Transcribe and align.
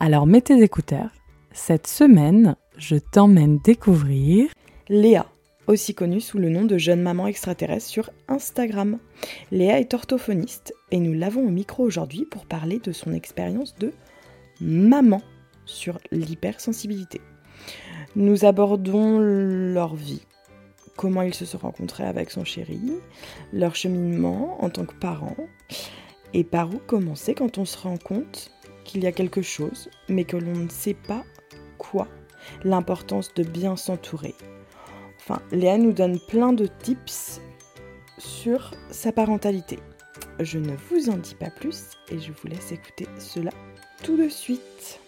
Alors 0.00 0.26
mets 0.26 0.40
tes 0.40 0.62
écouteurs. 0.62 1.10
Cette 1.52 1.86
semaine, 1.86 2.56
je 2.76 2.96
t'emmène 2.96 3.58
découvrir 3.58 4.50
Léa, 4.88 5.26
aussi 5.66 5.94
connue 5.94 6.20
sous 6.20 6.38
le 6.38 6.48
nom 6.48 6.64
de 6.64 6.78
jeune 6.78 7.00
maman 7.00 7.26
extraterrestre 7.26 7.88
sur 7.88 8.10
Instagram. 8.28 8.98
Léa 9.50 9.80
est 9.80 9.94
orthophoniste 9.94 10.74
et 10.90 10.98
nous 10.98 11.12
l'avons 11.12 11.46
au 11.46 11.50
micro 11.50 11.84
aujourd'hui 11.84 12.26
pour 12.30 12.46
parler 12.46 12.80
de 12.80 12.92
son 12.92 13.12
expérience 13.12 13.74
de 13.76 13.92
maman 14.60 15.22
sur 15.64 15.98
l'hypersensibilité. 16.10 17.20
Nous 18.16 18.44
abordons 18.44 19.18
leur 19.18 19.94
vie, 19.94 20.26
comment 20.96 21.22
ils 21.22 21.34
se 21.34 21.44
sont 21.44 21.58
rencontrés 21.58 22.04
avec 22.04 22.30
son 22.30 22.44
chéri, 22.44 22.80
leur 23.52 23.74
cheminement 23.74 24.62
en 24.62 24.70
tant 24.70 24.84
que 24.84 24.94
parents, 24.94 25.36
et 26.32 26.44
par 26.44 26.72
où 26.74 26.78
commencer 26.78 27.34
quand 27.34 27.58
on 27.58 27.64
se 27.64 27.78
rend 27.78 27.96
compte 27.96 28.50
qu'il 28.94 29.02
y 29.02 29.08
a 29.08 29.12
quelque 29.12 29.42
chose, 29.42 29.90
mais 30.08 30.24
que 30.24 30.36
l'on 30.36 30.54
ne 30.54 30.68
sait 30.68 30.94
pas 30.94 31.24
quoi. 31.78 32.06
L'importance 32.62 33.34
de 33.34 33.42
bien 33.42 33.74
s'entourer. 33.74 34.36
Enfin, 35.18 35.42
Léa 35.50 35.78
nous 35.78 35.92
donne 35.92 36.20
plein 36.28 36.52
de 36.52 36.66
tips 36.66 37.40
sur 38.18 38.70
sa 38.90 39.10
parentalité. 39.10 39.80
Je 40.38 40.60
ne 40.60 40.76
vous 40.76 41.10
en 41.10 41.16
dis 41.16 41.34
pas 41.34 41.50
plus 41.50 41.90
et 42.08 42.20
je 42.20 42.30
vous 42.30 42.46
laisse 42.46 42.70
écouter 42.70 43.08
cela 43.18 43.50
tout 44.04 44.16
de 44.16 44.28
suite. 44.28 45.00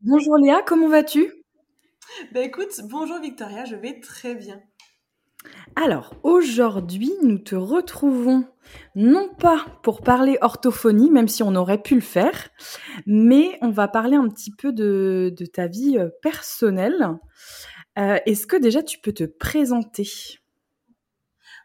Bonjour 0.00 0.36
Léa, 0.36 0.62
comment 0.64 0.88
vas-tu? 0.88 1.28
Bah 2.32 2.40
écoute, 2.40 2.82
bonjour 2.84 3.18
Victoria, 3.18 3.64
je 3.64 3.74
vais 3.74 3.98
très 3.98 4.36
bien. 4.36 4.62
Alors, 5.74 6.14
aujourd'hui, 6.22 7.12
nous 7.22 7.38
te 7.38 7.54
retrouvons 7.54 8.44
non 8.94 9.28
pas 9.34 9.64
pour 9.82 10.02
parler 10.02 10.38
orthophonie, 10.40 11.10
même 11.10 11.28
si 11.28 11.42
on 11.42 11.54
aurait 11.54 11.82
pu 11.82 11.94
le 11.94 12.00
faire, 12.00 12.50
mais 13.06 13.58
on 13.62 13.70
va 13.70 13.88
parler 13.88 14.16
un 14.16 14.28
petit 14.28 14.50
peu 14.50 14.72
de, 14.72 15.34
ta 15.52 15.66
vie 15.66 15.98
euh, 15.98 16.08
personnelle. 16.22 17.08
Euh, 17.98 18.18
est-ce 18.26 18.46
que 18.46 18.56
déjà 18.56 18.82
tu 18.82 18.98
peux 18.98 19.12
te 19.12 19.24
présenter? 19.24 20.08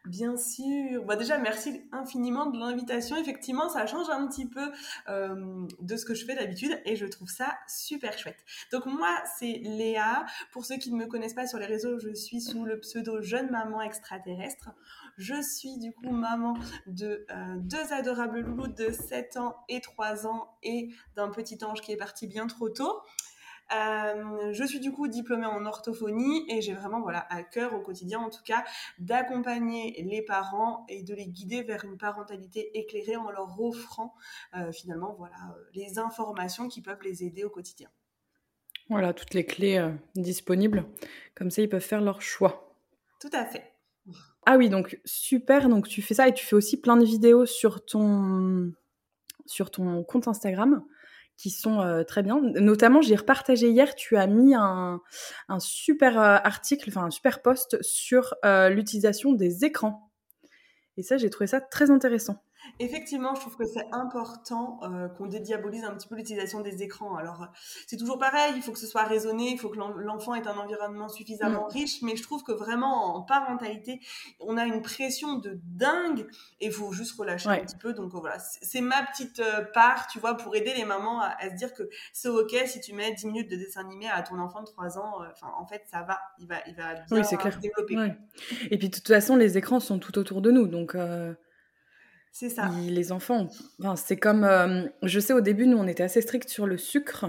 Bien 0.08 0.38
sûr. 0.38 1.04
Bah 1.04 1.18
déjà, 1.18 1.38
merci 1.38 1.82
infiniment 1.92 2.46
de 2.46 2.58
l'invitation. 2.58 3.18
Effectivement, 3.18 3.68
ça 3.68 3.86
change 3.86 4.10
un 4.10 4.26
petit 4.28 4.46
peu 4.46 4.72
euh, 5.10 5.68
de 5.82 5.98
ce 5.98 6.06
que 6.06 6.14
je 6.14 6.26
fais 6.26 6.36
d'habitude 6.36 6.80
et 6.86 6.96
je 6.96 7.06
trouve 7.06 7.30
ça 7.30 7.58
super 7.68 8.18
chouette. 8.18 8.46
Donc 8.72 8.86
moi, 8.86 9.14
c'est 9.38 9.60
Léa. 9.64 10.26
Pour 10.52 10.66
ceux 10.66 10.78
qui 10.78 10.92
ne 10.92 10.98
me 10.98 11.08
connaissent 11.08 11.34
pas 11.34 11.46
sur 11.46 11.60
les 11.60 11.66
réseaux, 11.66 12.00
je 12.00 12.14
suis 12.14 12.40
sous 12.40 12.64
le 12.64 12.80
pseudo 12.80 13.22
Jeune 13.22 13.52
Maman 13.52 13.82
Extraterrestre. 13.82 14.70
Je 15.18 15.42
suis 15.42 15.78
du 15.78 15.92
coup 15.92 16.12
maman 16.12 16.54
de 16.86 17.26
euh, 17.30 17.56
deux 17.58 17.92
adorables 17.92 18.40
loulous 18.40 18.68
de 18.68 18.92
7 18.92 19.38
ans 19.38 19.58
et 19.68 19.82
3 19.82 20.26
ans 20.26 20.56
et 20.64 20.90
d'un 21.16 21.30
petit 21.30 21.58
ange 21.66 21.82
qui 21.82 21.92
est 21.92 21.98
parti 21.98 22.28
bien 22.28 22.48
trop 22.48 22.70
tôt. 22.70 23.02
Euh, 23.76 24.54
je 24.54 24.64
suis 24.64 24.80
du 24.80 24.94
coup 24.94 25.10
diplômée 25.10 25.46
en 25.46 25.66
orthophonie 25.66 26.46
et 26.50 26.62
j'ai 26.62 26.74
vraiment 26.74 27.02
voilà 27.02 27.28
à 27.30 27.44
cœur 27.44 27.74
au 27.74 27.82
quotidien 27.82 28.20
en 28.20 28.30
tout 28.30 28.44
cas 28.46 28.64
d'accompagner 28.98 30.02
les 30.10 30.22
parents 30.22 30.86
et 30.88 31.04
de 31.04 31.14
les 31.14 31.28
guider 31.28 31.64
vers 31.64 31.84
une 31.84 31.98
parentalité 31.98 32.78
éclairée 32.78 33.18
en 33.18 33.30
leur 33.30 33.60
offrant 33.60 34.16
euh, 34.56 34.72
finalement 34.72 35.16
voilà 35.18 35.36
les 35.74 36.00
informations 36.00 36.70
qui 36.70 36.82
peuvent 36.82 37.02
les 37.04 37.26
aider 37.26 37.44
au 37.44 37.50
quotidien. 37.50 37.90
Voilà 38.90 39.14
toutes 39.14 39.34
les 39.34 39.46
clés 39.46 39.80
euh, 39.80 39.92
disponibles 40.16 40.86
comme 41.36 41.52
ça 41.52 41.62
ils 41.62 41.70
peuvent 41.70 41.82
faire 41.82 42.02
leur 42.02 42.22
choix. 42.22 42.74
Tout 43.20 43.32
à 43.34 43.44
fait. 43.44 43.74
Ah 44.46 44.56
oui 44.56 44.70
donc 44.70 44.98
super 45.04 45.68
donc 45.68 45.90
tu 45.90 46.02
fais 46.02 46.14
ça 46.14 46.30
et 46.30 46.34
tu 46.34 46.46
fais 46.46 46.56
aussi 46.56 46.80
plein 46.80 46.96
de 46.96 47.04
vidéos 47.04 47.46
sur 47.46 47.84
ton 47.84 48.72
sur 49.46 49.72
ton 49.72 50.06
compte 50.06 50.30
Instagram 50.30 50.86
qui 51.38 51.52
sont 51.52 51.82
euh, 51.82 52.04
très 52.04 52.24
bien. 52.24 52.42
Notamment, 52.42 53.02
j'ai 53.02 53.16
repartagé 53.16 53.70
hier, 53.70 53.96
tu 53.96 54.18
as 54.18 54.28
mis 54.28 54.56
un, 54.56 55.02
un 55.48 55.60
super 55.60 56.20
euh, 56.20 56.38
article, 56.44 56.90
enfin 56.90 57.06
un 57.06 57.12
super 57.12 57.42
post 57.42 57.82
sur 57.82 58.34
euh, 58.44 58.70
l'utilisation 58.70 59.34
des 59.34 59.64
écrans. 59.64 60.12
Et 60.98 61.04
ça, 61.04 61.18
j'ai 61.18 61.30
trouvé 61.30 61.48
ça 61.48 61.62
très 61.62 61.92
intéressant. 61.92 62.44
Effectivement, 62.80 63.36
je 63.36 63.42
trouve 63.42 63.56
que 63.56 63.66
c'est 63.66 63.88
important 63.92 64.80
euh, 64.84 65.08
qu'on 65.08 65.26
dédiabolise 65.26 65.84
un 65.84 65.94
petit 65.96 66.08
peu 66.08 66.16
l'utilisation 66.16 66.62
des 66.62 66.84
écrans. 66.84 67.16
Alors, 67.16 67.44
euh, 67.44 67.46
c'est 67.88 67.98
toujours 67.98 68.20
pareil, 68.20 68.54
il 68.56 68.62
faut 68.62 68.72
que 68.72 68.80
ce 68.80 68.88
soit 68.88 69.04
raisonné, 69.04 69.52
il 69.52 69.58
faut 69.58 69.70
que 69.70 69.78
l'enfant 69.78 70.36
ait 70.36 70.48
un 70.48 70.58
environnement 70.58 71.10
suffisamment 71.10 71.68
mm. 71.68 71.72
riche, 71.72 72.02
mais 72.02 72.16
je 72.16 72.24
trouve 72.24 72.44
que 72.44 72.52
vraiment 72.52 73.16
en 73.16 73.22
parentalité, 73.22 74.00
on 74.40 74.58
a 74.58 74.66
une 74.66 74.82
pression 74.82 75.40
de 75.40 75.60
dingue 75.64 76.28
et 76.60 76.68
il 76.68 76.72
faut 76.72 76.92
juste 76.92 77.18
relâcher 77.18 77.50
un 77.50 77.58
petit 77.60 77.78
peu. 77.78 77.94
Donc 77.94 78.12
voilà, 78.12 78.38
c'est 78.40 78.82
ma 78.82 79.04
petite 79.04 79.40
euh, 79.40 79.64
part, 79.74 80.08
tu 80.08 80.20
vois, 80.20 80.36
pour 80.36 80.56
aider 80.56 80.74
les 80.76 80.86
mamans 80.86 81.22
à, 81.22 81.50
se 81.50 81.56
dire 81.56 81.74
que 81.74 81.90
c'est 82.14 82.30
ok 82.30 82.56
si 82.66 82.80
tu 82.82 82.94
mets 82.94 83.14
10 83.14 83.26
minutes 83.28 83.52
de 83.52 83.56
dessin 83.56 83.82
animé 83.82 84.08
à 84.10 84.22
ton 84.22 84.40
enfant 84.40 84.62
de 84.62 84.68
3 84.68 84.98
ans. 84.98 85.20
Enfin, 85.32 85.52
en 85.60 85.66
fait, 85.66 85.84
ça 85.90 86.04
va, 86.04 86.20
il 86.40 86.48
va, 86.48 86.56
il 86.68 86.76
va 86.76 86.94
bien 87.10 87.24
clair. 87.24 87.60
développer. 87.60 88.14
Et 88.70 88.78
puis 88.78 88.90
de 88.90 88.96
toute 88.96 89.08
façon, 89.08 89.36
les 89.36 89.58
écrans 89.58 89.80
sont 89.80 90.00
tout 90.00 90.18
autour 90.18 90.42
de 90.42 90.52
nous, 90.52 90.68
donc. 90.68 90.96
C'est 92.40 92.50
ça. 92.50 92.70
les 92.88 93.12
enfants, 93.12 93.48
enfin, 93.80 93.96
c'est 93.96 94.16
comme, 94.16 94.44
euh, 94.44 94.86
je 95.02 95.20
sais 95.20 95.34
au 95.34 95.42
début, 95.42 95.66
nous, 95.66 95.78
on 95.78 95.88
était 95.88 96.04
assez 96.04 96.22
stricts 96.22 96.50
sur 96.50 96.68
le 96.68 96.78
sucre. 96.78 97.26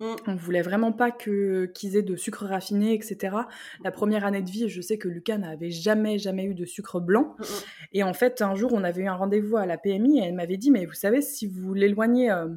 On 0.00 0.06
mmh. 0.06 0.16
On 0.28 0.34
voulait 0.34 0.62
vraiment 0.62 0.92
pas 0.92 1.10
que 1.10 1.66
qu'ils 1.74 1.94
aient 1.94 2.02
de 2.02 2.16
sucre 2.16 2.46
raffiné, 2.46 2.94
etc. 2.94 3.36
La 3.84 3.90
première 3.90 4.24
année 4.24 4.40
de 4.40 4.50
vie, 4.50 4.70
je 4.70 4.80
sais 4.80 4.96
que 4.96 5.08
Lucas 5.08 5.36
n'avait 5.36 5.70
jamais, 5.70 6.18
jamais 6.18 6.44
eu 6.44 6.54
de 6.54 6.64
sucre 6.64 7.00
blanc. 7.00 7.36
Mmh, 7.38 7.42
mmh. 7.42 7.46
Et 7.92 8.02
en 8.02 8.14
fait, 8.14 8.40
un 8.40 8.54
jour, 8.54 8.72
on 8.72 8.82
avait 8.82 9.02
eu 9.02 9.08
un 9.08 9.14
rendez-vous 9.14 9.58
à 9.58 9.66
la 9.66 9.76
PMI 9.76 10.20
et 10.20 10.22
elle 10.22 10.34
m'avait 10.34 10.56
dit, 10.56 10.70
mais 10.70 10.86
vous 10.86 10.94
savez, 10.94 11.20
si 11.20 11.46
vous 11.46 11.74
l'éloignez 11.74 12.30
euh, 12.30 12.48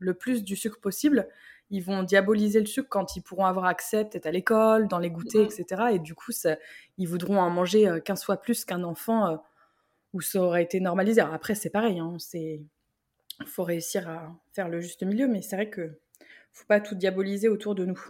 le 0.00 0.12
plus 0.12 0.44
du 0.44 0.54
sucre 0.54 0.78
possible, 0.80 1.28
ils 1.70 1.82
vont 1.82 2.02
diaboliser 2.02 2.60
le 2.60 2.66
sucre 2.66 2.90
quand 2.90 3.16
ils 3.16 3.22
pourront 3.22 3.46
avoir 3.46 3.64
accès 3.64 4.04
peut-être 4.04 4.26
à 4.26 4.32
l'école, 4.32 4.86
dans 4.86 4.98
les 4.98 5.10
goûters, 5.10 5.46
etc. 5.46 5.92
Et 5.92 5.98
du 5.98 6.14
coup, 6.14 6.32
ça, 6.32 6.58
ils 6.98 7.08
voudront 7.08 7.40
en 7.40 7.48
manger 7.48 7.90
15 8.04 8.20
euh, 8.20 8.22
fois 8.22 8.36
plus 8.36 8.66
qu'un 8.66 8.82
enfant 8.82 9.40
où 10.12 10.20
ça 10.20 10.40
aurait 10.40 10.62
été 10.62 10.80
normalisé. 10.80 11.20
Après, 11.20 11.54
c'est 11.54 11.70
pareil, 11.70 11.98
hein, 11.98 12.16
c'est 12.18 12.62
faut 13.46 13.64
réussir 13.64 14.08
à 14.08 14.36
faire 14.52 14.68
le 14.68 14.80
juste 14.80 15.02
milieu, 15.02 15.28
mais 15.28 15.42
c'est 15.42 15.56
vrai 15.56 15.70
que 15.70 16.00
faut 16.52 16.66
pas 16.66 16.80
tout 16.80 16.94
diaboliser 16.94 17.48
autour 17.48 17.74
de 17.74 17.84
nous. 17.84 18.00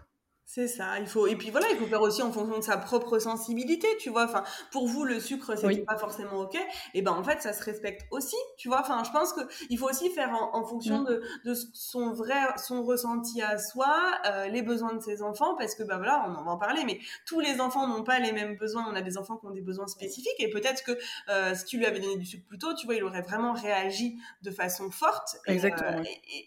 C'est 0.50 0.66
ça, 0.66 0.98
il 0.98 1.06
faut 1.06 1.26
et 1.26 1.36
puis 1.36 1.50
voilà, 1.50 1.66
il 1.70 1.76
faut 1.76 1.84
faire 1.84 2.00
aussi 2.00 2.22
en 2.22 2.32
fonction 2.32 2.56
de 2.56 2.64
sa 2.64 2.78
propre 2.78 3.18
sensibilité, 3.18 3.86
tu 4.00 4.08
vois. 4.08 4.24
Enfin, 4.24 4.44
pour 4.72 4.88
vous 4.88 5.04
le 5.04 5.20
sucre 5.20 5.54
c'est 5.58 5.84
pas 5.84 5.98
forcément 5.98 6.38
ok, 6.38 6.56
et 6.94 7.02
ben 7.02 7.12
en 7.12 7.22
fait 7.22 7.42
ça 7.42 7.52
se 7.52 7.62
respecte 7.62 8.06
aussi, 8.10 8.34
tu 8.56 8.68
vois. 8.68 8.80
Enfin, 8.80 9.04
je 9.04 9.10
pense 9.10 9.34
que 9.34 9.42
il 9.68 9.76
faut 9.76 9.90
aussi 9.90 10.08
faire 10.08 10.30
en, 10.32 10.64
fonction 10.64 11.00
mm. 11.00 11.04
de, 11.04 11.22
de, 11.44 11.54
son 11.74 12.14
vrai 12.14 12.38
son 12.56 12.82
ressenti 12.82 13.42
à 13.42 13.58
soi, 13.58 13.94
euh, 14.24 14.48
les 14.48 14.62
besoins 14.62 14.94
de 14.94 15.02
ses 15.02 15.20
enfants, 15.20 15.54
parce 15.54 15.74
que 15.74 15.82
ben 15.82 15.98
voilà, 15.98 16.24
on 16.26 16.34
en 16.34 16.42
va 16.42 16.52
en 16.52 16.56
parler, 16.56 16.82
mais 16.86 16.98
tous 17.26 17.40
les 17.40 17.60
enfants 17.60 17.86
n'ont 17.86 18.02
pas 18.02 18.18
les 18.18 18.32
mêmes 18.32 18.56
besoins. 18.56 18.86
On 18.90 18.94
a 18.94 19.02
des 19.02 19.18
enfants 19.18 19.36
qui 19.36 19.44
ont 19.44 19.50
des 19.50 19.60
besoins 19.60 19.86
spécifiques, 19.86 20.32
et 20.38 20.48
peut-être 20.48 20.82
que 20.82 20.92
euh, 21.28 21.54
si 21.54 21.66
tu 21.66 21.76
lui 21.76 21.84
avais 21.84 22.00
donné 22.00 22.16
du 22.16 22.24
sucre 22.24 22.46
plus 22.48 22.56
tôt, 22.56 22.72
tu 22.72 22.86
vois, 22.86 22.94
il 22.94 23.04
aurait 23.04 23.20
vraiment 23.20 23.52
réagi 23.52 24.16
de 24.40 24.50
façon 24.50 24.90
forte. 24.90 25.36
Exactement. 25.46 26.02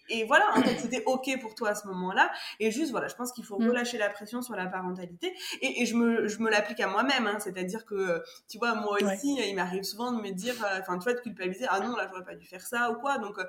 Et, 0.08 0.24
voilà, 0.24 0.46
en 0.56 0.62
fait, 0.62 0.76
c'était 0.80 1.04
ok 1.06 1.40
pour 1.40 1.54
toi 1.54 1.68
à 1.68 1.74
ce 1.76 1.86
moment-là, 1.86 2.32
et 2.58 2.72
juste 2.72 2.90
voilà, 2.90 3.06
je 3.06 3.14
pense 3.14 3.30
qu'il 3.30 3.44
faut 3.44 3.60
mm. 3.60 3.91
La 3.98 4.10
pression 4.10 4.42
sur 4.42 4.54
la 4.54 4.66
parentalité. 4.66 5.34
Et, 5.60 5.86
je 5.86 5.94
me, 5.94 6.28
je 6.28 6.38
me 6.38 6.50
l'applique 6.50 6.80
à 6.80 6.88
moi-même, 6.88 7.26
hein. 7.26 7.38
c'est-à-dire 7.40 7.84
que, 7.84 8.22
tu 8.48 8.58
vois, 8.58 8.74
moi 8.74 8.98
aussi, 9.02 9.38
il 9.48 9.54
m'arrive 9.54 9.82
souvent 9.82 10.12
de 10.12 10.20
me 10.20 10.30
dire, 10.30 10.54
euh, 10.64 10.80
enfin, 10.80 10.98
tu 10.98 11.04
vois, 11.04 11.14
de 11.14 11.20
culpabiliser, 11.20 11.66
ah 11.68 11.80
non, 11.80 11.96
là, 11.96 12.08
j'aurais 12.08 12.24
pas 12.24 12.34
dû 12.34 12.46
faire 12.46 12.66
ça 12.66 12.90
ou 12.90 12.94
quoi. 12.96 13.18
Donc, 13.18 13.38
euh, 13.38 13.44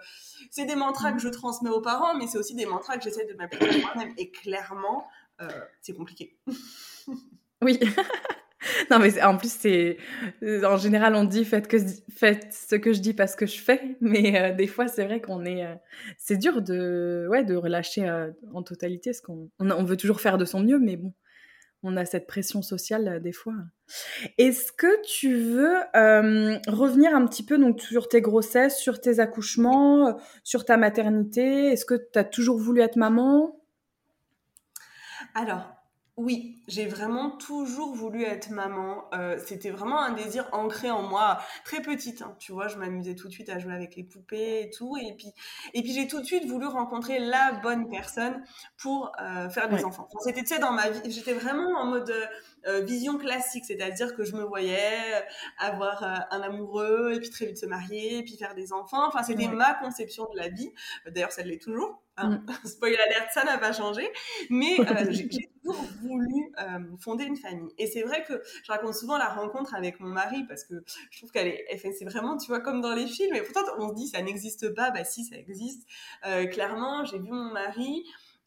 c'est 0.51 0.65
des 0.65 0.75
mantras 0.75 1.11
que 1.11 1.19
je 1.19 1.29
transmets 1.29 1.69
aux 1.69 1.81
parents, 1.81 2.15
mais 2.15 2.27
c'est 2.27 2.37
aussi 2.37 2.55
des 2.55 2.65
mantras 2.65 2.97
que 2.97 3.03
j'essaie 3.03 3.25
de 3.25 3.33
m'appliquer 3.33 3.69
à 3.69 3.77
moi-même. 3.79 4.13
Et 4.17 4.31
clairement, 4.31 5.07
euh, 5.41 5.47
c'est 5.81 5.93
compliqué. 5.93 6.37
oui. 7.61 7.79
non, 8.91 8.99
mais 8.99 9.21
en 9.21 9.37
plus, 9.37 9.51
c'est. 9.51 9.97
En 10.63 10.77
général, 10.77 11.15
on 11.15 11.23
dit 11.23 11.45
faites, 11.45 11.67
que, 11.67 11.77
faites 12.09 12.53
ce 12.53 12.75
que 12.75 12.93
je 12.93 12.99
dis 12.99 13.13
parce 13.13 13.35
que 13.35 13.45
je 13.45 13.59
fais. 13.59 13.97
Mais 14.01 14.41
euh, 14.41 14.53
des 14.53 14.67
fois, 14.67 14.87
c'est 14.87 15.05
vrai 15.05 15.21
qu'on 15.21 15.45
est. 15.45 15.65
Euh, 15.65 15.75
c'est 16.17 16.37
dur 16.37 16.61
de, 16.61 17.27
ouais, 17.29 17.43
de 17.43 17.55
relâcher 17.55 18.07
euh, 18.07 18.31
en 18.53 18.63
totalité. 18.63 19.13
ce 19.13 19.21
qu'on 19.21 19.49
on, 19.59 19.83
veut 19.83 19.97
toujours 19.97 20.21
faire 20.21 20.37
de 20.37 20.45
son 20.45 20.61
mieux, 20.61 20.79
mais 20.79 20.97
bon. 20.97 21.13
on 21.83 21.97
a 21.97 22.05
cette 22.05 22.27
pression 22.27 22.61
sociale 22.61 23.07
euh, 23.07 23.19
des 23.19 23.33
fois. 23.33 23.53
Est-ce 24.37 24.71
que 24.71 25.01
tu 25.03 25.35
veux 25.35 25.75
euh, 25.95 26.57
revenir 26.67 27.15
un 27.15 27.25
petit 27.27 27.45
peu 27.45 27.57
donc, 27.57 27.81
sur 27.81 28.07
tes 28.07 28.21
grossesses, 28.21 28.79
sur 28.79 29.01
tes 29.01 29.19
accouchements, 29.19 30.07
euh, 30.07 30.13
sur 30.43 30.65
ta 30.65 30.77
maternité? 30.77 31.67
Est-ce 31.67 31.85
que 31.85 31.95
tu 31.95 32.17
as 32.17 32.23
toujours 32.23 32.57
voulu 32.57 32.81
être 32.81 32.95
maman? 32.95 33.59
Alors, 35.35 35.72
oui, 36.15 36.61
j'ai 36.67 36.85
vraiment 36.85 37.31
toujours 37.31 37.95
voulu 37.95 38.23
être 38.23 38.51
maman. 38.51 39.05
Euh, 39.13 39.39
c'était 39.43 39.71
vraiment 39.71 39.99
un 39.99 40.11
désir 40.11 40.47
ancré 40.51 40.91
en 40.91 41.01
moi, 41.01 41.39
très 41.65 41.81
petite. 41.81 42.21
Hein, 42.21 42.35
tu 42.37 42.51
vois, 42.51 42.67
je 42.67 42.77
m'amusais 42.77 43.15
tout 43.15 43.27
de 43.27 43.33
suite 43.33 43.49
à 43.49 43.57
jouer 43.57 43.73
avec 43.73 43.95
les 43.95 44.03
poupées 44.03 44.61
et 44.61 44.69
tout. 44.69 44.95
Et 44.97 45.15
puis, 45.17 45.31
et 45.73 45.81
puis 45.81 45.91
j'ai 45.91 46.07
tout 46.07 46.19
de 46.19 46.25
suite 46.25 46.45
voulu 46.45 46.67
rencontrer 46.67 47.17
la 47.17 47.53
bonne 47.63 47.89
personne 47.89 48.43
pour 48.77 49.11
euh, 49.19 49.49
faire 49.49 49.69
des 49.69 49.83
enfants. 49.83 50.07
c'était, 50.19 50.41
tu 50.41 50.53
sais, 50.53 50.59
dans 50.59 50.71
ma 50.71 50.91
vie, 50.91 51.11
j'étais 51.11 51.33
vraiment 51.33 51.79
en 51.79 51.85
mode 51.85 52.13
euh, 52.67 52.81
vision 52.81 53.17
classique, 53.17 53.65
c'est-à-dire 53.65 54.15
que 54.15 54.23
je 54.23 54.35
me 54.35 54.43
voyais 54.43 55.23
avoir 55.57 56.03
un 56.03 56.41
amoureux 56.41 57.13
et 57.13 57.19
puis 57.19 57.29
très 57.29 57.45
vite 57.45 57.57
se 57.57 57.65
marier 57.65 58.19
et 58.19 58.23
puis 58.23 58.37
faire 58.37 58.55
des 58.55 58.73
enfants. 58.73 59.07
Enfin, 59.07 59.23
c'était 59.23 59.47
ma 59.47 59.73
conception 59.73 60.27
de 60.31 60.37
la 60.37 60.49
vie. 60.49 60.71
D'ailleurs, 61.07 61.31
ça 61.31 61.43
l'est 61.43 61.61
toujours. 61.61 62.03
Hein. 62.17 62.29
Mm. 62.29 62.45
Spoiler 62.67 62.97
alert, 62.97 63.31
ça 63.31 63.43
n'a 63.43 63.57
pas 63.57 63.73
changé. 63.73 64.07
Mais 64.49 64.77
j'ai 65.09 65.27
toujours 65.27 65.83
voulu 66.01 66.51
euh, 66.59 66.79
fonder 66.99 67.25
une 67.25 67.37
famille. 67.37 67.71
Et 67.77 67.87
c'est 67.87 68.03
vrai 68.03 68.23
que 68.23 68.41
je 68.63 68.71
raconte 68.71 68.93
souvent 68.93 69.17
la 69.17 69.29
rencontre 69.29 69.73
avec 69.75 69.99
mon 69.99 70.09
mari 70.09 70.43
parce 70.47 70.63
que 70.63 70.75
je 71.11 71.17
trouve 71.19 71.31
qu'elle 71.31 71.47
est, 71.47 71.77
c'est 71.77 72.05
vraiment, 72.05 72.37
tu 72.37 72.47
vois, 72.47 72.59
comme 72.59 72.81
dans 72.81 72.93
les 72.93 73.07
films. 73.07 73.35
Et 73.35 73.41
pourtant, 73.41 73.61
on 73.77 73.89
se 73.89 73.95
dit 73.95 74.07
ça 74.07 74.21
n'existe 74.21 74.73
pas. 74.73 74.91
Bah 74.91 75.03
si, 75.03 75.25
ça 75.25 75.35
existe. 75.37 75.87
Euh, 76.25 76.45
clairement, 76.45 77.05
j'ai 77.05 77.19
vu 77.19 77.31
mon 77.31 77.51
mari. 77.51 78.05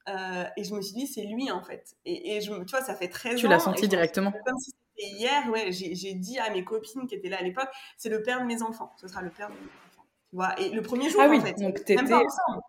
Euh, 0.09 0.45
et 0.57 0.65
je 0.65 0.75
me 0.75 0.81
suis 0.81 0.95
dit, 0.95 1.07
c'est 1.07 1.25
lui 1.25 1.51
en 1.51 1.63
fait. 1.63 1.97
Et, 2.05 2.37
et 2.37 2.41
je, 2.41 2.53
tu 2.53 2.71
vois, 2.71 2.83
ça 2.83 2.95
fait 2.95 3.09
13 3.09 3.35
ans. 3.35 3.39
Tu 3.39 3.49
l'as 3.49 3.59
senti 3.59 3.89
directement 3.89 4.33
Comme 4.45 4.59
si 4.59 4.71
c'était 4.71 5.17
hier, 5.17 5.49
ouais, 5.51 5.73
j'ai 5.73 6.15
dit 6.15 6.39
à 6.39 6.51
mes 6.51 6.65
copines 6.65 7.07
qui 7.07 7.15
étaient 7.15 7.29
là 7.29 7.39
à 7.39 7.43
l'époque, 7.43 7.69
c'est 7.97 8.09
le 8.09 8.23
père 8.23 8.41
de 8.41 8.47
mes 8.47 8.63
enfants. 8.63 8.93
Ce 9.01 9.09
sera 9.09 9.23
le 9.23 9.31
père 9.31 9.49
de 9.49 9.55
mes 9.55 9.61
enfants. 9.61 10.07
Tu 10.31 10.37
vois, 10.37 10.61
et 10.61 10.71
le 10.71 10.83
premier 10.83 11.11
jour, 11.11 11.21
ah 11.23 11.29
oui, 11.29 11.39
en 11.39 11.41
fait, 11.41 11.55
donc 11.55 11.89
même 11.89 12.09
pas 12.09 12.23
ensemble. 12.25 12.63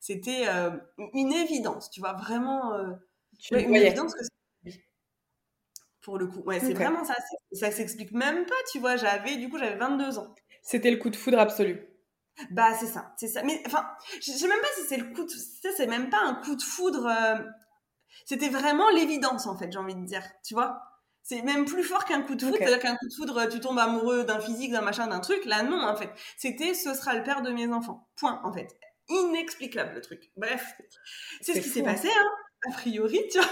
C'était 0.00 0.46
une 1.14 1.32
évidence, 1.32 1.90
tu 1.90 2.00
vois, 2.00 2.14
vraiment 2.14 2.72
tu 3.38 3.58
une 3.58 3.74
évidence 3.74 4.14
que 4.14 4.24
pour 6.00 6.18
le 6.18 6.26
coup. 6.26 6.40
Ouais, 6.40 6.60
c'est 6.60 6.74
vraiment 6.74 7.04
ça. 7.04 7.14
Ça 7.52 7.70
s'explique 7.70 8.12
même 8.12 8.46
pas, 8.46 8.54
tu 8.72 8.78
vois. 8.78 8.96
J'avais, 8.96 9.36
du 9.36 9.48
coup, 9.48 9.58
j'avais 9.58 9.76
22 9.76 10.18
ans. 10.18 10.34
C'était 10.62 10.90
le 10.90 10.96
coup 10.96 11.10
de 11.10 11.16
foudre 11.16 11.38
absolu. 11.38 11.89
Bah, 12.50 12.74
c'est 12.74 12.86
ça, 12.86 13.14
c'est 13.16 13.28
ça. 13.28 13.42
Mais 13.42 13.62
enfin, 13.66 13.86
je 14.20 14.32
sais 14.32 14.48
même 14.48 14.60
pas 14.60 14.68
si 14.76 14.82
c'est 14.88 14.96
le 14.96 15.14
coup 15.14 15.24
de. 15.24 15.30
C'est 15.76 15.86
même 15.86 16.10
pas 16.10 16.20
un 16.22 16.34
coup 16.34 16.54
de 16.54 16.62
foudre. 16.62 17.06
Euh, 17.06 17.36
c'était 18.24 18.48
vraiment 18.48 18.88
l'évidence, 18.90 19.46
en 19.46 19.56
fait, 19.56 19.70
j'ai 19.72 19.78
envie 19.78 19.94
de 19.94 20.04
dire. 20.04 20.22
Tu 20.44 20.54
vois 20.54 20.82
C'est 21.22 21.42
même 21.42 21.64
plus 21.64 21.82
fort 21.82 22.04
qu'un 22.04 22.22
coup 22.22 22.34
de 22.34 22.42
foudre. 22.42 22.56
C'est-à-dire 22.58 22.80
qu'un 22.80 22.96
coup 22.96 23.08
de 23.08 23.14
foudre, 23.14 23.48
tu 23.48 23.60
tombes 23.60 23.78
amoureux 23.78 24.24
d'un 24.24 24.40
physique, 24.40 24.72
d'un 24.72 24.82
machin, 24.82 25.06
d'un 25.06 25.20
truc. 25.20 25.44
Là, 25.44 25.62
non, 25.62 25.82
en 25.82 25.96
fait. 25.96 26.10
C'était 26.36 26.74
ce 26.74 26.94
sera 26.94 27.14
le 27.14 27.22
père 27.22 27.42
de 27.42 27.50
mes 27.50 27.68
enfants. 27.72 28.08
Point, 28.16 28.40
en 28.44 28.52
fait. 28.52 28.68
Inexplicable, 29.08 29.94
le 29.94 30.00
truc. 30.00 30.30
Bref. 30.36 30.74
C'est 31.40 31.54
ce 31.54 31.60
qui 31.60 31.68
s'est 31.68 31.82
passé, 31.82 32.08
hein 32.08 32.28
a 32.68 32.72
priori, 32.72 33.20
tu 33.30 33.38
vois. 33.38 33.48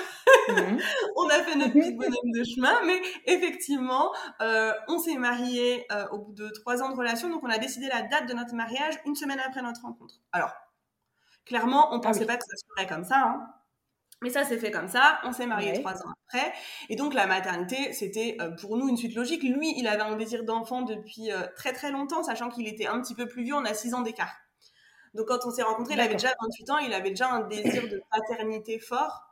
Mhm. 0.49 0.79
on 1.17 1.29
a 1.29 1.43
fait 1.43 1.57
notre 1.57 1.73
petit 1.73 1.93
bonhomme 1.93 2.33
de 2.33 2.45
chemin, 2.45 2.81
mais 2.85 3.01
effectivement, 3.27 4.13
euh, 4.41 4.73
on 4.89 4.99
s'est 4.99 5.17
marié 5.17 5.87
euh, 5.93 6.07
au 6.11 6.19
bout 6.19 6.33
de 6.33 6.49
trois 6.49 6.83
ans 6.83 6.91
de 6.91 6.97
relation, 6.97 7.31
donc 7.31 7.43
on 7.43 7.51
a 7.51 7.59
décidé 7.59 7.87
la 7.89 8.03
date 8.03 8.29
de 8.29 8.35
notre 8.35 8.55
mariage 8.55 8.95
une 9.07 9.15
semaine 9.15 9.41
après 9.41 9.63
notre 9.63 9.83
rencontre. 9.83 10.17
Alors, 10.33 10.53
clairement, 11.47 11.93
on 11.93 11.99
ah 11.99 12.03
pensait 12.03 12.27
pas 12.27 12.37
que 12.37 12.45
ça 12.45 12.57
se 12.57 12.65
ferait 12.75 12.87
comme 12.87 13.05
ça, 13.05 13.19
hein. 13.19 13.49
Mais 14.21 14.31
ça 14.31 14.43
s'est 14.43 14.59
fait 14.59 14.73
comme 14.73 14.89
ça, 14.89 15.21
on 15.23 15.31
s'est 15.31 15.47
marié 15.47 15.75
trois 15.75 15.95
ans 15.95 16.13
après. 16.27 16.53
Et 16.89 16.97
donc 16.97 17.15
la 17.15 17.29
maternité, 17.29 17.93
c'était 17.93 18.37
euh, 18.41 18.51
pour 18.51 18.77
nous 18.77 18.89
une 18.89 18.97
suite 18.97 19.15
logique. 19.15 19.45
Lui, 19.45 19.75
il 19.79 19.87
avait 19.87 20.03
un 20.03 20.17
désir 20.17 20.43
d'enfant 20.43 20.83
depuis 20.83 21.29
très 21.55 21.73
très 21.73 21.93
longtemps, 21.93 22.25
sachant 22.25 22.49
qu'il 22.49 22.67
était 22.67 22.89
un 22.89 23.01
petit 23.01 23.15
peu 23.15 23.29
plus 23.29 23.45
vieux, 23.45 23.55
on 23.55 23.65
a 23.65 23.75
six 23.75 23.95
ans 23.95 24.01
d'écart. 24.01 24.35
Donc 25.15 25.29
quand 25.29 25.47
on 25.47 25.51
s'est 25.51 25.63
rencontrés, 25.63 25.95
il 25.95 26.01
avait 26.01 26.15
déjà 26.15 26.35
28 26.41 26.71
ans, 26.71 26.79
il 26.79 26.93
avait 26.93 27.11
déjà 27.11 27.31
un 27.31 27.41
désir 27.41 27.89
de 27.89 28.03
paternité 28.11 28.79
fort. 28.79 29.25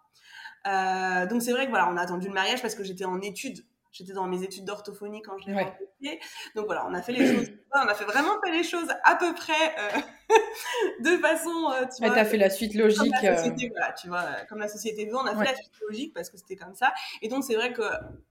Euh, 0.66 1.26
donc 1.26 1.42
c'est 1.42 1.52
vrai 1.52 1.66
que 1.66 1.70
voilà, 1.70 1.88
on 1.90 1.96
a 1.96 2.02
attendu 2.02 2.28
le 2.28 2.34
mariage 2.34 2.62
parce 2.62 2.74
que 2.74 2.84
j'étais 2.84 3.04
en 3.04 3.20
études. 3.20 3.64
J'étais 3.92 4.12
dans 4.12 4.26
mes 4.26 4.42
études 4.42 4.66
d'orthophonie 4.66 5.22
quand 5.22 5.38
je 5.38 5.46
l'ai 5.46 5.54
rencontré. 5.54 6.20
Donc 6.54 6.66
voilà, 6.66 6.86
on 6.86 6.92
a 6.92 7.00
fait 7.00 7.12
les 7.12 7.34
choses. 7.34 7.48
On 7.72 7.88
a 7.88 7.94
fait 7.94 8.04
vraiment 8.04 8.38
fait 8.44 8.52
les 8.52 8.62
choses 8.62 8.88
à 9.04 9.16
peu 9.16 9.32
près 9.34 9.52
euh, 9.78 10.00
de 11.00 11.16
façon. 11.18 11.70
Euh, 11.72 11.86
tu 11.96 12.04
as 12.04 12.24
fait 12.24 12.36
la 12.36 12.50
suite 12.50 12.74
logique. 12.74 12.98
Comme 12.98 13.22
la 13.22 13.36
société, 13.36 13.68
voilà, 13.70 13.92
tu 13.92 14.08
vois, 14.08 14.24
comme 14.48 14.58
la 14.58 14.68
société 14.68 15.06
veut, 15.06 15.16
on 15.16 15.24
a 15.24 15.34
fait 15.34 15.50
la 15.50 15.56
suite 15.56 15.72
logique 15.88 16.12
parce 16.14 16.28
que 16.28 16.36
c'était 16.36 16.56
comme 16.56 16.74
ça. 16.74 16.92
Et 17.22 17.28
donc 17.28 17.44
c'est 17.44 17.54
vrai 17.54 17.72
que 17.72 17.82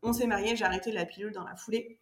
on 0.03 0.13
s'est 0.13 0.27
mariés, 0.27 0.56
j'ai 0.56 0.65
arrêté 0.65 0.91
la 0.91 1.06
pilule 1.06 1.31
dans 1.31 1.44
la 1.44 1.56
foulée. 1.56 1.98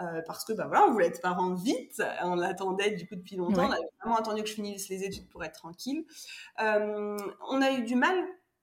Euh, 0.00 0.22
parce 0.26 0.44
que 0.44 0.52
bah 0.52 0.66
voilà, 0.66 0.86
on 0.86 0.92
voulait 0.92 1.06
être 1.06 1.20
parents 1.20 1.54
vite, 1.54 2.02
on 2.22 2.34
l'attendait 2.34 2.92
du 2.92 3.06
coup 3.06 3.14
depuis 3.14 3.36
longtemps, 3.36 3.66
on 3.68 3.70
avait 3.70 3.88
vraiment 4.00 4.16
attendu 4.16 4.42
que 4.42 4.48
je 4.48 4.54
finisse 4.54 4.88
les 4.88 5.04
études 5.04 5.28
pour 5.28 5.44
être 5.44 5.54
tranquille. 5.54 6.04
Euh, 6.62 7.16
on 7.50 7.60
a 7.60 7.72
eu 7.72 7.82
du 7.82 7.94
mal, 7.94 8.16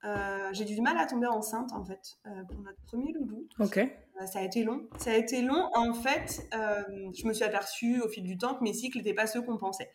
euh, 0.04 0.48
j'ai 0.52 0.64
eu 0.64 0.74
du 0.74 0.80
mal 0.80 0.98
à 0.98 1.06
tomber 1.06 1.28
enceinte 1.28 1.72
en 1.72 1.84
fait 1.84 2.18
pour 2.48 2.60
notre 2.60 2.80
premier 2.86 3.12
loulou. 3.12 3.46
Ok. 3.58 3.80
ça 4.26 4.40
a 4.40 4.42
été 4.42 4.64
long. 4.64 4.88
Ça 4.98 5.12
a 5.12 5.14
été 5.14 5.42
long. 5.42 5.70
En 5.74 5.94
fait, 5.94 6.48
je 6.52 7.26
me 7.26 7.32
suis 7.32 7.44
aperçue 7.44 8.00
au 8.00 8.08
fil 8.08 8.24
du 8.24 8.36
temps 8.36 8.54
que 8.54 8.64
mes 8.64 8.72
cycles 8.72 8.98
n'étaient 8.98 9.14
pas 9.14 9.26
ceux 9.26 9.42
qu'on 9.42 9.56
pensait. 9.56 9.90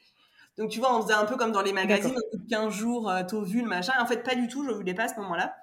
Donc 0.58 0.70
tu 0.70 0.80
vois, 0.80 0.98
on 0.98 1.02
faisait 1.02 1.14
un 1.14 1.26
peu 1.26 1.36
comme 1.36 1.52
dans 1.52 1.62
les 1.62 1.74
magazines, 1.74 2.16
au 2.16 2.38
bout 2.38 2.44
de 2.44 2.50
15 2.50 2.74
jours, 2.74 3.12
vu 3.44 3.62
le 3.62 3.68
machin. 3.68 3.94
En 4.00 4.06
fait, 4.06 4.24
pas 4.24 4.36
du 4.36 4.48
tout, 4.48 4.64
je 4.64 4.70
ne 4.70 4.76
voulais 4.76 4.94
pas 4.94 5.04
à 5.04 5.08
ce 5.10 5.20
moment-là. 5.20 5.54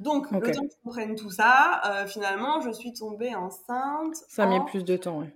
Donc, 0.00 0.30
le 0.30 0.40
temps 0.40 0.62
que 0.62 0.68
je 0.70 0.82
comprenne 0.82 1.14
tout 1.14 1.30
ça, 1.30 1.80
euh, 1.84 2.06
finalement, 2.06 2.60
je 2.60 2.70
suis 2.70 2.92
tombée 2.92 3.34
enceinte. 3.34 4.16
Ça 4.28 4.44
a 4.44 4.46
mis 4.46 4.64
plus 4.66 4.84
de 4.84 4.96
temps, 4.96 5.20
oui. 5.20 5.26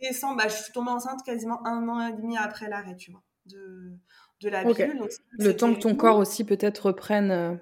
Décembre, 0.00 0.38
bah, 0.38 0.48
je 0.48 0.56
suis 0.56 0.72
tombée 0.72 0.90
enceinte 0.90 1.22
quasiment 1.24 1.64
un 1.66 1.88
an 1.88 2.06
et 2.08 2.12
demi 2.12 2.36
après 2.36 2.68
l'arrêt, 2.68 2.96
tu 2.96 3.10
vois, 3.10 3.22
de, 3.46 3.92
de 4.40 4.48
la 4.48 4.64
pilule. 4.64 5.08
le 5.32 5.56
temps 5.56 5.74
que 5.74 5.80
ton 5.80 5.94
corps 5.94 6.16
aussi 6.16 6.44
peut-être 6.44 6.86
reprenne. 6.86 7.30
Euh, 7.30 7.54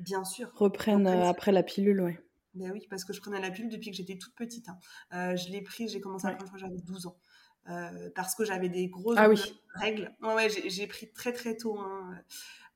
Bien 0.00 0.24
sûr. 0.24 0.50
Reprenne 0.54 1.06
euh, 1.06 1.28
après 1.28 1.52
la 1.52 1.62
pilule, 1.62 2.00
oui. 2.00 2.12
Ben 2.54 2.70
oui, 2.72 2.86
parce 2.90 3.04
que 3.04 3.12
je 3.12 3.20
prenais 3.20 3.40
la 3.40 3.50
pilule 3.50 3.70
depuis 3.70 3.90
que 3.90 3.96
j'étais 3.96 4.18
toute 4.18 4.34
petite. 4.34 4.66
Hein. 4.68 5.36
je 5.36 5.50
l'ai 5.50 5.62
pris, 5.62 5.88
j'ai 5.88 6.00
commencé 6.00 6.26
à 6.26 6.32
prendre 6.32 6.50
j'avais 6.56 6.76
12 6.84 7.06
ans. 7.06 7.16
parce 8.14 8.34
que 8.34 8.44
j'avais 8.44 8.68
des 8.68 8.88
grosses 8.88 9.16
ah, 9.16 9.28
oui. 9.28 9.40
règles. 9.74 10.12
Ouais, 10.20 10.34
ouais 10.34 10.48
j'ai 10.50 10.86
pris 10.86 11.10
très 11.12 11.32
très 11.32 11.56
tôt. 11.56 11.78
Hein. 11.78 12.12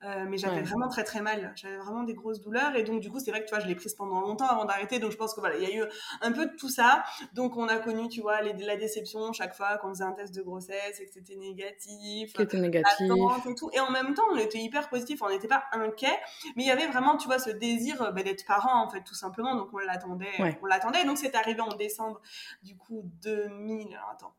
Euh, 0.04 0.26
mais 0.28 0.36
j'avais 0.36 0.60
vraiment 0.60 0.88
très 0.88 1.04
très 1.04 1.22
mal. 1.22 1.54
J'avais 1.56 1.78
vraiment 1.78 2.02
des 2.02 2.12
grosses 2.12 2.42
douleurs 2.42 2.76
et 2.76 2.82
donc 2.82 3.00
du 3.00 3.10
coup 3.10 3.18
c'est 3.18 3.30
vrai 3.30 3.40
que 3.40 3.46
tu 3.46 3.54
vois 3.54 3.60
je 3.60 3.66
l'ai 3.66 3.74
prise 3.74 3.94
pendant 3.94 4.20
longtemps 4.20 4.46
avant 4.46 4.66
d'arrêter 4.66 4.98
donc 4.98 5.10
je 5.10 5.16
pense 5.16 5.32
que 5.32 5.40
voilà 5.40 5.56
il 5.56 5.62
y 5.62 5.72
a 5.72 5.74
eu 5.74 5.84
un 6.20 6.32
peu 6.32 6.44
de 6.44 6.54
tout 6.54 6.68
ça 6.68 7.02
donc 7.32 7.56
on 7.56 7.66
a 7.66 7.78
connu 7.78 8.08
tu 8.08 8.20
vois 8.20 8.42
les, 8.42 8.52
la 8.52 8.76
déception 8.76 9.32
chaque 9.32 9.54
fois 9.54 9.78
qu'on 9.78 9.88
faisait 9.88 10.04
un 10.04 10.12
test 10.12 10.34
de 10.34 10.42
grossesse 10.42 11.00
et 11.00 11.06
que 11.06 11.12
c'était 11.12 11.36
négatif. 11.36 12.32
C'était 12.36 12.58
négatif. 12.58 12.92
Et, 13.00 13.54
tout. 13.54 13.70
et 13.72 13.80
en 13.80 13.90
même 13.90 14.12
temps 14.12 14.24
on 14.32 14.36
était 14.36 14.58
hyper 14.58 14.90
positif, 14.90 15.22
on 15.22 15.30
n'était 15.30 15.48
pas 15.48 15.64
inquiet 15.72 16.18
mais 16.56 16.64
il 16.64 16.66
y 16.66 16.70
avait 16.70 16.88
vraiment 16.88 17.16
tu 17.16 17.26
vois 17.26 17.38
ce 17.38 17.50
désir 17.50 18.12
bah, 18.12 18.22
d'être 18.22 18.44
parent 18.44 18.84
en 18.84 18.90
fait 18.90 19.02
tout 19.02 19.14
simplement 19.14 19.54
donc 19.54 19.70
on 19.72 19.78
l'attendait 19.78 20.58
on 20.62 20.66
l'attendait 20.66 21.06
donc 21.06 21.16
c'est 21.16 21.34
arrivé 21.34 21.62
en 21.62 21.74
décembre 21.74 22.20
du 22.62 22.76
coup 22.76 23.02
2000 23.22 23.94
alors 23.94 24.10
attends 24.10 24.34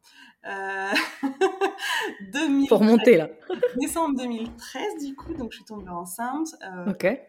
euh... 0.46 1.28
2000 2.32 2.68
pour 2.68 2.84
monter 2.84 3.18
là 3.18 3.28
décembre 3.82 4.18
2013 4.20 5.04
du 5.04 5.16
coup 5.16 5.34
donc 5.34 5.47
je 5.51 5.58
suis 5.58 5.66
tombée 5.66 5.89
enceinte. 5.89 6.56
Euh, 6.63 6.92
ok. 6.92 7.20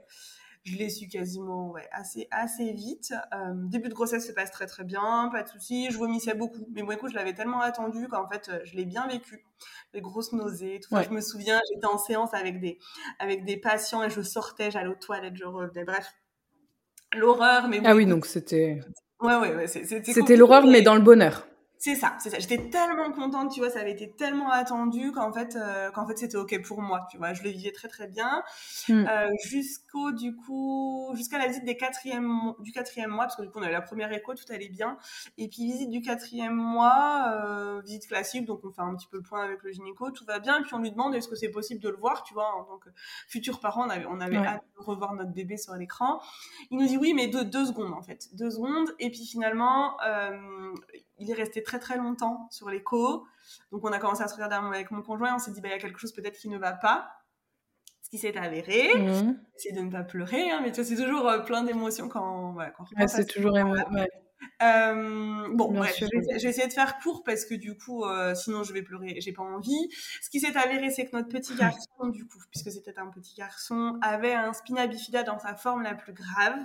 Je 0.65 0.77
l'ai 0.77 0.91
su 0.91 1.09
quasiment 1.09 1.71
ouais, 1.71 1.89
assez, 1.93 2.29
assez 2.31 2.73
vite. 2.73 3.15
Euh, 3.33 3.55
début 3.55 3.89
de 3.89 3.95
grossesse 3.95 4.27
se 4.27 4.33
passe 4.33 4.51
très 4.51 4.67
très 4.67 4.85
bien, 4.85 5.31
pas 5.33 5.43
de 5.43 5.49
soucis. 5.49 5.89
Je 5.91 5.97
vomissais 5.97 6.35
beaucoup. 6.35 6.69
Mais 6.73 6.83
bon, 6.83 6.91
écoute, 6.91 7.11
je 7.11 7.15
l'avais 7.15 7.33
tellement 7.33 7.61
attendu 7.61 8.07
qu'en 8.09 8.29
fait, 8.29 8.49
euh, 8.49 8.61
je 8.65 8.77
l'ai 8.77 8.85
bien 8.85 9.07
vécu. 9.07 9.45
Les 9.95 10.01
grosses 10.01 10.33
nausées, 10.33 10.81
tout 10.81 10.95
Je 11.03 11.11
me 11.11 11.21
souviens, 11.21 11.61
j'étais 11.73 11.87
en 11.87 11.97
séance 11.97 12.35
avec 12.35 12.61
des, 12.61 12.79
avec 13.19 13.45
des 13.45 13.57
patients 13.57 14.03
et 14.03 14.11
je 14.11 14.21
sortais, 14.21 14.71
j'allais 14.71 14.89
aux 14.89 14.95
toilettes, 14.95 15.37
je 15.37 15.45
revenais. 15.45 15.85
Bref, 15.85 16.13
l'horreur. 17.15 17.69
Mais 17.69 17.81
ah 17.85 17.95
oui, 17.95 18.05
donc 18.05 18.27
c'était. 18.27 18.81
Ouais, 19.21 19.37
ouais, 19.37 19.55
ouais 19.55 19.67
c'était. 19.67 20.03
C'était 20.13 20.37
l'horreur, 20.37 20.67
mais 20.67 20.83
dans 20.83 20.95
le 20.95 21.01
bonheur. 21.01 21.47
C'est 21.79 21.95
ça, 21.95 22.17
c'est 22.19 22.31
ça. 22.31 22.41
J'étais 22.41 22.71
tellement 22.71 23.13
contente, 23.13 23.53
tu 23.53 23.61
vois, 23.61 23.71
ça 23.71 23.81
avait 23.81 23.93
été 23.93 24.11
tellement 24.11 24.51
attendu 24.51 25.13
qu'en 25.13 25.33
fait, 25.33 25.55
euh, 25.55 25.93
qu'en 25.93 26.09
fait, 26.09 26.19
c'était 26.19 26.37
ok 26.37 26.61
pour 26.63 26.83
moi, 26.83 27.07
tu 27.09 27.19
vois. 27.19 27.35
Je 27.35 27.45
le 27.45 27.51
vivais 27.51 27.71
très 27.71 27.87
très 27.87 28.09
bien 28.09 28.43
hmm. 28.89 29.07
euh, 29.07 29.29
jusqu'au 29.45 30.11
du 30.11 30.35
coup, 30.35 31.13
jusqu'à 31.15 31.39
la 31.39 31.47
visite 31.47 31.65
des 31.65 31.77
quatrième, 31.77 32.53
du 32.59 32.73
quatrième 32.73 33.11
mois, 33.11 33.25
parce 33.25 33.37
que 33.37 33.43
du 33.43 33.51
coup, 33.51 33.61
on 33.61 33.63
avait 33.63 33.73
la 33.73 33.81
première 33.81 34.13
écho, 34.13 34.35
tout 34.35 34.45
allait 34.51 34.69
bien, 34.69 34.99
et 35.37 35.47
puis 35.49 35.63
visite 35.67 35.89
du 35.91 36.01
quatrième 36.01 36.57
mois, 36.57 37.33
euh, 37.45 37.81
visite 37.83 38.09
classique, 38.09 38.45
donc 38.45 38.61
on 38.65 38.73
fait 38.73 38.83
un 38.83 38.97
petit 38.97 39.07
peu 39.07 39.19
le 39.19 39.23
point 39.23 39.45
avec 39.45 39.63
le 39.63 39.71
gynéco, 39.71 40.11
tout 40.11 40.25
va 40.25 40.41
bien, 40.41 40.59
et 40.59 40.63
puis 40.63 40.75
on 40.75 40.79
lui 40.79 40.91
demande 40.91 41.15
est-ce 41.15 41.29
que 41.29 41.37
c'est 41.37 41.51
possible 41.51 41.81
de 41.81 41.91
le 41.91 41.97
voir, 41.97 42.25
tu 42.25 42.35
vois, 42.35 42.57
en 42.57 42.65
tant 42.65 42.79
que 42.79 42.91
futur 43.29 43.61
parent, 43.61 43.87
on 43.87 43.91
avait, 43.91 44.07
on 44.07 44.21
avait 44.21 44.37
hâte 44.39 44.65
de 44.77 44.83
revoir 44.83 45.15
notre 45.15 45.33
bébé 45.33 45.57
sur 45.57 45.75
l'écran. 45.75 46.21
Il 46.73 46.79
nous 46.79 46.87
dit 46.87 46.97
oui, 46.97 47.15
mais 47.15 47.29
deux, 47.29 47.45
deux 47.45 47.67
secondes 47.67 47.93
en 47.93 48.03
fait, 48.03 48.29
deux 48.35 48.51
secondes, 48.51 48.89
et 48.99 49.11
puis 49.11 49.25
finalement 49.25 49.97
il 51.19 51.31
est 51.31 51.35
resté 51.35 51.63
très 51.63 51.79
très 51.79 51.97
longtemps 51.97 52.49
sur 52.51 52.69
l'écho. 52.71 53.27
Donc 53.73 53.85
on 53.85 53.93
a 53.93 53.99
commencé 53.99 54.23
à 54.23 54.29
se 54.29 54.35
regarder 54.35 54.57
avec 54.57 54.91
mon 54.91 55.03
conjoint, 55.03 55.35
on 55.35 55.39
s'est 55.39 55.51
dit 55.53 55.61
bah 55.61 55.69
il 55.69 55.73
y 55.73 55.75
a 55.75 55.79
quelque 55.79 55.99
chose 55.99 56.13
peut-être 56.13 56.39
qui 56.39 56.49
ne 56.49 56.59
va 56.59 56.73
pas. 56.73 57.11
Ce 58.03 58.11
qui 58.11 58.19
s'est 58.19 58.37
avéré, 58.39 58.95
Mmh. 58.97 59.39
c'est 59.57 59.73
de 59.73 59.81
ne 59.81 59.91
pas 59.91 60.03
pleurer, 60.03 60.51
hein, 60.51 60.61
mais 60.63 60.71
tu 60.73 60.81
vois, 60.81 60.85
c'est 60.85 60.97
toujours 60.97 61.29
euh, 61.29 61.41
plein 61.41 61.63
d'émotions 61.63 62.09
quand, 62.09 62.53
voilà, 62.53 62.71
quand 62.71 62.85
Ouais, 62.97 63.07
c'est 63.07 63.23
ce 63.23 63.29
toujours 63.35 63.53
émo- 63.57 63.65
moment-là. 63.65 63.89
ouais. 63.91 64.09
Euh, 64.63 65.49
bon, 65.53 65.71
Bien 65.73 65.81
bref, 65.81 65.97
je 65.99 66.05
vais, 66.07 66.17
essayer- 66.19 66.39
je 66.39 66.45
vais 66.45 66.49
essayer 66.51 66.69
de 66.69 66.73
faire 66.73 66.99
court 67.01 67.23
parce 67.25 67.45
que 67.45 67.55
du 67.55 67.77
coup, 67.77 68.05
euh, 68.05 68.35
sinon 68.35 68.63
je 68.63 68.73
vais 68.73 68.83
pleurer, 68.83 69.21
j'ai 69.21 69.33
pas 69.33 69.43
envie. 69.43 69.91
Ce 70.23 70.31
qui 70.31 70.41
s'est 70.41 70.57
avéré, 70.57 70.91
c'est 70.91 71.07
que 71.07 71.17
notre 71.17 71.29
petit 71.29 71.55
garçon, 71.55 72.07
du 72.07 72.25
coup, 72.27 72.39
puisque 72.51 72.71
c'était 72.71 72.99
un 72.99 73.09
petit 73.09 73.35
garçon, 73.35 73.99
avait 74.01 74.33
un 74.35 74.53
spina 74.53 74.87
bifida 74.87 75.23
dans 75.23 75.39
sa 75.39 75.55
forme 75.55 75.83
la 75.83 75.95
plus 75.95 76.13
grave. 76.15 76.57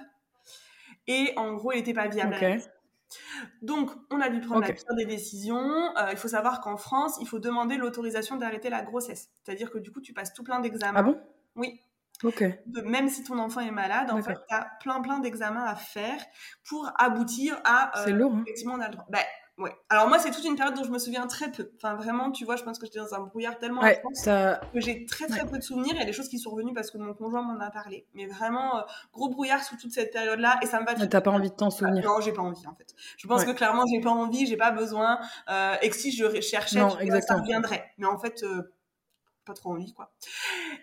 Et 1.07 1.33
en 1.35 1.53
gros, 1.55 1.71
il 1.73 1.77
n'était 1.79 1.93
pas 1.93 2.07
viable. 2.07 2.35
à 2.35 2.39
la 2.39 2.47
Ok. 2.47 2.53
naissance. 2.53 2.69
Donc, 3.61 3.91
on 4.11 4.19
a 4.21 4.29
dû 4.29 4.39
prendre 4.41 4.61
la 4.61 4.73
pire 4.73 4.95
des 4.97 5.05
décisions. 5.05 5.95
Euh, 5.97 6.09
il 6.11 6.17
faut 6.17 6.27
savoir 6.27 6.61
qu'en 6.61 6.77
France, 6.77 7.17
il 7.21 7.27
faut 7.27 7.39
demander 7.39 7.77
l'autorisation 7.77 8.35
d'arrêter 8.35 8.69
la 8.69 8.81
grossesse. 8.81 9.29
C'est-à-dire 9.43 9.71
que 9.71 9.77
du 9.77 9.91
coup, 9.91 10.01
tu 10.01 10.13
passes 10.13 10.33
tout 10.33 10.43
plein 10.43 10.59
d'examens. 10.59 10.99
Ah 10.99 11.03
bon? 11.03 11.19
Oui. 11.55 11.79
Ok. 12.23 12.43
De- 12.67 12.81
même 12.81 13.09
si 13.09 13.23
ton 13.23 13.37
enfant 13.39 13.61
est 13.61 13.71
malade, 13.71 14.09
en 14.11 14.21
fait, 14.21 14.33
tu 14.47 14.55
as 14.55 14.67
plein 14.79 15.01
plein 15.01 15.19
d'examens 15.19 15.65
à 15.65 15.75
faire 15.75 16.19
pour 16.67 16.89
aboutir 16.97 17.59
à 17.65 17.99
euh, 17.99 18.05
C'est 18.05 18.11
lourd, 18.13 18.33
hein 18.33 18.43
effectivement 18.45 18.75
on 18.75 18.79
a 18.79 18.87
le 18.87 18.93
droit. 18.93 19.05
Bah, 19.09 19.19
ouais. 19.57 19.75
Alors 19.89 20.07
moi 20.07 20.19
c'est 20.19 20.31
toute 20.31 20.43
une 20.45 20.55
période 20.55 20.75
dont 20.75 20.83
je 20.83 20.89
me 20.91 20.99
souviens 20.99 21.27
très 21.27 21.51
peu. 21.51 21.71
Enfin 21.77 21.95
vraiment, 21.95 22.31
tu 22.31 22.45
vois, 22.45 22.55
je 22.55 22.63
pense 22.63 22.79
que 22.79 22.85
j'étais 22.85 22.99
dans 22.99 23.13
un 23.13 23.19
brouillard 23.21 23.57
tellement 23.59 23.81
Ouais, 23.81 23.97
intense 23.99 24.19
ça... 24.23 24.61
que 24.73 24.79
j'ai 24.79 25.05
très 25.05 25.27
très 25.27 25.41
Ouais. 25.43 25.49
peu 25.49 25.57
de 25.57 25.63
souvenirs. 25.63 25.93
Il 25.95 25.99
y 25.99 26.01
a 26.01 26.05
des 26.05 26.13
choses 26.13 26.29
qui 26.29 26.39
sont 26.39 26.49
revenues 26.51 26.73
parce 26.73 26.91
que 26.91 26.97
mon 26.97 27.13
conjoint 27.13 27.41
m'en 27.41 27.59
a 27.59 27.69
parlé. 27.69 28.07
Mais 28.13 28.25
vraiment 28.25 28.77
euh, 28.77 28.81
gros 29.11 29.29
brouillard 29.29 29.63
sous 29.63 29.77
toute 29.77 29.91
cette 29.91 30.11
période-là 30.11 30.59
et 30.61 30.65
ça 30.65 30.79
me 30.79 30.85
va 30.85 30.93
très 30.93 31.07
t'as 31.09 31.21
pas 31.21 31.31
envie 31.31 31.49
de 31.49 31.55
t'en 31.55 31.69
souvenir. 31.69 32.03
non, 32.03 32.19
j'ai 32.21 32.33
pas 32.33 32.41
envie 32.41 32.65
en 32.67 32.75
fait. 32.75 32.93
Je 33.17 33.27
pense 33.27 33.43
que 33.45 33.51
clairement 33.51 33.83
j'ai 33.91 34.01
pas 34.01 34.11
envie, 34.11 34.45
j'ai 34.47 34.57
pas 34.57 34.71
besoin 34.71 35.19
euh, 35.49 35.75
et 35.81 35.89
que 35.89 35.95
si 35.95 36.11
je 36.11 36.41
cherchais, 36.41 36.79
Non, 36.79 36.87
vois, 36.87 37.21
ça 37.21 37.35
reviendrait. 37.35 37.85
Mais 37.97 38.05
en 38.07 38.17
fait, 38.19 38.43
euh, 38.43 38.73
pas 39.45 39.53
trop 39.53 39.71
envie 39.71 39.93
quoi. 39.93 40.13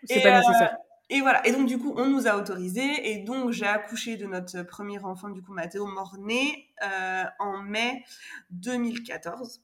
C'est 0.04 0.18
Et, 0.18 0.22
pas 0.22 0.28
euh, 0.36 0.38
nécessaire. 0.38 0.76
Et 1.12 1.20
voilà, 1.20 1.46
et 1.46 1.52
donc 1.52 1.66
du 1.66 1.76
coup, 1.78 1.92
on 1.96 2.06
nous 2.08 2.26
a 2.28 2.36
autorisé, 2.36 3.10
et 3.12 3.18
donc 3.18 3.50
j'ai 3.50 3.66
accouché 3.66 4.16
de 4.16 4.26
notre 4.26 4.62
premier 4.62 4.98
enfant, 5.04 5.28
du 5.28 5.42
coup, 5.42 5.52
Mathéo 5.52 5.86
Mornay, 5.86 6.66
euh, 6.82 7.24
en 7.40 7.62
mai 7.62 8.04
2014. 8.50 9.60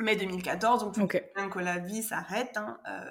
Mai 0.00 0.16
2014, 0.16 0.84
donc 0.84 0.94
tu 0.94 1.00
Ok. 1.00 1.12
vois 1.12 1.42
bien 1.42 1.50
que 1.50 1.58
la 1.58 1.78
vie 1.78 2.02
s'arrête, 2.02 2.56
hein, 2.56 2.78
euh, 2.88 3.04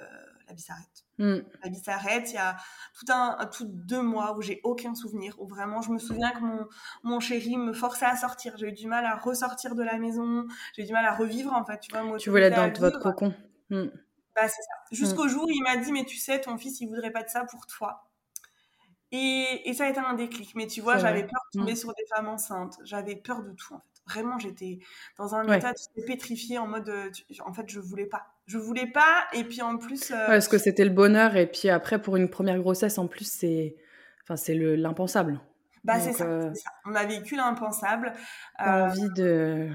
la 0.47 0.53
vie 0.53 0.61
s'arrête. 0.61 1.05
Hmm. 1.17 1.39
La 1.63 1.69
vie 1.69 1.79
s'arrête, 1.79 2.31
il 2.31 2.35
y 2.35 2.37
a 2.37 2.57
tout 2.97 3.05
un, 3.11 3.35
un- 3.39 3.45
tout 3.45 3.65
deux 3.67 4.01
mois 4.01 4.35
où 4.37 4.41
j'ai 4.41 4.59
aucun 4.63 4.95
souvenir, 4.95 5.35
où 5.39 5.47
vraiment 5.47 5.81
je 5.81 5.91
me 5.91 5.99
souviens 5.99 6.31
que 6.31 6.39
mon, 6.41 6.67
mon 7.03 7.19
chéri 7.19 7.57
me 7.57 7.73
forçait 7.73 8.05
à 8.05 8.15
sortir, 8.17 8.57
j'ai 8.57 8.69
eu 8.69 8.73
du 8.73 8.87
mal 8.87 9.05
à 9.05 9.15
ressortir 9.17 9.75
de 9.75 9.83
la 9.83 9.97
maison, 9.99 10.47
j'ai 10.75 10.83
eu 10.83 10.85
du 10.85 10.93
mal 10.93 11.05
à 11.05 11.13
revivre 11.15 11.53
en 11.53 11.63
fait, 11.65 11.79
tu 11.79 11.91
vois, 11.91 12.17
Tu 12.17 12.29
voulais 12.29 12.47
être 12.47 12.55
dans 12.55 12.79
votre 12.79 12.97
vivre. 12.99 12.99
cocon. 12.99 13.33
Hmm. 13.69 13.87
Bah, 14.35 14.47
c'est 14.47 14.61
ça. 14.61 14.73
Jusqu'au 14.91 15.27
jour 15.27 15.43
où 15.45 15.49
il 15.49 15.61
m'a 15.63 15.77
dit, 15.77 15.91
mais 15.91 16.05
tu 16.05 16.17
sais, 16.17 16.39
ton 16.39 16.57
fils, 16.57 16.79
il 16.81 16.87
voudrait 16.87 17.11
pas 17.11 17.23
de 17.23 17.29
ça 17.29 17.43
pour 17.45 17.67
toi. 17.67 18.07
Et, 19.11 19.61
et 19.69 19.73
ça 19.73 19.85
a 19.85 19.89
été 19.89 19.99
un 19.99 20.13
déclic. 20.13 20.55
Mais 20.55 20.67
tu 20.67 20.79
vois, 20.81 20.97
j'avais 20.97 21.23
peur 21.23 21.41
de 21.53 21.59
tomber 21.59 21.73
Mm. 21.73 21.75
sur 21.75 21.89
des 21.93 22.05
femmes 22.15 22.27
enceintes. 22.29 22.77
J'avais 22.85 23.15
peur 23.17 23.43
de 23.43 23.51
tout, 23.51 23.73
en 23.73 23.79
fait. 23.79 23.85
Vraiment, 24.07 24.39
j'étais 24.39 24.79
dans 25.17 25.35
un 25.35 25.47
Ouais. 25.47 25.57
état 25.57 25.73
tu 25.73 25.83
sais, 25.83 26.05
pétrifié 26.05 26.57
en 26.57 26.67
mode, 26.67 26.89
euh, 26.89 27.09
tu- 27.11 27.41
en 27.41 27.53
fait, 27.53 27.65
je 27.69 27.79
voulais 27.79 28.05
pas. 28.07 28.25
Je 28.47 28.57
voulais 28.57 28.87
pas. 28.87 29.25
Et 29.33 29.43
puis 29.43 29.61
en 29.61 29.77
plus, 29.77 30.11
euh, 30.11 30.15
Ouais, 30.15 30.25
parce 30.27 30.47
que 30.47 30.57
c'était 30.57 30.83
le 30.85 30.89
bonheur, 30.91 31.35
et 31.35 31.45
puis 31.45 31.69
après, 31.69 32.01
pour 32.01 32.15
une 32.17 32.29
première 32.29 32.57
grossesse, 32.59 32.97
en 32.97 33.07
plus, 33.07 33.29
c'est 33.31 33.75
enfin, 34.23 34.37
c'est 34.37 34.55
le- 34.55 34.75
l'impensable. 34.75 35.39
bah, 35.83 35.99
c'est 35.99 36.09
donc, 36.09 36.17
ça, 36.17 36.25
euh, 36.25 36.51
c'est 36.53 36.61
ça. 36.61 36.71
On 36.85 36.95
a 36.95 37.05
vécu 37.05 37.35
l'impensable. 37.35 38.13
Euh, 38.61 38.85
envie 38.87 39.09
de, 39.15 39.69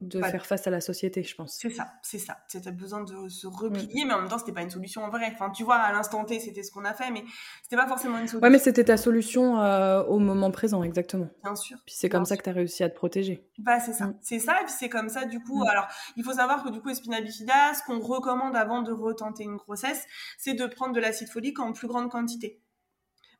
de 0.00 0.20
pas- 0.20 0.30
faire 0.30 0.44
face 0.44 0.66
à 0.66 0.70
la 0.70 0.80
société, 0.80 1.22
je 1.22 1.34
pense. 1.34 1.56
C'est 1.60 1.70
ça, 1.70 1.92
c'est 2.02 2.18
ça. 2.18 2.38
C'était 2.48 2.72
besoin 2.72 3.02
de 3.04 3.28
se 3.28 3.46
Mm. 3.46 3.50
replier, 3.50 4.04
mais 4.04 4.12
en 4.14 4.20
même 4.20 4.28
temps, 4.28 4.38
c'était 4.38 4.52
pas 4.52 4.62
une 4.62 4.70
solution 4.70 5.02
en 5.04 5.08
vrai. 5.08 5.30
Enfin, 5.32 5.50
tu 5.50 5.64
vois, 5.64 5.76
à 5.76 5.92
l'instant 5.92 6.24
T, 6.24 6.40
c'était 6.40 6.62
ce 6.62 6.70
qu'on 6.72 6.84
a 6.84 6.92
fait, 6.94 7.10
mais 7.10 7.24
c'était 7.62 7.76
pas 7.76 7.86
forcément 7.86 8.14
une 8.18 8.26
solution, 8.28 8.40
Ouais, 8.40 8.50
mais 8.50 8.58
c'était 8.58 8.84
ta 8.84 8.96
solution 8.96 9.60
euh, 9.60 10.02
au 10.04 10.18
moment 10.18 10.50
présent, 10.50 10.82
exactement. 10.82 11.28
bien 11.42 11.54
sûr. 11.56 11.78
Puis 11.86 11.94
c'est 11.96 12.08
comme 12.08 12.24
ça 12.26 12.36
que 12.36 12.42
tu 12.42 12.50
as 12.50 12.52
réussi 12.52 12.82
à 12.84 12.90
te 12.90 12.94
protéger. 12.96 13.48
Bah, 13.58 13.80
c'est 13.80 13.92
ça. 13.94 14.06
Mm. 14.08 14.18
C'est 14.20 14.38
ça, 14.40 14.60
et 14.60 14.64
puis 14.64 14.74
c'est 14.76 14.88
comme 14.88 15.08
ça, 15.08 15.24
du 15.24 15.40
coup. 15.40 15.64
Mm. 15.64 15.68
Alors, 15.68 15.86
il 16.16 16.24
faut 16.24 16.32
savoir 16.34 16.62
que 16.64 16.70
du 16.70 16.80
coup, 16.80 16.90
Espina 16.90 17.20
bifida, 17.20 17.72
ce 17.74 17.82
qu'on 17.84 18.00
recommande 18.00 18.56
avant 18.56 18.82
de 18.82 18.92
retenter 18.92 19.44
une 19.44 19.56
grossesse, 19.56 20.04
c'est 20.38 20.54
de 20.54 20.66
prendre 20.66 20.92
de 20.92 21.00
l'acide 21.00 21.28
folique 21.28 21.60
en 21.60 21.72
plus 21.72 21.86
grande 21.88 22.10
quantité. 22.10 22.60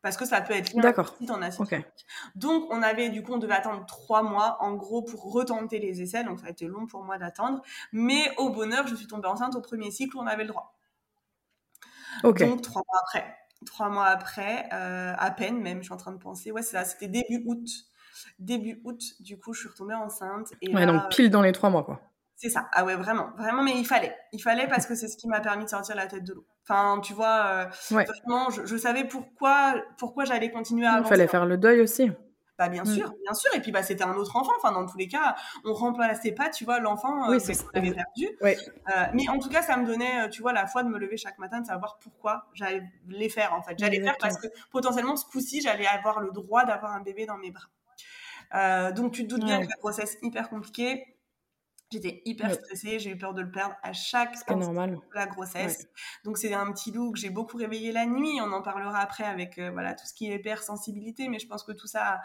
Parce 0.04 0.18
que 0.18 0.26
ça 0.26 0.42
peut 0.42 0.52
être 0.52 0.70
lié 0.74 0.80
à 0.80 0.80
un 0.80 0.82
D'accord. 0.82 1.06
déficit 1.06 1.30
en 1.30 1.40
acide 1.40 1.60
Ok. 1.62 1.70
folique. 1.70 2.06
Donc, 2.34 2.66
on 2.70 2.82
avait, 2.82 3.08
du 3.08 3.22
coup, 3.22 3.32
on 3.32 3.38
devait 3.38 3.54
attendre 3.54 3.86
trois 3.86 4.22
mois, 4.22 4.58
en 4.60 4.74
gros, 4.74 5.00
pour 5.00 5.32
retenter 5.32 5.78
les 5.78 6.02
essais. 6.02 6.22
Donc, 6.24 6.40
ça 6.40 6.48
a 6.48 6.50
été 6.50 6.66
long 6.66 6.86
pour 6.86 7.02
moi 7.04 7.16
d'attendre. 7.16 7.62
Mais 7.90 8.20
au 8.36 8.50
bonheur, 8.50 8.86
je 8.86 8.94
suis 8.96 9.06
tombée 9.06 9.28
enceinte 9.28 9.56
au 9.56 9.62
premier 9.62 9.90
cycle 9.90 10.14
où 10.18 10.20
on 10.20 10.26
avait 10.26 10.42
le 10.42 10.50
droit. 10.50 10.76
Donc, 12.22 12.60
trois 12.60 12.82
mois 12.86 13.00
après. 13.02 13.34
Trois 13.64 13.88
mois 13.88 14.04
après, 14.04 14.68
euh, 14.74 15.14
à 15.16 15.30
peine 15.30 15.58
même, 15.62 15.78
je 15.78 15.84
suis 15.84 15.94
en 15.94 15.96
train 15.96 16.12
de 16.12 16.18
penser. 16.18 16.50
Ouais, 16.50 16.60
c'est 16.60 16.76
ça, 16.76 16.84
c'était 16.84 17.08
début 17.08 17.42
août. 17.46 17.66
Début 18.38 18.82
août, 18.84 19.00
du 19.20 19.38
coup, 19.38 19.54
je 19.54 19.60
suis 19.60 19.68
retombée 19.70 19.94
enceinte. 19.94 20.52
Et 20.60 20.74
ouais, 20.74 20.84
là, 20.84 20.92
donc 20.92 21.08
pile 21.08 21.30
dans 21.30 21.40
les 21.40 21.52
trois 21.52 21.70
mois, 21.70 21.82
quoi. 21.82 22.02
C'est 22.36 22.48
ça. 22.50 22.68
Ah 22.72 22.84
ouais, 22.84 22.96
vraiment. 22.96 23.30
Vraiment, 23.38 23.62
mais 23.62 23.72
il 23.78 23.86
fallait. 23.86 24.16
Il 24.32 24.40
fallait 24.40 24.66
parce 24.68 24.86
que 24.86 24.94
c'est 24.94 25.08
ce 25.08 25.16
qui 25.16 25.28
m'a 25.28 25.40
permis 25.40 25.64
de 25.64 25.70
sortir 25.70 25.94
la 25.96 26.06
tête 26.06 26.24
de 26.24 26.32
l'eau. 26.34 26.46
Enfin, 26.68 27.00
tu 27.00 27.12
vois, 27.12 27.46
euh, 27.46 27.94
Ouais. 27.94 28.04
vraiment, 28.04 28.50
je, 28.50 28.64
je 28.64 28.76
savais 28.76 29.04
pourquoi, 29.04 29.74
pourquoi 29.98 30.24
j'allais 30.24 30.50
continuer 30.50 30.86
à 30.86 30.98
Il 31.00 31.04
fallait 31.04 31.26
faire 31.28 31.46
le 31.46 31.58
deuil 31.58 31.80
aussi. 31.80 32.10
Bah, 32.56 32.68
bien 32.68 32.84
Mm. 32.84 32.86
sûr, 32.94 33.12
bien 33.24 33.34
sûr. 33.34 33.50
Et 33.56 33.60
puis, 33.60 33.72
bah, 33.72 33.82
c'était 33.82 34.04
un 34.04 34.14
autre 34.14 34.36
enfant. 34.36 34.52
Enfin, 34.58 34.70
dans 34.70 34.86
tous 34.86 34.96
les 34.96 35.08
cas, 35.08 35.34
on 35.64 35.74
remplaçait 35.74 36.30
pas, 36.32 36.50
tu 36.50 36.64
vois, 36.64 36.78
l'enfant 36.78 37.28
Oui, 37.28 37.36
euh, 37.36 37.52
qu'on 37.72 37.78
avait 37.80 37.92
perdu. 37.92 38.28
Ouais. 38.40 38.56
Euh, 38.96 39.04
mais 39.12 39.28
en 39.28 39.38
tout 39.40 39.48
cas, 39.48 39.60
ça 39.60 39.76
me 39.76 39.84
donnait, 39.84 40.30
tu 40.30 40.40
vois, 40.40 40.52
la 40.52 40.66
foi 40.68 40.84
de 40.84 40.88
me 40.88 40.96
lever 40.98 41.16
chaque 41.16 41.36
matin, 41.38 41.60
de 41.60 41.66
savoir 41.66 41.98
pourquoi 42.00 42.46
j'allais 42.54 42.84
les 43.08 43.28
faire, 43.28 43.52
en 43.54 43.62
fait. 43.62 43.74
J'allais 43.76 44.00
faire 44.00 44.16
parce 44.20 44.38
que 44.38 44.46
potentiellement, 44.70 45.16
ce 45.16 45.26
coup-ci, 45.26 45.60
j'allais 45.62 45.86
avoir 45.88 46.20
le 46.20 46.30
droit 46.30 46.64
d'avoir 46.64 46.92
un 46.92 47.00
bébé 47.00 47.26
dans 47.26 47.38
mes 47.38 47.50
bras. 47.50 47.66
Euh, 48.54 48.92
donc, 48.92 49.12
tu 49.12 49.24
te 49.24 49.28
doutes 49.34 49.44
bien 49.44 49.58
Ouais. 49.58 49.64
que 49.64 49.70
la 49.70 49.76
grossesse 49.76 50.16
hyper 50.22 50.48
compliquée. 50.48 51.13
J'étais 51.92 52.22
hyper 52.24 52.48
Ouais. 52.48 52.54
stressée, 52.54 52.98
j'ai 52.98 53.10
eu 53.10 53.16
peur 53.18 53.34
de 53.34 53.42
le 53.42 53.50
perdre 53.52 53.76
à 53.82 53.92
chaque 53.92 54.34
normal. 54.50 54.94
de 54.96 55.14
la 55.14 55.26
grossesse. 55.26 55.86
Donc 56.24 56.38
c'est 56.38 56.52
un 56.52 56.72
petit 56.72 56.90
loup 56.90 57.12
que 57.12 57.18
j'ai 57.20 57.30
beaucoup 57.30 57.56
réveillé 57.56 57.92
la 57.92 58.04
nuit. 58.06 58.40
On 58.40 58.50
en 58.52 58.62
parlera 58.62 58.98
après 58.98 59.22
avec 59.22 59.58
euh, 59.58 59.70
voilà 59.70 59.94
tout 59.94 60.04
ce 60.06 60.12
qui 60.12 60.28
est 60.30 60.34
hypersensibilité, 60.36 61.28
mais 61.28 61.38
je 61.38 61.46
pense 61.46 61.62
que 61.62 61.70
tout 61.72 61.86
ça 61.86 62.20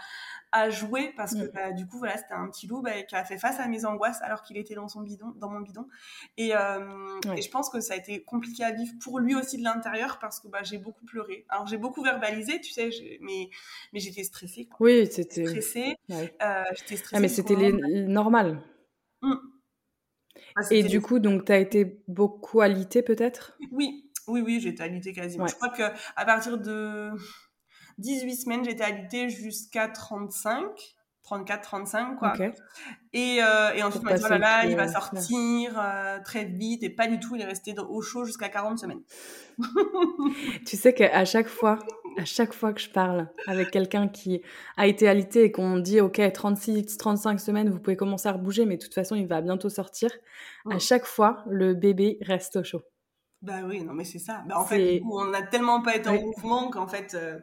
a, 0.51 0.61
a 0.63 0.69
joué 0.71 1.13
parce 1.15 1.33
que 1.35 1.43
Mm. 1.43 1.51
bah, 1.53 1.71
du 1.71 1.85
coup 1.85 1.99
voilà 1.99 2.17
c'était 2.17 2.33
un 2.33 2.47
petit 2.49 2.65
loup 2.67 2.81
bah, 2.81 3.03
qui 3.03 3.15
a 3.15 3.23
fait 3.23 3.37
face 3.37 3.59
à 3.59 3.67
mes 3.67 3.85
angoisses 3.85 4.21
alors 4.23 4.41
qu'il 4.41 4.57
était 4.57 4.73
dans 4.75 4.87
son 4.87 5.01
bidon, 5.01 5.33
dans 5.35 5.49
mon 5.49 5.59
bidon. 5.59 5.87
Et, 6.37 6.55
euh, 6.55 7.19
Ouais. 7.27 7.37
et 7.37 7.41
je 7.41 7.51
pense 7.51 7.69
que 7.69 7.79
ça 7.79 7.93
a 7.93 7.97
été 7.97 8.23
compliqué 8.23 8.63
à 8.63 8.71
vivre 8.71 8.93
pour 9.03 9.19
lui 9.19 9.35
aussi 9.35 9.57
de 9.57 9.63
l'intérieur 9.63 10.17
parce 10.19 10.39
que 10.39 10.47
bah, 10.47 10.63
j'ai 10.63 10.77
beaucoup 10.79 11.05
pleuré. 11.05 11.45
Alors 11.49 11.67
j'ai 11.67 11.77
beaucoup 11.77 12.01
verbalisé, 12.01 12.59
tu 12.61 12.71
sais, 12.71 12.89
mais 13.21 13.49
mais 13.93 13.99
j'étais 13.99 14.23
stressée. 14.23 14.65
Quoi. 14.65 14.87
Oui, 14.87 15.07
c'était. 15.11 15.45
Stressée, 15.45 15.95
Ouais. 16.09 16.33
euh, 16.41 16.63
j'étais 16.77 16.95
stressée. 16.95 17.15
Ah, 17.15 17.19
mais 17.19 17.27
du 17.27 17.33
c'était 17.35 17.55
les- 17.55 18.07
normal. 18.07 18.61
Ah, 19.21 20.61
Et 20.71 20.83
du 20.83 21.01
coup, 21.01 21.19
donc, 21.19 21.45
tu 21.45 21.51
as 21.51 21.57
été 21.59 22.01
beaucoup 22.07 22.61
alité, 22.61 23.01
peut-être? 23.01 23.57
Oui, 23.71 24.11
oui, 24.27 24.41
oui, 24.41 24.59
j'étais 24.59 24.83
alitée 24.83 25.13
quasiment. 25.13 25.43
Ouais. 25.45 25.49
Je 25.49 25.55
crois 25.55 25.69
que 25.69 25.83
à 26.15 26.25
partir 26.25 26.57
de 26.57 27.11
18 27.97 28.35
semaines, 28.35 28.63
j'étais 28.63 28.83
alitée 28.83 29.29
jusqu'à 29.29 29.87
35, 29.87 30.65
34, 31.23 31.61
35, 31.61 32.15
quoi. 32.17 32.33
Ok. 32.33 32.41
Et, 33.13 33.37
euh, 33.43 33.71
et 33.73 33.83
ensuite, 33.83 34.01
on 34.03 34.05
m'a 34.09 34.13
dit, 34.15 34.23
oh 34.25 34.29
là 34.29 34.39
passer 34.39 34.39
là, 34.39 34.63
le 34.65 34.71
il 34.71 34.75
va 34.75 34.83
euh, 34.83 34.87
sortir 34.87 35.79
euh, 35.79 36.19
très 36.23 36.45
vite, 36.45 36.81
et 36.83 36.89
pas 36.89 37.07
du 37.07 37.19
tout, 37.19 37.35
il 37.35 37.41
est 37.41 37.45
resté 37.45 37.75
au 37.77 38.01
chaud 38.01 38.25
jusqu'à 38.25 38.49
40 38.49 38.79
semaines. 38.79 39.01
Tu 40.65 40.77
sais 40.77 40.93
qu'à 40.93 41.25
chaque 41.25 41.47
fois, 41.47 41.79
à 42.17 42.25
chaque 42.25 42.53
fois 42.53 42.73
que 42.73 42.81
je 42.81 42.89
parle 42.89 43.29
avec 43.47 43.71
quelqu'un 43.71 44.07
qui 44.07 44.41
a 44.77 44.87
été 44.87 45.07
alité 45.07 45.43
et 45.43 45.51
qu'on 45.51 45.77
dit 45.77 46.01
OK, 46.01 46.21
36, 46.33 46.97
35 46.97 47.39
semaines, 47.39 47.69
vous 47.69 47.79
pouvez 47.79 47.95
commencer 47.97 48.27
à 48.29 48.33
rebouger, 48.33 48.65
mais 48.65 48.77
de 48.77 48.83
toute 48.83 48.93
façon, 48.93 49.15
il 49.15 49.27
va 49.27 49.41
bientôt 49.41 49.69
sortir. 49.69 50.11
À 50.69 50.75
Mm. 50.75 50.79
chaque 50.79 51.05
fois, 51.05 51.43
le 51.49 51.73
bébé 51.73 52.17
reste 52.21 52.55
au 52.57 52.63
chaud. 52.63 52.81
Bah 53.41 53.59
oui, 53.65 53.83
non, 53.83 53.93
mais 53.93 54.03
c'est 54.03 54.19
ça. 54.19 54.43
Bah, 54.47 54.59
en 54.59 54.65
fait, 54.65 54.75
C'est- 54.77 54.93
du 54.95 55.01
coup, 55.01 55.17
on 55.19 55.25
n'a 55.25 55.43
tellement 55.43 55.81
pas 55.81 55.95
été 55.95 56.09
en 56.09 56.19
mouvement 56.21 56.69
qu'en 56.69 56.87
fait, 56.87 57.13
euh, 57.13 57.39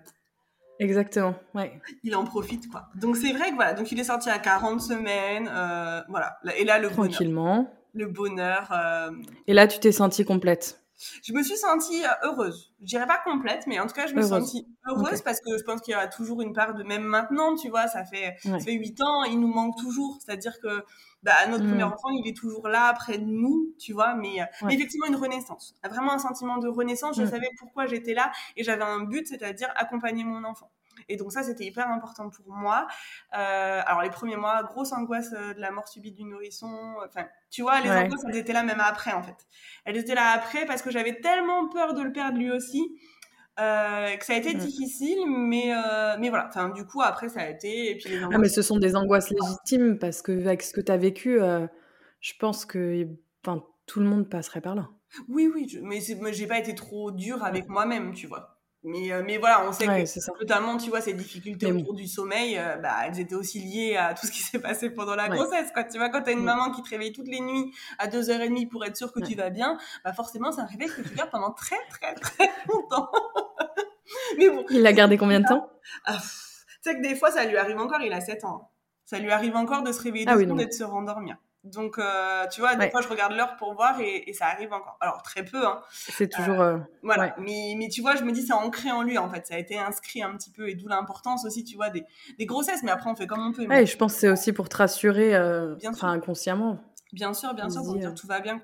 Exactement, 0.79 1.35
ouais. 1.55 1.81
il 2.05 2.15
en 2.15 2.25
profite, 2.25 2.69
quoi. 2.71 2.89
Donc 2.95 3.17
c'est 3.17 3.33
vrai 3.33 3.51
que 3.51 3.55
voilà, 3.55 3.73
donc 3.75 3.91
il 3.93 3.99
est 4.01 4.05
sorti 4.05 4.29
à 4.29 4.39
40 4.39 4.81
semaines, 4.81 5.51
euh, 5.53 6.03
voilà. 6.09 6.39
Et 6.59 6.65
là, 6.65 6.79
le 6.79 6.89
bonheur. 6.89 7.11
Tranquillement. 7.11 7.71
Le 7.95 8.07
bonheur. 8.07 8.69
euh, 8.73 9.11
Et 9.47 9.55
là, 9.55 9.67
tu 9.67 9.79
t'es 9.79 9.91
sentie 9.93 10.25
complète. 10.25 10.83
Je 11.23 11.33
me 11.35 11.43
suis 11.43 11.57
sentie 11.57 12.05
euh, 12.05 12.09
heureuse. 12.29 12.73
Je 12.81 12.87
dirais 12.87 13.07
pas 13.07 13.19
complète, 13.25 13.67
mais 13.67 13.79
en 13.81 13.87
tout 13.87 13.93
cas, 13.95 14.07
je 14.07 14.15
me 14.15 14.21
suis 14.23 14.31
sentie 14.31 14.67
heureuse 14.89 15.21
parce 15.23 15.41
que 15.41 15.57
je 15.59 15.63
pense 15.63 15.81
qu'il 15.83 15.93
y 15.93 15.95
a 15.95 16.07
toujours 16.09 16.41
une 16.43 16.53
part 16.55 16.75
de 16.75 16.83
même 16.83 17.03
maintenant, 17.05 17.55
tu 17.55 17.69
vois, 17.69 17.87
ça 17.89 18.05
fait 18.05 18.37
Ouais. 18.47 18.59
ça 18.59 18.65
fait 18.65 18.73
huit 18.73 19.01
ans, 19.03 19.25
il 19.25 19.39
nous 19.41 19.49
manque 19.53 19.77
toujours. 19.79 20.19
C'est-à-dire 20.25 20.59
que 20.61 20.85
bah, 21.23 21.47
notre 21.49 21.65
Mm. 21.65 21.69
premier 21.69 21.83
enfant, 21.83 22.09
il 22.11 22.27
est 22.29 22.37
toujours 22.37 22.69
là 22.69 22.93
près 22.95 23.19
de 23.19 23.25
nous, 23.25 23.75
tu 23.79 23.93
vois, 23.93 24.15
mais, 24.15 24.41
euh, 24.41 24.45
mais 24.65 24.75
effectivement 24.75 25.07
une 25.07 25.17
renaissance. 25.17 25.75
Vraiment 25.85 26.13
un 26.13 26.19
sentiment 26.19 26.59
de 26.59 26.69
renaissance. 26.69 27.17
Je 27.17 27.23
Mm. 27.23 27.31
savais 27.31 27.49
pourquoi 27.59 27.87
j'étais 27.87 28.15
là 28.15 28.31
et 28.57 28.63
j'avais 28.65 28.85
un 28.85 29.01
but, 29.05 29.27
c'est-à-dire 29.27 29.69
accompagner 29.77 30.25
mon 30.25 30.45
enfant. 30.45 30.71
Et 31.09 31.17
donc 31.17 31.33
ça, 31.33 31.43
c'était 31.43 31.65
hyper 31.65 31.89
important 31.89 32.31
pour 32.31 32.49
moi. 32.49 32.87
Euh, 33.37 33.81
alors 33.85 34.03
les 34.03 34.11
premiers 34.11 34.37
mois, 34.37 34.63
grosse 34.63 34.93
angoisse 34.93 35.33
euh, 35.33 35.55
de 35.55 35.61
la 35.61 35.71
mort 35.71 35.89
subite 35.89 36.17
du 36.17 36.25
nourrisson. 36.25 36.95
Enfin, 37.07 37.27
tu 37.51 37.63
vois, 37.63 37.81
les 37.81 37.91
angoisses, 37.91 38.25
elles 38.29 38.37
étaient 38.37 38.53
là 38.53 38.63
même 38.63 38.81
après, 38.81 39.13
en 39.13 39.23
fait. 39.23 39.47
Elles 39.85 39.97
étaient 39.97 40.15
là 40.15 40.33
après 40.33 40.67
parce 40.67 40.83
que 40.83 40.91
j'avais 40.91 41.21
tellement 41.21 41.69
peur 41.69 41.95
de 41.95 42.03
le 42.03 42.13
perdre 42.13 42.39
lui 42.39 42.51
aussi. 42.51 42.83
Euh, 43.59 44.15
que 44.17 44.25
ça 44.25 44.35
a 44.35 44.37
été 44.37 44.55
mm. 44.55 44.59
difficile, 44.59 45.19
mais, 45.27 45.73
euh, 45.73 46.17
mais 46.19 46.29
voilà. 46.29 46.47
Enfin, 46.49 46.69
du 46.69 46.85
coup, 46.85 47.01
après, 47.01 47.31
ça 47.31 47.41
a 47.41 47.49
été. 47.49 47.91
Et 47.91 47.97
puis 47.97 48.11
les 48.11 48.23
ah, 48.23 48.39
mais 48.39 48.51
ce 48.51 48.61
sont 48.61 48.79
des 48.79 48.97
angoisses 48.97 49.31
légitimes 49.31 49.99
parce 49.99 50.21
que, 50.21 50.33
avec 50.33 50.63
ce 50.63 50.75
que 50.75 50.83
tu 50.83 50.93
as 50.93 50.99
vécu, 50.99 51.39
je 52.21 52.33
pense 52.39 52.67
que 52.67 53.07
enfin, 53.43 53.65
tout 53.87 54.01
le 54.01 54.07
monde 54.07 54.29
passerait 54.29 54.61
par 54.61 54.75
là. 54.75 54.91
Oui, 55.29 55.51
oui, 55.53 55.69
je, 55.69 55.79
mais 55.81 56.01
j'ai 56.33 56.47
pas 56.47 56.59
été 56.59 56.75
trop 56.75 57.11
dure 57.11 57.45
avec 57.45 57.69
moi-même, 57.69 58.13
tu 58.13 58.27
vois. 58.27 58.56
Mais, 58.87 59.11
euh, 59.11 59.25
mais 59.27 59.37
voilà, 59.39 59.67
on 59.69 59.73
sait 59.73 59.85
que 59.85 60.39
notamment, 60.39 60.77
tu 60.77 60.91
vois, 60.91 61.01
ces 61.01 61.13
difficultés 61.13 61.73
autour 61.73 61.93
du 61.93 62.07
sommeil, 62.07 62.57
euh, 62.57 62.77
bah, 62.77 62.95
elles 63.05 63.19
étaient 63.19 63.35
aussi 63.35 63.59
liées 63.59 63.97
à 63.97 64.15
tout 64.15 64.27
ce 64.27 64.31
qui 64.31 64.39
s'est 64.43 64.61
passé 64.61 64.91
pendant 64.91 65.17
la 65.17 65.29
grossesse. 65.29 65.73
Quoi. 65.73 65.83
Tu 65.83 65.99
vois, 65.99 66.09
quand 66.09 66.23
tu 66.23 66.31
as 66.31 66.33
une 66.35 66.45
maman 66.45 66.71
qui 66.71 66.83
te 66.83 66.91
réveille 66.91 67.13
toutes 67.13 67.27
les 67.27 67.41
nuits 67.41 67.75
à 67.99 68.07
2h30 68.07 68.69
pour 68.69 68.85
être 68.85 68.97
sûre 68.97 69.13
que 69.13 69.19
tu 69.19 69.35
vas 69.35 69.51
bien, 69.51 69.77
bah 70.05 70.13
forcément, 70.13 70.53
c'est 70.53 70.61
un 70.61 70.67
réveil 70.67 70.89
que 70.89 71.03
tu 71.03 71.15
gardes 71.17 71.31
pendant 71.31 71.51
très, 71.51 71.77
très, 71.91 72.15
très 72.21 72.49
longtemps. 72.73 73.11
mais 74.39 74.51
bon. 74.51 74.65
Il 74.71 74.83
l'a 74.83 74.93
gardé 74.93 75.19
combien 75.19 75.41
de 75.41 75.47
temps? 75.47 75.69
ah, 76.05 76.19
Tu 76.21 76.91
sais 76.91 76.97
que 76.97 77.03
des 77.03 77.17
fois, 77.17 77.33
ça 77.33 77.45
lui 77.45 77.57
arrive 77.57 77.79
encore, 77.79 78.01
il 78.03 78.13
a 78.13 78.21
7 78.21 78.45
ans. 78.45 78.71
Ça 79.05 79.19
lui 79.19 79.33
arrive 79.33 79.57
encore 79.57 79.83
de 79.83 79.91
se 79.91 80.01
réveiller 80.01 80.27
ah, 80.29 80.37
oui, 80.37 80.45
et 80.45 80.67
de 80.67 80.73
se 80.73 80.85
rendormir. 80.85 81.37
Donc, 81.73 81.99
euh, 81.99 82.47
tu 82.49 82.61
vois, 82.61 82.77
des 82.77 82.91
fois, 82.91 83.01
je 83.01 83.09
regarde 83.09 83.33
l'heure 83.33 83.57
pour 83.57 83.75
voir 83.75 84.01
et, 84.01 84.33
ça 84.33 84.47
arrive 84.47 84.73
encore. 84.73 84.97
Alors, 85.01 85.23
très 85.23 85.45
peu, 85.45 85.67
hein. 85.67 85.81
C'est 85.91 86.29
toujours... 86.29 86.61
Euh, 86.61 86.79
voilà. 87.03 87.35
Mais, 87.39 87.75
mais 87.77 87.89
tu 87.89 88.01
vois, 88.01 88.15
je 88.15 88.23
me 88.23 88.33
dis, 88.33 88.43
c'est 88.43 88.53
ancré 88.53 88.91
en 88.91 89.03
lui, 89.03 89.19
en 89.19 89.29
fait. 89.29 89.47
Ça 89.47 89.55
a 89.55 89.59
été 89.59 89.79
inscrit 89.79 90.23
un 90.23 90.37
petit 90.37 90.51
peu 90.51 90.69
et 90.69 90.75
d'où 90.75 90.89
l'importance 90.89 91.45
aussi, 91.45 91.65
tu 91.65 91.77
vois, 91.77 91.91
des, 91.91 92.05
des, 92.39 92.47
grossesses. 92.47 92.83
Mais 92.83 92.91
après, 92.91 93.11
on 93.11 93.17
fait 93.17 93.27
comme 93.27 93.47
on 93.47 93.53
peut. 93.53 93.67
Ouais, 93.67 93.87
je 93.87 93.97
pense 93.97 94.15
que 94.15 94.21
c'est 94.21 94.29
aussi 94.29 94.53
pour 94.53 94.69
te 94.69 94.77
rassurer, 94.77 95.35
euh, 95.35 95.75
enfin, 95.87 96.11
inconsciemment. 96.11 96.79
Bien 97.13 97.35
sûr, 97.35 97.55
bien 97.55 97.69
sûr, 97.69 97.83
pour 97.83 97.97
dire 97.97 98.15
tout 98.15 98.27
va 98.27 98.41
bien 98.41 98.61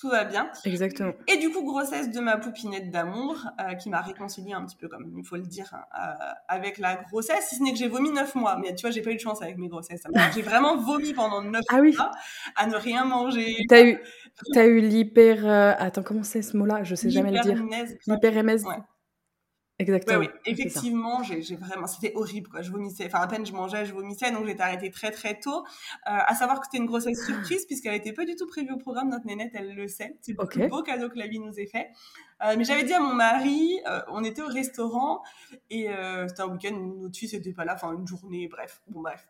tout 0.00 0.08
va 0.08 0.24
bien. 0.24 0.50
Exactement. 0.64 1.12
Et 1.28 1.36
du 1.36 1.50
coup, 1.50 1.64
grossesse 1.64 2.10
de 2.10 2.20
ma 2.20 2.36
poupinette 2.36 2.90
d'amour, 2.90 3.36
euh, 3.60 3.74
qui 3.74 3.90
m'a 3.90 4.00
réconciliée 4.00 4.52
un 4.52 4.64
petit 4.64 4.76
peu, 4.76 4.88
comme 4.88 5.12
il 5.16 5.24
faut 5.24 5.36
le 5.36 5.42
dire, 5.42 5.72
hein, 5.72 5.84
euh, 5.96 6.32
avec 6.48 6.78
la 6.78 6.96
grossesse, 6.96 7.48
si 7.48 7.56
ce 7.56 7.62
n'est 7.62 7.72
que 7.72 7.78
j'ai 7.78 7.88
vomi 7.88 8.10
neuf 8.10 8.34
mois. 8.34 8.58
Mais 8.60 8.74
tu 8.74 8.82
vois, 8.82 8.90
j'ai 8.90 9.02
pas 9.02 9.10
eu 9.10 9.16
de 9.16 9.20
chance 9.20 9.40
avec 9.40 9.56
mes 9.56 9.68
grossesses. 9.68 10.02
J'ai 10.34 10.42
vraiment 10.42 10.76
vomi 10.76 11.12
pendant 11.12 11.42
neuf 11.42 11.64
ah 11.68 11.80
mois 11.80 12.10
à 12.56 12.66
ne 12.66 12.76
rien 12.76 13.04
manger. 13.04 13.56
T'as 13.68 13.84
eu, 13.84 13.98
as 14.56 14.66
eu 14.66 14.80
l'hyper... 14.80 15.46
Euh, 15.46 15.72
attends, 15.78 16.02
comment 16.02 16.24
c'est 16.24 16.42
ce 16.42 16.56
mot-là? 16.56 16.82
Je 16.82 16.94
sais 16.94 17.10
jamais 17.10 17.30
le 17.30 17.40
dire. 17.40 17.62
L'hyperémèse. 18.06 18.64
Ouais. 18.64 18.76
Exactement. 19.80 20.20
oui, 20.20 20.28
effectivement, 20.46 21.24
j'ai 21.24 21.56
vraiment, 21.56 21.88
c'était 21.88 22.12
horrible, 22.14 22.48
quoi. 22.48 22.62
Je 22.62 22.70
vomissais, 22.70 23.06
enfin, 23.06 23.20
à 23.20 23.26
peine 23.26 23.44
je 23.44 23.52
mangeais, 23.52 23.84
je 23.84 23.92
vomissais, 23.92 24.30
donc 24.30 24.46
j'étais 24.46 24.62
arrêtée 24.62 24.90
très 24.90 25.10
très 25.10 25.40
tôt. 25.40 25.64
Euh, 25.64 25.64
à 26.04 26.34
savoir 26.36 26.60
que 26.60 26.66
c'était 26.66 26.78
une 26.78 26.86
grossesse 26.86 27.24
surprise, 27.24 27.64
puisqu'elle 27.66 27.94
n'était 27.94 28.12
pas 28.12 28.24
du 28.24 28.36
tout 28.36 28.46
prévue 28.46 28.72
au 28.72 28.76
programme. 28.76 29.08
Notre 29.08 29.26
nénette, 29.26 29.50
elle 29.54 29.74
le 29.74 29.88
sait. 29.88 30.16
C'est 30.20 30.32
le 30.38 30.46
plus 30.46 30.68
beau 30.68 30.82
cadeau 30.82 31.08
que 31.08 31.18
la 31.18 31.26
vie 31.26 31.40
nous 31.40 31.58
ait 31.58 31.66
fait. 31.66 31.88
Euh, 32.44 32.54
mais 32.56 32.64
j'avais 32.64 32.84
dit 32.84 32.92
à 32.92 33.00
mon 33.00 33.14
mari, 33.14 33.80
euh, 33.88 34.00
on 34.08 34.22
était 34.22 34.42
au 34.42 34.48
restaurant, 34.48 35.22
et 35.70 35.88
euh, 35.90 36.28
c'était 36.28 36.42
un 36.42 36.48
week-end 36.48 36.74
où 36.74 37.02
notre 37.02 37.16
fils 37.16 37.32
n'était 37.32 37.52
pas 37.52 37.64
là, 37.64 37.74
enfin, 37.74 37.92
une 37.94 38.06
journée, 38.06 38.48
bref, 38.48 38.82
bon, 38.88 39.02
bref. 39.02 39.26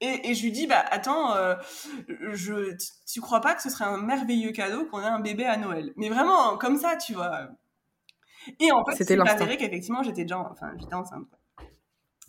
Et, 0.00 0.30
et, 0.30 0.34
je 0.34 0.42
lui 0.42 0.52
dis, 0.52 0.66
bah 0.66 0.84
attends, 0.90 1.34
euh, 1.36 1.54
je, 2.32 2.76
tu 3.10 3.20
crois 3.22 3.40
pas 3.40 3.54
que 3.54 3.62
ce 3.62 3.70
serait 3.70 3.86
un 3.86 3.96
merveilleux 3.96 4.52
cadeau 4.52 4.84
qu'on 4.86 5.00
ait 5.00 5.04
un 5.04 5.20
bébé 5.20 5.46
à 5.46 5.56
Noël? 5.56 5.94
Mais 5.96 6.10
vraiment, 6.10 6.58
comme 6.58 6.76
ça, 6.76 6.96
tu 6.96 7.14
vois. 7.14 7.48
Et 8.60 8.72
en 8.72 8.84
fait, 8.84 9.04
c'est 9.04 9.18
avéré 9.18 9.56
qu'effectivement, 9.56 10.02
j'étais 10.02 10.22
déjà, 10.22 10.38
enfin, 10.38 10.72
j'étais 10.78 10.94
enceinte. 10.94 11.26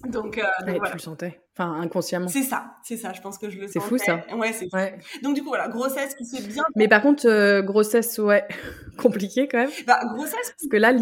Donc, 0.06 0.38
euh, 0.38 0.44
tu 0.64 0.94
le 0.94 1.00
sentais, 1.00 1.42
enfin 1.58 1.74
inconsciemment. 1.82 2.28
C'est 2.28 2.44
ça, 2.44 2.76
c'est 2.84 2.98
ça. 2.98 3.14
Je 3.14 3.22
pense 3.22 3.40
que 3.40 3.50
je 3.50 3.58
le 3.58 3.68
sentais. 3.68 3.80
C'est 3.80 3.86
fou 3.86 3.98
ça. 3.98 4.24
Ouais, 4.36 4.54
c'est 4.54 4.72
ouais. 4.72 5.00
Donc 5.24 5.34
du 5.34 5.42
coup 5.42 5.48
voilà, 5.48 5.70
grossesse 5.70 6.14
qui 6.14 6.24
s'est 6.24 6.48
bien. 6.48 6.64
Mais 6.76 6.88
par 6.88 7.02
contre, 7.02 7.28
euh, 7.28 7.64
grossesse, 7.64 8.20
ouais, 8.20 8.48
compliqué 9.00 9.48
quand 9.48 9.58
même. 9.58 9.72
Bah 9.88 10.00
grossesse. 10.14 10.54
Parce 10.60 10.70
que 10.70 10.78
là, 10.78 10.94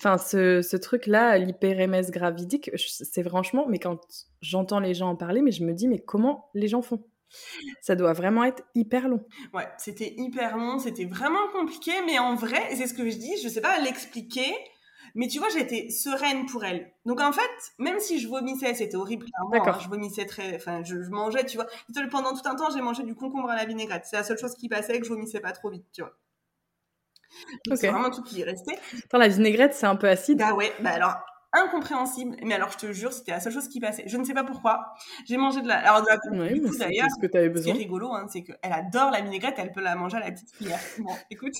enfin 0.00 0.16
ce, 0.16 0.62
ce 0.62 0.76
truc 0.78 1.06
là, 1.06 1.36
l'hyperémèse 1.36 2.10
gravidique, 2.10 2.70
c'est 2.74 3.22
franchement, 3.22 3.66
mais 3.68 3.78
quand 3.78 3.98
j'entends 4.40 4.80
les 4.80 4.94
gens 4.94 5.10
en 5.10 5.16
parler, 5.16 5.42
mais 5.42 5.52
je 5.52 5.64
me 5.64 5.74
dis 5.74 5.86
mais 5.86 5.98
comment 5.98 6.48
les 6.54 6.68
gens 6.68 6.80
font? 6.80 7.04
Ça 7.80 7.94
doit 7.94 8.12
vraiment 8.12 8.44
être 8.44 8.62
hyper 8.74 9.08
long. 9.08 9.24
Ouais, 9.52 9.68
c'était 9.78 10.14
hyper 10.16 10.56
long, 10.56 10.78
c'était 10.78 11.04
vraiment 11.04 11.48
compliqué, 11.52 11.92
mais 12.06 12.18
en 12.18 12.34
vrai, 12.34 12.74
c'est 12.74 12.86
ce 12.86 12.94
que 12.94 13.08
je 13.08 13.16
dis, 13.16 13.32
je 13.42 13.48
sais 13.48 13.60
pas 13.60 13.78
l'expliquer, 13.80 14.54
mais 15.14 15.28
tu 15.28 15.38
vois, 15.38 15.48
j'étais 15.50 15.90
sereine 15.90 16.46
pour 16.46 16.64
elle. 16.64 16.92
Donc 17.04 17.20
en 17.20 17.32
fait, 17.32 17.50
même 17.78 18.00
si 18.00 18.18
je 18.18 18.28
vomissais, 18.28 18.74
c'était 18.74 18.96
horrible, 18.96 19.26
clairement. 19.26 19.68
Hein, 19.68 19.78
je 19.82 19.88
vomissais 19.88 20.26
très, 20.26 20.56
enfin, 20.56 20.82
je, 20.84 20.96
mangeais, 21.10 21.44
tu 21.44 21.56
vois. 21.56 21.66
Pendant 22.10 22.32
tout 22.32 22.48
un 22.48 22.54
temps, 22.54 22.70
j'ai 22.74 22.80
mangé 22.80 23.02
du 23.02 23.14
concombre 23.14 23.50
à 23.50 23.56
la 23.56 23.64
vinaigrette. 23.64 24.04
C'est 24.06 24.16
la 24.16 24.24
seule 24.24 24.38
chose 24.38 24.54
qui 24.54 24.68
passait, 24.68 24.98
que 24.98 25.04
je 25.04 25.10
vomissais 25.10 25.40
pas 25.40 25.52
trop 25.52 25.70
vite, 25.70 25.86
tu 25.92 26.02
vois. 26.02 26.16
C'est 27.74 27.88
vraiment 27.88 28.10
tout 28.10 28.22
qui 28.22 28.42
restait. 28.42 28.78
Attends, 29.04 29.18
la 29.18 29.28
vinaigrette, 29.28 29.74
c'est 29.74 29.86
un 29.86 29.96
peu 29.96 30.08
acide. 30.08 30.38
Bah 30.38 30.54
ouais, 30.54 30.72
bah 30.80 30.90
alors, 30.90 31.14
incompréhensible. 31.52 32.36
Mais 32.42 32.54
alors, 32.54 32.70
je 32.72 32.78
te 32.78 32.92
jure, 32.92 33.12
c'était 33.12 33.32
la 33.32 33.40
seule 33.40 33.52
chose 33.52 33.68
qui 33.68 33.80
passait. 33.80 34.04
Je 34.06 34.16
ne 34.16 34.24
sais 34.24 34.34
pas 34.34 34.44
pourquoi. 34.44 34.94
J'ai 35.26 35.36
mangé 35.36 35.60
de 35.62 35.68
la. 35.68 35.78
Alors, 35.78 36.02
de 36.02 36.06
la 36.08 36.18
oui, 36.30 36.60
du 36.60 36.68
coup, 36.68 36.76
d'ailleurs, 36.76 37.08
ce 37.10 37.26
que 37.26 37.48
besoin. 37.48 37.72
qui 37.72 37.78
est 37.78 37.82
rigolo, 37.82 38.12
hein, 38.12 38.26
c'est 38.28 38.42
qu'elle 38.42 38.72
adore 38.72 39.10
la 39.10 39.20
vinaigrette, 39.20 39.54
elle 39.58 39.72
peut 39.72 39.82
la 39.82 39.94
manger 39.94 40.16
à 40.16 40.20
la 40.20 40.32
petite 40.32 40.52
cuillère. 40.52 40.80
Bon, 40.98 41.12
écoute. 41.30 41.54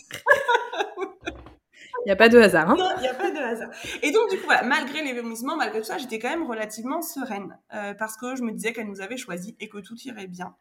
Il 2.05 2.09
n'y 2.09 2.13
a 2.13 2.17
pas 2.17 2.29
de 2.29 2.39
hasard. 2.39 2.69
Hein 2.69 2.77
non, 2.77 2.91
il 2.97 3.03
n'y 3.03 3.09
a 3.09 3.15
pas 3.15 3.31
de 3.31 3.39
hasard. 3.39 3.71
Et 4.03 4.11
donc, 4.11 4.29
du 4.29 4.37
coup, 4.39 4.45
voilà, 4.47 4.65
malgré 4.65 5.05
les 5.05 5.13
vomissements, 5.13 5.57
malgré 5.57 5.81
tout 5.81 5.87
ça, 5.87 5.99
j'étais 5.99 6.19
quand 6.19 6.31
même 6.31 6.45
relativement 6.45 7.01
sereine. 7.01 7.57
Euh, 7.75 7.95
parce 7.95 8.17
que 8.17 8.35
je 8.35 8.43
me 8.43 8.51
disais 8.51 8.73
qu'elle 8.73 8.89
nous 8.89 9.01
avait 9.01 9.17
choisi 9.17 9.57
et 9.61 9.69
que 9.69 9.79
tout 9.79 9.97
irait 10.05 10.27
bien. 10.27 10.55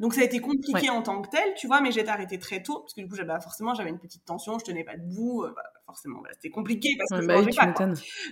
Donc 0.00 0.14
ça 0.14 0.20
a 0.20 0.24
été 0.24 0.40
compliqué 0.40 0.90
en 0.90 1.02
tant 1.02 1.22
que 1.22 1.28
tel, 1.30 1.54
tu 1.54 1.66
vois, 1.66 1.80
mais 1.80 1.92
j'ai 1.92 2.06
arrêté 2.06 2.38
très 2.38 2.62
tôt 2.62 2.80
parce 2.80 2.94
que 2.94 3.00
du 3.00 3.08
coup, 3.08 3.16
bah, 3.24 3.40
forcément, 3.40 3.74
j'avais 3.74 3.90
une 3.90 3.98
petite 3.98 4.24
tension, 4.24 4.58
je 4.58 4.64
tenais 4.64 4.84
pas 4.84 4.96
debout, 4.96 5.44
euh, 5.44 5.52
bah, 5.54 5.62
forcément, 5.86 6.20
bah, 6.20 6.30
c'était 6.32 6.50
compliqué 6.50 6.90
parce 6.98 7.10
que 7.10 7.22
je 7.22 7.26
bah 7.26 7.40
mangeais 7.40 7.50
pas. 7.52 7.74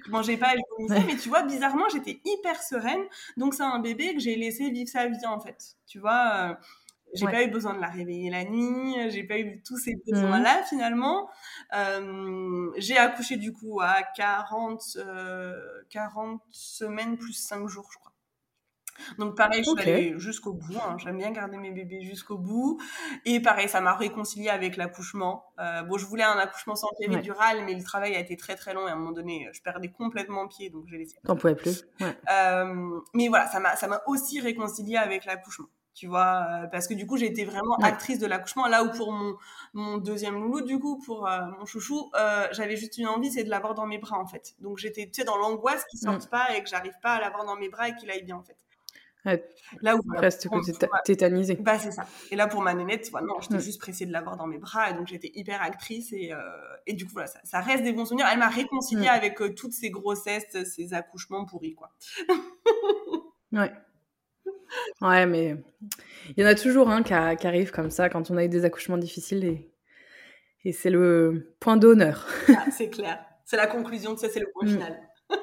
Je 0.06 0.10
mangeais 0.10 0.36
pas, 0.36 0.54
je 0.54 0.60
vomissais, 0.76 1.06
mais 1.06 1.16
tu 1.16 1.28
vois, 1.28 1.42
bizarrement, 1.42 1.84
j'étais 1.92 2.20
hyper 2.24 2.62
sereine. 2.62 3.02
Donc 3.36 3.54
c'est 3.54 3.62
un 3.62 3.78
bébé 3.78 4.14
que 4.14 4.20
j'ai 4.20 4.36
laissé 4.36 4.70
vivre 4.70 4.88
sa 4.88 5.06
vie 5.06 5.26
en 5.26 5.40
fait, 5.40 5.76
tu 5.86 5.98
vois. 5.98 6.50
Euh, 6.50 6.54
j'ai 7.14 7.26
pas 7.26 7.44
eu 7.44 7.48
besoin 7.48 7.74
de 7.74 7.80
la 7.80 7.86
réveiller 7.86 8.28
la 8.28 8.44
nuit, 8.44 8.96
j'ai 9.10 9.22
pas 9.22 9.38
eu 9.38 9.62
tous 9.62 9.76
ces 9.76 9.94
mmh. 9.94 10.10
besoins-là 10.10 10.64
finalement. 10.68 11.28
Euh, 11.72 12.72
j'ai 12.76 12.96
accouché 12.96 13.36
du 13.36 13.52
coup 13.52 13.80
à 13.80 14.02
40, 14.16 14.82
40 15.90 16.42
semaines 16.50 17.16
plus 17.16 17.34
5 17.34 17.68
jours, 17.68 17.88
je 17.92 17.98
crois. 17.98 18.13
Donc 19.18 19.36
pareil, 19.36 19.62
je 19.64 19.70
suis 19.70 19.80
allée 19.80 20.14
jusqu'au 20.18 20.52
bout. 20.52 20.76
Hein. 20.76 20.96
J'aime 20.98 21.18
bien 21.18 21.30
garder 21.30 21.56
mes 21.56 21.70
bébés 21.70 22.02
jusqu'au 22.02 22.38
bout. 22.38 22.80
Et 23.24 23.40
pareil, 23.40 23.68
ça 23.68 23.80
m'a 23.80 23.94
réconcilié 23.94 24.48
avec 24.48 24.76
l'accouchement. 24.76 25.44
Euh, 25.60 25.82
bon, 25.82 25.98
je 25.98 26.06
voulais 26.06 26.24
un 26.24 26.38
accouchement 26.38 26.76
sans 26.76 26.88
péridurale, 26.98 27.64
mais 27.64 27.74
le 27.74 27.82
travail 27.82 28.14
a 28.14 28.18
été 28.18 28.36
très 28.36 28.56
très 28.56 28.74
long 28.74 28.86
et 28.86 28.90
à 28.90 28.94
un 28.94 28.96
moment 28.96 29.12
donné, 29.12 29.48
je 29.52 29.62
perdais 29.62 29.88
complètement 29.88 30.46
pied, 30.48 30.70
donc 30.70 30.84
j'ai 30.88 30.98
laissé. 30.98 31.16
T'en 31.24 31.36
pouvais 31.36 31.54
plus. 31.54 31.84
Ouais. 32.00 32.16
Euh, 32.30 33.00
mais 33.14 33.28
voilà, 33.28 33.46
ça 33.48 33.60
m'a 33.60 33.76
ça 33.76 33.88
m'a 33.88 34.02
aussi 34.06 34.40
réconcilié 34.40 34.96
avec 34.96 35.24
l'accouchement. 35.24 35.68
Tu 35.94 36.08
vois, 36.08 36.44
euh, 36.50 36.66
parce 36.66 36.88
que 36.88 36.94
du 36.94 37.06
coup, 37.06 37.16
j'ai 37.16 37.26
été 37.26 37.44
vraiment 37.44 37.76
actrice 37.76 38.18
de 38.18 38.26
l'accouchement. 38.26 38.66
Là 38.66 38.82
où 38.82 38.90
pour 38.90 39.12
mon, 39.12 39.36
mon 39.74 39.98
deuxième 39.98 40.34
loulou, 40.34 40.60
du 40.62 40.80
coup, 40.80 40.98
pour 40.98 41.28
mon 41.56 41.64
chouchou, 41.66 42.10
j'avais 42.50 42.76
juste 42.76 42.98
une 42.98 43.06
envie, 43.06 43.30
c'est 43.30 43.44
de 43.44 43.50
l'avoir 43.50 43.74
dans 43.74 43.86
mes 43.86 43.98
bras, 43.98 44.18
en 44.18 44.26
fait. 44.26 44.54
Donc 44.58 44.78
j'étais, 44.78 45.06
tu 45.06 45.20
sais, 45.20 45.24
dans 45.24 45.36
l'angoisse 45.36 45.84
qu'il 45.84 46.00
sorte 46.00 46.26
mm. 46.26 46.30
pas 46.30 46.56
et 46.56 46.64
que 46.64 46.68
j'arrive 46.68 46.98
pas 47.00 47.14
à 47.14 47.20
l'avoir 47.20 47.44
dans 47.44 47.56
mes 47.56 47.68
bras 47.68 47.88
et 47.88 47.94
qu'il 47.94 48.10
aille 48.10 48.24
bien, 48.24 48.36
en 48.36 48.42
fait. 48.42 48.56
Là 49.80 49.96
où 49.96 50.00
reste 50.16 50.48
tétanisé. 51.04 51.56
Bah 51.56 51.78
c'est 51.78 51.90
ça. 51.90 52.06
Et 52.30 52.36
là 52.36 52.46
pour 52.46 52.62
ma 52.62 52.74
nénette, 52.74 53.10
non, 53.12 53.40
j'étais 53.40 53.60
juste 53.60 53.80
pressée 53.80 54.04
de 54.06 54.12
l'avoir 54.12 54.36
dans 54.36 54.46
mes 54.46 54.58
bras 54.58 54.90
et 54.90 54.94
donc 54.94 55.06
j'étais 55.06 55.32
hyper 55.34 55.62
actrice 55.62 56.12
et, 56.12 56.32
euh, 56.32 56.38
et 56.86 56.92
du 56.92 57.06
coup 57.06 57.12
voilà, 57.12 57.28
ça, 57.28 57.40
ça, 57.44 57.60
reste 57.60 57.84
des 57.84 57.92
bons 57.92 58.04
souvenirs. 58.04 58.26
Elle 58.30 58.38
m'a 58.38 58.48
réconciliée 58.48 59.06
mm. 59.06 59.16
avec 59.16 59.40
euh, 59.40 59.54
toutes 59.54 59.72
ces 59.72 59.90
grossesses, 59.90 60.64
ces 60.64 60.92
accouchements 60.92 61.46
pourris 61.46 61.74
quoi. 61.74 61.90
ouais. 63.52 63.72
Ouais, 65.00 65.26
mais 65.26 65.56
il 66.36 66.42
y 66.42 66.46
en 66.46 66.48
a 66.48 66.54
toujours 66.54 66.90
un 66.90 67.02
qui, 67.02 67.14
qui, 67.38 67.46
arrive 67.46 67.70
comme 67.70 67.90
ça 67.90 68.08
quand 68.08 68.30
on 68.30 68.36
a 68.36 68.44
eu 68.44 68.48
des 68.48 68.64
accouchements 68.64 68.98
difficiles 68.98 69.44
et, 69.44 69.70
et 70.64 70.72
c'est 70.72 70.90
le 70.90 71.56
point 71.60 71.76
d'honneur. 71.76 72.26
Ah, 72.48 72.66
c'est 72.70 72.90
clair. 72.90 73.24
C'est 73.44 73.56
la 73.56 73.66
conclusion, 73.66 74.14
tu 74.14 74.20
sais, 74.20 74.28
c'est 74.28 74.40
le 74.40 74.50
point 74.52 74.64
mm. 74.68 74.70
final. 74.70 75.00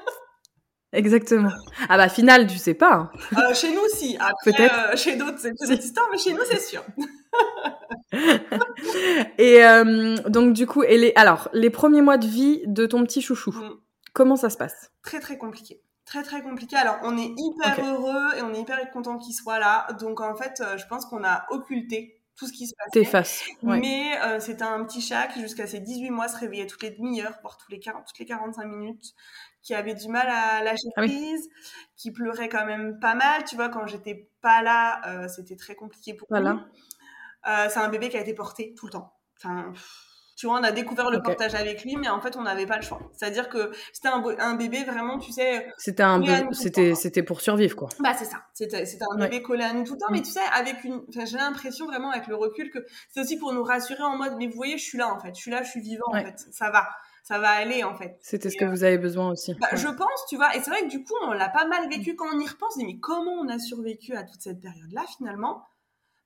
Exactement. 0.93 1.51
Ah 1.87 1.97
bah 1.97 2.09
final, 2.09 2.47
tu 2.47 2.57
sais 2.57 2.73
pas. 2.73 2.93
Hein. 2.93 3.11
Euh, 3.37 3.53
chez 3.53 3.73
nous, 3.73 3.87
si. 3.93 4.17
Peut-être. 4.43 4.91
Euh, 4.93 4.95
chez 4.97 5.15
d'autres, 5.15 5.39
c'est 5.39 5.49
une 5.49 5.73
histoire, 5.73 6.07
mais 6.11 6.17
chez 6.17 6.33
nous, 6.33 6.43
c'est 6.49 6.59
sûr. 6.59 6.83
et 9.37 9.63
euh, 9.63 10.17
donc 10.27 10.53
du 10.53 10.67
coup, 10.67 10.83
et 10.83 10.97
les, 10.97 11.13
alors 11.15 11.47
les 11.53 11.69
premiers 11.69 12.01
mois 12.01 12.17
de 12.17 12.27
vie 12.27 12.61
de 12.65 12.85
ton 12.85 13.03
petit 13.05 13.21
chouchou, 13.21 13.51
mm. 13.51 13.79
comment 14.11 14.35
ça 14.35 14.49
se 14.49 14.57
passe? 14.57 14.91
Très 15.01 15.21
très 15.21 15.37
compliqué. 15.37 15.81
Très 16.05 16.23
très 16.23 16.41
compliqué. 16.41 16.75
Alors 16.75 16.97
on 17.03 17.17
est 17.17 17.31
hyper 17.37 17.79
heureux 17.85 18.37
et 18.37 18.41
on 18.41 18.53
est 18.53 18.59
hyper 18.59 18.77
content 18.91 19.17
qu'il 19.17 19.33
soit 19.33 19.59
là. 19.59 19.87
Donc 20.01 20.19
en 20.19 20.35
fait, 20.35 20.61
je 20.75 20.85
pense 20.87 21.05
qu'on 21.05 21.23
a 21.23 21.45
occulté 21.51 22.17
tout 22.35 22.47
ce 22.47 22.51
qui 22.51 22.67
se 22.67 22.73
passait. 22.75 23.05
face. 23.05 23.43
Mais 23.63 24.19
c'était 24.39 24.63
un 24.63 24.83
petit 24.83 24.99
chat 24.99 25.27
qui 25.27 25.39
jusqu'à 25.39 25.67
ses 25.67 25.79
18 25.79 26.09
mois 26.09 26.27
se 26.27 26.37
réveillait 26.37 26.67
toutes 26.67 26.83
les 26.83 26.91
demi-heures, 26.91 27.37
voire 27.43 27.55
tous 27.55 27.71
les 27.71 27.79
40, 27.79 28.03
toutes 28.05 28.19
les 28.19 28.25
45 28.25 28.65
minutes 28.65 29.13
qui 29.61 29.73
avait 29.73 29.93
du 29.93 30.07
mal 30.07 30.27
à 30.27 30.63
lâcher 30.63 30.87
ah 30.95 31.01
prise, 31.01 31.49
qui 31.95 32.11
pleurait 32.11 32.49
quand 32.49 32.65
même 32.65 32.99
pas 32.99 33.15
mal. 33.15 33.43
Tu 33.43 33.55
vois, 33.55 33.69
quand 33.69 33.85
j'étais 33.87 34.29
pas 34.41 34.61
là, 34.61 35.01
euh, 35.07 35.27
c'était 35.27 35.55
très 35.55 35.75
compliqué 35.75 36.13
pour 36.13 36.27
voilà. 36.29 36.53
lui. 36.53 36.59
Euh, 37.47 37.67
c'est 37.69 37.79
un 37.79 37.89
bébé 37.89 38.09
qui 38.09 38.17
a 38.17 38.21
été 38.21 38.33
porté 38.33 38.73
tout 38.75 38.85
le 38.87 38.91
temps. 38.91 39.13
Enfin, 39.37 39.73
tu 40.41 40.47
vois, 40.47 40.59
on 40.59 40.63
a 40.63 40.71
découvert 40.71 41.11
le 41.11 41.21
portage 41.21 41.53
avec 41.53 41.83
lui, 41.83 41.97
mais 41.97 42.09
en 42.09 42.19
fait, 42.19 42.35
on 42.35 42.41
n'avait 42.41 42.65
pas 42.65 42.77
le 42.77 42.81
choix. 42.81 42.99
C'est-à-dire 43.13 43.47
que 43.49 43.71
c'était 43.93 44.07
un, 44.07 44.55
bébé 44.55 44.83
vraiment, 44.83 45.19
tu 45.19 45.31
sais. 45.31 45.71
C'était 45.77 46.01
un 46.01 46.21
c'était 46.51 46.95
c'était 46.95 47.21
pour 47.21 47.41
survivre 47.41 47.75
quoi. 47.75 47.89
Bah 47.99 48.13
c'est 48.17 48.25
ça. 48.25 48.43
C'était 48.53 48.83
un 49.11 49.17
bébé 49.17 49.43
collé 49.43 49.63
à 49.63 49.73
nous 49.73 49.83
tout 49.83 49.93
le 49.93 49.99
temps, 49.99 50.07
mais 50.09 50.19
mm. 50.19 50.23
tu 50.23 50.31
sais, 50.31 50.39
avec 50.53 50.83
une, 50.83 51.03
j'ai 51.09 51.37
l'impression 51.37 51.85
vraiment 51.85 52.09
avec 52.09 52.25
le 52.25 52.35
recul 52.35 52.71
que 52.71 52.79
c'est 53.09 53.21
aussi 53.21 53.37
pour 53.37 53.53
nous 53.53 53.63
rassurer 53.63 54.01
en 54.01 54.17
mode, 54.17 54.33
mais 54.39 54.47
vous 54.47 54.55
voyez, 54.55 54.79
je 54.79 54.83
suis 54.83 54.97
là 54.97 55.13
en 55.13 55.19
fait, 55.19 55.35
je 55.35 55.41
suis 55.41 55.51
là, 55.51 55.61
je 55.61 55.69
suis 55.69 55.81
vivant 55.81 56.07
en 56.07 56.23
fait, 56.23 56.39
ça 56.51 56.71
va 56.71 56.87
ça 57.23 57.39
va 57.39 57.49
aller 57.49 57.83
en 57.83 57.95
fait. 57.95 58.17
C'était 58.21 58.49
ce 58.49 58.57
que 58.57 58.65
vous 58.65 58.83
avez 58.83 58.97
besoin 58.97 59.31
aussi. 59.31 59.53
Bah, 59.59 59.67
Je 59.73 59.87
pense, 59.87 60.25
tu 60.29 60.35
vois, 60.35 60.55
et 60.55 60.61
c'est 60.61 60.69
vrai 60.69 60.81
que 60.83 60.89
du 60.89 61.03
coup, 61.03 61.13
on 61.23 61.31
l'a 61.31 61.49
pas 61.49 61.65
mal 61.65 61.89
vécu 61.89 62.15
quand 62.15 62.27
on 62.33 62.39
y 62.39 62.47
repense. 62.47 62.77
Mais 62.77 62.97
comment 62.99 63.33
on 63.33 63.47
a 63.49 63.59
survécu 63.59 64.15
à 64.15 64.23
toute 64.23 64.41
cette 64.41 64.61
période-là 64.61 65.05
finalement? 65.17 65.63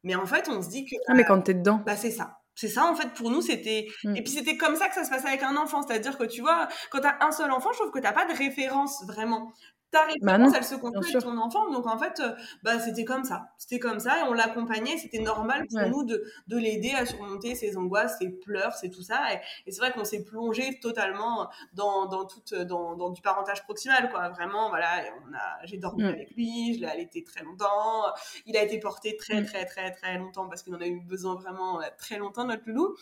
Mais 0.03 0.15
en 0.15 0.25
fait, 0.25 0.47
on 0.49 0.62
se 0.62 0.69
dit 0.69 0.86
que. 0.86 0.95
Ah, 1.08 1.13
mais 1.13 1.25
quand 1.25 1.41
t'es 1.41 1.53
dedans. 1.53 1.81
Bah, 1.86 1.95
c'est 1.95 2.12
ça. 2.12 2.39
C'est 2.53 2.69
ça, 2.69 2.86
en 2.86 2.95
fait, 2.95 3.13
pour 3.13 3.31
nous, 3.31 3.41
c'était. 3.41 3.88
Mm. 4.03 4.15
Et 4.15 4.23
puis, 4.23 4.31
c'était 4.31 4.55
comme 4.55 4.75
ça 4.75 4.88
que 4.88 4.95
ça 4.95 5.03
se 5.03 5.10
passait 5.10 5.27
avec 5.27 5.43
un 5.43 5.58
enfant. 5.58 5.81
C'est-à-dire 5.81 6.17
que, 6.17 6.23
tu 6.23 6.41
vois, 6.41 6.69
quand 6.91 7.01
tu 7.01 7.08
as 7.08 7.17
un 7.21 7.31
seul 7.31 7.51
enfant, 7.51 7.71
je 7.73 7.79
trouve 7.79 7.91
que 7.91 7.99
tu 7.99 8.13
pas 8.13 8.25
de 8.25 8.38
référence 8.38 9.03
vraiment 9.08 9.51
ta 9.95 10.08
bah 10.21 10.34
référence, 10.34 10.53
elle 10.55 10.63
se 10.63 10.75
construit 10.75 11.15
avec 11.15 11.23
ton 11.23 11.38
enfant. 11.38 11.71
Donc 11.71 11.88
en 11.88 11.97
fait, 11.97 12.19
euh, 12.19 12.36
bah, 12.63 12.79
c'était 12.79 13.05
comme 13.05 13.23
ça. 13.23 13.49
C'était 13.58 13.79
comme 13.79 13.99
ça 13.99 14.19
et 14.19 14.23
on 14.23 14.34
l'accompagnait. 14.34 14.97
C'était 14.97 15.19
normal 15.19 15.65
pour 15.67 15.88
nous 15.89 16.03
de, 16.03 16.23
de 16.47 16.58
l'aider 16.58 16.91
à 16.91 17.05
surmonter 17.05 17.55
ses 17.55 17.77
angoisses, 17.77 18.17
ses 18.19 18.29
pleurs, 18.29 18.73
c'est 18.73 18.89
tout 18.89 19.01
ça. 19.01 19.19
Et, 19.34 19.71
c'est 19.71 19.79
vrai 19.79 19.91
qu'on 19.91 20.03
s'est 20.03 20.23
plongé 20.23 20.79
totalement 20.81 21.49
dans, 21.73 22.08
dans, 22.08 22.25
toute, 22.25 22.53
dans, 22.53 22.95
dans, 22.95 23.10
du 23.10 23.21
parentage 23.21 23.63
proximal. 23.63 24.10
Quoi. 24.10 24.29
Vraiment, 24.29 24.69
voilà, 24.69 25.03
on 25.27 25.34
a, 25.34 25.65
j'ai 25.65 25.77
dormi 25.77 26.05
avec 26.05 26.31
lui, 26.36 26.75
je 26.75 26.81
l'ai 26.81 26.88
allaité 26.88 27.23
très 27.23 27.43
longtemps. 27.43 28.05
Il 28.45 28.58
a 28.58 28.63
été 28.63 28.79
porté 28.79 29.15
très, 29.15 29.43
très, 29.43 29.65
très, 29.65 29.91
très 29.91 30.17
longtemps 30.17 30.47
parce 30.47 30.63
qu'il 30.63 30.73
en 30.75 30.81
a 30.81 30.88
eu 30.88 30.99
besoin 31.01 31.36
vraiment 31.36 31.81
euh, 31.81 31.86
très 31.97 32.17
longtemps, 32.17 32.45
notre 32.45 32.63
loulou. 32.67 32.95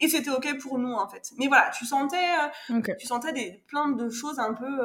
Et 0.00 0.08
c'était 0.08 0.30
OK 0.30 0.58
pour 0.58 0.78
nous, 0.78 0.92
en 0.92 1.08
fait. 1.08 1.30
Mais 1.38 1.48
voilà, 1.48 1.70
tu 1.70 1.84
sentais, 1.84 2.16
euh, 2.70 2.80
tu 2.98 3.06
sentais 3.06 3.32
des, 3.32 3.62
plein 3.66 3.90
de 3.90 4.08
choses 4.08 4.38
un 4.38 4.54
peu, 4.54 4.78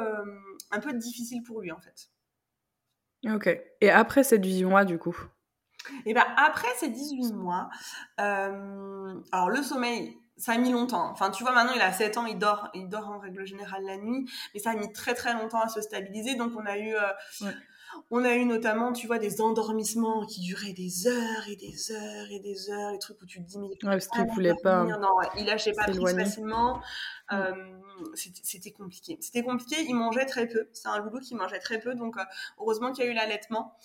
un 0.70 0.80
peu 0.80 0.92
difficiles 0.92 1.42
pour 1.42 1.53
lui 1.60 1.72
en 1.72 1.80
fait. 1.80 2.10
Ok. 3.32 3.48
Et 3.80 3.90
après 3.90 4.24
ces 4.24 4.38
18 4.38 4.64
mois 4.64 4.84
du 4.84 4.98
coup? 4.98 5.16
Et 6.06 6.14
ben 6.14 6.24
après 6.36 6.68
ces 6.78 6.88
18 6.88 7.32
mois, 7.34 7.68
euh, 8.20 9.14
alors 9.32 9.50
le 9.50 9.62
sommeil, 9.62 10.16
ça 10.36 10.52
a 10.52 10.58
mis 10.58 10.72
longtemps. 10.72 11.10
Enfin, 11.10 11.30
tu 11.30 11.42
vois, 11.42 11.52
maintenant 11.52 11.74
il 11.74 11.80
a 11.80 11.92
7 11.92 12.16
ans, 12.18 12.26
il 12.26 12.38
dort, 12.38 12.70
il 12.74 12.88
dort 12.88 13.08
en 13.08 13.18
règle 13.18 13.46
générale 13.46 13.84
la 13.84 13.96
nuit, 13.96 14.30
mais 14.52 14.60
ça 14.60 14.70
a 14.70 14.74
mis 14.74 14.92
très 14.92 15.14
très 15.14 15.34
longtemps 15.34 15.60
à 15.60 15.68
se 15.68 15.80
stabiliser. 15.80 16.36
Donc 16.36 16.52
on 16.56 16.64
a 16.66 16.78
eu 16.78 16.94
euh, 16.94 17.50
on 18.10 18.24
a 18.24 18.34
eu 18.34 18.44
notamment, 18.44 18.92
tu 18.92 19.06
vois, 19.06 19.18
des 19.18 19.40
endormissements 19.40 20.26
qui 20.26 20.40
duraient 20.40 20.72
des 20.72 21.06
heures 21.06 21.48
et 21.48 21.56
des 21.56 21.92
heures 21.92 22.26
et 22.30 22.40
des 22.40 22.70
heures, 22.70 22.92
les 22.92 22.98
trucs 22.98 23.20
où 23.22 23.26
tu 23.26 23.42
te 23.42 23.48
dis, 23.48 23.58
mais. 23.58 23.68
Ouais, 23.68 23.76
parce 23.82 24.08
qu'il 24.08 24.26
voulait 24.32 24.54
pas. 24.62 24.84
Non, 24.84 25.08
il 25.36 25.46
lâchait 25.46 25.72
pas 25.72 25.84
prise 25.84 26.00
facilement. 26.00 26.80
Mm. 27.30 27.34
Euh, 27.34 27.52
c'était 28.14 28.72
compliqué. 28.72 29.18
C'était 29.20 29.42
compliqué, 29.42 29.76
il 29.86 29.94
mangeait 29.94 30.26
très 30.26 30.46
peu. 30.46 30.68
C'est 30.72 30.88
un 30.88 30.98
loulou 30.98 31.20
qui 31.20 31.34
mangeait 31.34 31.60
très 31.60 31.78
peu, 31.78 31.94
donc 31.94 32.16
euh, 32.16 32.24
heureusement 32.58 32.92
qu'il 32.92 33.04
y 33.04 33.08
a 33.08 33.10
eu 33.10 33.14
l'allaitement. 33.14 33.76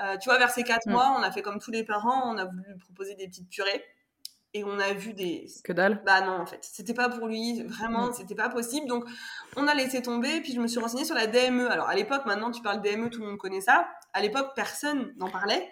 Euh, 0.00 0.16
tu 0.18 0.28
vois, 0.28 0.38
vers 0.38 0.50
ces 0.50 0.64
4 0.64 0.86
mm. 0.86 0.92
mois, 0.92 1.16
on 1.18 1.22
a 1.22 1.30
fait 1.30 1.42
comme 1.42 1.58
tous 1.58 1.70
les 1.70 1.84
parents, 1.84 2.32
on 2.32 2.38
a 2.38 2.44
voulu 2.44 2.62
lui 2.66 2.78
proposer 2.78 3.14
des 3.14 3.26
petites 3.26 3.48
purées 3.48 3.84
et 4.54 4.62
on 4.64 4.78
a 4.78 4.92
vu 4.92 5.12
des 5.12 5.46
que 5.64 5.72
dalle. 5.72 6.00
Bah 6.06 6.20
non 6.22 6.40
en 6.40 6.46
fait. 6.46 6.60
C'était 6.62 6.94
pas 6.94 7.08
pour 7.08 7.26
lui 7.26 7.62
vraiment 7.64 8.06
mm. 8.06 8.12
c'était 8.14 8.34
pas 8.34 8.48
possible. 8.48 8.86
Donc 8.86 9.04
on 9.56 9.66
a 9.66 9.74
laissé 9.74 10.00
tomber 10.00 10.40
puis 10.40 10.54
je 10.54 10.60
me 10.60 10.68
suis 10.68 10.78
renseignée 10.78 11.04
sur 11.04 11.16
la 11.16 11.26
DME 11.26 11.68
alors 11.68 11.88
à 11.88 11.94
l'époque 11.94 12.24
maintenant 12.24 12.50
tu 12.50 12.62
parles 12.62 12.80
DME 12.80 13.10
tout 13.10 13.20
le 13.20 13.26
monde 13.26 13.38
connaît 13.38 13.60
ça. 13.60 13.86
À 14.12 14.22
l'époque 14.22 14.52
personne 14.54 15.12
n'en 15.18 15.28
parlait. 15.28 15.68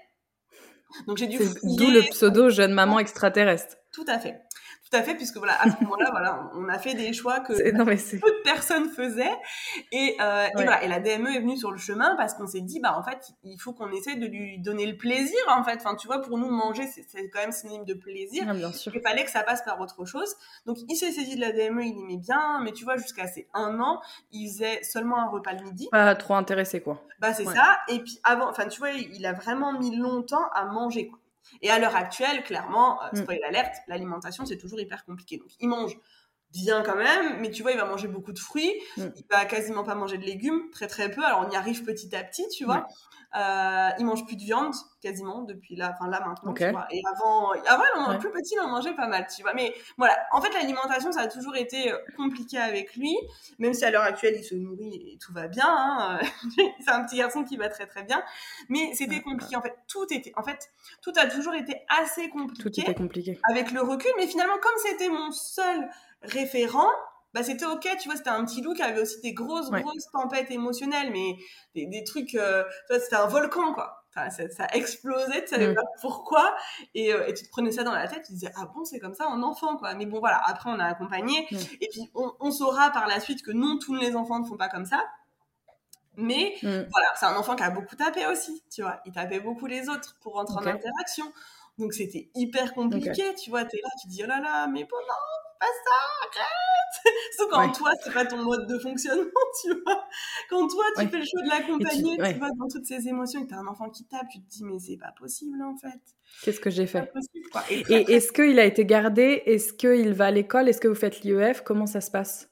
Donc 1.07 1.16
j'ai 1.16 1.27
dû 1.27 1.38
d'où 1.38 1.90
le 1.90 2.03
pseudo 2.11 2.51
jeune 2.51 2.73
maman 2.73 2.99
extraterrestre. 2.99 3.77
Tout 3.92 4.05
à 4.09 4.18
fait 4.18 4.42
tout 4.93 4.99
à 4.99 5.03
fait, 5.03 5.15
puisque 5.15 5.39
voilà, 5.39 5.55
à 5.61 5.71
ce 5.71 5.83
moment-là, 5.83 6.09
voilà, 6.11 6.51
on 6.55 6.69
a 6.69 6.79
fait 6.79 6.95
des 6.95 7.13
choix 7.13 7.41
que 7.41 7.55
peu 7.55 8.31
de 8.31 8.43
personnes 8.45 8.91
faisaient. 8.91 9.33
Et, 9.91 10.17
euh, 10.21 10.47
et, 10.47 10.51
voilà, 10.55 10.83
et 10.85 10.89
la 10.89 11.01
DME 11.01 11.31
est 11.35 11.41
venue 11.41 11.57
sur 11.57 11.71
le 11.71 11.79
chemin 11.79 12.15
parce 12.17 12.35
qu'on 12.35 12.47
s'est 12.47 12.61
dit, 12.61 12.79
bah 12.81 12.97
en 12.99 13.03
fait, 13.03 13.31
il 13.43 13.59
faut 13.59 13.73
qu'on 13.73 13.91
essaie 13.91 14.17
de 14.17 14.27
lui 14.27 14.59
donner 14.59 14.87
le 14.87 14.97
plaisir, 14.97 15.39
en 15.49 15.65
fait. 15.65 15.77
Enfin, 15.77 15.97
tu 15.97 16.07
vois, 16.07 16.21
pour 16.21 16.37
nous, 16.37 16.51
manger, 16.51 16.87
c'est 16.87 17.31
quand 17.31 17.41
même 17.41 17.53
synonyme 17.53 17.85
de 17.85 17.95
plaisir. 17.95 18.45
Ah, 18.47 18.53
bien 18.53 18.73
sûr. 18.73 18.93
Il 18.95 19.01
fallait 19.01 19.25
que 19.25 19.31
ça 19.31 19.43
passe 19.43 19.63
par 19.63 19.81
autre 19.81 20.05
chose. 20.05 20.35
Donc, 20.67 20.77
il 20.89 20.97
s'est 20.97 21.13
saisi 21.13 21.37
de 21.37 21.41
la 21.41 21.53
DME, 21.53 21.85
il 21.85 21.99
aimait 21.99 22.19
bien, 22.19 22.61
mais 22.63 22.73
tu 22.73 22.85
vois, 22.85 22.97
jusqu'à 22.97 23.27
ses 23.27 23.49
un 23.55 23.81
an, 23.81 24.01
il 24.31 24.49
faisait 24.49 24.83
seulement 24.83 25.19
un 25.19 25.29
repas 25.29 25.55
le 25.55 25.65
midi. 25.65 25.89
Pas 25.91 26.15
trop 26.17 26.35
intéressé, 26.35 26.83
quoi. 26.83 27.03
Bah, 27.19 27.33
c'est 27.33 27.47
ça. 27.47 27.79
Et 27.89 28.01
puis, 28.01 28.21
avant, 28.25 28.51
enfin, 28.51 28.67
tu 28.69 28.79
vois, 28.79 28.91
il 28.91 29.25
a 29.25 29.33
vraiment 29.33 29.79
mis 29.79 29.97
longtemps 29.97 30.49
à 30.55 30.67
manger, 30.67 31.09
quoi. 31.09 31.19
Et 31.61 31.71
à 31.71 31.79
l'heure 31.79 31.97
actuelle, 31.97 32.43
clairement, 32.45 33.03
euh, 33.03 33.09
mm. 33.13 33.17
spoil 33.17 33.45
alerte, 33.45 33.77
l'alimentation, 33.89 34.47
c'est 34.47 34.59
toujours 34.59 34.81
hyper 34.81 35.05
compliqué. 35.05 35.39
Donc, 35.39 35.51
il 35.61 35.69
mange 35.69 35.97
bien 36.53 36.83
quand 36.83 36.97
même, 36.97 37.41
mais 37.41 37.51
tu 37.51 37.62
vois, 37.62 37.73
il 37.73 37.79
va 37.79 37.85
manger 37.85 38.09
beaucoup 38.09 38.33
de 38.33 38.38
fruits, 38.38 38.75
mm. 38.97 39.07
il 39.17 39.25
va 39.31 39.45
quasiment 39.45 39.85
pas 39.85 39.95
manger 39.95 40.19
de 40.19 40.25
légumes, 40.25 40.71
très 40.71 40.87
très 40.87 41.11
peu. 41.11 41.25
Alors, 41.25 41.47
on 41.47 41.51
y 41.51 41.57
arrive 41.57 41.85
petit 41.85 42.15
à 42.15 42.23
petit, 42.23 42.47
tu 42.49 42.65
vois. 42.65 42.87
Euh, 43.35 43.88
il 43.99 44.05
mange 44.05 44.27
plus 44.27 44.37
de 44.37 44.43
viande 44.43 44.75
quasiment 45.01 45.41
depuis 45.43 45.75
là, 45.75 45.95
enfin 45.95 46.11
là 46.11 46.23
maintenant. 46.27 46.53
Tu 46.53 46.71
vois. 46.71 46.87
Et 46.91 47.01
avant, 47.15 47.53
avant, 47.67 48.19
plus 48.19 48.31
petit, 48.31 48.55
il 48.55 48.61
en 48.61 48.69
mangeait 48.69 48.95
pas 48.95 49.09
mal, 49.09 49.27
tu 49.35 49.43
vois. 49.43 49.55
Mais 49.55 49.75
voilà, 49.97 50.15
en 50.33 50.43
fait, 50.43 50.53
l'alimentation, 50.53 51.11
ça 51.12 51.23
a 51.23 51.29
toujours 51.29 51.57
été 51.57 51.91
euh, 51.91 51.97
compliqué 52.19 52.59
avec 52.59 52.95
lui, 52.95 53.17
même 53.59 53.73
si 53.73 53.87
à 53.87 53.91
l'heure 53.91 54.03
actuelle, 54.03 54.35
il 54.37 54.45
se 54.45 54.55
nourrit 54.55 55.12
et 55.12 55.19
tout 55.19 55.33
va 55.33 55.49
bien. 55.49 55.65
Hein. 55.67 56.21
c'est 56.85 56.91
un 56.91 57.05
petit 57.05 57.17
garçon 57.17 57.43
qui 57.43 57.57
va 57.57 57.71
très 57.71 57.87
très 57.87 58.03
bien, 58.03 58.23
mais 58.69 58.93
c'était 58.93 59.23
compliqué. 59.23 59.57
En 59.57 59.62
fait, 59.62 59.77
tout 59.88 60.07
était, 60.11 60.33
en 60.37 60.43
fait, 60.43 60.71
tout 61.01 61.12
a 61.17 61.27
toujours 61.27 61.55
été 61.55 61.81
assez 61.88 62.29
compliqué. 62.29 62.62
Tout 62.62 62.81
était 62.81 62.95
compliqué. 62.95 63.41
Avec 63.49 63.71
le 63.71 63.81
recul, 63.81 64.11
mais 64.19 64.27
finalement, 64.27 64.59
comme 64.61 64.77
c'était 64.77 65.09
mon 65.09 65.31
seul 65.31 65.88
référent, 66.23 66.89
bah 67.35 67.43
c'était 67.43 67.65
ok, 67.65 67.89
tu 68.01 68.09
vois, 68.09 68.17
c'était 68.17 68.31
un 68.31 68.45
petit 68.45 68.61
loup 68.61 68.75
qui 68.75 68.83
avait 68.83 69.01
aussi 69.01 69.21
des 69.23 69.33
grosses, 69.33 69.71
grosses 69.71 70.11
tempêtes 70.13 70.51
émotionnelles, 70.51 71.11
mais 71.13 71.37
des, 71.75 71.87
des 71.87 72.05
trucs, 72.05 72.35
euh, 72.35 72.63
tu 72.87 72.95
vois, 72.95 73.03
c'était 73.03 73.17
un 73.17 73.27
volcan, 73.27 73.73
quoi. 73.73 74.05
ça, 74.15 74.31
ça, 74.31 74.67
explosait, 74.73 75.43
tu 75.45 75.49
savais 75.49 75.69
mm. 75.69 75.75
pas 75.75 75.83
pourquoi, 76.03 76.55
et, 76.95 77.13
euh, 77.13 77.27
et, 77.27 77.35
tu 77.35 77.45
te 77.45 77.51
prenais 77.51 77.73
ça 77.73 77.85
dans 77.85 77.93
la 77.93 78.07
tête, 78.07 78.25
tu 78.27 78.33
disais, 78.33 78.53
ah 78.57 78.67
bon, 78.75 78.85
c'est 78.85 78.99
comme 78.99 79.15
ça 79.15 79.29
un 79.29 79.43
enfant, 79.43 79.79
quoi. 79.79 79.95
Mais 79.95 80.05
bon, 80.05 80.21
voilà, 80.21 80.43
après, 80.45 80.69
on 80.69 80.79
a 80.79 80.85
accompagné, 80.85 81.47
mm. 81.51 81.57
et 81.81 81.89
puis 81.91 82.11
on, 82.15 82.33
on, 82.39 82.51
saura 82.51 82.91
par 82.91 83.07
la 83.07 83.19
suite 83.19 83.43
que 83.43 83.51
non, 83.51 83.79
tous 83.79 83.95
les 83.95 84.15
enfants 84.15 84.39
ne 84.39 84.45
font 84.45 84.59
pas 84.59 84.69
comme 84.69 84.85
ça. 84.85 85.03
Mais 86.17 86.57
mm. 86.63 86.69
voilà, 86.69 87.07
c'est 87.19 87.27
un 87.27 87.37
enfant 87.37 87.57
qui 87.57 87.63
a 87.63 87.71
beaucoup 87.71 87.97
tapé 87.97 88.27
aussi, 88.27 88.63
tu 88.71 88.83
vois. 88.83 89.01
Il 89.07 89.13
tapait 89.13 89.41
beaucoup 89.41 89.67
les 89.67 89.89
autres 89.89 90.17
pour 90.21 90.35
rentrer 90.35 90.57
en 90.57 90.67
interaction. 90.67 91.33
Donc 91.79 91.95
c'était 91.95 92.31
hyper 92.35 92.75
compliqué, 92.75 93.35
tu 93.43 93.49
vois. 93.49 93.65
T'es 93.65 93.79
là, 93.83 93.89
tu 94.03 94.09
dis, 94.09 94.21
oh 94.23 94.27
là 94.27 94.41
là, 94.41 94.67
mais 94.67 94.85
bon, 94.85 94.99
non, 94.99 95.15
pas 95.62 95.72
ça, 95.85 96.40
arrête 96.40 97.12
Sauf 97.37 97.48
quand 97.51 97.72
toi, 97.72 97.90
c'est 98.03 98.12
pas 98.12 98.27
ton 98.27 98.38
mode 98.38 98.66
de 98.66 98.79
fonctionnement, 98.79 99.25
tu 99.62 99.72
vois. 99.83 100.07
Quand 100.51 100.68
toi, 100.68 100.85
tu 100.98 101.09
fais 101.09 101.18
le 101.18 101.25
choix 101.25 101.42
de 101.42 101.48
l'accompagner, 101.48 102.16
tu, 102.16 102.38
vois, 102.38 102.51
dans 102.51 102.68
toutes 102.68 102.85
ces 102.85 103.09
émotions, 103.09 103.42
et 103.42 103.46
t'as 103.46 103.57
un 103.57 103.66
enfant 103.66 103.88
qui 103.90 104.05
tape, 104.07 104.27
tu 104.31 104.40
te 104.40 104.48
dis, 104.48 104.64
mais 104.64 104.79
c'est 104.79 104.96
pas 104.96 105.12
possible, 105.18 105.62
en 105.62 105.77
fait. 105.77 106.01
Qu'est-ce 106.42 106.61
que 106.61 106.70
j'ai 106.70 106.87
fait 106.87 107.11
Et, 107.70 108.12
est-ce 108.12 108.33
qu'il 108.33 108.59
a 108.59 108.64
été 108.64 108.85
gardé? 108.85 109.42
Est-ce 109.46 109.72
qu'il 109.72 110.12
va 110.12 110.27
à 110.27 110.31
l'école? 110.31 110.68
Est-ce 110.68 110.81
que 110.81 110.88
vous 110.88 110.94
faites 110.94 111.22
l'IEF 111.22 111.62
Comment 111.62 111.87
ça 111.87 112.01
se 112.01 112.11
passe? 112.11 112.51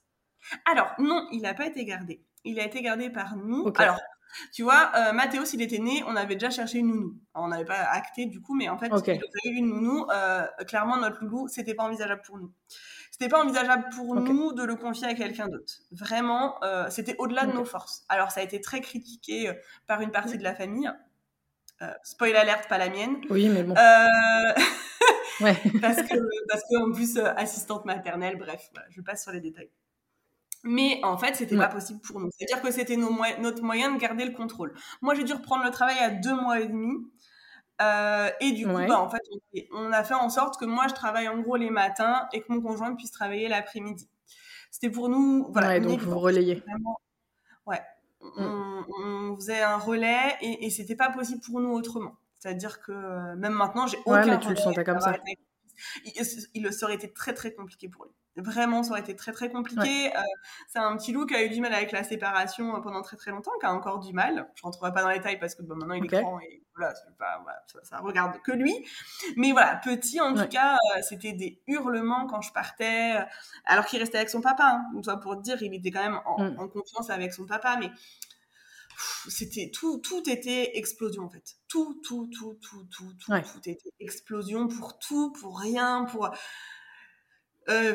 Alors, 0.70 0.92
non, 0.98 1.28
il 1.32 1.42
n'a 1.42 1.54
pas 1.54 1.66
été 1.66 1.84
gardé. 1.84 2.24
Il 2.44 2.58
a 2.58 2.64
été 2.64 2.82
gardé 2.82 3.10
par 3.10 3.36
nous. 3.36 3.70
Alors, 3.76 3.98
tu 4.52 4.62
vois, 4.62 4.92
euh, 4.96 5.12
Mathéos, 5.12 5.44
il 5.52 5.62
était 5.62 5.78
né, 5.78 6.02
on 6.06 6.16
avait 6.16 6.34
déjà 6.34 6.50
cherché 6.50 6.78
une 6.78 6.88
nounou. 6.88 7.18
on 7.34 7.48
n'avait 7.48 7.64
pas 7.64 7.80
acté 7.92 8.26
du 8.26 8.40
coup, 8.40 8.54
mais 8.54 8.68
en 8.68 8.78
fait, 8.78 8.86
il 8.86 9.10
avait 9.10 9.20
eu 9.44 9.56
une 9.56 9.68
nounou. 9.68 10.06
Euh, 10.10 10.46
clairement, 10.66 10.96
notre 10.96 11.22
loulou, 11.22 11.48
c'était 11.48 11.74
pas 11.74 11.84
envisageable 11.84 12.22
pour 12.24 12.38
nous. 12.38 12.52
C'était 13.20 13.32
pas 13.32 13.44
envisageable 13.44 13.84
pour 13.94 14.14
nous 14.14 14.54
de 14.54 14.62
le 14.62 14.76
confier 14.76 15.06
à 15.06 15.12
quelqu'un 15.12 15.46
d'autre. 15.46 15.74
Vraiment, 15.90 16.56
euh, 16.64 16.88
c'était 16.88 17.16
au-delà 17.18 17.44
de 17.44 17.52
nos 17.52 17.66
forces. 17.66 18.02
Alors, 18.08 18.30
ça 18.30 18.40
a 18.40 18.42
été 18.42 18.62
très 18.62 18.80
critiqué 18.80 19.50
euh, 19.50 19.52
par 19.86 20.00
une 20.00 20.10
partie 20.10 20.38
de 20.38 20.42
la 20.42 20.54
famille. 20.54 20.90
Euh, 21.82 21.92
spoil 22.02 22.34
alerte, 22.34 22.66
pas 22.66 22.78
la 22.78 22.88
mienne. 22.88 23.20
Oui, 23.28 23.50
mais 23.50 23.62
bon. 23.62 23.74
ouais. 25.42 25.54
parce 25.82 26.00
que, 26.00 26.14
parce 26.48 26.62
que 26.62 26.82
en 26.82 26.92
plus, 26.92 27.18
assistante 27.18 27.84
maternelle, 27.84 28.38
bref, 28.38 28.70
je 28.88 29.02
passe 29.02 29.22
sur 29.24 29.32
les 29.32 29.40
détails. 29.42 29.70
Mais 30.64 30.98
en 31.02 31.18
fait, 31.18 31.36
c'était 31.36 31.58
pas 31.58 31.68
possible 31.68 32.00
pour 32.00 32.20
nous. 32.20 32.30
C'est-à-dire 32.38 32.62
que 32.62 32.70
c'était 32.70 32.96
notre 32.96 33.62
moyen 33.62 33.92
de 33.92 34.00
garder 34.00 34.24
le 34.24 34.32
contrôle. 34.32 34.72
Moi, 35.02 35.14
j'ai 35.14 35.24
dû 35.24 35.34
reprendre 35.34 35.62
le 35.62 35.70
travail 35.70 35.98
à 35.98 36.08
deux 36.08 36.34
mois 36.34 36.58
et 36.58 36.68
demi. 36.68 37.06
Euh, 37.80 38.30
et 38.40 38.52
du 38.52 38.66
coup, 38.66 38.72
bah, 38.72 39.00
en 39.00 39.08
fait, 39.08 39.22
on 39.72 39.92
a 39.92 40.04
fait 40.04 40.14
en 40.14 40.28
sorte 40.28 40.58
que 40.58 40.64
moi, 40.64 40.86
je 40.88 40.94
travaille 40.94 41.28
en 41.28 41.38
gros 41.38 41.56
les 41.56 41.70
matins 41.70 42.28
et 42.32 42.40
que 42.42 42.52
mon 42.52 42.60
conjoint 42.60 42.94
puisse 42.94 43.10
travailler 43.10 43.48
l'après-midi. 43.48 44.08
C'était 44.70 44.90
pour 44.90 45.08
nous, 45.08 45.48
voilà. 45.50 45.80
donc 45.80 46.00
vous 46.00 46.18
relayez. 46.18 46.62
ouais. 47.66 47.80
Mm. 48.20 48.82
On, 49.02 49.36
faisait 49.36 49.62
un 49.62 49.78
relais 49.78 50.36
et, 50.42 50.66
et 50.66 50.70
c'était 50.70 50.94
pas 50.94 51.10
possible 51.10 51.40
pour 51.40 51.60
nous 51.60 51.72
autrement. 51.72 52.16
C'est-à-dire 52.38 52.80
que 52.80 53.34
même 53.36 53.54
maintenant, 53.54 53.86
j'ai 53.86 53.98
aucun. 54.04 54.22
Ouais, 54.22 54.26
mais 54.26 54.38
tu 54.40 54.50
le 54.50 54.56
sentais 54.56 54.84
comme 54.84 55.00
ça. 55.00 55.16
Il, 56.04 56.12
il, 56.54 56.62
le 56.62 56.72
serait 56.72 56.94
été 56.94 57.10
très 57.10 57.32
très 57.32 57.54
compliqué 57.54 57.88
pour 57.88 58.04
lui. 58.04 58.12
Vraiment, 58.36 58.82
ça 58.82 58.92
aurait 58.92 59.00
été 59.00 59.16
très 59.16 59.32
très 59.32 59.50
compliqué. 59.50 60.16
Euh, 60.16 60.20
c'est 60.68 60.78
un 60.78 60.96
petit 60.96 61.12
loup 61.12 61.26
qui 61.26 61.34
a 61.34 61.44
eu 61.44 61.48
du 61.48 61.60
mal 61.60 61.74
avec 61.74 61.90
la 61.90 62.04
séparation 62.04 62.76
euh, 62.76 62.80
pendant 62.80 63.02
très 63.02 63.16
très 63.16 63.32
longtemps, 63.32 63.50
qui 63.58 63.66
a 63.66 63.72
encore 63.72 63.98
du 63.98 64.12
mal. 64.12 64.48
Je 64.54 64.62
rentrerai 64.62 64.92
pas 64.92 65.02
dans 65.02 65.08
les 65.08 65.18
détails 65.18 65.38
parce 65.40 65.54
que 65.54 65.62
bon, 65.62 65.74
maintenant 65.74 65.94
il 65.94 66.04
est 66.04 66.08
grand 66.08 66.38
et 66.40 66.62
voilà, 66.76 66.94
ça, 67.82 67.98
regarde 67.98 68.40
que 68.42 68.52
lui. 68.52 68.74
Mais 69.36 69.50
voilà, 69.52 69.76
petit 69.76 70.20
en 70.20 70.34
tout 70.34 70.48
cas, 70.48 70.74
euh, 70.74 71.02
c'était 71.02 71.32
des 71.32 71.60
hurlements 71.66 72.26
quand 72.26 72.40
je 72.40 72.52
partais, 72.52 73.18
alors 73.66 73.84
qu'il 73.84 73.98
restait 73.98 74.18
avec 74.18 74.30
son 74.30 74.40
papa. 74.40 74.80
Hein. 74.94 75.02
Soit 75.02 75.18
pour 75.18 75.36
te 75.36 75.42
dire, 75.42 75.60
il 75.62 75.74
était 75.74 75.90
quand 75.90 76.02
même 76.02 76.20
en, 76.24 76.42
mm. 76.42 76.58
en 76.58 76.68
confiance 76.68 77.10
avec 77.10 77.32
son 77.32 77.46
papa, 77.46 77.76
mais 77.80 77.90
c'était 79.28 79.70
tout, 79.72 79.98
tout 79.98 80.28
était 80.28 80.76
explosion 80.78 81.24
en 81.24 81.30
fait. 81.30 81.56
Tout, 81.68 82.00
tout, 82.04 82.30
tout, 82.32 82.58
tout, 82.60 82.84
tout, 82.90 83.12
tout, 83.18 83.40
tout 83.40 83.68
était 83.68 83.90
explosion 83.98 84.68
pour 84.68 84.98
tout, 84.98 85.32
pour 85.32 85.58
rien, 85.58 86.04
pour 86.04 86.30
euh, 87.70 87.94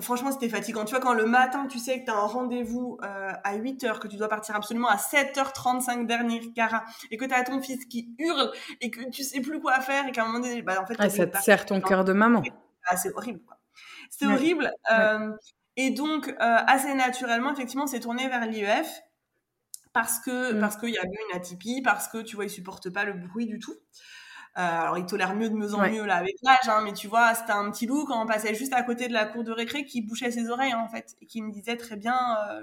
franchement, 0.00 0.32
c'était 0.32 0.48
fatigant. 0.48 0.84
Tu 0.84 0.90
vois, 0.92 1.00
quand 1.00 1.14
le 1.14 1.26
matin, 1.26 1.66
tu 1.66 1.78
sais 1.78 2.00
que 2.00 2.06
tu 2.06 2.10
as 2.10 2.16
un 2.16 2.26
rendez-vous 2.26 2.98
euh, 3.02 3.32
à 3.44 3.56
8h, 3.56 3.98
que 3.98 4.08
tu 4.08 4.16
dois 4.16 4.28
partir 4.28 4.56
absolument 4.56 4.88
à 4.88 4.96
7h35 4.96 6.06
dernier 6.06 6.52
cara, 6.52 6.84
et 7.10 7.16
que 7.16 7.24
tu 7.24 7.34
as 7.34 7.44
ton 7.44 7.60
fils 7.60 7.84
qui 7.86 8.14
hurle, 8.18 8.50
et 8.80 8.90
que 8.90 9.08
tu 9.10 9.22
sais 9.22 9.40
plus 9.40 9.60
quoi 9.60 9.80
faire, 9.80 10.06
et 10.06 10.12
qu'à 10.12 10.22
un 10.22 10.26
moment 10.26 10.40
donné, 10.40 10.62
bah, 10.62 10.80
en 10.80 10.86
fait, 10.86 10.94
ah, 10.98 11.10
ça 11.10 11.26
te 11.26 11.38
serre 11.38 11.66
ton 11.66 11.80
cœur 11.80 12.04
de 12.04 12.12
maman. 12.12 12.42
Ah, 12.86 12.96
c'est 12.96 13.12
horrible, 13.14 13.40
C'est 14.10 14.26
horrible. 14.26 14.72
Euh, 14.90 15.32
et 15.76 15.90
donc, 15.90 16.34
assez 16.38 16.94
naturellement, 16.94 17.52
effectivement, 17.52 17.86
c'est 17.86 18.00
tourné 18.00 18.28
vers 18.28 18.46
l'IEF 18.46 19.02
parce 19.92 20.20
que, 20.20 20.54
mmh. 20.54 20.60
parce 20.60 20.76
qu'il 20.76 20.90
y 20.90 20.98
a 20.98 21.04
eu 21.04 21.16
une 21.30 21.36
atypie, 21.36 21.82
parce 21.82 22.08
que, 22.08 22.18
tu 22.22 22.36
vois, 22.36 22.46
il 22.46 22.50
supporte 22.50 22.90
pas 22.90 23.04
le 23.04 23.12
bruit 23.12 23.46
du 23.46 23.58
tout. 23.58 23.74
Euh, 24.58 24.60
alors, 24.60 24.98
il 24.98 25.06
tolère 25.06 25.34
mieux 25.34 25.48
de 25.48 25.54
mieux 25.54 25.72
en 25.72 25.88
mieux 25.88 26.04
là 26.04 26.16
avec 26.16 26.36
l'âge, 26.42 26.68
hein, 26.68 26.82
mais 26.84 26.92
tu 26.92 27.08
vois, 27.08 27.34
c'était 27.34 27.52
un 27.52 27.70
petit 27.70 27.86
loup 27.86 28.04
quand 28.04 28.22
on 28.22 28.26
passait 28.26 28.54
juste 28.54 28.74
à 28.74 28.82
côté 28.82 29.08
de 29.08 29.14
la 29.14 29.24
cour 29.24 29.44
de 29.44 29.50
récré 29.50 29.86
qui 29.86 30.02
bouchait 30.02 30.30
ses 30.30 30.50
oreilles 30.50 30.74
en 30.74 30.88
fait 30.88 31.16
et 31.22 31.26
qui 31.26 31.40
me 31.40 31.50
disait 31.50 31.78
très 31.78 31.96
bien, 31.96 32.18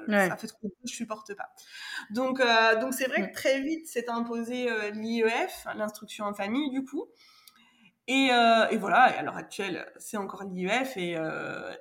euh, 0.08 0.30
ça 0.30 0.38
fait 0.38 0.46
trop 0.46 0.68
de 0.68 0.74
je 0.86 0.94
supporte 0.94 1.34
pas. 1.34 1.50
Donc, 2.12 2.40
euh, 2.40 2.80
donc 2.80 2.94
c'est 2.94 3.08
vrai 3.08 3.28
que 3.28 3.34
très 3.34 3.62
vite 3.62 3.88
s'est 3.88 4.08
imposé 4.08 4.70
l'IEF, 4.92 5.66
l'instruction 5.76 6.26
en 6.26 6.34
famille 6.36 6.70
du 6.70 6.86
coup. 6.86 7.08
Et, 8.08 8.30
et, 8.72 8.78
voilà, 8.78 9.04
à 9.04 9.22
l'heure 9.22 9.38
actuelle, 9.38 9.92
c'est 9.98 10.18
encore 10.18 10.44
l'IEF 10.44 10.96
et, 10.98 11.16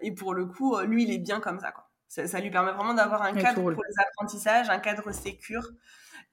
et 0.02 0.12
pour 0.12 0.32
le 0.32 0.46
coup, 0.46 0.78
lui, 0.80 1.04
il 1.04 1.12
est 1.12 1.18
bien 1.18 1.40
comme 1.40 1.58
ça. 1.58 1.70
Quoi. 1.70 1.88
Ça, 2.08 2.26
ça 2.26 2.40
lui 2.40 2.50
permet 2.50 2.72
vraiment 2.72 2.94
d'avoir 2.94 3.22
un 3.22 3.34
cadre 3.34 3.60
pour 3.60 3.70
les 3.70 3.98
apprentissages, 3.98 4.70
un 4.70 4.78
cadre 4.78 5.12
sécure. 5.12 5.68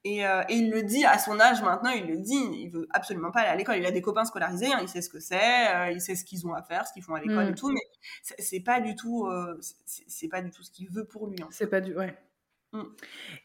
Euh, 0.06 0.44
et, 0.50 0.56
il 0.56 0.70
le 0.70 0.84
dit 0.84 1.04
à 1.04 1.18
son 1.18 1.40
âge 1.40 1.62
maintenant, 1.64 1.90
il 1.90 2.06
le 2.06 2.18
dit, 2.18 2.38
il 2.60 2.70
veut 2.70 2.88
absolument 2.92 3.32
pas 3.32 3.42
aller 3.42 3.50
à 3.50 3.56
l'école. 3.56 3.78
Il 3.78 3.86
a 3.86 3.92
des 3.92 4.02
copains 4.02 4.26
scolarisés, 4.26 4.72
hein, 4.72 4.80
il 4.82 4.88
sait 4.88 5.02
ce 5.02 5.10
que 5.10 5.20
c'est, 5.20 5.76
euh, 5.76 5.92
il 5.92 6.00
sait 6.00 6.16
ce 6.16 6.24
qu'ils 6.24 6.46
ont 6.46 6.54
à 6.54 6.62
faire, 6.62 6.86
ce 6.88 6.94
qu'ils 6.94 7.04
font 7.04 7.16
à 7.16 7.22
l'école 7.22 7.48
et 7.48 7.52
mm. 7.52 7.56
tout, 7.56 7.72
mais 7.72 7.82
c'est 8.22 8.60
pas 8.60 8.82
du 8.82 8.96
tout, 8.96 9.26
euh, 9.26 9.60
c'est 10.08 10.28
pas 10.28 10.42
du 10.42 10.52
tout 10.52 10.62
ce 10.62 10.72
qu'il 10.72 10.90
veut 10.90 11.06
pour 11.06 11.28
lui. 11.28 11.38
C'est 11.50 11.68
pas 11.68 11.82
du, 11.82 11.96
ouais. 11.96 12.16
Mm. 12.72 12.84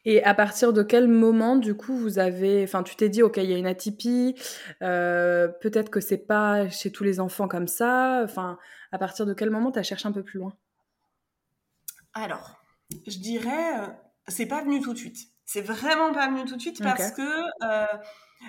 Et 0.04 0.22
à 0.22 0.34
partir 0.34 0.74
de 0.74 0.82
quel 0.82 1.08
moment, 1.08 1.56
du 1.56 1.74
coup, 1.74 1.96
vous 1.96 2.18
avez, 2.18 2.62
enfin, 2.62 2.82
tu 2.82 2.94
t'es 2.94 3.08
dit, 3.08 3.22
ok, 3.22 3.38
il 3.38 3.50
y 3.50 3.54
a 3.54 3.58
une 3.58 3.66
atypie, 3.66 4.34
peut-être 4.80 5.90
que 5.90 6.00
c'est 6.00 6.26
pas 6.26 6.68
chez 6.68 6.92
tous 6.92 7.04
les 7.04 7.20
enfants 7.20 7.48
comme 7.48 7.68
ça. 7.68 8.20
Enfin, 8.22 8.58
à 8.92 8.98
partir 8.98 9.24
de 9.24 9.32
quel 9.32 9.48
moment 9.48 9.72
tu 9.72 9.78
as 9.78 9.82
cherché 9.82 10.06
un 10.06 10.12
peu 10.12 10.22
plus 10.22 10.38
loin? 10.38 10.54
Alors, 12.12 12.60
je 13.06 13.18
dirais, 13.18 13.72
c'est 14.28 14.46
pas 14.46 14.62
venu 14.62 14.80
tout 14.82 14.92
de 14.92 14.98
suite. 14.98 15.30
C'est 15.52 15.62
vraiment 15.62 16.12
pas 16.12 16.28
venu 16.28 16.44
tout 16.44 16.54
de 16.54 16.60
suite 16.60 16.80
parce 16.80 17.10
que, 17.10 17.22
euh, 17.22 17.84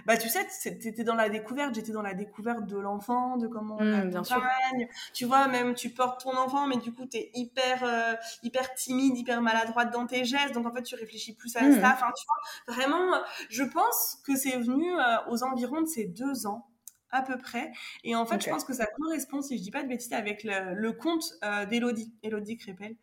bah, 0.06 0.18
tu 0.18 0.30
sais, 0.30 0.46
t'étais 0.62 1.04
dans 1.04 1.16
la 1.16 1.30
découverte, 1.30 1.74
j'étais 1.74 1.94
dans 1.94 2.04
la 2.04 2.14
découverte 2.14 2.68
de 2.68 2.78
l'enfant, 2.78 3.38
de 3.38 3.48
comment 3.48 3.78
on 3.80 3.84
mmh, 3.84 4.12
l'accompagne. 4.12 4.88
Tu 5.12 5.26
vois, 5.26 5.48
même 5.48 5.74
tu 5.74 5.90
portes 5.90 6.22
ton 6.22 6.38
enfant, 6.38 6.68
mais 6.68 6.78
du 6.78 6.94
coup, 6.94 7.08
t'es 7.08 7.32
hyper, 7.34 7.84
euh, 7.84 8.14
hyper 8.44 8.72
timide, 8.76 9.18
hyper 9.18 9.42
maladroite 9.42 9.92
dans 9.92 10.06
tes 10.06 10.26
gestes. 10.26 10.54
Donc, 10.54 10.68
en 10.68 10.72
fait, 10.72 10.84
tu 10.84 10.94
réfléchis 10.94 11.34
plus 11.34 11.56
à 11.56 11.64
mmh. 11.64 11.82
ça. 11.82 11.92
Enfin, 11.96 12.12
tu 12.16 12.24
vois, 12.28 12.76
vraiment, 12.76 13.20
je 13.50 13.64
pense 13.64 14.20
que 14.24 14.36
c'est 14.36 14.60
venu 14.60 14.94
euh, 14.94 15.32
aux 15.32 15.42
environs 15.42 15.82
de 15.82 15.88
ces 15.88 16.06
deux 16.06 16.46
ans 16.46 16.71
à 17.12 17.22
peu 17.22 17.38
près. 17.38 17.72
Et 18.04 18.16
en 18.16 18.26
fait, 18.26 18.44
je 18.44 18.50
pense 18.50 18.64
que 18.64 18.74
ça 18.74 18.86
correspond, 18.86 19.42
si 19.42 19.58
je 19.58 19.64
dis 19.64 19.72
pas 19.72 19.84
de 19.84 19.88
bêtises, 19.88 20.14
avec 20.14 20.44
le, 20.44 20.92
conte 20.92 21.24
euh, 21.44 21.66
d'Elodie, 21.66 22.14
Elodie 22.24 22.58
Crépel, 22.58 22.96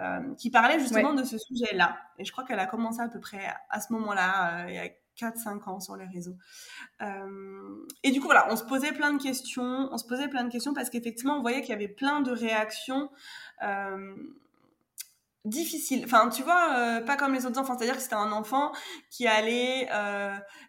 euh, 0.00 0.34
qui 0.36 0.50
parlait 0.50 0.78
justement 0.78 1.14
de 1.14 1.24
ce 1.24 1.38
sujet-là. 1.38 1.96
Et 2.18 2.24
je 2.24 2.32
crois 2.32 2.44
qu'elle 2.44 2.58
a 2.58 2.66
commencé 2.66 3.00
à 3.00 3.08
peu 3.08 3.20
près 3.20 3.46
à 3.70 3.80
ce 3.80 3.92
moment-là, 3.92 4.64
euh, 4.64 4.68
il 4.68 4.74
y 4.74 4.78
a 4.78 4.88
4-5 5.16 5.68
ans 5.68 5.80
sur 5.80 5.96
les 5.96 6.06
réseaux. 6.06 6.36
et 8.02 8.10
du 8.10 8.20
coup, 8.20 8.26
voilà, 8.26 8.48
on 8.50 8.56
se 8.56 8.64
posait 8.64 8.92
plein 8.92 9.12
de 9.12 9.22
questions, 9.22 9.88
on 9.92 9.96
se 9.96 10.06
posait 10.06 10.28
plein 10.28 10.44
de 10.44 10.50
questions 10.50 10.74
parce 10.74 10.90
qu'effectivement, 10.90 11.36
on 11.36 11.40
voyait 11.40 11.60
qu'il 11.60 11.70
y 11.70 11.74
avait 11.74 11.88
plein 11.88 12.20
de 12.20 12.32
réactions 12.32 13.10
difficiles. 15.44 16.02
Enfin, 16.04 16.28
tu 16.28 16.42
vois, 16.42 17.00
pas 17.06 17.16
comme 17.16 17.34
les 17.34 17.46
autres 17.46 17.60
enfants. 17.60 17.76
C'est-à-dire 17.76 17.96
que 17.96 18.02
c'était 18.02 18.14
un 18.14 18.32
enfant 18.32 18.72
qui 19.10 19.26
allait 19.26 19.88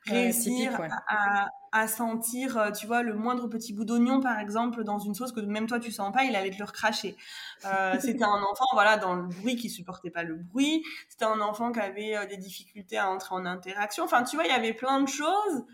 réussir 0.05 0.79
à, 1.07 1.47
à 1.75 1.89
sentir, 1.89 2.57
euh, 2.57 2.71
tu 2.71 2.87
vois, 2.87 3.03
le 3.03 3.13
moindre 3.13 3.49
petit 3.49 3.73
bout 3.73 3.83
d'oignon, 3.83 4.21
par 4.21 4.39
exemple, 4.39 4.85
dans 4.85 4.97
une 4.97 5.13
sauce 5.13 5.33
que 5.33 5.41
même 5.41 5.67
toi 5.67 5.77
tu 5.77 5.91
sens 5.91 6.13
pas, 6.13 6.23
il 6.23 6.33
allait 6.33 6.51
te 6.51 6.57
le 6.57 6.63
recracher. 6.63 7.17
Euh, 7.65 7.95
c'était 7.99 8.23
un 8.23 8.41
enfant, 8.49 8.65
voilà, 8.71 8.95
dans 8.95 9.13
le 9.13 9.23
bruit 9.23 9.57
qui 9.57 9.69
supportait 9.69 10.09
pas 10.09 10.23
le 10.23 10.35
bruit. 10.35 10.83
C'était 11.09 11.25
un 11.25 11.41
enfant 11.41 11.73
qui 11.73 11.81
avait 11.81 12.15
euh, 12.15 12.25
des 12.27 12.37
difficultés 12.37 12.97
à 12.97 13.09
entrer 13.09 13.35
en 13.35 13.45
interaction. 13.45 14.05
Enfin, 14.05 14.23
tu 14.23 14.37
vois, 14.37 14.45
il 14.45 14.51
y 14.51 14.53
avait 14.53 14.73
plein 14.73 15.01
de 15.01 15.07
choses 15.07 15.65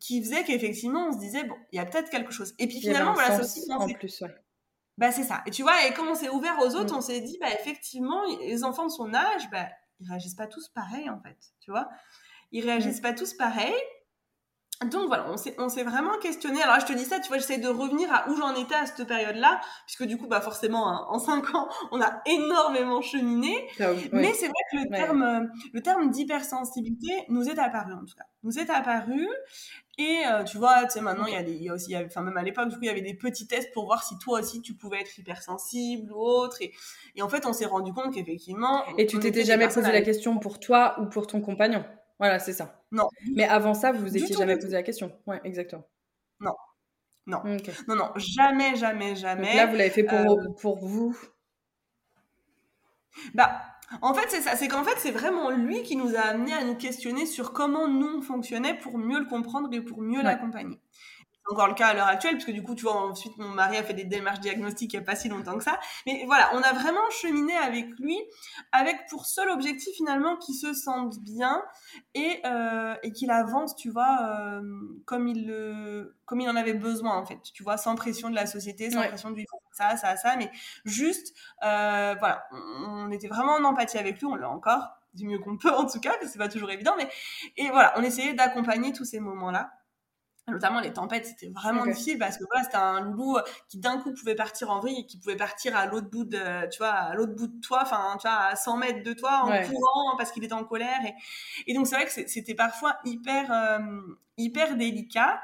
qui 0.00 0.20
faisaient 0.20 0.42
qu'effectivement, 0.42 1.06
on 1.08 1.12
se 1.12 1.18
disait 1.18 1.44
bon, 1.44 1.54
il 1.70 1.76
y 1.76 1.78
a 1.78 1.86
peut-être 1.86 2.10
quelque 2.10 2.32
chose. 2.32 2.52
Et 2.58 2.66
puis 2.66 2.80
finalement, 2.80 3.12
voilà, 3.12 3.36
c'est 3.36 3.42
aussi 3.42 3.72
en 3.72 3.86
plus, 3.86 4.20
ouais. 4.22 4.34
Bah 4.98 5.10
c'est 5.10 5.22
ça. 5.22 5.42
Et 5.46 5.50
tu 5.50 5.62
vois, 5.62 5.86
et 5.86 5.94
comme 5.94 6.08
on 6.08 6.14
s'est 6.14 6.28
ouvert 6.28 6.58
aux 6.60 6.74
autres, 6.76 6.94
mm. 6.94 6.98
on 6.98 7.00
s'est 7.00 7.20
dit 7.20 7.38
bah 7.40 7.52
effectivement, 7.52 8.22
les 8.40 8.64
enfants 8.64 8.86
de 8.86 8.90
son 8.90 9.14
âge, 9.14 9.50
bah 9.50 9.68
ils 10.00 10.08
réagissent 10.08 10.34
pas 10.34 10.46
tous 10.46 10.68
pareil 10.68 11.08
en 11.08 11.20
fait, 11.20 11.38
tu 11.60 11.70
vois. 11.70 11.88
Ils 12.50 12.64
réagissent 12.64 12.98
mm. 12.98 13.02
pas 13.02 13.12
tous 13.12 13.34
pareil. 13.34 13.74
Donc 14.92 15.08
voilà, 15.08 15.26
on 15.58 15.68
s'est 15.68 15.82
vraiment 15.84 16.18
questionné. 16.18 16.62
Alors 16.62 16.78
je 16.80 16.86
te 16.86 16.92
dis 16.92 17.04
ça, 17.04 17.18
tu 17.20 17.28
vois, 17.28 17.38
j'essaie 17.38 17.58
de 17.58 17.68
revenir 17.68 18.12
à 18.12 18.28
où 18.28 18.36
j'en 18.36 18.54
étais 18.54 18.74
à 18.74 18.86
cette 18.86 19.06
période-là, 19.06 19.60
puisque 19.86 20.04
du 20.04 20.16
coup, 20.18 20.26
bah 20.26 20.40
forcément, 20.40 20.88
hein, 20.88 21.06
en 21.08 21.18
cinq 21.18 21.54
ans, 21.54 21.68
on 21.90 22.00
a 22.00 22.20
énormément 22.26 23.00
cheminé. 23.00 23.68
Mais 24.12 24.32
c'est 24.34 24.46
vrai 24.46 24.62
que 24.70 24.76
le 24.78 24.90
terme, 24.90 25.50
le 25.72 25.82
terme 25.82 26.10
d'hypersensibilité 26.10 27.24
nous 27.28 27.48
est 27.48 27.58
apparu 27.58 27.94
en 27.94 28.04
tout 28.04 28.14
cas, 28.16 28.26
nous 28.42 28.58
est 28.58 28.70
apparu. 28.70 29.26
Et 29.98 30.22
euh, 30.26 30.42
tu 30.44 30.56
vois, 30.56 30.84
tu 30.84 30.92
sais, 30.92 31.00
maintenant 31.02 31.26
il 31.26 31.34
y 31.34 31.36
a 31.36 31.42
des, 31.42 31.52
il 31.52 31.64
y 31.64 31.68
a 31.68 31.74
aussi, 31.74 31.94
enfin 31.96 32.22
même 32.22 32.36
à 32.36 32.42
l'époque, 32.42 32.68
du 32.68 32.76
coup, 32.76 32.82
il 32.82 32.86
y 32.86 32.90
avait 32.90 33.02
des 33.02 33.14
petits 33.14 33.46
tests 33.46 33.72
pour 33.74 33.84
voir 33.84 34.02
si 34.02 34.16
toi 34.18 34.40
aussi 34.40 34.62
tu 34.62 34.74
pouvais 34.74 35.00
être 35.00 35.18
hypersensible 35.18 36.10
ou 36.12 36.16
autre. 36.16 36.62
Et, 36.62 36.72
et 37.14 37.22
en 37.22 37.28
fait, 37.28 37.44
on 37.46 37.52
s'est 37.52 37.66
rendu 37.66 37.92
compte 37.92 38.14
qu'effectivement. 38.14 38.84
Et 38.96 39.06
tu 39.06 39.18
t'étais 39.18 39.44
jamais 39.44 39.68
posé 39.68 39.92
la 39.92 40.00
question 40.00 40.38
pour 40.38 40.60
toi 40.60 40.96
ou 41.00 41.06
pour 41.06 41.26
ton 41.26 41.40
compagnon? 41.40 41.84
Voilà, 42.22 42.38
c'est 42.38 42.52
ça. 42.52 42.84
Non. 42.92 43.08
Mais 43.34 43.42
avant 43.42 43.74
ça, 43.74 43.90
vous 43.90 43.98
vous 43.98 44.16
étiez 44.16 44.36
jamais 44.36 44.56
posé 44.56 44.74
la 44.74 44.84
question. 44.84 45.10
Ouais, 45.26 45.40
exactement. 45.42 45.82
Non. 46.38 46.54
Non. 47.26 47.42
Non, 47.88 47.96
non, 47.96 48.12
jamais, 48.14 48.76
jamais, 48.76 49.16
jamais. 49.16 49.56
là, 49.56 49.66
vous 49.66 49.74
l'avez 49.74 49.90
fait 49.90 50.04
pour, 50.04 50.20
euh, 50.20 50.52
pour 50.60 50.86
vous 50.86 51.18
Bah, 53.34 53.60
en 54.02 54.14
fait, 54.14 54.26
c'est 54.28 54.40
ça. 54.40 54.54
C'est 54.54 54.68
qu'en 54.68 54.84
fait, 54.84 54.94
c'est 54.98 55.10
vraiment 55.10 55.50
lui 55.50 55.82
qui 55.82 55.96
nous 55.96 56.14
a 56.14 56.20
amené 56.20 56.52
à 56.52 56.62
nous 56.62 56.76
questionner 56.76 57.26
sur 57.26 57.52
comment 57.52 57.88
nous 57.88 58.18
on 58.18 58.22
fonctionnait 58.22 58.78
pour 58.78 58.98
mieux 58.98 59.18
le 59.18 59.26
comprendre 59.26 59.68
et 59.72 59.80
pour 59.80 60.00
mieux 60.00 60.22
l'accompagner 60.22 60.78
encore 61.50 61.68
le 61.68 61.74
cas 61.74 61.88
à 61.88 61.94
l'heure 61.94 62.06
actuelle, 62.06 62.34
puisque 62.34 62.52
du 62.52 62.62
coup, 62.62 62.74
tu 62.74 62.82
vois, 62.82 62.94
ensuite, 62.94 63.36
mon 63.38 63.48
mari 63.48 63.76
a 63.76 63.82
fait 63.82 63.94
des 63.94 64.04
démarches 64.04 64.40
diagnostiques 64.40 64.92
il 64.92 64.96
n'y 64.98 65.02
a 65.02 65.06
pas 65.06 65.16
si 65.16 65.28
longtemps 65.28 65.58
que 65.58 65.64
ça. 65.64 65.78
Mais 66.06 66.22
voilà, 66.26 66.50
on 66.54 66.60
a 66.60 66.72
vraiment 66.72 67.08
cheminé 67.10 67.54
avec 67.56 67.86
lui, 67.98 68.18
avec 68.72 69.06
pour 69.08 69.26
seul 69.26 69.50
objectif 69.50 69.94
finalement 69.96 70.36
qu'il 70.36 70.54
se 70.54 70.72
sente 70.72 71.18
bien 71.20 71.62
et, 72.14 72.40
euh, 72.46 72.94
et 73.02 73.12
qu'il 73.12 73.30
avance, 73.30 73.74
tu 73.76 73.90
vois, 73.90 74.18
euh, 74.22 74.62
comme, 75.04 75.28
il 75.28 75.46
le, 75.46 76.16
comme 76.24 76.40
il 76.40 76.48
en 76.48 76.56
avait 76.56 76.74
besoin, 76.74 77.16
en 77.16 77.24
fait. 77.26 77.40
Tu 77.54 77.62
vois, 77.62 77.76
sans 77.76 77.96
pression 77.96 78.30
de 78.30 78.34
la 78.34 78.46
société, 78.46 78.90
sans 78.90 79.02
pression 79.02 79.30
de 79.30 79.36
lui 79.36 79.46
ça, 79.72 79.96
ça, 79.96 80.16
ça, 80.16 80.36
mais 80.36 80.50
juste, 80.84 81.34
euh, 81.64 82.14
voilà, 82.18 82.44
on 82.52 83.10
était 83.10 83.28
vraiment 83.28 83.54
en 83.54 83.64
empathie 83.64 83.98
avec 83.98 84.18
lui, 84.18 84.26
on 84.26 84.34
l'a 84.34 84.50
encore, 84.50 84.98
du 85.14 85.26
mieux 85.26 85.38
qu'on 85.38 85.56
peut 85.56 85.70
en 85.70 85.86
tout 85.86 86.00
cas, 86.00 86.10
parce 86.10 86.24
que 86.26 86.28
c'est 86.28 86.38
pas 86.38 86.48
toujours 86.48 86.70
évident, 86.70 86.94
mais 86.96 87.08
et 87.56 87.70
voilà, 87.70 87.94
on 87.96 88.02
essayait 88.02 88.34
d'accompagner 88.34 88.92
tous 88.92 89.04
ces 89.04 89.20
moments-là 89.20 89.72
notamment 90.48 90.80
les 90.80 90.92
tempêtes 90.92 91.26
c'était 91.26 91.50
vraiment 91.54 91.86
difficile 91.86 92.18
parce 92.18 92.36
que 92.36 92.44
voilà 92.50 92.64
c'était 92.64 92.76
un 92.76 93.00
loup 93.00 93.38
qui 93.68 93.78
d'un 93.78 93.98
coup 93.98 94.12
pouvait 94.12 94.34
partir 94.34 94.70
en 94.70 94.80
vrille 94.80 95.00
et 95.00 95.06
qui 95.06 95.16
pouvait 95.16 95.36
partir 95.36 95.76
à 95.76 95.86
l'autre 95.86 96.10
bout 96.10 96.24
de 96.24 96.68
tu 96.68 96.78
vois 96.78 96.90
à 96.90 97.14
l'autre 97.14 97.34
bout 97.34 97.46
de 97.46 97.60
toi 97.60 97.80
enfin 97.82 98.16
tu 98.20 98.26
vois 98.26 98.38
à 98.38 98.56
100 98.56 98.76
mètres 98.76 99.02
de 99.04 99.12
toi 99.12 99.42
en 99.44 99.62
courant 99.62 100.16
parce 100.16 100.32
qu'il 100.32 100.42
était 100.42 100.52
en 100.52 100.64
colère 100.64 100.98
et, 101.04 101.14
et 101.70 101.74
donc 101.74 101.86
c'est 101.86 101.94
vrai 101.94 102.06
que 102.06 102.10
c'était 102.10 102.54
parfois 102.54 102.98
hyper 103.04 103.52
euh, 103.52 104.00
hyper 104.36 104.76
délicat. 104.76 105.40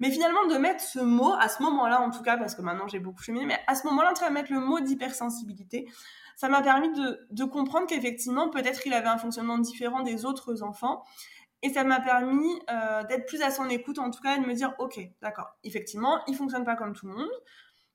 Mais 0.00 0.10
finalement 0.10 0.46
de 0.46 0.56
mettre 0.56 0.82
ce 0.82 0.98
mot 0.98 1.32
à 1.38 1.48
ce 1.48 1.62
moment-là 1.62 2.00
en 2.00 2.10
tout 2.10 2.22
cas 2.22 2.36
parce 2.36 2.56
que 2.56 2.62
maintenant 2.62 2.88
j'ai 2.88 2.98
beaucoup 2.98 3.22
cheminé 3.22 3.46
mais 3.46 3.60
à 3.68 3.76
ce 3.76 3.86
moment-là 3.86 4.12
tu 4.16 4.24
vas 4.24 4.30
mettre 4.30 4.52
le 4.52 4.58
mot 4.58 4.80
d'hypersensibilité 4.80 5.88
ça 6.34 6.48
m'a 6.48 6.60
permis 6.60 6.92
de, 6.92 7.24
de 7.30 7.44
comprendre 7.44 7.86
qu'effectivement 7.86 8.48
peut-être 8.50 8.84
il 8.84 8.94
avait 8.94 9.08
un 9.08 9.18
fonctionnement 9.18 9.58
différent 9.58 10.02
des 10.02 10.24
autres 10.24 10.64
enfants 10.64 11.04
et 11.62 11.70
ça 11.70 11.84
m'a 11.84 12.00
permis 12.00 12.60
euh, 12.70 13.04
d'être 13.04 13.26
plus 13.26 13.42
à 13.42 13.50
son 13.50 13.68
écoute, 13.68 13.98
en 13.98 14.10
tout 14.10 14.20
cas, 14.20 14.36
et 14.36 14.40
de 14.40 14.46
me 14.46 14.54
dire, 14.54 14.74
ok, 14.78 14.98
d'accord, 15.20 15.56
effectivement, 15.62 16.20
il 16.26 16.34
fonctionne 16.34 16.64
pas 16.64 16.76
comme 16.76 16.92
tout 16.92 17.06
le 17.06 17.14
monde, 17.14 17.30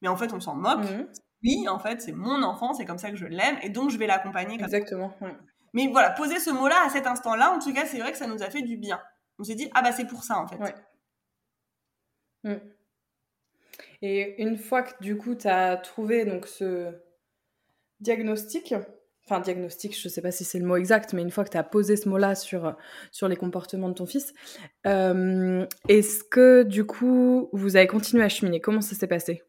mais 0.01 0.07
en 0.07 0.15
fait, 0.15 0.33
on 0.33 0.39
s'en 0.39 0.55
moque. 0.55 0.89
Mhm. 0.89 1.07
oui, 1.43 1.67
en 1.67 1.79
fait, 1.79 2.01
c'est 2.01 2.13
mon 2.13 2.43
enfant, 2.43 2.73
c'est 2.73 2.85
comme 2.85 2.97
ça 2.97 3.11
que 3.11 3.17
je 3.17 3.25
l'aime, 3.25 3.57
et 3.61 3.69
donc 3.69 3.89
je 3.89 3.97
vais 3.97 4.07
l'accompagner. 4.07 4.55
Exactement. 4.55 5.13
Mais 5.73 5.87
voilà, 5.87 6.11
poser 6.11 6.39
ce 6.39 6.49
mot-là 6.49 6.85
à 6.85 6.89
cet 6.89 7.07
instant-là, 7.07 7.51
en 7.51 7.59
tout 7.59 7.73
cas, 7.73 7.85
c'est 7.85 7.99
vrai 7.99 8.11
que 8.11 8.17
ça 8.17 8.27
nous 8.27 8.41
a 8.41 8.49
fait 8.49 8.61
du 8.61 8.77
bien. 8.77 9.01
On 9.37 9.43
s'est 9.43 9.55
dit, 9.55 9.69
ah 9.73 9.81
bah 9.81 9.91
c'est 9.91 10.07
pour 10.07 10.23
ça, 10.23 10.39
en 10.39 10.47
fait. 10.47 10.57
Mm. 12.43 12.55
Et 14.01 14.41
une 14.41 14.57
fois 14.57 14.83
que 14.83 15.03
du 15.03 15.17
coup, 15.17 15.35
tu 15.35 15.47
as 15.47 15.75
trouvé 15.77 16.25
donc 16.25 16.47
ce 16.47 16.93
diagnostic, 17.99 18.73
enfin 19.29 19.41
diagnostic, 19.41 19.99
je 19.99 20.07
ne 20.07 20.11
sais 20.11 20.21
pas 20.21 20.31
si 20.31 20.43
c'est 20.43 20.59
le 20.59 20.65
mot 20.65 20.77
exact, 20.77 21.13
mais 21.13 21.21
une 21.21 21.31
fois 21.31 21.43
que 21.43 21.49
tu 21.49 21.57
as 21.57 21.63
posé 21.63 21.97
ce 21.97 22.07
mot-là 22.07 22.33
sur, 22.33 22.75
sur 23.11 23.27
les 23.27 23.35
comportements 23.35 23.89
de 23.89 23.93
ton 23.93 24.05
fils, 24.05 24.33
euh, 24.85 25.65
est-ce 25.89 26.23
que 26.23 26.63
du 26.63 26.85
coup, 26.85 27.49
vous 27.51 27.75
avez 27.75 27.87
continué 27.87 28.23
à 28.23 28.29
cheminer? 28.29 28.61
Comment 28.61 28.81
ça 28.81 28.95
s'est 28.95 29.07
passé? 29.07 29.43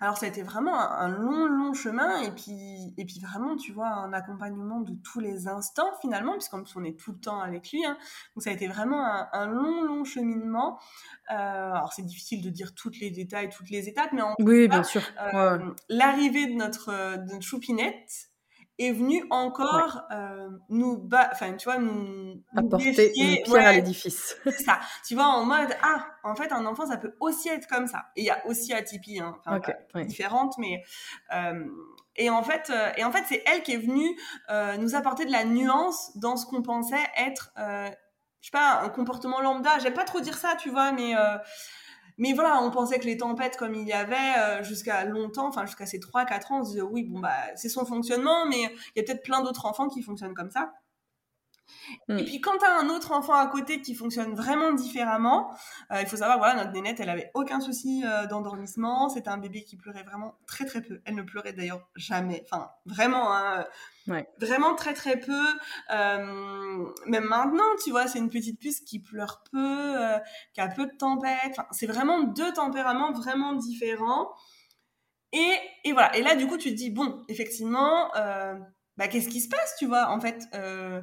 Alors 0.00 0.18
ça 0.18 0.26
a 0.26 0.28
été 0.28 0.42
vraiment 0.42 0.78
un, 0.78 1.08
long, 1.08 1.46
long 1.46 1.72
chemin 1.72 2.20
et 2.20 2.30
puis, 2.30 2.92
et 2.98 3.04
puis 3.06 3.18
vraiment, 3.20 3.56
tu 3.56 3.72
vois, 3.72 3.88
un 3.88 4.12
accompagnement 4.12 4.80
de 4.80 4.94
tous 5.02 5.20
les 5.20 5.48
instants 5.48 5.90
finalement, 6.02 6.32
puisqu'on 6.32 6.64
on 6.76 6.84
est 6.84 6.98
tout 6.98 7.12
le 7.12 7.18
temps 7.18 7.40
avec 7.40 7.70
lui. 7.70 7.84
Hein. 7.86 7.96
Donc 8.36 8.42
ça 8.42 8.50
a 8.50 8.52
été 8.52 8.68
vraiment 8.68 9.02
un, 9.32 9.46
long, 9.46 9.82
long 9.82 10.04
cheminement. 10.04 10.78
Euh, 11.30 11.34
alors 11.34 11.94
c'est 11.94 12.04
difficile 12.04 12.42
de 12.42 12.50
dire 12.50 12.74
tous 12.74 12.92
les 13.00 13.10
détails, 13.10 13.48
toutes 13.48 13.70
les 13.70 13.88
étapes, 13.88 14.10
mais 14.12 14.22
en 14.22 14.34
oui, 14.40 14.68
bien 14.68 14.82
sûr. 14.82 15.02
Euh, 15.34 15.58
l'arrivée 15.88 16.46
de 16.46 16.54
notre, 16.58 17.16
de 17.16 17.32
notre 17.32 17.46
choupinette, 17.46 18.29
est 18.80 18.92
venu 18.92 19.24
encore 19.30 20.02
euh, 20.10 20.48
nous 20.70 21.06
enfin 21.12 21.52
tu 21.54 21.64
vois 21.68 21.78
nous 21.78 22.42
apporter 22.56 23.12
une 23.16 23.42
pierre 23.42 23.68
à 23.68 23.72
l'édifice. 23.72 24.36
Ça. 24.64 24.80
Tu 25.06 25.14
vois 25.14 25.26
en 25.26 25.44
mode 25.44 25.68
ah 25.82 26.06
en 26.24 26.34
fait 26.34 26.50
un 26.52 26.64
enfant 26.64 26.86
ça 26.86 26.96
peut 26.96 27.14
aussi 27.20 27.48
être 27.48 27.68
comme 27.68 27.86
ça. 27.86 28.06
Et 28.16 28.22
il 28.22 28.24
y 28.24 28.30
a 28.30 28.44
aussi 28.46 28.72
Atipi 28.72 29.20
hein, 29.20 29.36
différente 30.06 30.56
mais 30.58 30.82
euh, 31.34 31.66
et 32.16 32.30
en 32.30 32.42
fait 32.42 32.70
euh, 32.70 32.90
et 32.96 33.04
en 33.04 33.12
fait 33.12 33.24
c'est 33.28 33.42
elle 33.46 33.62
qui 33.62 33.74
est 33.74 33.78
venue 33.78 34.18
nous 34.78 34.94
apporter 34.94 35.26
de 35.26 35.32
la 35.32 35.44
nuance 35.44 36.16
dans 36.16 36.36
ce 36.36 36.46
qu'on 36.46 36.62
pensait 36.62 36.96
être 37.16 37.52
je 37.56 38.46
sais 38.46 38.50
pas 38.52 38.80
un 38.82 38.88
comportement 38.88 39.42
lambda. 39.42 39.78
J'aime 39.80 39.92
pas 39.92 40.04
trop 40.04 40.20
dire 40.20 40.38
ça 40.38 40.56
tu 40.58 40.70
vois 40.70 40.92
mais 40.92 41.14
mais 42.20 42.34
voilà, 42.34 42.60
on 42.62 42.70
pensait 42.70 42.98
que 42.98 43.06
les 43.06 43.16
tempêtes, 43.16 43.56
comme 43.56 43.74
il 43.74 43.88
y 43.88 43.94
avait 43.94 44.14
euh, 44.38 44.62
jusqu'à 44.62 45.06
longtemps, 45.06 45.48
enfin 45.48 45.64
jusqu'à 45.64 45.86
ces 45.86 45.98
3-4 45.98 46.52
ans, 46.52 46.60
on 46.60 46.64
se 46.64 46.70
disait 46.72 46.82
oui, 46.82 47.04
bon, 47.04 47.18
bah, 47.18 47.32
c'est 47.56 47.70
son 47.70 47.86
fonctionnement, 47.86 48.44
mais 48.46 48.60
il 48.94 48.98
y 48.98 49.00
a 49.00 49.04
peut-être 49.04 49.22
plein 49.22 49.42
d'autres 49.42 49.64
enfants 49.64 49.88
qui 49.88 50.02
fonctionnent 50.02 50.34
comme 50.34 50.50
ça. 50.50 50.70
Et 52.08 52.24
puis 52.24 52.40
quand 52.40 52.56
tu 52.58 52.64
as 52.64 52.78
un 52.78 52.88
autre 52.88 53.12
enfant 53.12 53.34
à 53.34 53.46
côté 53.46 53.80
qui 53.80 53.94
fonctionne 53.94 54.34
vraiment 54.34 54.72
différemment, 54.72 55.52
euh, 55.92 56.00
il 56.00 56.06
faut 56.06 56.16
savoir, 56.16 56.38
voilà, 56.38 56.54
notre 56.54 56.72
nénette, 56.72 57.00
elle 57.00 57.10
avait 57.10 57.30
aucun 57.34 57.60
souci 57.60 58.02
euh, 58.04 58.26
d'endormissement. 58.26 59.08
C'était 59.08 59.28
un 59.28 59.38
bébé 59.38 59.64
qui 59.64 59.76
pleurait 59.76 60.02
vraiment 60.02 60.36
très 60.46 60.64
très 60.64 60.82
peu. 60.82 61.00
Elle 61.04 61.14
ne 61.14 61.22
pleurait 61.22 61.52
d'ailleurs 61.52 61.88
jamais. 61.96 62.44
Enfin, 62.44 62.70
vraiment, 62.86 63.34
hein, 63.34 63.64
vraiment 64.40 64.74
très 64.74 64.94
très 64.94 65.18
peu. 65.18 65.46
Euh, 65.92 66.86
même 67.06 67.24
maintenant, 67.24 67.64
tu 67.82 67.90
vois, 67.90 68.06
c'est 68.06 68.18
une 68.18 68.30
petite 68.30 68.60
puce 68.60 68.80
qui 68.80 69.00
pleure 69.00 69.42
peu, 69.50 69.94
qui 70.54 70.60
a 70.60 70.68
peu 70.68 70.86
de 70.86 70.96
tempête. 70.96 71.50
Enfin, 71.50 71.66
c'est 71.70 71.86
vraiment 71.86 72.22
deux 72.22 72.52
tempéraments 72.52 73.12
vraiment 73.12 73.54
différents. 73.54 74.30
Et, 75.32 75.54
et 75.84 75.92
voilà. 75.92 76.16
Et 76.16 76.22
là, 76.22 76.34
du 76.34 76.46
coup, 76.46 76.56
tu 76.56 76.70
te 76.70 76.74
dis, 76.74 76.90
bon, 76.90 77.22
effectivement 77.28 78.10
bah, 79.00 79.08
qu'est-ce 79.08 79.30
qui 79.30 79.40
se 79.40 79.48
passe, 79.48 79.76
tu 79.78 79.86
vois, 79.86 80.10
en 80.10 80.20
fait 80.20 80.44
euh, 80.54 81.00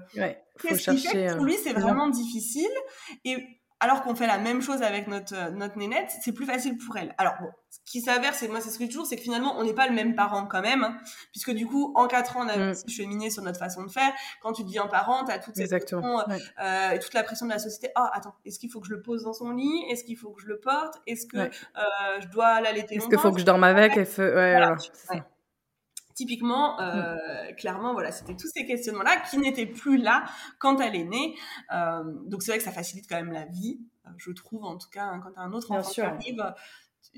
Qu'est-ce 0.62 0.92
qui 0.92 1.00
fait 1.00 1.26
que 1.30 1.36
pour 1.36 1.46
lui, 1.46 1.56
c'est 1.56 1.74
vraiment 1.74 2.08
difficile 2.10 2.70
Et 3.26 3.44
alors 3.80 4.04
qu'on 4.04 4.14
fait 4.14 4.28
la 4.28 4.38
même 4.38 4.62
chose 4.62 4.84
avec 4.84 5.08
notre, 5.08 5.34
euh, 5.34 5.50
notre 5.50 5.80
nénette, 5.80 6.12
c'est 6.22 6.32
plus 6.32 6.46
facile 6.46 6.78
pour 6.78 6.96
elle. 6.96 7.16
Alors 7.18 7.34
bon, 7.42 7.50
ce 7.72 7.80
qui 7.92 8.02
s'avère, 8.02 8.36
c'est 8.36 8.50
moi 8.50 8.62
c'est 8.62 8.70
ce 8.70 8.78
que 8.78 8.84
je 8.84 8.90
dis 8.90 8.94
toujours, 8.94 9.08
c'est 9.08 9.16
que 9.16 9.24
finalement 9.24 9.58
on 9.58 9.64
n'est 9.64 9.74
pas 9.74 9.88
le 9.88 9.96
même 9.96 10.14
parent 10.14 10.46
quand 10.46 10.62
même, 10.62 10.84
hein, 10.84 10.96
puisque 11.32 11.52
du 11.52 11.66
coup 11.66 11.92
en 11.96 12.06
quatre 12.06 12.38
ans 12.38 12.46
on 12.46 12.50
a 12.50 12.58
mm. 12.58 12.88
cheminé 12.88 13.32
sur 13.32 13.42
notre 13.42 13.58
façon 13.58 13.84
de 13.84 13.90
faire. 13.90 14.14
Quand 14.44 14.54
tu 14.54 14.64
deviens 14.64 14.86
parent, 14.86 15.26
tu 15.26 15.32
as 15.32 15.40
toute 15.40 15.56
cette 15.56 15.70
pression, 15.70 16.20
euh, 16.20 16.92
et 16.92 17.00
toute 17.00 17.16
la 17.16 17.24
pression 17.24 17.48
de 17.48 17.52
la 17.52 17.60
société. 17.60 17.90
Ah 17.96 18.12
attends, 18.14 18.36
est-ce 18.46 18.60
qu'il 18.60 18.70
faut 18.70 18.80
que 18.80 18.88
je 18.88 18.94
le 18.94 19.02
pose 19.02 19.24
dans 19.24 19.34
son 19.34 19.50
lit? 19.50 19.86
Est-ce 19.90 20.04
qu'il 20.04 20.18
faut 20.18 20.30
que 20.30 20.42
je 20.42 20.48
le 20.48 20.60
porte? 20.60 21.02
Est-ce 21.08 21.26
que 21.26 21.38
euh, 21.38 21.50
je 22.22 22.28
dois 22.28 22.62
l'allaiter 22.62 22.96
Est-ce 22.96 23.08
qu'il 23.08 23.18
faut 23.18 23.32
que 23.32 23.40
je 23.40 23.46
dorme 23.46 23.64
avec? 23.64 23.96
ouais, 23.96 24.06
voilà, 24.18 24.76
Typiquement, 26.18 26.82
euh, 26.82 27.14
mm. 27.14 27.56
clairement, 27.58 27.94
voilà, 27.94 28.12
c'était 28.12 28.36
tous 28.36 28.48
ces 28.52 28.66
questionnements-là 28.66 29.18
qui 29.30 29.38
n'étaient 29.38 29.68
plus 29.68 29.98
là 29.98 30.26
quand 30.58 30.80
elle 30.82 30.96
est 30.96 31.04
née. 31.04 31.36
Euh, 31.72 32.02
donc 32.26 32.42
c'est 32.42 32.50
vrai 32.50 32.58
que 32.58 32.64
ça 32.64 32.72
facilite 32.72 33.06
quand 33.08 33.18
même 33.18 33.32
la 33.32 33.46
vie, 33.46 33.82
euh, 34.08 34.10
je 34.18 34.32
trouve 34.32 34.64
en 34.64 34.80
tout 34.80 34.90
cas, 34.90 35.04
hein, 35.04 35.22
quand 35.24 35.40
un 35.40 35.54
autre 35.54 35.72
enfant 35.72 36.02
arrive 36.02 36.44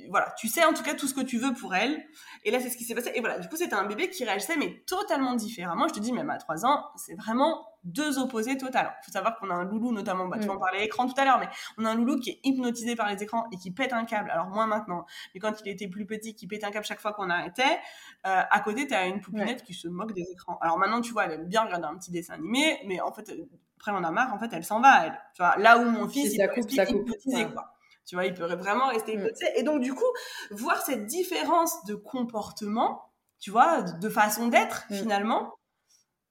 voilà, 0.09 0.33
tu 0.37 0.47
sais 0.47 0.63
en 0.63 0.73
tout 0.73 0.83
cas 0.83 0.93
tout 0.93 1.07
ce 1.07 1.13
que 1.13 1.21
tu 1.21 1.37
veux 1.37 1.53
pour 1.53 1.75
elle. 1.75 2.03
Et 2.43 2.51
là, 2.51 2.59
c'est 2.59 2.69
ce 2.69 2.77
qui 2.77 2.83
s'est 2.83 2.95
passé. 2.95 3.11
Et 3.15 3.19
voilà, 3.19 3.39
du 3.39 3.47
coup, 3.47 3.55
c'était 3.55 3.75
un 3.75 3.85
bébé 3.85 4.09
qui 4.09 4.23
réagissait, 4.23 4.57
mais 4.57 4.83
totalement 4.87 5.35
différemment. 5.35 5.87
Je 5.87 5.93
te 5.93 5.99
dis, 5.99 6.13
même 6.13 6.29
à 6.29 6.37
3 6.37 6.65
ans, 6.65 6.89
c'est 6.95 7.15
vraiment 7.15 7.65
deux 7.83 8.19
opposés 8.19 8.57
total. 8.57 8.93
Il 9.01 9.05
faut 9.05 9.11
savoir 9.11 9.37
qu'on 9.37 9.49
a 9.49 9.53
un 9.53 9.63
loulou, 9.63 9.91
notamment, 9.91 10.27
bah, 10.27 10.37
tu 10.39 10.47
mm. 10.47 10.51
en 10.51 10.57
parlais 10.57 10.85
écran 10.85 11.07
tout 11.07 11.19
à 11.19 11.25
l'heure, 11.25 11.39
mais 11.39 11.47
on 11.77 11.85
a 11.85 11.89
un 11.89 11.95
loulou 11.95 12.19
qui 12.19 12.31
est 12.31 12.39
hypnotisé 12.43 12.95
par 12.95 13.09
les 13.09 13.21
écrans 13.21 13.47
et 13.51 13.57
qui 13.57 13.71
pète 13.71 13.93
un 13.93 14.05
câble. 14.05 14.29
Alors, 14.31 14.47
moins 14.47 14.67
maintenant, 14.67 15.05
mais 15.33 15.39
quand 15.39 15.53
il 15.63 15.69
était 15.69 15.87
plus 15.87 16.05
petit, 16.05 16.35
qui 16.35 16.47
pète 16.47 16.63
un 16.63 16.71
câble 16.71 16.85
chaque 16.85 16.99
fois 17.01 17.13
qu'on 17.13 17.29
arrêtait, 17.29 17.79
euh, 18.25 18.41
à 18.49 18.59
côté, 18.61 18.87
tu 18.87 18.93
as 18.93 19.07
une 19.07 19.21
poupinette 19.21 19.63
qui 19.63 19.73
se 19.73 19.87
moque 19.87 20.13
des 20.13 20.27
écrans. 20.31 20.57
Alors 20.61 20.77
maintenant, 20.77 21.01
tu 21.01 21.13
vois, 21.13 21.25
elle 21.25 21.33
aime 21.33 21.47
bien 21.47 21.63
regarder 21.63 21.85
un 21.85 21.97
petit 21.97 22.11
dessin 22.11 22.33
animé, 22.35 22.81
mais 22.85 23.01
en 23.01 23.11
fait, 23.11 23.31
après, 23.77 23.91
on 23.93 24.03
a 24.03 24.11
marre, 24.11 24.33
en 24.33 24.39
fait, 24.39 24.49
elle 24.51 24.65
s'en 24.65 24.81
va, 24.81 25.05
elle. 25.05 25.19
Tu 25.33 25.41
vois, 25.41 25.55
là 25.57 25.77
où 25.77 25.89
mon 25.89 26.07
fils, 26.07 26.33
il 26.33 26.41
est 26.41 26.89
hypnotisé, 26.89 27.47
quoi. 27.51 27.73
Tu 28.09 28.15
vois, 28.15 28.25
il 28.25 28.33
peut 28.33 28.43
vraiment 28.55 28.87
rester 28.87 29.15
mm. 29.17 29.29
Et 29.55 29.61
donc, 29.61 29.81
du 29.81 29.93
coup, 29.93 30.11
voir 30.49 30.81
cette 30.81 31.05
différence 31.05 31.85
de 31.85 31.93
comportement, 31.93 33.03
tu 33.39 33.51
vois, 33.51 33.83
de 33.83 34.09
façon 34.09 34.47
d'être, 34.47 34.87
mm. 34.89 34.95
finalement, 34.95 35.53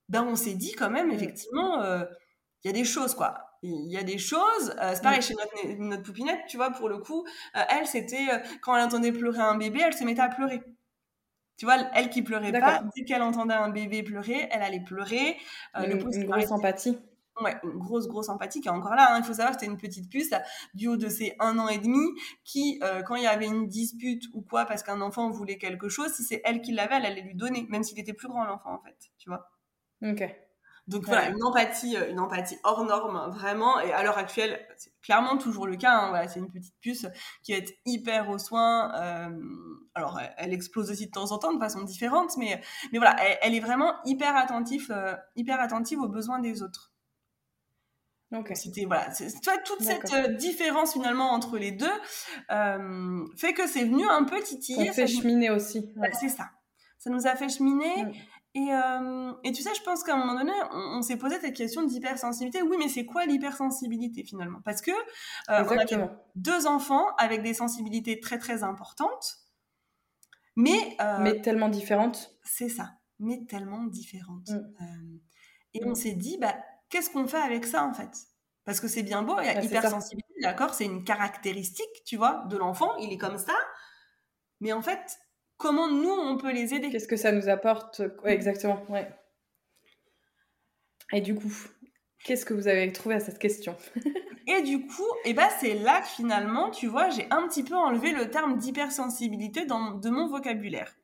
ben, 0.09 0.25
on 0.25 0.35
s'est 0.35 0.55
dit 0.55 0.73
quand 0.73 0.91
même, 0.91 1.11
mm. 1.11 1.13
effectivement, 1.13 1.81
euh, 1.81 2.05
il 2.65 2.67
y 2.67 2.71
a 2.71 2.73
des 2.73 2.85
choses, 2.85 3.15
quoi. 3.15 3.45
Il 3.63 3.93
y 3.93 3.97
a 3.97 4.03
des 4.03 4.19
choses, 4.19 4.75
euh, 4.83 4.91
c'est 4.93 5.03
pareil 5.03 5.23
chez 5.23 5.35
notre, 5.35 5.79
notre, 5.79 6.03
poupinette, 6.03 6.41
tu 6.49 6.57
vois, 6.57 6.73
pour 6.73 6.89
le 6.89 6.99
coup, 6.99 7.25
euh, 7.55 7.61
elle, 7.69 7.87
c'était, 7.87 8.27
quand 8.61 8.75
elle 8.75 8.83
entendait 8.83 9.13
pleurer 9.13 9.39
un 9.39 9.57
bébé, 9.57 9.81
elle 9.85 9.95
se 9.95 10.03
mettait 10.03 10.21
à 10.21 10.29
pleurer. 10.29 10.61
Tu 11.59 11.65
vois, 11.65 11.77
elle 11.95 12.11
qui 12.11 12.23
pleurait 12.23 12.51
pas, 12.51 12.83
dès 12.97 13.05
qu'elle 13.05 13.23
entendait 13.23 13.55
un 13.55 13.69
bébé 13.69 14.03
pleurer, 14.03 14.49
elle 14.51 14.63
allait 14.63 14.83
pleurer. 14.83 15.37
une, 15.77 16.13
une 16.13 16.25
grosse 16.25 16.51
empathie. 16.51 16.99
Ouais, 17.41 17.57
une 17.63 17.79
grosse, 17.79 18.09
grosse 18.09 18.29
empathie 18.29 18.61
qui 18.61 18.69
est 18.69 18.73
encore 18.73 18.95
là. 18.95 19.13
Hein. 19.13 19.19
Il 19.19 19.25
faut 19.25 19.35
savoir 19.35 19.55
que 19.55 19.61
c'était 19.61 19.71
une 19.71 19.79
petite 19.79 20.11
puce 20.11 20.31
du 20.75 20.89
haut 20.89 20.97
de 20.97 21.09
ses 21.09 21.35
un 21.39 21.59
an 21.59 21.69
et 21.69 21.79
demi 21.79 22.07
qui, 22.45 22.81
euh, 22.83 23.03
quand 23.03 23.15
il 23.15 23.23
y 23.23 23.27
avait 23.27 23.47
une 23.47 23.69
dispute 23.69 24.25
ou 24.35 24.43
quoi, 24.43 24.65
parce 24.65 24.83
qu'un 24.83 25.01
enfant 25.01 25.31
voulait 25.31 25.59
quelque 25.59 25.89
chose, 25.89 26.13
si 26.13 26.25
c'est 26.25 26.41
elle 26.45 26.61
qui 26.61 26.73
l'avait, 26.73 26.97
elle 26.97 27.07
allait 27.07 27.23
lui 27.23 27.35
donner, 27.35 27.67
même 27.69 27.83
s'il 27.83 27.99
était 27.99 28.13
plus 28.13 28.29
grand 28.29 28.45
l'enfant 28.45 28.75
en 28.75 28.83
fait, 28.83 28.97
tu 29.19 29.29
vois. 29.29 29.51
Ok. 30.03 30.25
Donc 30.89 31.05
voilà, 31.05 31.29
une 31.29 31.45
empathie, 31.45 31.99
euh, 31.99 32.11
une 32.11 32.19
empathie 32.19 32.57
hors 32.65 32.83
norme, 32.83 33.31
vraiment. 33.31 33.79
Et 33.81 33.93
à 33.93 34.03
l'heure 34.03 34.17
actuelle, 34.17 34.59
c'est 34.79 34.91
clairement 35.03 35.37
toujours 35.37 35.67
le 35.67 35.77
cas. 35.77 35.93
Hein. 35.93 36.09
Voilà, 36.09 36.29
c'est 36.29 36.41
une 36.41 36.51
petite 36.51 36.75
puce 36.81 37.07
qui 37.43 37.53
va 37.53 37.59
être 37.59 37.75
hyper 37.85 38.31
au 38.31 38.39
soin. 38.39 38.91
Euh, 38.95 39.29
alors, 39.95 40.19
elle, 40.39 40.55
explose 40.55 40.91
aussi 40.91 41.07
de 41.07 41.11
temps 41.11 41.31
en 41.31 41.39
temps 41.39 41.53
de 41.53 41.59
façon 41.59 41.83
différente, 41.83 42.39
mais, 42.39 42.63
mais 42.91 42.99
voilà, 42.99 43.17
elle, 43.43 43.55
est 43.55 43.61
vraiment 43.61 43.97
hyper 44.07 44.35
attentive, 44.35 44.95
hyper 45.37 45.61
attentive 45.61 46.01
aux 46.01 46.09
besoins 46.09 46.39
des 46.39 46.63
autres. 46.63 46.91
Donc 48.31 48.53
C'était 48.55 48.85
voilà, 48.85 49.11
tu 49.11 49.25
vois 49.45 49.59
toute 49.59 49.83
cette 49.83 50.13
euh, 50.13 50.29
différence 50.35 50.93
finalement 50.93 51.31
entre 51.31 51.57
les 51.57 51.73
deux 51.73 51.87
euh, 52.51 53.27
fait 53.37 53.55
que 53.55 53.67
c'est 53.67 53.85
venu 53.85 54.07
un 54.07 54.25
peu 54.25 54.41
titiller. 54.43 54.89
Ça 54.89 54.93
fait 54.93 55.07
cheminer 55.07 55.49
aussi. 55.51 55.91
Bah, 55.97 56.09
c'est 56.13 56.29
ça. 56.29 56.51
Ça 56.99 57.09
nous 57.09 57.27
a 57.27 57.35
fait 57.37 57.49
cheminer. 57.49 58.05
Mm. 58.05 58.13
Et, 58.55 58.73
euh, 58.73 59.33
et, 59.45 59.53
tu 59.53 59.63
sais, 59.63 59.71
je 59.75 59.83
pense 59.83 60.03
qu'à 60.03 60.15
un 60.15 60.17
moment 60.17 60.35
donné, 60.35 60.53
on, 60.73 61.01
s'est 61.01 61.17
posé 61.17 61.39
cette 61.41 61.55
question 61.55 61.85
d'hypersensibilité. 61.85 62.61
Oui, 62.63 62.77
mais 62.79 62.89
c'est 62.89 63.07
quoi 63.07 63.25
l'hypersensibilité 63.25 64.25
finalement? 64.25 64.61
Parce 64.65 64.83
que 64.83 64.91
on 65.49 66.11
deux 66.35 66.67
enfants 66.67 67.07
avec 67.19 67.43
des 67.43 67.55
sensibilités 67.55 68.21
très 68.21 68.39
très 68.39 68.63
importantes, 68.63 69.39
mais 70.57 70.97
mais 71.21 71.41
tellement 71.41 71.69
différentes. 71.69 72.37
C'est 72.43 72.69
ça, 72.69 72.91
mais 73.21 73.47
tellement 73.47 73.85
différentes. 73.85 74.51
Mm. 74.51 75.19
et 75.75 75.85
on 75.85 75.95
s'est 75.95 76.15
dit, 76.15 76.37
bah 76.39 76.57
qu'est-ce 76.89 77.11
qu'on 77.11 77.27
fait 77.27 77.41
avec 77.41 77.67
ça 77.67 77.85
en 77.85 77.93
fait? 77.93 78.11
Parce 78.65 78.81
que 78.81 78.89
c'est 78.89 79.03
bien 79.03 79.23
beau, 79.23 79.39
et 79.41 79.65
hypersensibilité, 79.65 80.35
d'accord, 80.43 80.75
c'est 80.75 80.85
une 80.85 81.03
caractéristique, 81.03 82.05
tu 82.05 82.17
vois, 82.19 82.45
de 82.51 82.57
l'enfant, 82.59 82.97
il 82.99 83.11
est 83.13 83.17
comme 83.17 83.39
ça. 83.39 83.55
Mais 84.61 84.73
en 84.73 84.83
fait, 84.83 85.19
comment 85.57 85.89
nous, 85.89 86.11
on 86.11 86.37
peut 86.37 86.53
les 86.53 86.75
aider? 86.75 86.91
Qu'est-ce 86.91 87.09
que 87.09 87.17
ça 87.17 87.33
nous 87.33 87.49
apporte 87.49 88.03
Exactement, 88.25 88.85
ouais. 88.91 89.09
Et 91.13 91.23
du 91.23 91.35
coup, 91.35 91.51
qu'est-ce 92.25 92.45
que 92.45 92.53
vous 92.53 92.69
avez 92.69 92.93
trouvé 92.93 93.15
à 93.15 93.21
cette 93.21 93.39
question? 93.39 93.75
Et 94.47 94.63
du 94.63 94.87
coup, 94.87 95.07
eh 95.25 95.35
ben, 95.35 95.49
c'est 95.61 95.75
là 95.75 96.01
que 96.01 96.09
finalement, 96.09 96.71
tu 96.71 96.87
vois, 96.87 97.11
j'ai 97.11 97.27
un 97.31 97.47
petit 97.49 97.63
peu 97.63 97.75
enlevé 97.75 98.13
le 98.13 98.31
terme 98.31 98.57
d'hypersensibilité 98.57 99.67
de 99.67 100.09
mon 100.09 100.27
vocabulaire. 100.27 100.95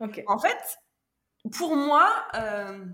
Ok. 0.00 0.22
En 0.26 0.38
fait, 0.38 0.78
pour 1.52 1.76
moi, 1.76 2.10
euh, 2.34 2.86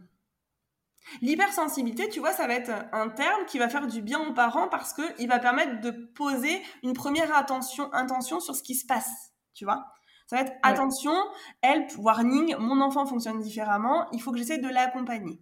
L'hypersensibilité, 1.21 2.09
tu 2.09 2.21
vois, 2.21 2.33
ça 2.33 2.47
va 2.47 2.55
être 2.55 2.71
un 2.93 3.09
terme 3.09 3.45
qui 3.47 3.59
va 3.59 3.69
faire 3.69 3.87
du 3.87 4.03
bien 4.03 4.21
aux 4.21 4.33
parents 4.33 4.69
parce 4.69 4.95
qu'il 4.95 5.29
va 5.29 5.39
permettre 5.39 5.81
de 5.81 5.91
poser 5.91 6.63
une 6.83 6.93
première 6.93 7.35
attention, 7.37 7.93
intention 7.93 8.41
sur 8.41 8.55
ce 8.55 8.63
qui 8.63 8.75
se 8.75 8.87
passe, 8.87 9.33
tu 9.55 9.65
vois. 9.65 9.87
Ça 10.27 10.37
va 10.37 10.43
être 10.43 10.53
attention, 10.63 11.15
help, 11.63 11.93
warning, 11.99 12.57
mon 12.59 12.81
enfant 12.81 13.05
fonctionne 13.05 13.41
différemment, 13.41 14.09
il 14.13 14.23
faut 14.23 14.33
que 14.33 14.39
j'essaie 14.39 14.59
de 14.59 14.69
l'accompagner. 14.69 15.41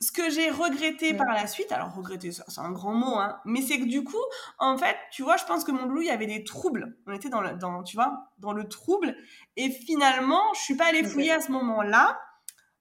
Ce 0.00 0.12
que 0.12 0.28
j'ai 0.28 0.50
regretté 0.50 1.14
par 1.14 1.32
la 1.32 1.46
suite, 1.46 1.72
alors 1.72 1.94
regretter, 1.94 2.30
c'est 2.32 2.58
un 2.58 2.70
grand 2.70 2.92
mot, 2.92 3.14
hein, 3.14 3.40
mais 3.46 3.62
c'est 3.62 3.78
que 3.78 3.86
du 3.86 4.04
coup, 4.04 4.22
en 4.58 4.76
fait, 4.76 4.96
tu 5.10 5.22
vois, 5.22 5.36
je 5.38 5.44
pense 5.44 5.64
que 5.64 5.70
mon 5.72 5.86
loup, 5.86 6.02
il 6.02 6.08
y 6.08 6.10
avait 6.10 6.26
des 6.26 6.44
troubles. 6.44 6.98
On 7.06 7.14
était 7.14 7.30
dans 7.30 7.40
le, 7.40 7.52
dans, 7.52 7.82
tu 7.82 7.96
vois, 7.96 8.30
dans 8.38 8.52
le 8.52 8.68
trouble. 8.68 9.16
Et 9.56 9.70
finalement, 9.70 10.42
je 10.54 10.60
suis 10.60 10.76
pas 10.76 10.86
allée 10.86 11.02
fouiller 11.02 11.32
à 11.32 11.40
ce 11.40 11.50
moment-là 11.52 12.18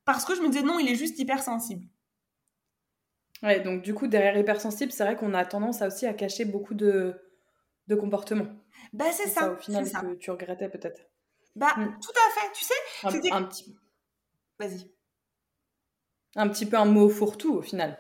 parce 0.06 0.26
que 0.26 0.36
je 0.36 0.42
me 0.42 0.50
disais 0.50 0.64
non, 0.64 0.80
il 0.80 0.90
est 0.90 0.96
juste 0.96 1.20
hypersensible. 1.20 1.88
Ouais, 3.44 3.60
donc 3.60 3.82
du 3.82 3.94
coup, 3.94 4.08
derrière 4.08 4.38
hypersensible, 4.38 4.92
c'est 4.92 5.04
vrai 5.04 5.16
qu'on 5.16 5.34
a 5.34 5.46
tendance 5.46 5.82
à 5.82 5.88
aussi 5.88 6.06
à 6.06 6.14
cacher 6.14 6.46
beaucoup 6.46 6.74
de, 6.74 7.14
de 7.88 7.96
comportements. 7.96 8.48
Bah, 8.94 9.12
c'est 9.12 9.28
ça. 9.28 9.52
Au 9.52 9.58
final, 9.58 9.84
que 9.84 10.14
tu 10.16 10.32
regrettais 10.32 10.70
peut-être. 10.70 11.02
Bah, 11.56 11.74
mm. 11.78 12.00
tout 12.02 12.12
à 12.12 12.40
fait. 12.40 12.52
Tu 12.54 12.64
sais, 12.64 13.32
un, 13.32 13.38
un 13.38 13.44
petit. 13.44 13.76
Vas-y. 14.60 14.92
Un 16.36 16.50
petit 16.50 16.66
peu 16.66 16.78
un 16.78 16.86
mot 16.86 17.10
fourre-tout 17.10 17.56
au 17.56 17.62
final. 17.62 18.00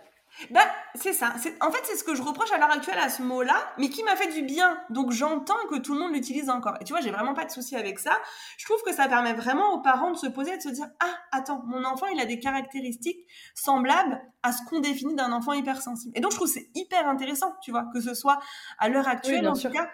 Bah, 0.51 0.61
c'est 0.95 1.13
ça. 1.13 1.33
En 1.61 1.71
fait, 1.71 1.81
c'est 1.83 1.95
ce 1.95 2.03
que 2.03 2.13
je 2.13 2.21
reproche 2.21 2.51
à 2.51 2.57
l'heure 2.57 2.71
actuelle 2.71 2.97
à 2.99 3.09
ce 3.09 3.21
mot-là, 3.21 3.55
mais 3.77 3.89
qui 3.89 4.03
m'a 4.03 4.15
fait 4.15 4.31
du 4.31 4.41
bien. 4.41 4.77
Donc, 4.89 5.11
j'entends 5.11 5.55
que 5.69 5.77
tout 5.77 5.93
le 5.93 5.99
monde 5.99 6.13
l'utilise 6.13 6.49
encore. 6.49 6.75
Et 6.81 6.83
tu 6.83 6.93
vois, 6.93 7.01
j'ai 7.01 7.11
vraiment 7.11 7.33
pas 7.33 7.45
de 7.45 7.51
souci 7.51 7.75
avec 7.75 7.99
ça. 7.99 8.17
Je 8.57 8.65
trouve 8.65 8.81
que 8.83 8.93
ça 8.93 9.07
permet 9.07 9.33
vraiment 9.33 9.73
aux 9.73 9.81
parents 9.81 10.11
de 10.11 10.17
se 10.17 10.27
poser 10.27 10.53
et 10.53 10.57
de 10.57 10.61
se 10.61 10.69
dire 10.69 10.87
Ah, 10.99 11.13
attends, 11.31 11.63
mon 11.65 11.83
enfant, 11.85 12.07
il 12.07 12.19
a 12.19 12.25
des 12.25 12.39
caractéristiques 12.39 13.25
semblables 13.53 14.21
à 14.43 14.51
ce 14.51 14.61
qu'on 14.69 14.79
définit 14.79 15.15
d'un 15.15 15.31
enfant 15.31 15.53
hypersensible. 15.53 16.11
Et 16.17 16.21
donc, 16.21 16.31
je 16.31 16.37
trouve 16.37 16.49
c'est 16.49 16.69
hyper 16.75 17.07
intéressant, 17.07 17.53
tu 17.61 17.71
vois, 17.71 17.85
que 17.93 18.01
ce 18.01 18.13
soit 18.13 18.39
à 18.77 18.89
l'heure 18.89 19.07
actuelle, 19.07 19.47
en 19.47 19.53
tout 19.53 19.69
cas, 19.69 19.89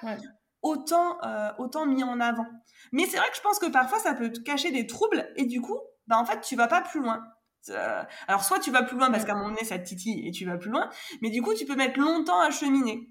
autant, 0.64 1.18
euh, 1.24 1.52
autant 1.60 1.86
mis 1.86 2.04
en 2.04 2.20
avant. 2.20 2.48
Mais 2.92 3.06
c'est 3.06 3.18
vrai 3.18 3.30
que 3.30 3.38
je 3.38 3.42
pense 3.42 3.60
que 3.60 3.68
parfois, 3.68 4.00
ça 4.00 4.14
peut 4.14 4.32
te 4.32 4.40
cacher 4.40 4.72
des 4.72 4.88
troubles 4.88 5.32
et 5.36 5.46
du 5.46 5.62
coup, 5.62 5.78
bah, 6.08 6.18
en 6.18 6.26
fait, 6.26 6.42
tu 6.42 6.56
vas 6.56 6.68
pas 6.68 6.82
plus 6.82 7.00
loin. 7.00 7.24
Euh, 7.70 8.04
alors 8.28 8.44
soit 8.44 8.60
tu 8.60 8.72
vas 8.72 8.84
plus 8.84 8.98
loin 8.98 9.12
parce 9.12 9.24
qu'à 9.24 9.34
un 9.34 9.36
moment 9.36 9.50
donné 9.50 9.64
ça 9.64 9.78
te 9.78 9.84
titille 9.84 10.28
et 10.28 10.32
tu 10.32 10.46
vas 10.46 10.58
plus 10.58 10.72
loin, 10.72 10.90
mais 11.22 11.30
du 11.30 11.42
coup 11.42 11.54
tu 11.54 11.66
peux 11.66 11.76
mettre 11.76 12.00
longtemps 12.00 12.40
à 12.40 12.52
cheminer. 12.52 13.10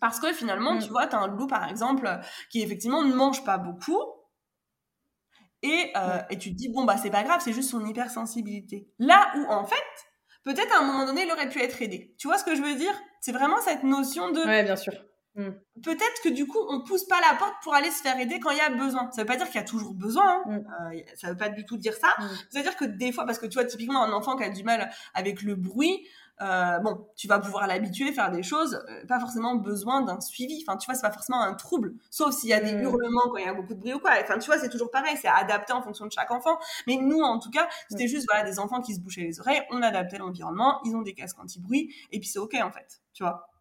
Parce 0.00 0.20
que 0.20 0.32
finalement, 0.32 0.78
tu 0.78 0.88
mm. 0.88 0.90
vois, 0.90 1.06
tu 1.06 1.16
as 1.16 1.20
un 1.20 1.28
loup 1.28 1.46
par 1.46 1.68
exemple 1.68 2.08
qui 2.50 2.62
effectivement 2.62 3.02
ne 3.02 3.14
mange 3.14 3.44
pas 3.44 3.58
beaucoup. 3.58 4.00
Et, 5.62 5.92
euh, 5.96 6.20
et 6.28 6.36
tu 6.36 6.50
te 6.50 6.56
dis, 6.56 6.68
bon, 6.68 6.84
bah 6.84 6.98
c'est 6.98 7.10
pas 7.10 7.22
grave, 7.22 7.40
c'est 7.42 7.54
juste 7.54 7.70
son 7.70 7.86
hypersensibilité. 7.86 8.86
Là 8.98 9.32
où 9.36 9.46
en 9.50 9.64
fait, 9.64 9.76
peut-être 10.42 10.74
à 10.74 10.82
un 10.82 10.84
moment 10.84 11.06
donné, 11.06 11.24
il 11.24 11.32
aurait 11.32 11.48
pu 11.48 11.60
être 11.60 11.80
aidé. 11.80 12.14
Tu 12.18 12.28
vois 12.28 12.36
ce 12.36 12.44
que 12.44 12.54
je 12.54 12.60
veux 12.60 12.74
dire? 12.74 12.92
C'est 13.20 13.32
vraiment 13.32 13.60
cette 13.62 13.82
notion 13.82 14.30
de. 14.30 14.40
Ouais, 14.40 14.62
bien 14.62 14.76
sûr. 14.76 14.92
Mm. 15.34 15.50
Peut-être 15.82 16.22
que 16.22 16.28
du 16.28 16.46
coup, 16.46 16.58
on 16.68 16.82
pousse 16.82 17.04
pas 17.04 17.20
la 17.20 17.36
porte 17.36 17.54
pour 17.62 17.74
aller 17.74 17.90
se 17.90 18.02
faire 18.02 18.18
aider 18.18 18.38
quand 18.40 18.50
il 18.50 18.58
y 18.58 18.60
a 18.60 18.70
besoin. 18.70 19.10
Ça 19.10 19.22
veut 19.22 19.26
pas 19.26 19.36
dire 19.36 19.46
qu'il 19.46 19.56
y 19.56 19.64
a 19.64 19.66
toujours 19.66 19.94
besoin. 19.94 20.24
Hein. 20.26 20.42
Mm. 20.46 20.96
Euh, 20.96 21.00
ça 21.16 21.30
veut 21.30 21.36
pas 21.36 21.48
du 21.48 21.64
tout 21.64 21.76
dire 21.76 21.94
ça. 21.94 22.14
Mm. 22.18 22.28
Ça 22.50 22.58
veut 22.58 22.62
dire 22.62 22.76
que 22.76 22.84
des 22.84 23.12
fois, 23.12 23.26
parce 23.26 23.38
que 23.38 23.46
tu 23.46 23.54
vois, 23.54 23.64
typiquement, 23.64 24.02
un 24.04 24.12
enfant 24.12 24.36
qui 24.36 24.44
a 24.44 24.50
du 24.50 24.62
mal 24.62 24.90
avec 25.14 25.42
le 25.42 25.56
bruit, 25.56 26.06
euh, 26.40 26.78
bon, 26.80 27.06
tu 27.16 27.28
vas 27.28 27.38
pouvoir 27.38 27.66
l'habituer, 27.66 28.12
faire 28.12 28.30
des 28.30 28.42
choses, 28.42 28.82
euh, 28.88 29.06
pas 29.06 29.20
forcément 29.20 29.54
besoin 29.54 30.02
d'un 30.02 30.20
suivi. 30.20 30.64
Enfin, 30.66 30.76
tu 30.76 30.86
vois, 30.86 30.94
c'est 30.94 31.06
pas 31.06 31.12
forcément 31.12 31.40
un 31.40 31.54
trouble, 31.54 31.94
sauf 32.10 32.34
s'il 32.34 32.50
y 32.50 32.52
a 32.52 32.60
des 32.60 32.72
hurlements 32.72 33.28
quand 33.30 33.36
il 33.36 33.44
y 33.44 33.48
a 33.48 33.54
beaucoup 33.54 33.74
de 33.74 33.78
bruit 33.78 33.94
ou 33.94 34.00
quoi. 34.00 34.12
Enfin, 34.20 34.38
tu 34.38 34.46
vois, 34.46 34.58
c'est 34.58 34.68
toujours 34.68 34.90
pareil, 34.90 35.16
c'est 35.20 35.28
adapté 35.28 35.72
en 35.72 35.82
fonction 35.82 36.06
de 36.06 36.12
chaque 36.12 36.30
enfant. 36.30 36.58
Mais 36.86 36.96
nous, 36.96 37.20
en 37.20 37.38
tout 37.38 37.50
cas, 37.50 37.68
c'était 37.88 38.08
juste 38.08 38.26
voilà 38.28 38.48
des 38.48 38.58
enfants 38.58 38.80
qui 38.80 38.94
se 38.94 39.00
bouchaient 39.00 39.22
les 39.22 39.38
oreilles, 39.40 39.62
on 39.70 39.80
adaptait 39.82 40.18
l'environnement, 40.18 40.80
ils 40.84 40.96
ont 40.96 41.02
des 41.02 41.14
casques 41.14 41.38
anti-bruit, 41.38 41.94
et 42.10 42.18
puis 42.18 42.28
c'est 42.28 42.40
ok 42.40 42.54
en 42.62 42.72
fait, 42.72 43.00
tu 43.12 43.22
vois? 43.22 43.53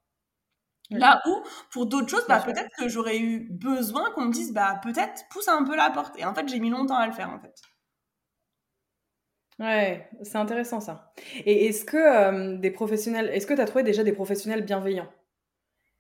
Là 0.92 1.22
où, 1.26 1.44
pour 1.72 1.86
d'autres 1.88 2.10
choses, 2.10 2.26
bah, 2.28 2.40
peut-être 2.40 2.70
que 2.78 2.88
j'aurais 2.88 3.18
eu 3.20 3.50
besoin 3.52 4.12
qu'on 4.12 4.26
me 4.26 4.32
dise, 4.32 4.54
bah, 4.54 4.80
peut-être 4.84 5.24
pousse 5.30 5.48
un 5.48 5.64
peu 5.64 5.76
la 5.76 5.90
porte. 5.90 6.18
Et 6.20 6.26
en 6.26 6.34
fait, 6.36 6.48
j'ai 6.48 6.60
mis 6.60 6.70
longtemps 6.70 6.98
à 6.98 7.08
le 7.08 7.14
faire, 7.14 7.30
en 7.30 7.40
fait. 7.40 7.56
Ouais, 9.60 10.10
c'est 10.24 10.38
intéressant 10.38 10.80
ça. 10.80 11.14
Et 11.46 11.68
est-ce 11.68 11.86
que 11.86 11.98
euh, 11.98 12.58
des 12.58 12.72
professionnels, 12.72 13.30
est-ce 13.30 13.46
que 13.46 13.54
tu 13.54 13.62
as 13.62 13.66
trouvé 13.66 13.84
déjà 13.84 14.04
des 14.04 14.14
professionnels 14.14 14.64
bienveillants? 14.66 15.12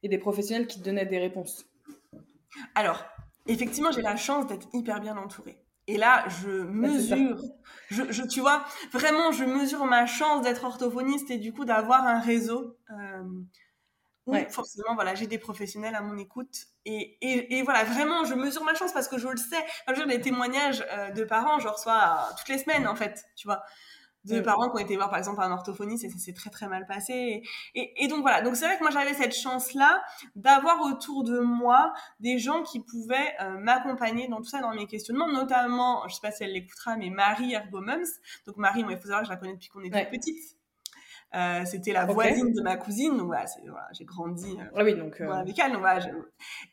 Et 0.04 0.10
des 0.10 0.18
professionnels 0.18 0.68
qui 0.68 0.80
te 0.80 0.86
donnaient 0.86 1.06
des 1.06 1.20
réponses? 1.20 1.66
Alors, 2.76 3.06
effectivement, 3.48 3.92
j'ai 3.92 4.02
la 4.02 4.16
chance 4.16 4.48
d'être 4.48 4.68
hyper 4.74 5.00
bien 5.00 5.18
entourée. 5.18 5.58
Et 5.88 5.98
là, 5.98 6.26
je 6.30 6.50
mesure, 6.50 7.38
je, 7.90 8.04
je, 8.10 8.24
tu 8.24 8.40
vois, 8.40 8.64
vraiment, 8.92 9.32
je 9.32 9.44
mesure 9.44 9.86
ma 9.86 10.06
chance 10.06 10.42
d'être 10.44 10.64
orthophoniste 10.64 11.30
et 11.30 11.38
du 11.38 11.54
coup 11.54 11.66
d'avoir 11.66 12.08
un 12.08 12.20
réseau. 12.20 12.78
Euh, 12.92 13.24
oui, 14.26 14.40
forcément, 14.50 14.96
voilà, 14.96 15.16
j'ai 15.16 15.28
des 15.28 15.38
professionnels 15.38 15.96
à 15.96 16.02
mon 16.02 16.18
écoute. 16.18 16.68
Et, 16.86 17.18
et, 17.22 17.58
et, 17.58 17.62
voilà, 17.62 17.84
vraiment, 17.84 18.24
je 18.24 18.36
mesure 18.36 18.64
ma 18.64 18.74
chance 18.74 18.94
parce 18.94 19.10
que 19.10 19.18
je 19.18 19.28
le 19.28 19.38
sais. 19.38 19.64
Enfin, 19.86 20.00
je 20.00 20.08
des 20.08 20.22
témoignages 20.22 20.86
euh, 20.92 21.12
de 21.12 21.24
parents, 21.26 21.60
je 21.60 21.68
reçois 21.68 22.30
toutes 22.38 22.48
les 22.48 22.58
semaines, 22.58 22.88
en 22.88 22.96
fait, 22.96 23.26
tu 23.36 23.48
vois. 23.48 23.64
De 24.24 24.40
parents 24.40 24.70
qui 24.70 24.78
ont 24.78 24.80
été 24.86 24.96
voir, 24.96 25.10
par 25.10 25.20
exemple, 25.20 25.42
un 25.42 25.52
orthophoniste 25.52 26.06
et 26.06 26.10
ça 26.10 26.18
s'est 26.18 26.32
très, 26.32 26.50
très 26.50 26.70
mal 26.70 26.86
passé. 26.88 27.44
Et, 27.76 28.06
et 28.06 28.08
donc, 28.08 28.22
voilà. 28.22 28.42
Donc, 28.42 28.56
c'est 28.56 28.66
vrai 28.66 28.78
que 28.78 28.82
moi, 28.82 28.90
j'avais 28.90 29.14
cette 29.14 29.36
chance-là 29.36 30.02
d'avoir 30.38 30.82
autour 30.84 31.26
de 31.26 31.40
moi 31.40 31.92
des 32.22 32.40
gens 32.40 32.64
qui 32.64 32.80
pouvaient 32.80 33.36
euh, 33.42 33.58
m'accompagner 33.58 34.30
dans 34.30 34.38
tout 34.38 34.46
ça, 34.46 34.62
dans 34.62 34.74
mes 34.74 34.88
questionnements, 34.88 35.28
notamment, 35.28 36.08
je 36.08 36.16
sais 36.16 36.22
pas 36.22 36.32
si 36.32 36.46
elle 36.46 36.54
l'écoutera, 36.54 36.96
mais 36.96 37.10
Marie 37.10 37.54
Ergomums. 37.54 38.06
Donc, 38.46 38.56
Marie, 38.56 38.84
moi, 38.86 38.94
il 38.94 38.98
faut 38.98 39.08
savoir 39.08 39.24
que 39.24 39.26
je 39.26 39.32
la 39.32 39.36
connais 39.36 39.54
depuis 39.56 39.68
qu'on 39.68 39.84
était 39.84 40.06
petite. 40.06 40.56
Euh, 41.36 41.66
c'était 41.66 41.94
la 41.94 42.06
voisine 42.06 42.54
de 42.54 42.62
ma 42.62 42.76
cousine, 42.78 43.18
donc 43.18 43.26
voilà, 43.26 43.46
voilà 43.66 43.88
j'ai 43.92 44.06
grandi 44.06 44.56
euh, 44.60 44.66
ah 44.76 44.84
oui, 44.84 44.94
donc, 44.94 45.20
euh, 45.20 45.32
avec 45.32 45.58
elle. 45.58 45.72
Donc, 45.72 45.80
voilà, 45.80 46.00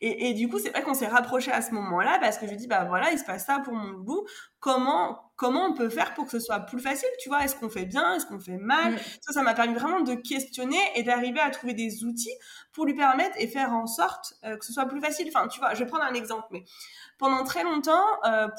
et, 0.01 0.29
et, 0.29 0.33
du 0.35 0.49
coup, 0.49 0.59
c'est 0.59 0.69
vrai 0.69 0.83
qu'on 0.83 0.93
s'est 0.93 1.07
rapprochés 1.07 1.51
à 1.51 1.63
ce 1.63 1.73
moment-là 1.73 2.19
parce 2.21 2.37
que 2.37 2.45
je 2.45 2.53
dis, 2.53 2.67
bah 2.67 2.85
voilà, 2.85 3.11
il 3.11 3.17
se 3.17 3.25
passe 3.25 3.45
ça 3.45 3.59
pour 3.59 3.73
mon 3.73 3.97
bout. 3.97 4.23
Comment, 4.59 5.31
comment 5.35 5.65
on 5.65 5.73
peut 5.73 5.89
faire 5.89 6.13
pour 6.13 6.25
que 6.25 6.31
ce 6.31 6.39
soit 6.39 6.59
plus 6.59 6.79
facile 6.79 7.09
Tu 7.19 7.29
vois, 7.29 7.43
est-ce 7.43 7.55
qu'on 7.55 7.69
fait 7.69 7.85
bien? 7.85 8.13
Est-ce 8.13 8.27
qu'on 8.27 8.39
fait 8.39 8.59
mal? 8.59 8.93
Mm. 8.93 8.97
Ça, 9.21 9.33
ça 9.33 9.41
m'a 9.41 9.55
permis 9.55 9.73
vraiment 9.73 10.01
de 10.01 10.13
questionner 10.13 10.77
et 10.95 11.01
d'arriver 11.01 11.39
à 11.39 11.49
trouver 11.49 11.73
des 11.73 12.03
outils 12.03 12.35
pour 12.71 12.85
lui 12.85 12.93
permettre 12.93 13.35
et 13.39 13.47
faire 13.47 13.73
en 13.73 13.87
sorte 13.87 14.35
que 14.43 14.63
ce 14.63 14.73
soit 14.73 14.85
plus 14.85 15.01
facile. 15.01 15.27
Enfin, 15.33 15.47
tu 15.47 15.59
vois, 15.59 15.73
je 15.73 15.83
vais 15.83 15.87
prendre 15.87 16.03
un 16.03 16.13
exemple, 16.13 16.45
mais 16.51 16.63
pendant 17.17 17.43
très 17.43 17.63
longtemps, 17.63 18.05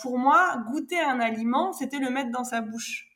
pour 0.02 0.18
moi, 0.18 0.56
goûter 0.66 0.98
un 0.98 1.20
aliment, 1.20 1.72
c'était 1.72 2.00
le 2.00 2.10
mettre 2.10 2.32
dans 2.32 2.44
sa 2.44 2.60
bouche. 2.60 3.08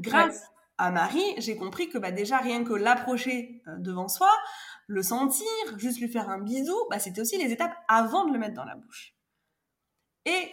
Grâce 0.00 0.51
à 0.78 0.90
Marie, 0.90 1.34
j'ai 1.38 1.56
compris 1.56 1.88
que 1.88 1.98
bah, 1.98 2.10
déjà 2.10 2.38
rien 2.38 2.64
que 2.64 2.72
l'approcher 2.72 3.62
euh, 3.68 3.76
devant 3.78 4.08
soi, 4.08 4.30
le 4.86 5.02
sentir, 5.02 5.46
juste 5.76 6.00
lui 6.00 6.08
faire 6.08 6.28
un 6.28 6.38
bisou, 6.38 6.76
bah, 6.90 6.98
c'était 6.98 7.20
aussi 7.20 7.38
les 7.38 7.52
étapes 7.52 7.74
avant 7.88 8.26
de 8.26 8.32
le 8.32 8.38
mettre 8.38 8.54
dans 8.54 8.64
la 8.64 8.76
bouche. 8.76 9.14
Et 10.24 10.52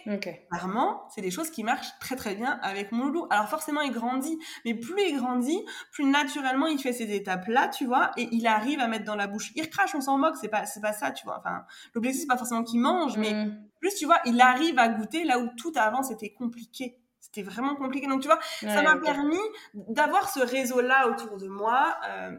clairement, 0.50 1.06
c'est 1.14 1.20
des 1.20 1.30
choses 1.30 1.48
qui 1.48 1.62
marchent 1.62 1.96
très 2.00 2.16
très 2.16 2.34
bien 2.34 2.58
avec 2.62 2.90
mon 2.90 3.06
loup. 3.06 3.28
Alors 3.30 3.48
forcément, 3.48 3.80
il 3.82 3.92
grandit, 3.92 4.36
mais 4.64 4.74
plus 4.74 5.00
il 5.10 5.16
grandit, 5.16 5.64
plus 5.92 6.06
naturellement 6.06 6.66
il 6.66 6.80
fait 6.80 6.92
ces 6.92 7.12
étapes-là, 7.14 7.68
tu 7.68 7.86
vois, 7.86 8.10
et 8.16 8.28
il 8.32 8.48
arrive 8.48 8.80
à 8.80 8.88
mettre 8.88 9.04
dans 9.04 9.14
la 9.14 9.28
bouche. 9.28 9.52
Il 9.54 9.62
recrache, 9.62 9.94
on 9.94 10.00
s'en 10.00 10.18
moque, 10.18 10.34
c'est 10.40 10.48
pas 10.48 10.66
c'est 10.66 10.80
pas 10.80 10.92
ça, 10.92 11.12
tu 11.12 11.24
vois. 11.24 11.38
Enfin, 11.38 11.62
l'objectif 11.94 12.22
c'est 12.22 12.26
pas 12.26 12.36
forcément 12.36 12.64
qu'il 12.64 12.80
mange, 12.80 13.16
mais 13.16 13.32
mm. 13.32 13.68
plus 13.78 13.94
tu 13.94 14.06
vois, 14.06 14.18
il 14.24 14.40
arrive 14.40 14.76
à 14.76 14.88
goûter 14.88 15.22
là 15.22 15.38
où 15.38 15.48
tout 15.56 15.72
avant 15.76 16.02
c'était 16.02 16.32
compliqué 16.32 16.98
c'était 17.32 17.48
vraiment 17.48 17.76
compliqué. 17.76 18.06
Donc, 18.06 18.22
tu 18.22 18.28
vois, 18.28 18.40
ça 18.60 18.82
m'a 18.82 18.96
permis 18.96 19.38
d'avoir 19.74 20.28
ce 20.28 20.40
réseau-là 20.40 21.08
autour 21.08 21.36
de 21.38 21.46
moi. 21.46 21.96
Euh, 22.08 22.32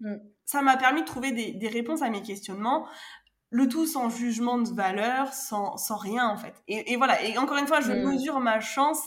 mm. 0.00 0.16
Ça 0.44 0.60
m'a 0.60 0.76
permis 0.76 1.00
de 1.00 1.06
trouver 1.06 1.32
des, 1.32 1.52
des, 1.52 1.68
réponses 1.68 2.02
à 2.02 2.10
mes 2.10 2.22
questionnements. 2.22 2.86
Le 3.50 3.68
tout 3.68 3.86
sans 3.86 4.10
jugement 4.10 4.58
de 4.58 4.68
valeur, 4.68 5.32
sans, 5.32 5.76
sans 5.76 5.96
rien, 5.96 6.28
en 6.28 6.36
fait. 6.36 6.54
Et, 6.68 6.92
et, 6.92 6.96
voilà. 6.96 7.22
Et 7.22 7.38
encore 7.38 7.56
une 7.56 7.66
fois, 7.66 7.80
je 7.80 7.92
mm. 7.92 8.04
mesure 8.04 8.40
ma 8.40 8.60
chance 8.60 9.00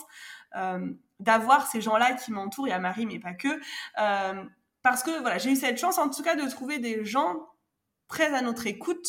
euh, 0.55 0.91
d'avoir 1.19 1.67
ces 1.67 1.81
gens-là 1.81 2.13
qui 2.13 2.31
m'entourent. 2.31 2.67
Il 2.67 2.71
y 2.71 2.73
a 2.73 2.79
Marie, 2.79 3.05
mais 3.05 3.19
pas 3.19 3.33
que. 3.33 3.47
Euh, 3.99 4.43
parce 4.81 5.03
que, 5.03 5.21
voilà, 5.21 5.37
j'ai 5.37 5.51
eu 5.51 5.55
cette 5.55 5.77
chance, 5.77 5.99
en 5.99 6.09
tout 6.09 6.23
cas, 6.23 6.35
de 6.35 6.49
trouver 6.49 6.79
des 6.79 7.05
gens 7.05 7.47
très 8.07 8.33
à 8.33 8.41
notre 8.41 8.65
écoute 8.65 9.05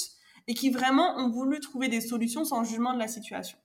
et 0.47 0.55
qui 0.55 0.71
vraiment 0.71 1.17
ont 1.17 1.31
voulu 1.31 1.61
trouver 1.61 1.89
des 1.89 2.01
solutions 2.01 2.45
sans 2.45 2.65
jugement 2.65 2.93
de 2.93 2.99
la 2.99 3.09
situation. 3.09 3.59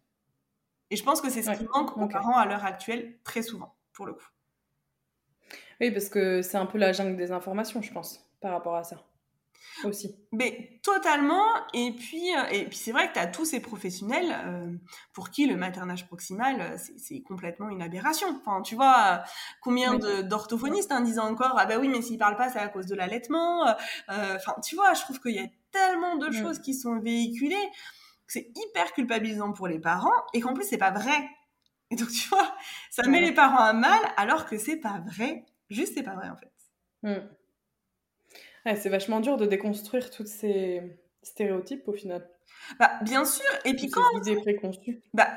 Et 0.94 0.96
je 0.96 1.04
pense 1.04 1.22
que 1.22 1.30
c'est 1.32 1.42
ce 1.42 1.50
qui 1.50 1.66
manque 1.74 1.98
aux 1.98 2.08
parents 2.08 2.38
à 2.38 2.46
l'heure 2.46 2.66
actuelle 2.66 3.18
très 3.24 3.42
souvent, 3.42 3.74
pour 3.94 4.06
le 4.06 4.14
coup. 4.14 4.28
Oui, 5.82 5.90
parce 5.90 6.08
que 6.08 6.44
c'est 6.44 6.58
un 6.58 6.68
peu 6.68 6.78
la 6.78 6.94
jungle 6.94 7.18
des 7.18 7.32
informations, 7.32 7.82
je 7.82 7.92
pense, 7.92 8.24
par 8.42 8.52
rapport 8.52 8.76
à 8.76 8.84
ça. 8.84 9.04
Aussi. 9.86 10.16
Mais 10.32 10.80
totalement. 10.84 11.48
Et 11.74 11.94
puis, 11.94 12.36
euh, 12.38 12.44
et 12.52 12.66
puis 12.66 12.78
c'est 12.78 12.92
vrai 12.92 13.08
que 13.08 13.14
tu 13.14 13.20
as 13.20 13.26
tous 13.26 13.44
ces 13.44 13.60
professionnels 13.60 14.36
euh, 14.46 14.72
pour 15.14 15.32
qui 15.32 15.48
le 15.48 15.56
maternage 15.56 16.06
proximal, 16.06 16.62
euh, 16.62 16.78
c'est 16.98 17.22
complètement 17.22 17.70
une 17.70 17.82
aberration. 17.82 18.28
Enfin, 18.46 18.62
tu 18.62 18.76
vois, 18.76 19.24
combien 19.62 19.96
d'orthophonistes 19.96 20.92
hein, 20.92 21.02
disent 21.02 21.18
encore 21.18 21.56
Ah 21.58 21.66
ben 21.66 21.80
oui, 21.80 21.88
mais 21.88 22.04
s'ils 22.04 22.20
parlent 22.20 22.38
pas, 22.38 22.50
c'est 22.50 22.60
à 22.60 22.68
cause 22.68 22.86
de 22.86 22.94
l'allaitement. 22.94 23.66
Enfin, 24.10 24.54
tu 24.64 24.76
vois, 24.76 24.94
je 24.94 25.02
trouve 25.02 25.20
qu'il 25.20 25.34
y 25.34 25.40
a 25.40 25.48
tellement 25.72 26.18
de 26.18 26.28
mm. 26.28 26.34
choses 26.34 26.60
qui 26.60 26.76
sont 26.76 27.00
véhiculées 27.00 27.72
c'est 28.34 28.52
hyper 28.56 28.94
culpabilisant 28.94 29.54
pour 29.54 29.68
les 29.68 29.78
parents 29.78 30.26
et 30.34 30.42
qu'en 30.42 30.56
plus 30.56 30.68
c'est 30.68 30.80
pas 30.80 30.90
vrai. 30.90 31.30
Et 31.92 31.96
donc 31.96 32.10
tu 32.10 32.28
vois, 32.30 32.56
ça 32.90 33.08
met 33.08 33.22
les 33.22 33.32
parents 33.32 33.64
à 33.64 33.74
mal 33.74 34.00
alors 34.18 34.48
que 34.48 34.58
c'est 34.58 34.78
pas 34.78 35.04
vrai. 35.06 35.46
Juste 35.70 35.94
c'est 35.94 36.04
pas 36.04 36.16
vrai 36.16 36.30
en 36.30 36.36
fait. 36.36 36.52
Hmm. 37.04 38.76
c'est 38.76 38.90
vachement 38.90 39.20
dur 39.20 39.38
de 39.38 39.46
déconstruire 39.46 40.10
tous 40.10 40.26
ces 40.26 40.82
stéréotypes 41.22 41.88
au 41.88 41.94
final. 41.94 42.28
Bah, 42.80 42.92
bien 43.02 43.26
sûr. 43.26 43.46
Et 43.66 43.76
puis 43.76 43.90
quand. 43.90 44.02
préconçues. 44.42 45.02
Bah, 45.14 45.28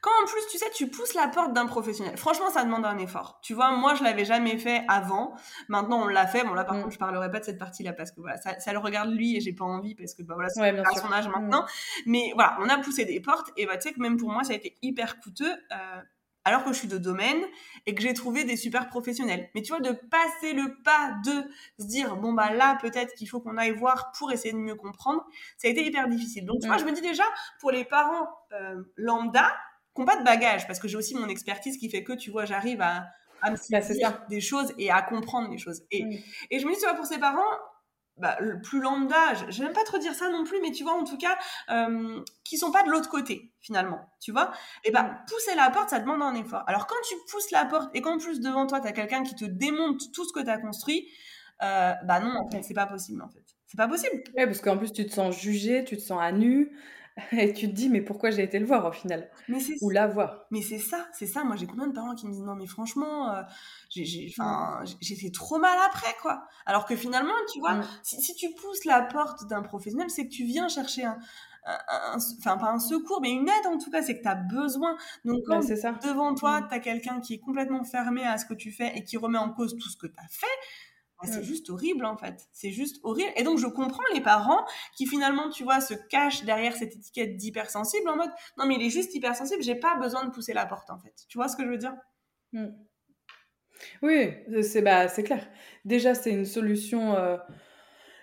quand 0.00 0.10
en 0.22 0.26
plus, 0.26 0.40
tu 0.50 0.58
sais, 0.58 0.70
tu 0.74 0.88
pousses 0.88 1.14
la 1.14 1.28
porte 1.28 1.52
d'un 1.52 1.66
professionnel. 1.66 2.16
Franchement, 2.16 2.50
ça 2.50 2.64
demande 2.64 2.84
un 2.84 2.98
effort. 2.98 3.38
Tu 3.42 3.54
vois, 3.54 3.70
moi, 3.72 3.94
je 3.94 4.02
l'avais 4.02 4.24
jamais 4.24 4.58
fait 4.58 4.84
avant. 4.88 5.34
Maintenant, 5.68 6.02
on 6.02 6.06
l'a 6.06 6.26
fait. 6.26 6.44
Bon, 6.44 6.54
là, 6.54 6.64
par 6.64 6.76
mm. 6.76 6.82
contre, 6.82 6.94
je 6.94 6.98
parlerai 6.98 7.30
pas 7.30 7.40
de 7.40 7.44
cette 7.44 7.58
partie-là 7.58 7.92
parce 7.92 8.10
que 8.10 8.20
voilà, 8.20 8.36
ça, 8.36 8.72
le 8.72 8.78
regarde 8.78 9.10
lui 9.10 9.36
et 9.36 9.40
j'ai 9.40 9.52
pas 9.52 9.64
envie 9.64 9.94
parce 9.94 10.14
que 10.14 10.22
bah, 10.22 10.34
voilà, 10.34 10.48
c'est 10.48 10.60
ouais, 10.60 10.82
son 10.96 11.12
âge 11.12 11.28
maintenant. 11.28 11.62
Mm. 11.62 11.66
Mais 12.06 12.32
voilà, 12.34 12.56
on 12.60 12.68
a 12.68 12.78
poussé 12.78 13.04
des 13.04 13.20
portes 13.20 13.50
et 13.56 13.66
bah, 13.66 13.76
tu 13.76 13.88
sais 13.88 13.94
que 13.94 14.00
même 14.00 14.16
pour 14.16 14.30
moi, 14.30 14.44
ça 14.44 14.52
a 14.52 14.56
été 14.56 14.76
hyper 14.82 15.20
coûteux. 15.20 15.52
Euh, 15.72 16.00
alors 16.44 16.64
que 16.64 16.72
je 16.72 16.78
suis 16.78 16.88
de 16.88 16.98
domaine 16.98 17.42
et 17.86 17.94
que 17.94 18.02
j'ai 18.02 18.14
trouvé 18.14 18.44
des 18.44 18.56
super 18.56 18.88
professionnels. 18.88 19.50
Mais 19.54 19.62
tu 19.62 19.72
vois, 19.72 19.80
de 19.80 19.92
passer 19.92 20.52
le 20.52 20.80
pas 20.82 21.16
de 21.24 21.44
se 21.78 21.86
dire, 21.86 22.16
bon, 22.16 22.32
bah 22.32 22.52
là, 22.52 22.78
peut-être 22.80 23.14
qu'il 23.14 23.28
faut 23.28 23.40
qu'on 23.40 23.56
aille 23.56 23.72
voir 23.72 24.12
pour 24.12 24.32
essayer 24.32 24.52
de 24.52 24.58
mieux 24.58 24.74
comprendre, 24.74 25.24
ça 25.58 25.68
a 25.68 25.70
été 25.70 25.84
hyper 25.84 26.08
difficile. 26.08 26.46
Donc, 26.46 26.60
tu 26.60 26.66
vois, 26.66 26.78
je 26.78 26.84
me 26.84 26.92
dis 26.92 27.02
déjà, 27.02 27.24
pour 27.60 27.70
les 27.70 27.84
parents 27.84 28.28
euh, 28.52 28.82
lambda, 28.96 29.54
qui 29.94 30.00
n'ont 30.00 30.06
pas 30.06 30.16
de 30.16 30.24
bagage, 30.24 30.66
parce 30.66 30.78
que 30.78 30.88
j'ai 30.88 30.96
aussi 30.96 31.14
mon 31.14 31.28
expertise 31.28 31.76
qui 31.76 31.90
fait 31.90 32.04
que, 32.04 32.12
tu 32.12 32.30
vois, 32.30 32.44
j'arrive 32.44 32.80
à, 32.80 33.06
à 33.42 33.50
me 33.50 33.56
bah, 33.70 34.24
des 34.28 34.40
choses 34.40 34.72
et 34.78 34.90
à 34.90 35.02
comprendre 35.02 35.50
les 35.50 35.58
choses. 35.58 35.82
Et, 35.90 36.22
et 36.50 36.58
je 36.58 36.66
me 36.66 36.72
dis, 36.72 36.78
tu 36.78 36.86
vois, 36.86 36.94
pour 36.94 37.06
ces 37.06 37.18
parents, 37.18 37.42
bah, 38.20 38.36
le 38.40 38.60
plus 38.60 38.80
lambda, 38.80 39.34
je 39.48 39.62
n'aime 39.62 39.72
pas 39.72 39.84
trop 39.84 39.98
dire 39.98 40.14
ça 40.14 40.28
non 40.28 40.44
plus, 40.44 40.60
mais 40.60 40.70
tu 40.70 40.84
vois, 40.84 40.92
en 40.92 41.04
tout 41.04 41.16
cas, 41.16 41.38
euh, 41.70 42.22
qui 42.44 42.58
sont 42.58 42.70
pas 42.70 42.82
de 42.82 42.90
l'autre 42.90 43.08
côté, 43.08 43.52
finalement, 43.60 44.00
tu 44.20 44.30
vois, 44.32 44.52
et 44.84 44.90
bah, 44.90 45.02
mm. 45.02 45.24
pousser 45.26 45.54
la 45.56 45.70
porte, 45.70 45.90
ça 45.90 45.98
demande 45.98 46.22
un 46.22 46.34
effort. 46.34 46.62
Alors, 46.66 46.86
quand 46.86 47.00
tu 47.08 47.14
pousses 47.30 47.50
la 47.50 47.64
porte 47.64 47.90
et 47.94 48.02
qu'en 48.02 48.18
plus, 48.18 48.40
devant 48.40 48.66
toi, 48.66 48.80
tu 48.80 48.86
as 48.86 48.92
quelqu'un 48.92 49.22
qui 49.22 49.34
te 49.34 49.44
démonte 49.44 50.12
tout 50.12 50.24
ce 50.24 50.32
que 50.32 50.40
tu 50.40 50.50
as 50.50 50.58
construit, 50.58 51.08
euh, 51.62 51.92
bah 52.04 52.20
non, 52.20 52.36
en 52.38 52.50
fait, 52.50 52.62
c'est 52.62 52.74
pas 52.74 52.86
possible, 52.86 53.22
en 53.22 53.28
fait. 53.28 53.44
C'est 53.66 53.76
pas 53.76 53.88
possible. 53.88 54.22
Ouais, 54.36 54.46
parce 54.46 54.60
qu'en 54.60 54.76
plus, 54.76 54.92
tu 54.92 55.06
te 55.06 55.12
sens 55.12 55.38
jugé, 55.38 55.84
tu 55.84 55.96
te 55.96 56.02
sens 56.02 56.20
à 56.20 56.32
nu, 56.32 56.76
et 57.32 57.52
tu 57.52 57.68
te 57.68 57.72
dis, 57.72 57.88
mais 57.88 58.00
pourquoi 58.00 58.30
j'ai 58.30 58.42
été 58.42 58.58
le 58.58 58.66
voir 58.66 58.86
au 58.86 58.92
final? 58.92 59.30
Mais 59.48 59.58
Ou 59.80 59.90
la 59.90 60.06
voir. 60.06 60.46
Mais 60.50 60.62
c'est 60.62 60.78
ça, 60.78 61.08
c'est 61.12 61.26
ça. 61.26 61.44
Moi, 61.44 61.56
j'ai 61.56 61.66
combien 61.66 61.86
de 61.86 61.92
parents 61.92 62.14
qui 62.14 62.26
me 62.26 62.32
disent, 62.32 62.42
non, 62.42 62.54
mais 62.54 62.66
franchement, 62.66 63.34
euh, 63.34 63.42
j'ai 63.90 64.30
fait 64.30 65.30
trop 65.30 65.58
mal 65.58 65.78
après, 65.86 66.14
quoi. 66.22 66.44
Alors 66.66 66.86
que 66.86 66.96
finalement, 66.96 67.34
tu 67.52 67.60
vois, 67.60 67.80
si, 68.02 68.34
tu 68.34 68.50
pousses 68.54 68.84
la 68.84 69.02
porte 69.02 69.46
d'un 69.48 69.62
professionnel, 69.62 70.10
c'est 70.10 70.26
que 70.26 70.32
tu 70.32 70.44
viens 70.44 70.68
chercher 70.68 71.04
un, 71.04 71.18
enfin 72.38 72.56
pas 72.56 72.70
un 72.70 72.78
secours, 72.78 73.20
mais 73.20 73.30
une 73.30 73.48
aide 73.48 73.66
en 73.66 73.78
tout 73.78 73.90
cas, 73.90 74.02
c'est 74.02 74.16
que 74.16 74.22
tu 74.22 74.28
as 74.28 74.34
besoin. 74.34 74.96
Donc 75.24 75.42
quand 75.46 75.62
ça. 75.62 75.92
devant 75.92 76.34
toi, 76.34 76.60
mm. 76.60 76.68
tu 76.68 76.74
as 76.74 76.78
quelqu'un 76.80 77.20
qui 77.20 77.34
est 77.34 77.38
complètement 77.38 77.84
fermé 77.84 78.24
à 78.24 78.38
ce 78.38 78.46
que 78.46 78.54
tu 78.54 78.72
fais 78.72 78.96
et 78.96 79.04
qui 79.04 79.16
remet 79.16 79.38
en 79.38 79.50
cause 79.50 79.76
tout 79.76 79.88
ce 79.88 79.96
que 79.96 80.06
tu 80.06 80.18
as 80.18 80.28
fait, 80.28 80.46
c'est 81.26 81.42
juste 81.42 81.70
horrible 81.70 82.04
en 82.04 82.16
fait. 82.16 82.48
C'est 82.52 82.70
juste 82.70 83.00
horrible. 83.02 83.30
Et 83.36 83.42
donc 83.42 83.58
je 83.58 83.66
comprends 83.66 84.02
les 84.14 84.20
parents 84.20 84.64
qui 84.96 85.06
finalement, 85.06 85.50
tu 85.50 85.64
vois, 85.64 85.80
se 85.80 85.94
cachent 86.08 86.44
derrière 86.44 86.74
cette 86.74 86.94
étiquette 86.94 87.36
d'hypersensible 87.36 88.08
en 88.08 88.16
mode 88.16 88.30
non 88.56 88.66
mais 88.66 88.76
il 88.76 88.82
est 88.82 88.90
juste 88.90 89.14
hypersensible, 89.14 89.62
j'ai 89.62 89.74
pas 89.74 89.96
besoin 89.96 90.24
de 90.24 90.30
pousser 90.30 90.52
la 90.52 90.66
porte 90.66 90.90
en 90.90 90.98
fait. 90.98 91.14
Tu 91.28 91.38
vois 91.38 91.48
ce 91.48 91.56
que 91.56 91.64
je 91.64 91.68
veux 91.68 91.78
dire? 91.78 91.94
Mm. 92.52 92.68
Oui, 94.02 94.32
c'est 94.62 94.82
bah, 94.82 95.08
c'est 95.08 95.22
clair. 95.22 95.46
Déjà 95.84 96.14
c'est 96.14 96.30
une 96.30 96.44
solution 96.44 97.14
euh, 97.16 97.36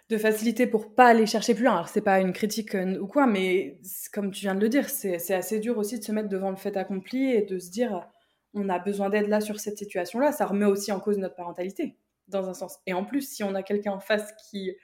de 0.10 0.18
facilité 0.18 0.68
pour 0.68 0.96
pas 0.96 1.08
aller 1.08 1.26
chercher 1.26 1.54
plus 1.54 1.66
loin. 1.66 1.74
Alors 1.74 1.90
c'est 1.90 2.02
pas 2.02 2.20
une 2.20 2.34
critique 2.34 2.76
euh, 2.76 3.00
ou 3.00 3.08
quoi, 3.08 3.28
mais 3.28 3.80
comme 4.14 4.32
tu 4.32 4.42
viens 4.42 4.56
de 4.56 4.62
le 4.62 4.70
dire, 4.70 4.90
c'est 4.90 5.34
assez 5.34 5.60
dur 5.60 5.78
aussi 5.78 6.00
de 6.00 6.04
se 6.04 6.12
mettre 6.12 6.30
devant 6.30 6.50
le 6.50 6.56
fait 6.58 6.78
accompli 6.78 7.32
et 7.32 7.42
de 7.44 7.60
se 7.60 7.70
dire 7.70 8.08
on 8.54 8.70
a 8.70 8.80
besoin 8.80 9.10
d'aide 9.10 9.28
là 9.28 9.42
sur 9.42 9.60
cette 9.60 9.78
situation 9.78 10.20
là. 10.20 10.32
Ça 10.32 10.46
remet 10.46 10.66
aussi 10.66 10.92
en 10.92 11.00
cause 11.00 11.18
notre 11.18 11.36
parentalité 11.36 11.96
dans 12.28 12.50
un 12.50 12.54
sens. 12.54 12.80
Et 12.86 12.94
en 12.94 13.06
plus, 13.06 13.30
si 13.30 13.44
on 13.44 13.56
a 13.56 13.64
quelqu'un 13.64 13.92
en 13.92 14.00
face 14.00 14.34
qui 14.50 14.76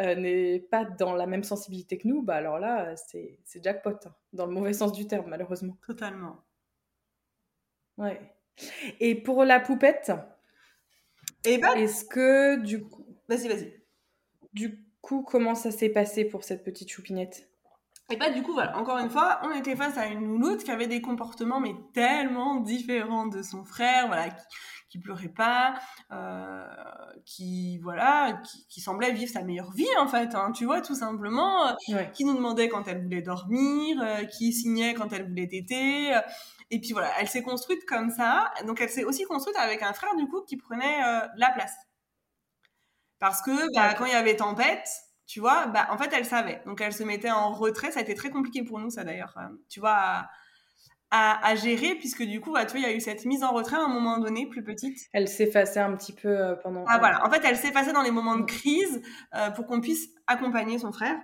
euh, 0.00 0.14
n'est 0.14 0.60
pas 0.60 0.84
dans 0.84 1.14
la 1.14 1.26
même 1.26 1.44
sensibilité 1.44 1.98
que 1.98 2.08
nous, 2.08 2.22
bah 2.22 2.36
alors 2.36 2.58
là, 2.58 2.96
c'est, 2.96 3.38
jackpot, 3.62 3.90
hein, 3.90 4.14
dans 4.32 4.46
le 4.46 4.52
mauvais 4.52 4.72
sens 4.72 4.92
du 4.92 5.06
terme, 5.06 5.28
malheureusement. 5.28 5.76
Totalement. 5.86 6.44
Ouais. 7.98 8.20
Et 9.00 9.14
pour 9.14 9.44
la 9.44 9.60
poupette, 9.60 10.12
et 11.44 11.54
eh 11.54 11.58
ben... 11.58 11.74
est-ce 11.74 12.04
que 12.04 12.56
du 12.56 12.82
coup. 12.82 13.06
Vas-y, 13.28 13.48
vas-y. 13.48 13.80
Du 14.52 14.84
coup, 15.00 15.22
comment 15.22 15.54
ça 15.54 15.70
s'est 15.70 15.88
passé 15.88 16.24
pour 16.24 16.44
cette 16.44 16.64
petite 16.64 16.90
choupinette? 16.90 17.48
Et 18.10 18.16
bah 18.16 18.30
du 18.30 18.42
coup 18.42 18.52
voilà, 18.52 18.76
encore 18.76 18.98
une 18.98 19.08
fois, 19.08 19.40
on 19.42 19.52
était 19.52 19.76
face 19.76 19.96
à 19.96 20.06
une 20.06 20.26
louloute 20.26 20.64
qui 20.64 20.70
avait 20.70 20.86
des 20.86 21.00
comportements 21.00 21.60
mais 21.60 21.74
tellement 21.94 22.56
différents 22.56 23.26
de 23.26 23.42
son 23.42 23.64
frère, 23.64 24.08
voilà, 24.08 24.28
qui 24.28 24.44
pleurait 24.98 25.28
pas, 25.28 25.74
euh, 26.12 26.64
qui 27.24 27.78
voilà, 27.78 28.40
qui, 28.68 28.80
semblait 28.80 29.12
vivre 29.12 29.30
sa 29.30 29.42
meilleure 29.42 29.72
vie 29.72 29.86
en 29.98 30.08
fait, 30.08 30.34
hein, 30.34 30.52
tu 30.52 30.64
vois, 30.64 30.80
tout 30.80 30.94
simplement, 30.94 31.68
euh, 31.68 32.02
qui 32.14 32.24
nous 32.24 32.34
demandait 32.34 32.68
quand 32.68 32.86
elle 32.88 33.02
voulait 33.02 33.22
dormir, 33.22 34.00
euh, 34.02 34.24
qui 34.24 34.52
signait 34.52 34.94
quand 34.94 35.12
elle 35.12 35.28
voulait 35.28 35.48
téter. 35.48 36.12
et 36.70 36.80
puis 36.80 36.92
voilà, 36.92 37.10
elle 37.20 37.28
s'est 37.28 37.42
construite 37.42 37.84
comme 37.86 38.10
ça. 38.10 38.52
Donc 38.66 38.80
elle 38.80 38.90
s'est 38.90 39.04
aussi 39.04 39.24
construite 39.24 39.56
avec 39.56 39.82
un 39.82 39.92
frère 39.92 40.14
du 40.16 40.26
coup 40.26 40.42
qui 40.42 40.56
prenait 40.56 41.00
la 41.36 41.50
place. 41.50 41.74
Parce 43.18 43.40
que 43.42 43.72
bah, 43.74 43.94
quand 43.94 44.06
il 44.06 44.12
y 44.12 44.16
avait 44.16 44.36
tempête, 44.36 44.88
tu 45.26 45.40
vois, 45.40 45.66
bah, 45.66 45.86
en 45.90 45.96
fait, 45.96 46.12
elle 46.12 46.26
savait. 46.26 46.60
Donc, 46.66 46.80
elle 46.80 46.92
se 46.92 47.04
mettait 47.04 47.30
en 47.30 47.52
retrait. 47.52 47.90
Ça 47.92 48.00
a 48.00 48.02
été 48.02 48.14
très 48.14 48.30
compliqué 48.30 48.62
pour 48.64 48.78
nous, 48.80 48.90
ça 48.90 49.04
d'ailleurs. 49.04 49.38
Tu 49.68 49.80
vois, 49.80 49.94
à, 49.94 50.30
gérer, 51.56 51.94
puisque 51.94 52.22
du 52.22 52.40
coup, 52.40 52.52
bah, 52.52 52.64
tu 52.64 52.72
vois, 52.72 52.80
il 52.80 52.90
y 52.90 52.92
a 52.92 52.96
eu 52.96 53.00
cette 53.00 53.24
mise 53.24 53.44
en 53.44 53.52
retrait 53.52 53.76
à 53.76 53.80
un 53.82 53.88
moment 53.88 54.18
donné, 54.18 54.46
plus 54.46 54.62
petite. 54.62 54.98
Elle 55.12 55.28
s'effaçait 55.28 55.80
un 55.80 55.94
petit 55.96 56.12
peu 56.12 56.28
euh, 56.28 56.56
pendant. 56.56 56.84
Ah 56.88 56.98
voilà, 56.98 57.24
en 57.26 57.30
fait, 57.30 57.42
elle 57.44 57.56
s'effaçait 57.56 57.92
dans 57.92 58.02
les 58.02 58.10
moments 58.10 58.36
de 58.36 58.44
crise 58.44 59.02
euh, 59.34 59.50
pour 59.50 59.66
qu'on 59.66 59.80
puisse 59.80 60.08
accompagner 60.26 60.78
son 60.78 60.92
frère. 60.92 61.16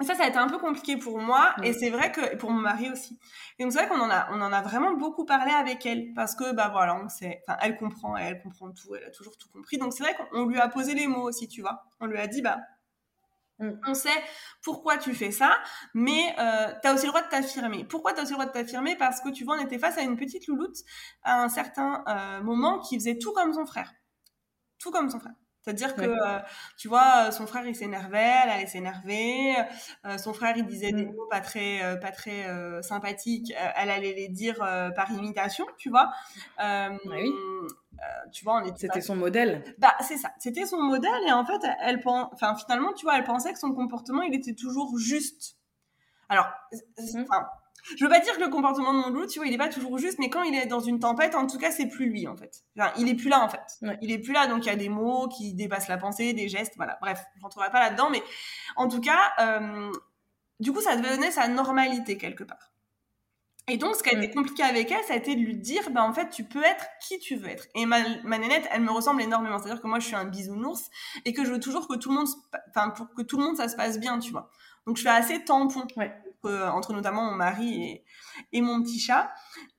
Et 0.00 0.04
ça, 0.04 0.14
ça 0.14 0.24
a 0.24 0.28
été 0.28 0.38
un 0.38 0.46
peu 0.46 0.58
compliqué 0.58 0.96
pour 0.96 1.18
moi, 1.18 1.56
et 1.64 1.72
c'est 1.72 1.90
vrai 1.90 2.12
que 2.12 2.36
pour 2.36 2.52
mon 2.52 2.60
mari 2.60 2.88
aussi. 2.88 3.18
Et 3.58 3.64
donc 3.64 3.72
c'est 3.72 3.80
vrai 3.80 3.88
qu'on 3.88 4.00
en 4.00 4.10
a, 4.10 4.28
on 4.30 4.40
en 4.40 4.52
a 4.52 4.62
vraiment 4.62 4.92
beaucoup 4.92 5.24
parlé 5.24 5.50
avec 5.50 5.84
elle, 5.86 6.12
parce 6.14 6.36
que 6.36 6.54
bah 6.54 6.68
voilà, 6.72 6.94
on 6.94 7.08
sait, 7.08 7.42
enfin 7.48 7.58
elle 7.60 7.76
comprend, 7.76 8.16
elle 8.16 8.40
comprend 8.40 8.70
tout, 8.70 8.94
elle 8.94 9.02
a 9.02 9.10
toujours 9.10 9.36
tout 9.36 9.48
compris. 9.52 9.76
Donc 9.76 9.92
c'est 9.92 10.04
vrai 10.04 10.14
qu'on 10.14 10.46
lui 10.46 10.60
a 10.60 10.68
posé 10.68 10.94
les 10.94 11.08
mots 11.08 11.22
aussi, 11.22 11.48
tu 11.48 11.62
vois. 11.62 11.82
On 11.98 12.06
lui 12.06 12.18
a 12.18 12.28
dit 12.28 12.42
bah 12.42 12.58
Mm. 12.58 12.77
On 13.60 13.94
sait 13.94 14.22
pourquoi 14.62 14.98
tu 14.98 15.14
fais 15.14 15.32
ça, 15.32 15.58
mais 15.92 16.34
euh, 16.38 16.72
tu 16.80 16.88
as 16.88 16.94
aussi 16.94 17.06
le 17.06 17.08
droit 17.08 17.22
de 17.22 17.28
t'affirmer. 17.28 17.84
Pourquoi 17.84 18.12
tu 18.12 18.20
as 18.20 18.22
aussi 18.22 18.32
le 18.32 18.36
droit 18.36 18.46
de 18.46 18.52
t'affirmer? 18.52 18.96
Parce 18.96 19.20
que 19.20 19.30
tu 19.30 19.44
vois, 19.44 19.56
on 19.56 19.64
était 19.64 19.78
face 19.78 19.98
à 19.98 20.02
une 20.02 20.16
petite 20.16 20.46
louloute 20.46 20.76
à 21.24 21.42
un 21.42 21.48
certain 21.48 22.04
euh, 22.06 22.42
moment 22.42 22.78
qui 22.80 22.96
faisait 22.96 23.18
tout 23.18 23.32
comme 23.32 23.52
son 23.52 23.66
frère. 23.66 23.92
Tout 24.78 24.92
comme 24.92 25.10
son 25.10 25.18
frère. 25.18 25.34
C'est-à-dire 25.62 25.94
que, 25.94 26.02
euh, 26.02 26.38
tu 26.78 26.88
vois, 26.88 27.30
son 27.30 27.46
frère, 27.46 27.66
il 27.66 27.74
s'énervait, 27.74 28.32
elle 28.44 28.50
allait 28.50 28.66
s'énerver. 28.66 29.54
son 30.16 30.32
frère, 30.32 30.56
il 30.56 30.64
disait 30.64 30.92
des 30.92 31.04
mm. 31.04 31.14
mots 31.14 31.26
pas 31.30 31.40
très, 31.40 31.98
pas 32.00 32.10
très 32.10 32.46
sympathiques. 32.82 33.52
elle 33.76 33.90
allait 33.90 34.14
les 34.14 34.28
dire 34.28 34.58
par 34.96 35.10
imitation, 35.10 35.66
tu 35.78 35.90
vois. 35.90 36.10
oui 36.58 37.32
euh, 38.00 38.30
tu 38.30 38.44
vois, 38.44 38.62
C'était 38.76 39.00
son 39.00 39.16
modèle. 39.16 39.64
Bah, 39.78 39.94
c'est 40.00 40.18
ça. 40.18 40.30
C'était 40.38 40.66
son 40.66 40.80
modèle 40.80 41.22
et 41.26 41.32
en 41.32 41.44
fait, 41.44 41.60
elle, 41.80 42.00
enfin, 42.04 42.54
finalement, 42.54 42.92
tu 42.92 43.04
vois, 43.04 43.16
elle 43.16 43.24
pensait 43.24 43.52
que 43.52 43.58
son 43.58 43.72
comportement, 43.72 44.22
il 44.22 44.34
était 44.34 44.54
toujours 44.54 44.96
juste. 44.98 45.56
Alors, 46.28 46.48
mhm. 46.98 47.26
Je 47.96 48.04
veux 48.04 48.10
pas 48.10 48.20
dire 48.20 48.36
que 48.36 48.42
le 48.42 48.48
comportement 48.48 48.92
de 48.92 48.98
mon 48.98 49.10
loup, 49.10 49.26
tu 49.26 49.38
vois, 49.38 49.46
il 49.46 49.54
est 49.54 49.58
pas 49.58 49.68
toujours 49.68 49.98
juste, 49.98 50.18
mais 50.18 50.30
quand 50.30 50.42
il 50.42 50.54
est 50.54 50.66
dans 50.66 50.80
une 50.80 50.98
tempête, 50.98 51.34
en 51.34 51.46
tout 51.46 51.58
cas, 51.58 51.70
c'est 51.70 51.88
plus 51.88 52.08
lui, 52.08 52.26
en 52.26 52.36
fait. 52.36 52.64
Enfin, 52.78 52.92
il 52.98 53.08
est 53.08 53.14
plus 53.14 53.28
là, 53.28 53.40
en 53.40 53.48
fait. 53.48 53.78
Il 54.00 54.10
est 54.10 54.18
plus 54.18 54.32
là, 54.32 54.46
donc 54.46 54.64
il 54.64 54.68
y 54.68 54.72
a 54.72 54.76
des 54.76 54.88
mots 54.88 55.28
qui 55.28 55.54
dépassent 55.54 55.88
la 55.88 55.98
pensée, 55.98 56.32
des 56.32 56.48
gestes, 56.48 56.74
voilà. 56.76 56.98
Bref, 57.00 57.22
je 57.36 57.42
rentrerai 57.42 57.70
pas 57.70 57.80
là-dedans, 57.80 58.10
mais 58.10 58.22
en 58.76 58.88
tout 58.88 59.00
cas, 59.00 59.32
euh, 59.40 59.90
du 60.60 60.72
coup, 60.72 60.80
ça 60.80 60.96
devenait 60.96 61.30
sa 61.30 61.48
normalité 61.48 62.16
quelque 62.16 62.44
part. 62.44 62.72
Et 63.70 63.76
donc, 63.76 63.96
ce 63.96 64.02
qui 64.02 64.08
a 64.08 64.18
été 64.18 64.30
compliqué 64.30 64.62
avec 64.62 64.90
elle, 64.90 65.04
ça 65.04 65.12
a 65.12 65.16
été 65.16 65.34
de 65.34 65.40
lui 65.40 65.54
dire, 65.54 65.90
bah, 65.90 66.02
en 66.02 66.14
fait, 66.14 66.30
tu 66.30 66.42
peux 66.44 66.62
être 66.62 66.86
qui 67.06 67.18
tu 67.18 67.36
veux 67.36 67.48
être. 67.48 67.66
Et 67.74 67.84
ma, 67.84 67.98
ma 68.24 68.38
nénette, 68.38 68.66
elle 68.72 68.80
me 68.80 68.90
ressemble 68.90 69.20
énormément. 69.20 69.58
C'est-à-dire 69.58 69.82
que 69.82 69.86
moi, 69.86 69.98
je 69.98 70.06
suis 70.06 70.16
un 70.16 70.24
bisounours 70.24 70.88
et 71.26 71.34
que 71.34 71.44
je 71.44 71.52
veux 71.52 71.60
toujours 71.60 71.86
que 71.86 71.94
tout 71.94 72.08
le 72.08 72.16
monde, 72.16 72.28
enfin, 72.70 72.90
pour 72.90 73.12
que 73.12 73.20
tout 73.20 73.36
le 73.36 73.44
monde, 73.44 73.56
ça 73.58 73.68
se 73.68 73.76
passe 73.76 74.00
bien, 74.00 74.18
tu 74.18 74.32
vois. 74.32 74.50
Donc, 74.86 74.96
je 74.96 75.02
fais 75.02 75.10
assez 75.10 75.44
tampon. 75.44 75.86
Entre 76.44 76.92
notamment 76.92 77.22
mon 77.22 77.34
mari 77.34 77.82
et, 77.84 78.04
et 78.52 78.60
mon 78.60 78.82
petit 78.82 78.98
chat. 79.00 79.32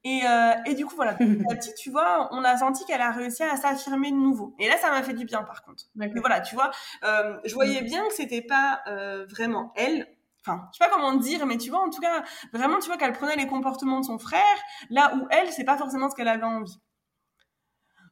Et, 0.04 0.22
euh, 0.26 0.54
et 0.66 0.76
du 0.76 0.86
coup, 0.86 0.96
voilà, 0.96 1.12
la 1.20 1.56
petite, 1.56 1.76
tu 1.76 1.90
vois, 1.90 2.30
on 2.32 2.44
a 2.44 2.58
senti 2.58 2.86
qu'elle 2.86 3.02
a 3.02 3.12
réussi 3.12 3.44
à 3.44 3.56
s'affirmer 3.58 4.12
de 4.12 4.18
nouveau. 4.18 4.56
Et 4.60 4.68
là, 4.68 4.78
ça 4.78 4.90
m'a 4.90 5.04
fait 5.04 5.14
du 5.14 5.26
bien, 5.26 5.44
par 5.44 5.64
contre. 5.64 5.86
Mais 5.96 6.12
voilà, 6.16 6.42
tu 6.42 6.56
vois, 6.56 6.72
euh, 7.04 7.38
je 7.46 7.54
voyais 7.54 7.82
bien 7.82 8.08
que 8.08 8.14
c'était 8.14 8.42
pas 8.42 8.82
euh, 8.88 9.26
vraiment 9.28 9.74
elle 9.76 10.08
enfin, 10.46 10.70
je 10.72 10.78
sais 10.78 10.86
pas 10.86 10.94
comment 10.94 11.14
dire, 11.16 11.46
mais 11.46 11.58
tu 11.58 11.70
vois, 11.70 11.82
en 11.82 11.90
tout 11.90 12.00
cas, 12.00 12.24
vraiment, 12.54 12.80
tu 12.80 12.88
vois 12.88 12.98
qu'elle 12.98 13.12
prenait 13.12 13.36
les 13.36 13.46
comportements 13.46 14.00
de 14.00 14.06
son 14.06 14.18
frère, 14.18 14.42
là 14.90 15.14
où 15.16 15.28
elle, 15.32 15.52
c'est 15.52 15.66
pas 15.66 15.78
forcément 15.78 16.10
ce 16.10 16.16
qu'elle 16.16 16.30
avait 16.30 16.46
envie. 16.46 16.80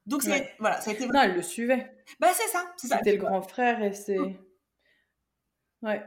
Donc, 0.06 0.24
c'est, 0.24 0.56
voilà, 0.60 0.80
ça 0.80 0.92
a 0.92 0.94
été 0.94 1.06
Non, 1.08 1.22
elle 1.22 1.36
le 1.36 1.42
suivait. 1.42 1.94
Bah, 2.20 2.28
c'est 2.34 2.48
ça, 2.48 2.66
c'est 2.78 2.88
ça. 2.88 2.98
C'était 2.98 3.14
le 3.14 3.18
grand 3.18 3.42
frère 3.42 3.82
et 3.82 3.94
c'est. 3.94 4.40
Ouais. 5.82 6.04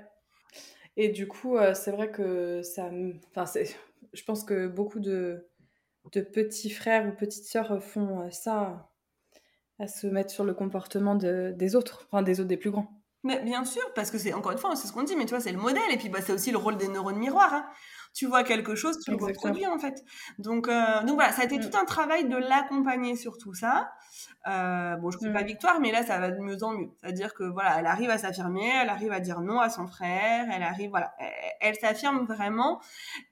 Et 0.96 1.08
du 1.08 1.28
coup, 1.28 1.56
euh, 1.56 1.74
c'est 1.74 1.92
vrai 1.92 2.10
que 2.10 2.62
ça. 2.62 2.90
Enfin, 3.30 3.46
c'est... 3.46 3.76
je 4.12 4.24
pense 4.24 4.44
que 4.44 4.66
beaucoup 4.66 5.00
de... 5.00 5.48
de 6.12 6.20
petits 6.20 6.70
frères 6.70 7.06
ou 7.08 7.12
petites 7.12 7.46
sœurs 7.46 7.82
font 7.82 8.22
euh, 8.22 8.30
ça, 8.30 8.90
à 9.78 9.86
se 9.86 10.06
mettre 10.06 10.30
sur 10.30 10.44
le 10.44 10.54
comportement 10.54 11.14
de... 11.14 11.52
des 11.56 11.76
autres, 11.76 12.06
enfin, 12.10 12.22
des 12.22 12.40
autres, 12.40 12.48
des 12.48 12.56
plus 12.56 12.70
grands. 12.70 13.00
Mais 13.22 13.38
bien 13.42 13.64
sûr, 13.64 13.82
parce 13.94 14.10
que 14.10 14.16
c'est 14.16 14.32
encore 14.32 14.52
une 14.52 14.58
fois, 14.58 14.74
c'est 14.76 14.88
ce 14.88 14.92
qu'on 14.92 15.02
dit, 15.02 15.14
mais 15.14 15.26
tu 15.26 15.30
vois, 15.30 15.40
c'est 15.40 15.52
le 15.52 15.58
modèle, 15.58 15.82
et 15.92 15.98
puis 15.98 16.08
bah, 16.08 16.20
c'est 16.22 16.32
aussi 16.32 16.50
le 16.50 16.56
rôle 16.56 16.78
des 16.78 16.88
neurones 16.88 17.18
miroirs. 17.18 17.52
Hein. 17.52 17.66
Tu 18.14 18.26
vois 18.26 18.44
quelque 18.44 18.74
chose, 18.74 18.98
tu 19.04 19.10
le 19.10 19.18
reproduis 19.18 19.66
en 19.66 19.78
fait. 19.78 20.02
Donc, 20.38 20.68
euh, 20.68 21.02
donc 21.02 21.16
voilà, 21.16 21.32
ça 21.32 21.42
a 21.42 21.44
été 21.44 21.58
mm. 21.58 21.70
tout 21.70 21.76
un 21.76 21.84
travail 21.84 22.28
de 22.28 22.36
l'accompagner 22.36 23.16
sur 23.16 23.36
tout 23.36 23.52
ça. 23.52 23.92
Euh, 24.46 24.96
bon, 24.96 25.10
je 25.10 25.18
ne 25.18 25.32
pas 25.32 25.42
mm. 25.42 25.46
victoire, 25.46 25.80
mais 25.80 25.92
là, 25.92 26.02
ça 26.02 26.18
va 26.18 26.30
de 26.30 26.40
mieux 26.40 26.62
en 26.62 26.72
mieux. 26.72 26.90
C'est-à-dire 27.00 27.34
que 27.34 27.44
voilà, 27.44 27.78
elle 27.78 27.86
arrive 27.86 28.08
à 28.08 28.16
s'affirmer, 28.16 28.70
elle 28.82 28.88
arrive 28.88 29.12
à 29.12 29.20
dire 29.20 29.40
non 29.40 29.60
à 29.60 29.68
son 29.68 29.86
frère, 29.86 30.46
elle 30.50 30.62
arrive, 30.62 30.90
voilà, 30.90 31.12
elle, 31.60 31.76
s'affirme 31.76 32.24
vraiment. 32.24 32.80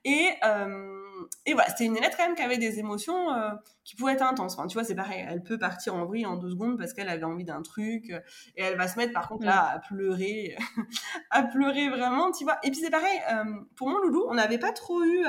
Et, 0.05 0.29
euh, 0.45 1.25
et 1.45 1.53
voilà, 1.53 1.69
c'était 1.69 1.85
une 1.85 1.97
élève 1.97 2.11
quand 2.15 2.27
même 2.27 2.35
qui 2.35 2.43
avait 2.43 2.59
des 2.59 2.77
émotions 2.77 3.33
euh, 3.33 3.49
qui 3.83 3.95
pouvaient 3.95 4.13
être 4.13 4.21
intenses. 4.21 4.53
Enfin, 4.53 4.67
tu 4.67 4.75
vois, 4.75 4.83
c'est 4.83 4.95
pareil, 4.95 5.25
elle 5.27 5.41
peut 5.41 5.57
partir 5.57 5.95
en 5.95 6.05
vrille 6.05 6.27
en 6.27 6.37
deux 6.37 6.51
secondes 6.51 6.77
parce 6.77 6.93
qu'elle 6.93 7.09
avait 7.09 7.23
envie 7.23 7.45
d'un 7.45 7.63
truc 7.63 8.11
euh, 8.11 8.19
et 8.55 8.63
elle 8.63 8.77
va 8.77 8.87
se 8.87 8.97
mettre 8.97 9.13
par 9.13 9.27
contre 9.27 9.45
là 9.45 9.67
à 9.67 9.79
pleurer, 9.79 10.55
à 11.31 11.41
pleurer 11.43 11.89
vraiment, 11.89 12.31
tu 12.31 12.43
vois. 12.43 12.59
Et 12.63 12.69
puis 12.69 12.79
c'est 12.79 12.91
pareil, 12.91 13.19
euh, 13.31 13.45
pour 13.75 13.89
mon 13.89 13.97
loulou, 13.97 14.27
on 14.29 14.35
n'avait 14.35 14.59
pas 14.59 14.73
trop 14.73 15.03
eu, 15.03 15.25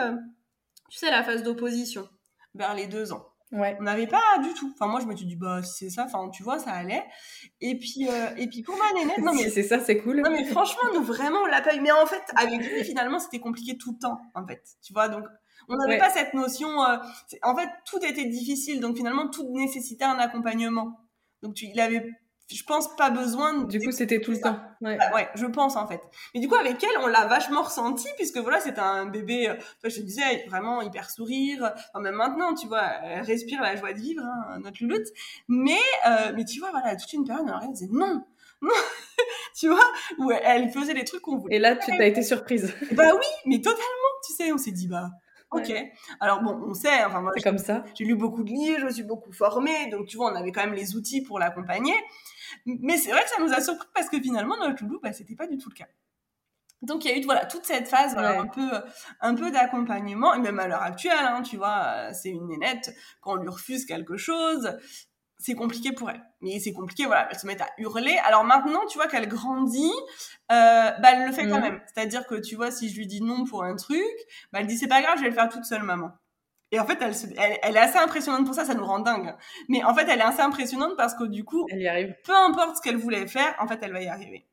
tu 0.90 0.98
sais, 0.98 1.10
la 1.10 1.22
phase 1.22 1.42
d'opposition 1.42 2.06
vers 2.54 2.74
les 2.74 2.86
deux 2.86 3.12
ans. 3.12 3.29
Ouais. 3.52 3.76
On 3.80 3.82
n'avait 3.82 4.06
pas 4.06 4.38
du 4.42 4.54
tout. 4.54 4.70
Enfin, 4.74 4.86
moi, 4.86 5.00
je 5.00 5.06
me 5.06 5.16
suis 5.16 5.26
dit, 5.26 5.36
bah, 5.36 5.62
si 5.62 5.84
c'est 5.84 5.90
ça, 5.90 6.04
enfin, 6.04 6.28
tu 6.30 6.42
vois, 6.42 6.58
ça 6.58 6.70
allait. 6.70 7.04
Et 7.60 7.78
puis, 7.78 8.08
et 8.36 8.46
puis 8.46 8.62
pour 8.62 8.76
ma 8.76 8.98
nénette, 8.98 9.18
non, 9.18 9.32
mais. 9.34 9.44
si 9.44 9.50
c'est 9.50 9.62
ça, 9.64 9.80
c'est 9.80 9.98
cool. 9.98 10.20
Non, 10.20 10.30
mais 10.30 10.44
franchement, 10.44 10.82
nous, 10.94 11.02
vraiment, 11.02 11.40
on 11.42 11.46
l'a 11.46 11.60
pas 11.60 11.74
eu. 11.74 11.80
Mais 11.80 11.90
en 11.90 12.06
fait, 12.06 12.22
avec 12.36 12.60
lui, 12.60 12.84
finalement, 12.84 13.18
c'était 13.18 13.40
compliqué 13.40 13.76
tout 13.76 13.92
le 13.92 13.98
temps, 13.98 14.20
en 14.34 14.46
fait. 14.46 14.62
Tu 14.82 14.92
vois, 14.92 15.08
donc, 15.08 15.24
on 15.68 15.76
n'avait 15.76 15.98
pas 15.98 16.10
cette 16.10 16.34
notion. 16.34 16.82
Euh, 16.82 16.96
en 17.42 17.56
fait, 17.56 17.68
tout 17.86 17.98
était 18.04 18.24
difficile, 18.24 18.80
donc 18.80 18.96
finalement, 18.96 19.28
tout 19.28 19.48
nécessitait 19.52 20.04
un 20.04 20.18
accompagnement. 20.18 21.00
Donc, 21.42 21.54
tu, 21.54 21.66
il 21.66 21.80
avait, 21.80 22.08
je 22.56 22.64
pense, 22.64 22.94
pas 22.96 23.10
besoin. 23.10 23.54
De... 23.54 23.66
Du 23.66 23.80
coup, 23.80 23.92
c'était 23.92 24.20
tout 24.20 24.32
le 24.32 24.40
temps. 24.40 24.58
Ouais. 24.80 24.96
Bah, 24.96 25.10
ouais. 25.14 25.28
je 25.34 25.46
pense 25.46 25.76
en 25.76 25.86
fait. 25.86 26.00
Mais 26.34 26.40
du 26.40 26.48
coup, 26.48 26.54
avec 26.54 26.82
elle, 26.82 26.98
on 27.02 27.06
l'a 27.06 27.26
vachement 27.26 27.62
ressenti 27.62 28.08
puisque 28.16 28.38
voilà, 28.38 28.60
c'était 28.60 28.80
un 28.80 29.06
bébé. 29.06 29.48
Euh, 29.48 29.54
je 29.84 29.96
te 29.96 30.00
disais, 30.00 30.44
vraiment 30.48 30.82
hyper 30.82 31.10
sourire. 31.10 31.72
Enfin, 31.90 32.00
même 32.00 32.14
maintenant, 32.14 32.54
tu 32.54 32.66
vois, 32.66 32.84
elle 33.04 33.22
respire 33.22 33.62
la 33.62 33.76
joie 33.76 33.92
de 33.92 33.98
vivre, 33.98 34.22
hein, 34.22 34.58
notre 34.60 34.82
louloute. 34.82 35.06
Mais, 35.48 35.78
euh, 36.06 36.32
mais 36.34 36.44
tu 36.44 36.60
vois, 36.60 36.70
voilà, 36.70 36.96
toute 36.96 37.12
une 37.12 37.24
période, 37.24 37.46
elle 37.62 37.72
disait 37.72 37.88
non. 37.90 38.24
Non, 38.62 38.68
tu 39.58 39.68
vois, 39.68 39.90
où 40.18 40.30
elle 40.30 40.70
faisait 40.70 40.92
les 40.92 41.04
trucs 41.04 41.22
qu'on 41.22 41.38
voulait. 41.38 41.56
Et 41.56 41.58
là, 41.58 41.76
tu 41.76 41.90
as 41.92 42.06
été 42.06 42.22
surprise. 42.22 42.74
Bah 42.92 43.12
oui, 43.14 43.26
mais 43.46 43.56
totalement, 43.58 44.10
tu 44.26 44.34
sais, 44.34 44.52
on 44.52 44.58
s'est 44.58 44.70
dit, 44.70 44.86
bah, 44.86 45.08
Ok. 45.52 45.72
Alors 46.20 46.42
bon, 46.42 46.60
on 46.68 46.74
sait, 46.74 47.04
enfin 47.04 47.20
moi, 47.20 47.32
c'est 47.34 47.42
comme 47.42 47.58
ça. 47.58 47.82
J'ai 47.94 48.04
lu 48.04 48.14
beaucoup 48.14 48.44
de 48.44 48.50
livres, 48.50 48.78
je 48.80 48.84
me 48.84 48.90
suis 48.90 49.02
beaucoup 49.02 49.32
formée, 49.32 49.88
donc 49.90 50.06
tu 50.06 50.16
vois, 50.16 50.30
on 50.32 50.36
avait 50.36 50.52
quand 50.52 50.64
même 50.64 50.74
les 50.74 50.94
outils 50.94 51.22
pour 51.22 51.38
l'accompagner. 51.38 51.94
Mais 52.66 52.96
c'est 52.96 53.10
vrai 53.10 53.22
que 53.22 53.30
ça 53.30 53.42
nous 53.42 53.52
a 53.52 53.60
surpris 53.60 53.88
parce 53.94 54.08
que 54.08 54.20
finalement, 54.20 54.56
notre 54.56 54.82
loulou, 54.82 55.00
bah, 55.02 55.12
c'était 55.12 55.34
pas 55.34 55.46
du 55.46 55.58
tout 55.58 55.68
le 55.68 55.74
cas. 55.74 55.86
Donc 56.82 57.04
il 57.04 57.10
y 57.10 57.14
a 57.14 57.18
eu 57.18 57.22
voilà 57.24 57.44
toute 57.44 57.66
cette 57.66 57.88
phase 57.88 58.16
un 58.16 58.46
peu 58.46 58.70
un 59.20 59.34
peu 59.34 59.50
d'accompagnement 59.50 60.32
et 60.32 60.38
même 60.38 60.58
à 60.58 60.66
l'heure 60.66 60.80
actuelle 60.80 61.12
hein, 61.20 61.42
tu 61.42 61.58
vois 61.58 62.14
c'est 62.14 62.30
une 62.30 62.48
nénette 62.48 62.96
quand 63.20 63.32
on 63.32 63.36
lui 63.36 63.50
refuse 63.50 63.84
quelque 63.84 64.16
chose 64.16 64.78
c'est 65.40 65.54
compliqué 65.54 65.92
pour 65.92 66.10
elle. 66.10 66.22
Mais 66.42 66.60
c'est 66.60 66.72
compliqué, 66.72 67.06
voilà, 67.06 67.28
elle 67.30 67.38
se 67.38 67.46
met 67.46 67.60
à 67.60 67.68
hurler. 67.78 68.16
Alors 68.26 68.44
maintenant, 68.44 68.86
tu 68.86 68.98
vois 68.98 69.08
qu'elle 69.08 69.26
grandit, 69.26 69.90
euh, 70.52 70.90
bah, 71.00 71.08
elle 71.12 71.26
le 71.26 71.32
fait 71.32 71.48
quand 71.48 71.58
mm. 71.58 71.62
même. 71.62 71.80
C'est-à-dire 71.92 72.26
que, 72.26 72.34
tu 72.34 72.56
vois, 72.56 72.70
si 72.70 72.90
je 72.90 72.96
lui 72.96 73.06
dis 73.06 73.22
non 73.22 73.44
pour 73.44 73.64
un 73.64 73.74
truc, 73.74 74.04
bah, 74.52 74.60
elle 74.60 74.66
dit 74.66 74.76
c'est 74.76 74.86
pas 74.86 75.02
grave, 75.02 75.16
je 75.16 75.22
vais 75.22 75.30
le 75.30 75.34
faire 75.34 75.48
toute 75.48 75.64
seule, 75.64 75.82
maman. 75.82 76.10
Et 76.72 76.78
en 76.78 76.86
fait, 76.86 76.98
elle, 77.00 77.14
elle, 77.62 77.76
est 77.76 77.80
assez 77.80 77.98
impressionnante 77.98 78.46
pour 78.46 78.54
ça, 78.54 78.64
ça 78.64 78.74
nous 78.74 78.84
rend 78.84 79.00
dingue. 79.00 79.34
Mais 79.68 79.82
en 79.82 79.94
fait, 79.94 80.06
elle 80.08 80.20
est 80.20 80.24
assez 80.24 80.40
impressionnante 80.40 80.96
parce 80.96 81.14
que 81.14 81.24
du 81.24 81.44
coup, 81.44 81.66
elle 81.70 81.80
y 81.80 81.88
arrive. 81.88 82.14
Peu 82.24 82.34
importe 82.34 82.76
ce 82.76 82.82
qu'elle 82.82 82.96
voulait 82.96 83.26
faire, 83.26 83.54
en 83.58 83.66
fait, 83.66 83.78
elle 83.82 83.92
va 83.92 84.02
y 84.02 84.08
arriver. 84.08 84.46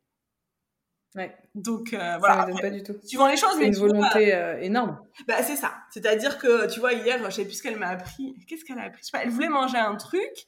Ouais. 1.15 1.35
Donc 1.55 1.93
euh, 1.93 2.17
voilà. 2.19 2.47
Ça 2.47 2.61
pas 2.61 2.69
du 2.69 2.83
tout. 2.83 2.95
Suivant 3.03 3.27
les 3.27 3.37
choses, 3.37 3.57
mais 3.57 3.67
une 3.67 3.75
volonté 3.75 4.35
euh, 4.35 4.59
énorme. 4.61 4.99
Bah 5.27 5.41
c'est 5.41 5.55
ça. 5.55 5.73
C'est-à-dire 5.89 6.37
que 6.37 6.71
tu 6.71 6.79
vois 6.79 6.93
hier, 6.93 7.19
je 7.23 7.29
sais 7.31 7.45
plus 7.45 7.55
ce 7.55 7.63
qu'elle 7.63 7.77
m'a 7.77 7.89
appris. 7.89 8.35
Qu'est-ce 8.47 8.65
qu'elle 8.65 8.77
a 8.77 8.83
appris? 8.83 8.99
Je 9.01 9.05
sais 9.05 9.11
pas, 9.11 9.23
Elle 9.23 9.31
voulait 9.31 9.49
manger 9.49 9.77
un 9.77 9.95
truc 9.95 10.47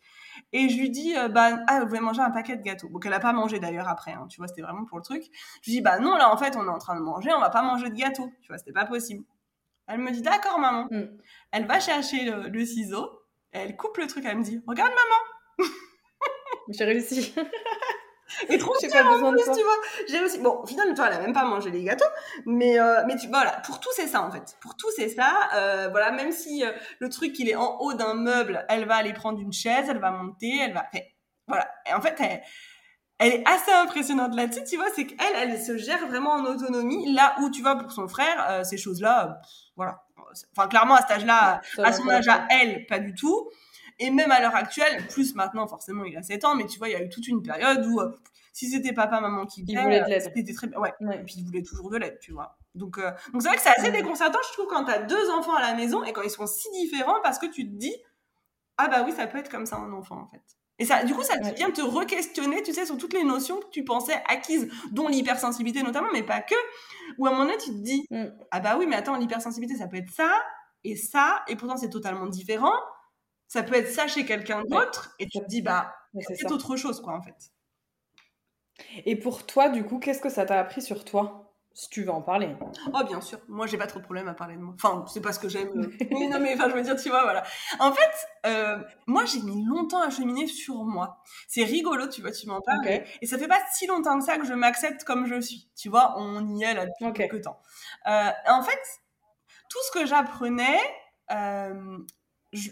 et 0.54 0.70
je 0.70 0.78
lui 0.78 0.90
dis, 0.90 1.18
euh, 1.18 1.28
bah, 1.28 1.60
ah, 1.68 1.82
vous 1.82 1.88
voulez 1.88 2.00
manger 2.00 2.22
un 2.22 2.32
paquet 2.32 2.56
de 2.56 2.62
gâteaux. 2.64 2.90
Donc, 2.90 3.06
elle 3.06 3.14
a 3.14 3.20
pas 3.20 3.34
mangé 3.34 3.60
d'ailleurs 3.60 3.88
après, 3.88 4.14
hein, 4.14 4.28
tu 4.30 4.38
vois, 4.38 4.48
c'était 4.48 4.62
vraiment 4.62 4.86
pour 4.86 4.98
le 4.98 5.04
truc. 5.04 5.24
Je 5.62 5.70
lui 5.70 5.78
dis, 5.78 5.82
bah, 5.82 6.00
non, 6.00 6.16
là, 6.16 6.34
en 6.34 6.38
fait, 6.38 6.56
on 6.56 6.66
est 6.66 6.70
en 6.70 6.78
train 6.78 6.96
de 6.96 7.02
manger, 7.02 7.30
on 7.36 7.40
va 7.40 7.50
pas 7.50 7.62
manger 7.62 7.90
de 7.90 7.96
gâteaux. 7.96 8.32
Tu 8.42 8.48
vois, 8.48 8.58
c'était 8.58 8.72
pas 8.72 8.86
possible. 8.86 9.24
Elle 9.90 10.00
me 10.00 10.12
dit, 10.12 10.22
d'accord, 10.22 10.60
maman. 10.60 10.88
Mm. 10.92 11.18
Elle 11.52 11.66
va 11.66 11.80
chercher 11.80 12.32
le, 12.32 12.66
ciseau, 12.66 13.10
elle 13.52 13.76
coupe 13.76 13.98
le 13.98 14.08
truc, 14.08 14.24
elle 14.26 14.38
me 14.38 14.44
dit, 14.44 14.62
regarde, 14.68 14.92
maman. 14.92 15.70
J'ai 16.70 16.86
réussi. 16.86 17.34
Et 18.50 18.58
trop 18.58 18.74
j'ai 18.80 18.90
pas 18.90 19.04
besoin 19.04 19.32
de 19.32 19.38
ça. 19.40 19.54
tu 19.54 19.64
vois. 19.64 19.76
J'ai 20.08 20.22
aussi, 20.22 20.40
bon, 20.40 20.66
finalement, 20.66 20.94
toi, 20.94 21.08
elle 21.08 21.18
a 21.18 21.20
même 21.20 21.34
pas 21.34 21.46
mangé 21.46 21.72
les 21.72 21.84
gâteaux, 21.84 22.06
mais, 22.46 22.80
euh, 22.80 23.04
mais 23.08 23.16
tu, 23.16 23.28
voilà, 23.28 23.52
pour 23.66 23.80
tout, 23.80 23.90
c'est 23.96 24.08
ça, 24.08 24.22
en 24.22 24.32
fait. 24.32 24.58
Pour 24.62 24.76
tout, 24.76 24.90
c'est 24.96 25.10
ça. 25.10 25.50
Euh, 25.56 25.88
voilà, 25.90 26.12
même 26.12 26.32
si 26.32 26.64
euh, 26.64 26.72
le 27.00 27.10
truc, 27.10 27.38
il 27.40 27.50
est 27.50 27.56
en 27.56 27.78
haut 27.80 27.94
d'un 27.94 28.14
meuble, 28.14 28.66
elle 28.70 28.86
va 28.86 28.96
aller 28.96 29.14
prendre 29.14 29.40
une 29.40 29.54
chaise, 29.54 29.86
elle 29.90 30.00
va 30.00 30.12
monter, 30.12 30.60
elle 30.62 30.74
va, 30.74 30.86
voilà. 31.48 31.70
Et 31.90 31.94
en 31.94 32.02
fait, 32.02 32.16
elle, 32.20 32.42
elle 33.18 33.34
est 33.34 33.48
assez 33.48 33.72
impressionnante 33.72 34.36
là-dessus, 34.36 34.64
tu 34.64 34.78
vois, 34.78 34.88
c'est 34.96 35.06
qu'elle, 35.06 35.36
elle 35.36 35.60
se 35.60 35.78
gère 35.78 36.08
vraiment 36.08 36.34
en 36.34 36.46
autonomie, 36.46 37.12
là 37.14 37.36
où, 37.42 37.50
tu 37.50 37.62
vois, 37.62 37.76
pour 37.78 37.92
son 37.92 38.08
frère, 38.08 38.66
ces 38.66 38.78
choses-là, 38.78 39.42
voilà. 39.80 40.04
Enfin, 40.52 40.68
clairement, 40.68 40.96
à 40.96 41.02
cet 41.02 41.12
âge-là, 41.12 41.62
à 41.78 41.94
son 41.94 42.10
âge 42.10 42.28
à 42.28 42.46
elle, 42.52 42.86
pas 42.86 43.00
du 43.00 43.14
tout. 43.14 43.50
Et 43.98 44.12
même 44.12 44.30
à 44.30 44.42
l'heure 44.42 44.56
actuelle, 44.56 45.08
plus 45.08 45.36
maintenant, 45.36 45.68
forcément, 45.68 46.04
il 46.04 46.18
a 46.18 46.22
7 46.22 46.44
ans, 46.44 46.56
mais 46.56 46.66
tu 46.66 46.78
vois, 46.80 46.90
il 46.90 46.92
y 46.92 46.96
a 46.96 47.02
eu 47.02 47.08
toute 47.08 47.28
une 47.28 47.42
période 47.42 47.86
où 47.86 48.02
euh, 48.02 48.12
si 48.52 48.70
c'était 48.70 48.92
papa, 48.92 49.22
maman 49.22 49.46
qui 49.46 49.64
il 49.66 49.80
voulait 49.80 50.02
de 50.02 50.06
l'aide. 50.10 50.22
C'était 50.22 50.54
très 50.54 50.68
bien. 50.68 50.80
Ouais. 50.80 50.94
Et 51.02 51.24
puis 51.24 51.36
il 51.38 51.46
voulait 51.46 51.64
toujours 51.64 51.90
de 51.90 51.98
l'aide, 51.98 52.20
tu 52.20 52.34
vois. 52.34 52.58
Donc, 52.76 52.98
euh, 52.98 53.10
donc 53.32 53.42
c'est 53.42 53.48
vrai 53.48 53.58
que 53.58 53.64
c'est 53.64 53.70
assez 53.70 53.92
déconcertant, 53.92 54.40
je 54.50 54.54
trouve, 54.54 54.68
quand 54.68 54.84
tu 54.84 54.92
as 54.92 55.00
deux 55.00 55.30
enfants 55.32 55.56
à 55.56 55.62
la 55.62 55.74
maison 55.76 56.04
et 56.04 56.12
quand 56.12 56.24
ils 56.24 56.30
sont 56.30 56.46
si 56.46 56.70
différents 56.72 57.22
parce 57.24 57.40
que 57.40 57.46
tu 57.46 57.64
te 57.66 57.76
dis, 57.78 57.96
ah 58.78 58.90
bah 58.90 59.04
oui, 59.06 59.14
ça 59.14 59.28
peut 59.28 59.38
être 59.38 59.50
comme 59.50 59.66
ça 59.66 59.78
un 59.78 59.94
enfant, 59.94 60.20
en 60.20 60.28
fait. 60.28 60.44
Et 60.80 60.86
ça, 60.86 61.04
du 61.04 61.14
coup, 61.14 61.24
ça 61.24 61.38
te 61.38 61.56
vient 61.56 61.72
te 61.72 61.82
re-questionner, 61.82 62.64
tu 62.64 62.74
sais, 62.74 62.86
sur 62.86 62.98
toutes 62.98 63.14
les 63.14 63.24
notions 63.24 63.60
que 63.60 63.70
tu 63.70 63.84
pensais 63.84 64.22
acquises, 64.28 64.70
dont 64.92 65.08
l'hypersensibilité 65.08 65.84
notamment, 65.84 66.10
mais 66.14 66.24
pas 66.24 66.42
que. 66.42 66.56
Ou 67.18 67.26
à 67.26 67.30
un 67.30 67.34
moment 67.34 67.46
donné, 67.46 67.58
tu 67.58 67.70
te 67.72 67.78
dis, 67.78 68.06
mm. 68.10 68.26
ah 68.52 68.60
bah 68.60 68.78
oui, 68.80 68.88
mais 68.88 68.96
attends, 68.96 69.18
l'hypersensibilité, 69.18 69.78
ça 69.78 69.88
peut 69.88 69.98
être 69.98 70.12
ça 70.12 70.32
et 70.86 70.96
ça, 70.96 71.44
et 71.48 71.58
pourtant 71.58 71.76
c'est 71.76 71.90
totalement 71.90 72.26
différent 72.26 72.74
ça 73.50 73.64
peut 73.64 73.76
être 73.76 73.90
ça 73.90 74.08
chez 74.08 74.26
quelqu'un 74.26 74.64
d'autre, 74.64 75.16
et 75.18 75.26
tu 75.26 75.40
te 75.40 75.46
dis, 75.48 75.62
bah, 75.62 75.94
c'est 76.22 76.52
autre 76.52 76.78
chose, 76.78 77.02
quoi, 77.02 77.14
en 77.16 77.22
fait. 77.22 77.52
Et 79.06 79.16
pour 79.16 79.46
toi, 79.46 79.70
du 79.70 79.84
coup, 79.84 79.98
qu'est-ce 79.98 80.22
que 80.22 80.30
ça 80.30 80.46
t'a 80.46 80.60
appris 80.60 80.84
sur 80.84 81.04
toi? 81.04 81.49
Si 81.80 81.88
tu 81.90 82.04
veux 82.04 82.12
en 82.12 82.22
parler. 82.22 82.54
Oh, 82.94 83.04
bien 83.06 83.22
sûr. 83.22 83.40
Moi, 83.48 83.66
j'ai 83.66 83.78
pas 83.78 83.88
trop 83.88 84.00
de 84.00 84.04
problème 84.04 84.28
à 84.28 84.34
parler 84.34 84.58
de 84.58 84.60
moi. 84.60 84.76
Enfin, 84.76 85.06
c'est 85.08 85.22
pas 85.22 85.32
ce 85.32 85.40
que 85.40 85.48
j'aime. 85.48 85.70
mais 86.12 86.28
non, 86.28 86.42
mais 86.42 86.54
enfin, 86.54 86.68
je 86.70 86.76
veux 86.76 86.82
dire, 86.82 86.98
tu 86.98 87.08
vois, 87.08 87.24
voilà. 87.24 87.42
En 87.80 87.94
fait, 87.94 88.12
euh, 88.48 88.78
moi, 89.08 89.24
j'ai 89.24 89.40
mis 89.42 89.64
longtemps 89.64 90.02
à 90.02 90.10
cheminer 90.10 90.46
sur 90.48 90.84
moi. 90.84 91.24
C'est 91.48 91.64
rigolo, 91.64 92.10
tu 92.10 92.20
vois, 92.20 92.32
tu 92.32 92.48
m'en 92.48 92.60
parles. 92.60 92.86
Et 93.22 93.26
ça 93.26 93.38
fait 93.38 93.48
pas 93.48 93.62
si 93.74 93.88
longtemps 93.88 94.20
que 94.20 94.26
ça 94.26 94.38
que 94.38 94.46
je 94.46 94.54
m'accepte 94.54 95.06
comme 95.06 95.26
je 95.26 95.40
suis. 95.40 95.70
Tu 95.78 95.88
vois, 95.88 96.16
on 96.18 96.54
y 96.54 96.64
est 96.64 96.74
là 96.74 96.86
depuis 96.86 97.14
quelques 97.14 97.44
temps. 97.44 97.62
Euh, 98.08 98.30
en 98.50 98.62
fait, 98.62 98.82
tout 99.70 99.80
ce 99.88 100.00
que 100.00 100.06
j'apprenais, 100.06 100.82
euh, 101.32 101.98
je, 102.52 102.72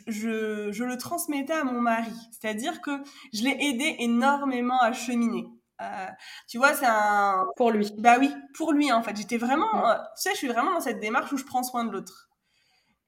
je, 0.70 0.84
le 0.84 0.98
transmettais 0.98 1.54
à 1.54 1.64
mon 1.64 1.80
mari. 1.80 2.12
C'est-à-dire 2.32 2.82
que 2.82 2.92
je 3.34 3.44
l'ai 3.44 3.58
aidé 3.70 3.96
énormément 4.00 4.82
à 4.82 4.92
cheminer. 4.92 5.48
Euh, 5.82 6.08
tu 6.48 6.58
vois, 6.58 6.74
c'est 6.74 6.86
un... 6.88 7.46
Pour 7.56 7.72
lui. 7.72 7.92
Bah 7.98 8.18
oui, 8.20 8.34
pour 8.56 8.74
lui, 8.74 8.92
en 8.92 9.04
fait. 9.04 9.16
J'étais 9.16 9.38
vraiment... 9.38 9.88
Euh, 9.88 9.94
tu 9.96 10.24
sais, 10.24 10.32
je 10.32 10.38
suis 10.38 10.48
vraiment 10.48 10.74
dans 10.74 10.82
cette 10.82 11.00
démarche 11.00 11.32
où 11.32 11.38
je 11.38 11.46
prends 11.46 11.64
soin 11.64 11.86
de 11.86 11.92
l'autre. 11.92 12.30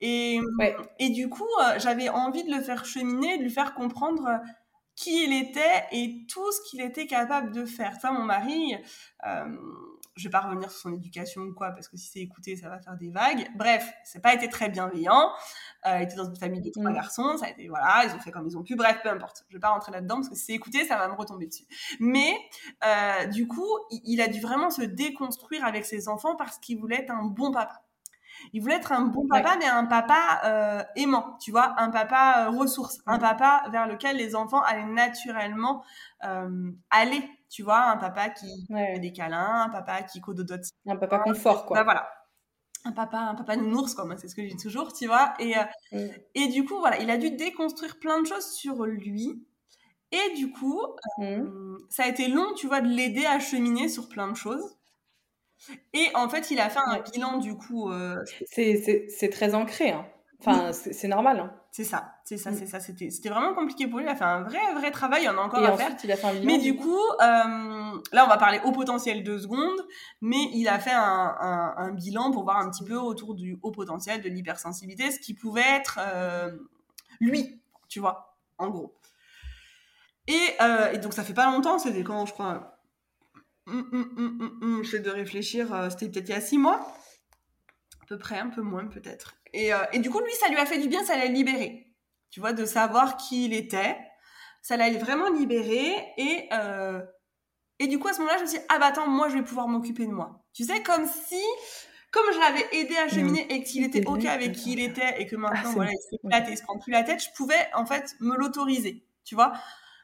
Et, 0.01 0.39
et 0.99 1.09
du 1.09 1.30
coup, 1.30 1.47
euh, 1.61 1.80
j'avais 1.80 2.09
envie 2.09 2.43
de 2.45 2.55
le 2.55 2.61
faire 2.61 2.86
cheminer, 2.86 3.38
de 3.38 3.43
lui 3.43 3.49
faire 3.49 3.74
comprendre 3.74 4.39
qui 4.99 5.23
il 5.23 5.33
était 5.33 5.85
et 5.93 6.25
tout 6.27 6.51
ce 6.51 6.69
qu'il 6.69 6.81
était 6.81 7.07
capable 7.07 7.51
de 7.53 7.63
faire. 7.65 7.95
Ça, 8.01 8.11
mon 8.11 8.23
mari, 8.23 8.75
je 10.19 10.25
vais 10.25 10.29
pas 10.29 10.41
revenir 10.41 10.69
sur 10.69 10.81
son 10.81 10.93
éducation 10.93 11.41
ou 11.41 11.53
quoi, 11.53 11.71
parce 11.71 11.87
que 11.87 11.97
si 11.97 12.07
c'est 12.07 12.19
écouté, 12.19 12.55
ça 12.55 12.69
va 12.69 12.79
faire 12.79 12.95
des 12.97 13.09
vagues. 13.09 13.49
Bref, 13.55 13.89
c'est 14.03 14.21
pas 14.21 14.33
été 14.33 14.49
très 14.49 14.69
bienveillant. 14.69 15.31
Euh, 15.85 15.99
il 15.99 16.03
était 16.03 16.15
dans 16.15 16.25
une 16.25 16.35
famille 16.35 16.61
de 16.61 16.69
trois 16.69 16.91
mm. 16.91 16.93
garçons, 16.93 17.37
ça 17.37 17.45
a 17.45 17.49
été, 17.49 17.69
voilà, 17.69 18.03
ils 18.05 18.13
ont 18.13 18.19
fait 18.19 18.31
comme 18.31 18.45
ils 18.45 18.57
ont 18.57 18.63
pu. 18.63 18.75
Bref, 18.75 18.99
peu 19.01 19.09
importe. 19.09 19.45
Je 19.49 19.55
vais 19.55 19.59
pas 19.59 19.69
rentrer 19.69 19.91
là-dedans, 19.91 20.15
parce 20.15 20.29
que 20.29 20.35
si 20.35 20.45
c'est 20.45 20.53
écouté, 20.53 20.85
ça 20.85 20.97
va 20.97 21.07
me 21.07 21.15
retomber 21.15 21.47
dessus. 21.47 21.65
Mais, 21.99 22.35
euh, 22.85 23.25
du 23.27 23.47
coup, 23.47 23.69
il, 23.89 24.21
a 24.21 24.27
dû 24.27 24.41
vraiment 24.41 24.69
se 24.69 24.81
déconstruire 24.81 25.65
avec 25.65 25.85
ses 25.85 26.09
enfants 26.09 26.35
parce 26.35 26.59
qu'il 26.59 26.77
voulait 26.77 26.97
être 26.97 27.11
un 27.11 27.23
bon 27.23 27.51
papa. 27.51 27.81
Il 28.53 28.61
voulait 28.61 28.75
être 28.75 28.91
un 28.91 29.01
bon 29.01 29.27
papa, 29.27 29.55
mais 29.59 29.65
un 29.65 29.85
papa 29.85 30.41
euh, 30.45 30.83
aimant, 30.95 31.37
tu 31.39 31.51
vois, 31.51 31.75
un 31.77 31.89
papa 31.89 32.45
euh, 32.47 32.57
ressource, 32.57 32.99
un 33.05 33.17
mm. 33.17 33.21
papa 33.21 33.63
vers 33.71 33.87
lequel 33.87 34.17
les 34.17 34.35
enfants 34.35 34.61
allaient 34.61 34.85
naturellement 34.85 35.83
euh, 36.23 36.71
aller, 36.89 37.23
tu 37.49 37.63
vois, 37.63 37.81
un 37.89 37.97
papa 37.97 38.29
qui 38.29 38.65
fait 38.67 38.99
des 38.99 39.11
câlins, 39.11 39.63
un 39.63 39.69
papa 39.69 40.03
qui 40.03 40.21
cododote. 40.21 40.65
Un 40.87 40.95
papa 40.97 41.19
confort, 41.19 41.65
quoi. 41.65 41.77
Bah 41.77 41.83
voilà. 41.83 42.09
Un 42.85 42.93
papa, 42.93 43.17
un 43.17 43.35
papa 43.35 43.55
nounours, 43.57 43.93
quoi, 43.93 44.05
c'est 44.17 44.29
ce 44.29 44.35
que 44.35 44.43
je 44.43 44.55
dis 44.55 44.61
toujours, 44.61 44.93
tu 44.93 45.07
vois. 45.07 45.33
Et, 45.39 45.55
mm. 45.91 46.07
et 46.35 46.47
du 46.47 46.65
coup, 46.65 46.79
voilà, 46.79 46.99
il 46.99 47.09
a 47.09 47.17
dû 47.17 47.31
déconstruire 47.31 47.99
plein 47.99 48.21
de 48.21 48.27
choses 48.27 48.51
sur 48.53 48.85
lui. 48.85 49.45
Et 50.11 50.35
du 50.35 50.51
coup, 50.51 50.81
mmh. 51.19 51.77
ça 51.89 52.03
a 52.03 52.07
été 52.07 52.29
long, 52.29 52.53
tu 52.55 52.67
vois, 52.67 52.81
de 52.81 52.87
l'aider 52.87 53.25
à 53.25 53.39
cheminer 53.39 53.89
sur 53.89 54.09
plein 54.09 54.27
de 54.27 54.35
choses. 54.35 54.78
Et 55.93 56.07
en 56.16 56.30
fait, 56.30 56.51
il 56.51 56.60
a 56.60 56.70
fait 56.70 56.80
un 56.86 56.99
bilan 56.99 57.38
du 57.38 57.55
coup. 57.55 57.91
C'est 58.47 59.30
très 59.32 59.55
ancré. 59.55 59.91
Hein. 59.91 60.05
Enfin, 60.41 60.72
c'est 60.72 61.07
normal. 61.07 61.39
Hein. 61.39 61.53
C'est 61.72 61.84
ça, 61.84 62.16
c'est 62.24 62.38
ça, 62.38 62.51
mm. 62.51 62.55
c'est 62.55 62.66
ça. 62.66 62.80
C'était, 62.80 63.30
vraiment 63.30 63.53
compliqué 63.53 63.88
pour 63.88 63.99
lui. 63.99 64.05
Il 64.05 64.10
a 64.10 64.16
fait 64.16 64.24
un 64.24 64.41
vrai, 64.41 64.74
vrai 64.74 64.89
travail. 64.89 65.24
Il 65.24 65.26
y 65.26 65.30
en 65.30 65.38
a 65.38 65.41
encore 65.41 65.64
à 65.64 65.78
faire. 65.78 65.91
Il 66.03 66.12
a 66.12 66.16
fait 66.16 66.28
un 66.28 66.43
mais 66.45 66.57
du 66.57 66.76
coup, 66.76 66.97
euh, 66.97 67.99
là, 68.12 68.26
on 68.26 68.28
va 68.28 68.38
parler 68.38 68.62
au 68.64 68.72
potentiel 68.72 69.24
deux 69.24 69.39
secondes. 69.39 69.86
Mais 70.22 70.49
il 70.53 70.68
a 70.70 70.80
fait 70.80 70.93
un, 70.93 71.36
un, 71.39 71.74
un, 71.78 71.91
bilan 71.91 72.32
pour 72.32 72.43
voir 72.43 72.57
un 72.57 72.70
petit 72.70 72.86
peu 72.86 72.95
autour 72.95 73.36
du 73.36 73.60
haut 73.62 73.72
potentiel, 73.72 74.22
de 74.22 74.30
l'hypersensibilité, 74.30 75.12
ce 75.12 75.20
qui 75.20 75.34
pouvait 75.34 75.62
être 75.62 75.99
euh, 76.01 76.51
lui, 77.20 77.62
tu 77.89 77.99
vois, 77.99 78.38
en 78.57 78.70
gros. 78.70 78.95
Et, 80.28 80.39
euh, 80.62 80.93
et, 80.93 80.99
donc, 80.99 81.14
ça 81.14 81.24
fait 81.24 81.34
pas 81.34 81.51
longtemps. 81.51 81.80
C'était 81.80 82.03
quand, 82.03 82.26
je 82.26 82.34
crois. 82.34 82.78
Hum, 83.70 84.57
hum, 84.61 84.84
J'essaie 84.84 84.99
de 84.99 85.09
réfléchir. 85.09 85.74
Euh, 85.74 85.89
c'était 85.89 86.09
peut-être 86.09 86.30
il 86.30 86.34
y 86.34 86.38
a 86.38 86.41
six 86.41 86.57
mois. 86.57 86.80
À 88.01 88.05
peu 88.07 88.17
près, 88.17 88.39
un 88.39 88.49
peu 88.49 88.61
moins 88.61 88.88
peut-être. 88.88 89.36
Et, 89.53 89.74
euh, 89.74 89.84
et, 89.93 89.99
du 89.99 90.09
coup, 90.09 90.20
lui, 90.20 90.32
ça 90.39 90.47
lui 90.49 90.57
a 90.57 90.65
fait 90.65 90.80
du 90.80 90.88
bien, 90.88 91.03
ça 91.03 91.17
l'a 91.17 91.26
libéré. 91.26 91.93
Tu 92.32 92.39
vois, 92.39 92.53
de 92.53 92.65
savoir 92.65 93.17
qui 93.17 93.45
il 93.45 93.53
était. 93.53 93.97
Ça 94.61 94.78
l'a 94.78 94.91
vraiment 94.91 95.30
libéré. 95.30 95.93
Et, 96.17 96.49
euh, 96.53 97.01
et 97.80 97.88
du 97.88 97.97
coup, 97.99 98.07
à 98.07 98.13
ce 98.13 98.20
moment-là, 98.20 98.38
je 98.38 98.43
me 98.43 98.47
suis 98.47 98.59
dit, 98.59 98.65
ah 98.70 98.80
bah 98.80 98.88
attends, 98.88 99.07
moi, 99.07 99.30
je 99.30 99.36
vais 99.36 99.43
pouvoir 99.43 99.67
m'occuper 99.67 100.05
de 100.05 100.11
moi. 100.11 100.43
Tu 100.53 100.63
sais, 100.65 100.84
comme 100.84 101.05
si, 101.07 101.41
comme 102.11 102.26
je 102.34 102.39
l'avais 102.39 102.65
aidé 102.74 102.95
à 102.97 103.07
cheminer 103.07 103.51
et 103.53 103.63
qu'il 103.63 103.84
était 103.84 104.05
OK 104.05 104.26
avec 104.26 104.53
qui 104.53 104.74
il 104.74 104.80
était 104.80 105.22
et 105.22 105.26
que 105.26 105.36
maintenant, 105.36 105.61
ah, 105.65 105.72
voilà, 105.74 105.91
il 105.91 105.97
se 105.97 106.09
fait 106.09 106.51
il 106.51 106.57
se 106.57 106.63
prend 106.63 106.78
plus 106.78 106.91
la 106.91 107.03
tête, 107.03 107.24
je 107.24 107.30
pouvais, 107.36 107.70
en 107.74 107.86
fait, 107.86 108.15
me 108.20 108.36
l'autoriser. 108.36 109.05
Tu 109.24 109.36
vois? 109.36 109.53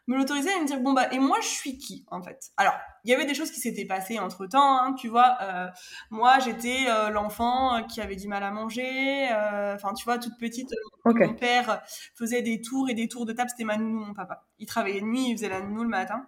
Me 0.07 0.17
l'autoriser 0.17 0.49
et 0.55 0.61
me 0.61 0.67
dire 0.67 0.79
bon 0.79 0.93
bah 0.93 1.07
et 1.11 1.19
moi 1.19 1.39
je 1.41 1.47
suis 1.47 1.77
qui 1.77 2.05
en 2.11 2.21
fait? 2.21 2.51
Alors 2.57 2.75
il 3.03 3.11
y 3.11 3.13
avait 3.13 3.25
des 3.25 3.33
choses 3.33 3.51
qui 3.51 3.59
s'étaient 3.59 3.85
passées 3.85 4.19
entre 4.19 4.45
temps 4.47 4.79
hein, 4.79 4.93
tu 4.93 5.07
vois 5.07 5.37
euh, 5.41 5.67
moi 6.09 6.39
j'étais 6.39 6.85
euh, 6.87 7.09
l'enfant 7.09 7.83
qui 7.83 8.01
avait 8.01 8.15
du 8.15 8.27
mal 8.27 8.43
à 8.43 8.51
manger 8.51 9.27
euh, 9.31 9.75
enfin 9.75 9.93
tu 9.93 10.05
vois 10.05 10.17
toute 10.17 10.37
petite 10.39 10.73
mon 11.05 11.33
père 11.33 11.81
faisait 12.15 12.41
des 12.41 12.61
tours 12.61 12.89
et 12.89 12.93
des 12.93 13.07
tours 13.07 13.25
de 13.25 13.33
table 13.33 13.49
c'était 13.49 13.63
ma 13.63 13.77
nounou 13.77 14.05
mon 14.05 14.13
papa. 14.13 14.43
Il 14.57 14.65
travaillait 14.65 15.01
de 15.01 15.05
nuit 15.05 15.29
il 15.29 15.37
faisait 15.37 15.49
la 15.49 15.61
nounou 15.61 15.83
le 15.83 15.89
matin. 15.89 16.25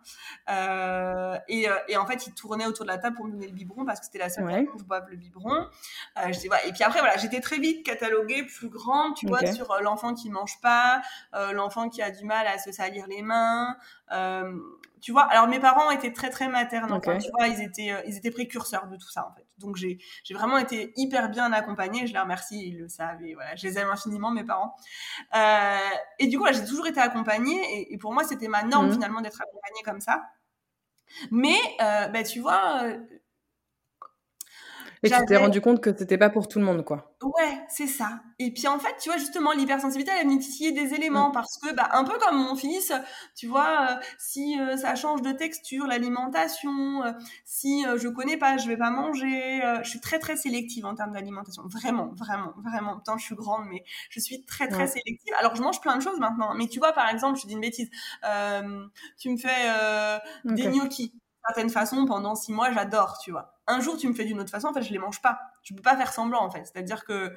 Et, 1.47 1.67
et, 1.87 1.97
en 1.97 2.05
fait 2.05 2.27
il 2.27 2.33
tournait 2.33 2.65
autour 2.65 2.85
de 2.85 2.91
la 2.91 2.97
table 2.97 3.15
pour 3.15 3.25
me 3.25 3.31
donner 3.31 3.47
le 3.47 3.53
biberon 3.53 3.85
parce 3.85 3.99
que 3.99 4.05
c'était 4.05 4.19
la 4.19 4.29
seule 4.29 4.47
fois 4.47 4.59
où 4.75 4.79
je 4.79 4.83
boive 4.83 5.05
le 5.09 5.17
biberon. 5.17 5.67
Je 6.15 6.39
dis, 6.39 6.47
et 6.65 6.71
puis 6.71 6.83
après 6.83 6.99
voilà 6.99 7.17
j'étais 7.17 7.39
très 7.39 7.57
vite 7.57 7.83
cataloguée 7.85 8.43
plus 8.43 8.69
grande 8.69 9.15
tu 9.15 9.25
vois 9.27 9.45
sur 9.51 9.75
l'enfant 9.81 10.13
qui 10.13 10.29
mange 10.29 10.59
pas 10.61 11.01
l'enfant 11.53 11.89
qui 11.89 12.03
a 12.03 12.11
du 12.11 12.25
mal 12.25 12.45
à 12.45 12.59
se 12.59 12.71
salir 12.71 13.07
les 13.07 13.23
mains 13.23 13.66
euh, 14.11 14.57
tu 15.01 15.11
vois, 15.11 15.23
alors 15.23 15.47
mes 15.47 15.59
parents 15.59 15.91
étaient 15.91 16.11
très 16.11 16.29
très 16.29 16.47
maternels, 16.47 16.99
tu 17.01 17.29
vois, 17.37 17.47
ils 17.47 17.61
étaient, 17.61 17.91
euh, 17.91 18.01
ils 18.07 18.17
étaient 18.17 18.31
précurseurs 18.31 18.87
de 18.87 18.95
tout 18.95 19.09
ça 19.09 19.27
en 19.27 19.35
fait. 19.35 19.45
Donc 19.57 19.75
j'ai, 19.75 19.99
j'ai 20.23 20.33
vraiment 20.33 20.57
été 20.57 20.93
hyper 20.95 21.29
bien 21.29 21.51
accompagnée, 21.53 22.07
je 22.07 22.13
les 22.13 22.19
remercie, 22.19 22.69
ils 22.69 22.77
le 22.77 22.87
savent, 22.87 23.21
et 23.23 23.33
voilà, 23.33 23.55
je 23.55 23.67
les 23.67 23.77
aime 23.77 23.89
infiniment 23.89 24.31
mes 24.31 24.43
parents. 24.43 24.75
Euh, 25.35 25.77
et 26.19 26.27
du 26.27 26.37
coup, 26.37 26.45
là, 26.45 26.51
j'ai 26.51 26.65
toujours 26.65 26.87
été 26.87 26.99
accompagnée, 26.99 27.91
et, 27.91 27.97
pour 27.97 28.13
moi, 28.13 28.23
c'était 28.23 28.47
ma 28.47 28.63
norme 28.63 28.87
mhm. 28.87 28.93
finalement 28.93 29.21
d'être 29.21 29.41
accompagnée 29.41 29.83
comme 29.85 30.01
ça. 30.01 30.23
Mais, 31.31 31.57
bah, 31.79 32.23
tu 32.23 32.39
vois, 32.39 32.83
et 35.07 35.19
tu 35.19 35.25
t'es 35.25 35.37
rendu 35.37 35.61
compte 35.61 35.81
que 35.81 35.95
c'était 35.95 36.17
pas 36.17 36.29
pour 36.29 36.47
tout 36.47 36.59
le 36.59 36.65
monde, 36.65 36.83
quoi. 36.85 37.15
Ouais, 37.23 37.59
c'est 37.67 37.87
ça. 37.87 38.21
Et 38.37 38.51
puis 38.51 38.67
en 38.67 38.77
fait, 38.77 38.95
tu 39.01 39.09
vois, 39.09 39.17
justement, 39.17 39.51
l'hypersensibilité, 39.51 40.11
elle 40.13 40.27
a 40.27 40.29
venu 40.29 40.39
titiller 40.39 40.71
des 40.71 40.93
éléments 40.93 41.29
mm. 41.29 41.31
parce 41.31 41.57
que, 41.57 41.73
bah, 41.73 41.89
un 41.93 42.03
peu 42.03 42.17
comme 42.19 42.37
mon 42.37 42.55
fils, 42.55 42.93
tu 43.35 43.47
vois, 43.47 43.87
euh, 43.91 43.95
si 44.19 44.59
euh, 44.59 44.77
ça 44.77 44.95
change 44.95 45.21
de 45.23 45.31
texture, 45.31 45.87
l'alimentation, 45.87 47.03
euh, 47.03 47.11
si 47.45 47.83
je 47.97 48.07
connais 48.07 48.37
pas, 48.37 48.57
je 48.57 48.67
vais 48.67 48.77
pas 48.77 48.91
manger. 48.91 49.61
je 49.83 49.89
suis 49.89 49.99
très 49.99 50.19
très 50.19 50.35
sélective 50.37 50.85
en 50.85 50.95
termes 50.95 51.11
d'alimentation, 51.11 51.63
vraiment, 51.65 52.11
vraiment, 52.15 52.53
vraiment. 52.63 52.93
Pourtant, 52.93 53.17
je 53.17 53.25
suis 53.25 53.35
grande, 53.35 53.65
mais 53.69 53.83
je 54.09 54.19
suis 54.19 54.43
très 54.45 54.67
très 54.67 54.87
sélective. 54.87 55.33
Alors, 55.39 55.55
je 55.55 55.61
mange 55.61 55.81
plein 55.81 55.97
de 55.97 56.01
choses 56.01 56.19
maintenant. 56.19 56.53
Mais 56.55 56.67
tu 56.67 56.79
vois, 56.79 56.93
par 56.93 57.09
exemple, 57.09 57.39
je 57.39 57.47
dis 57.47 57.53
une 57.53 57.61
bêtise, 57.61 57.89
tu 59.17 59.29
me 59.29 59.37
fais 59.37 60.19
des 60.45 60.67
gnocchis 60.67 61.13
certaine 61.47 61.69
façon 61.69 62.05
pendant 62.05 62.35
six 62.35 62.51
mois, 62.51 62.71
j'adore, 62.71 63.17
tu 63.23 63.31
vois. 63.31 63.53
Un 63.67 63.81
jour, 63.81 63.97
tu 63.97 64.07
me 64.07 64.13
fais 64.13 64.25
d'une 64.25 64.39
autre 64.39 64.49
façon, 64.49 64.67
en 64.67 64.73
fait, 64.73 64.81
je 64.81 64.91
les 64.91 64.99
mange 64.99 65.21
pas. 65.21 65.39
Tu 65.63 65.73
peux 65.73 65.81
pas 65.81 65.95
faire 65.95 66.13
semblant, 66.13 66.41
en 66.41 66.49
fait. 66.49 66.63
C'est-à-dire 66.65 67.05
que 67.05 67.33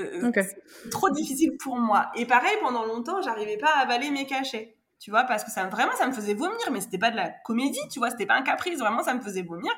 euh, 0.00 0.32
c'est 0.34 0.90
trop 0.90 1.10
difficile 1.10 1.56
pour 1.58 1.76
moi. 1.76 2.10
Et 2.16 2.26
pareil, 2.26 2.56
pendant 2.60 2.84
longtemps, 2.84 3.22
j'arrivais 3.22 3.58
pas 3.58 3.70
à 3.76 3.82
avaler 3.82 4.10
mes 4.10 4.26
cachets. 4.26 4.76
Tu 4.98 5.10
vois, 5.10 5.22
parce 5.22 5.44
que 5.44 5.50
ça 5.50 5.64
vraiment, 5.68 5.92
ça 5.92 6.08
me 6.08 6.12
faisait 6.12 6.34
vomir, 6.34 6.72
mais 6.72 6.80
c'était 6.80 6.98
pas 6.98 7.12
de 7.12 7.16
la 7.16 7.28
comédie, 7.28 7.80
tu 7.88 8.00
vois, 8.00 8.10
c'était 8.10 8.26
pas 8.26 8.34
un 8.34 8.42
caprice, 8.42 8.80
vraiment, 8.80 9.04
ça 9.04 9.14
me 9.14 9.20
faisait 9.20 9.42
vomir. 9.42 9.70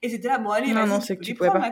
Et 0.00 0.08
c'était 0.08 0.28
là, 0.28 0.38
bon, 0.38 0.50
allez, 0.50 0.72
vas-y, 0.72 1.18
tu, 1.18 1.34
pas. 1.34 1.70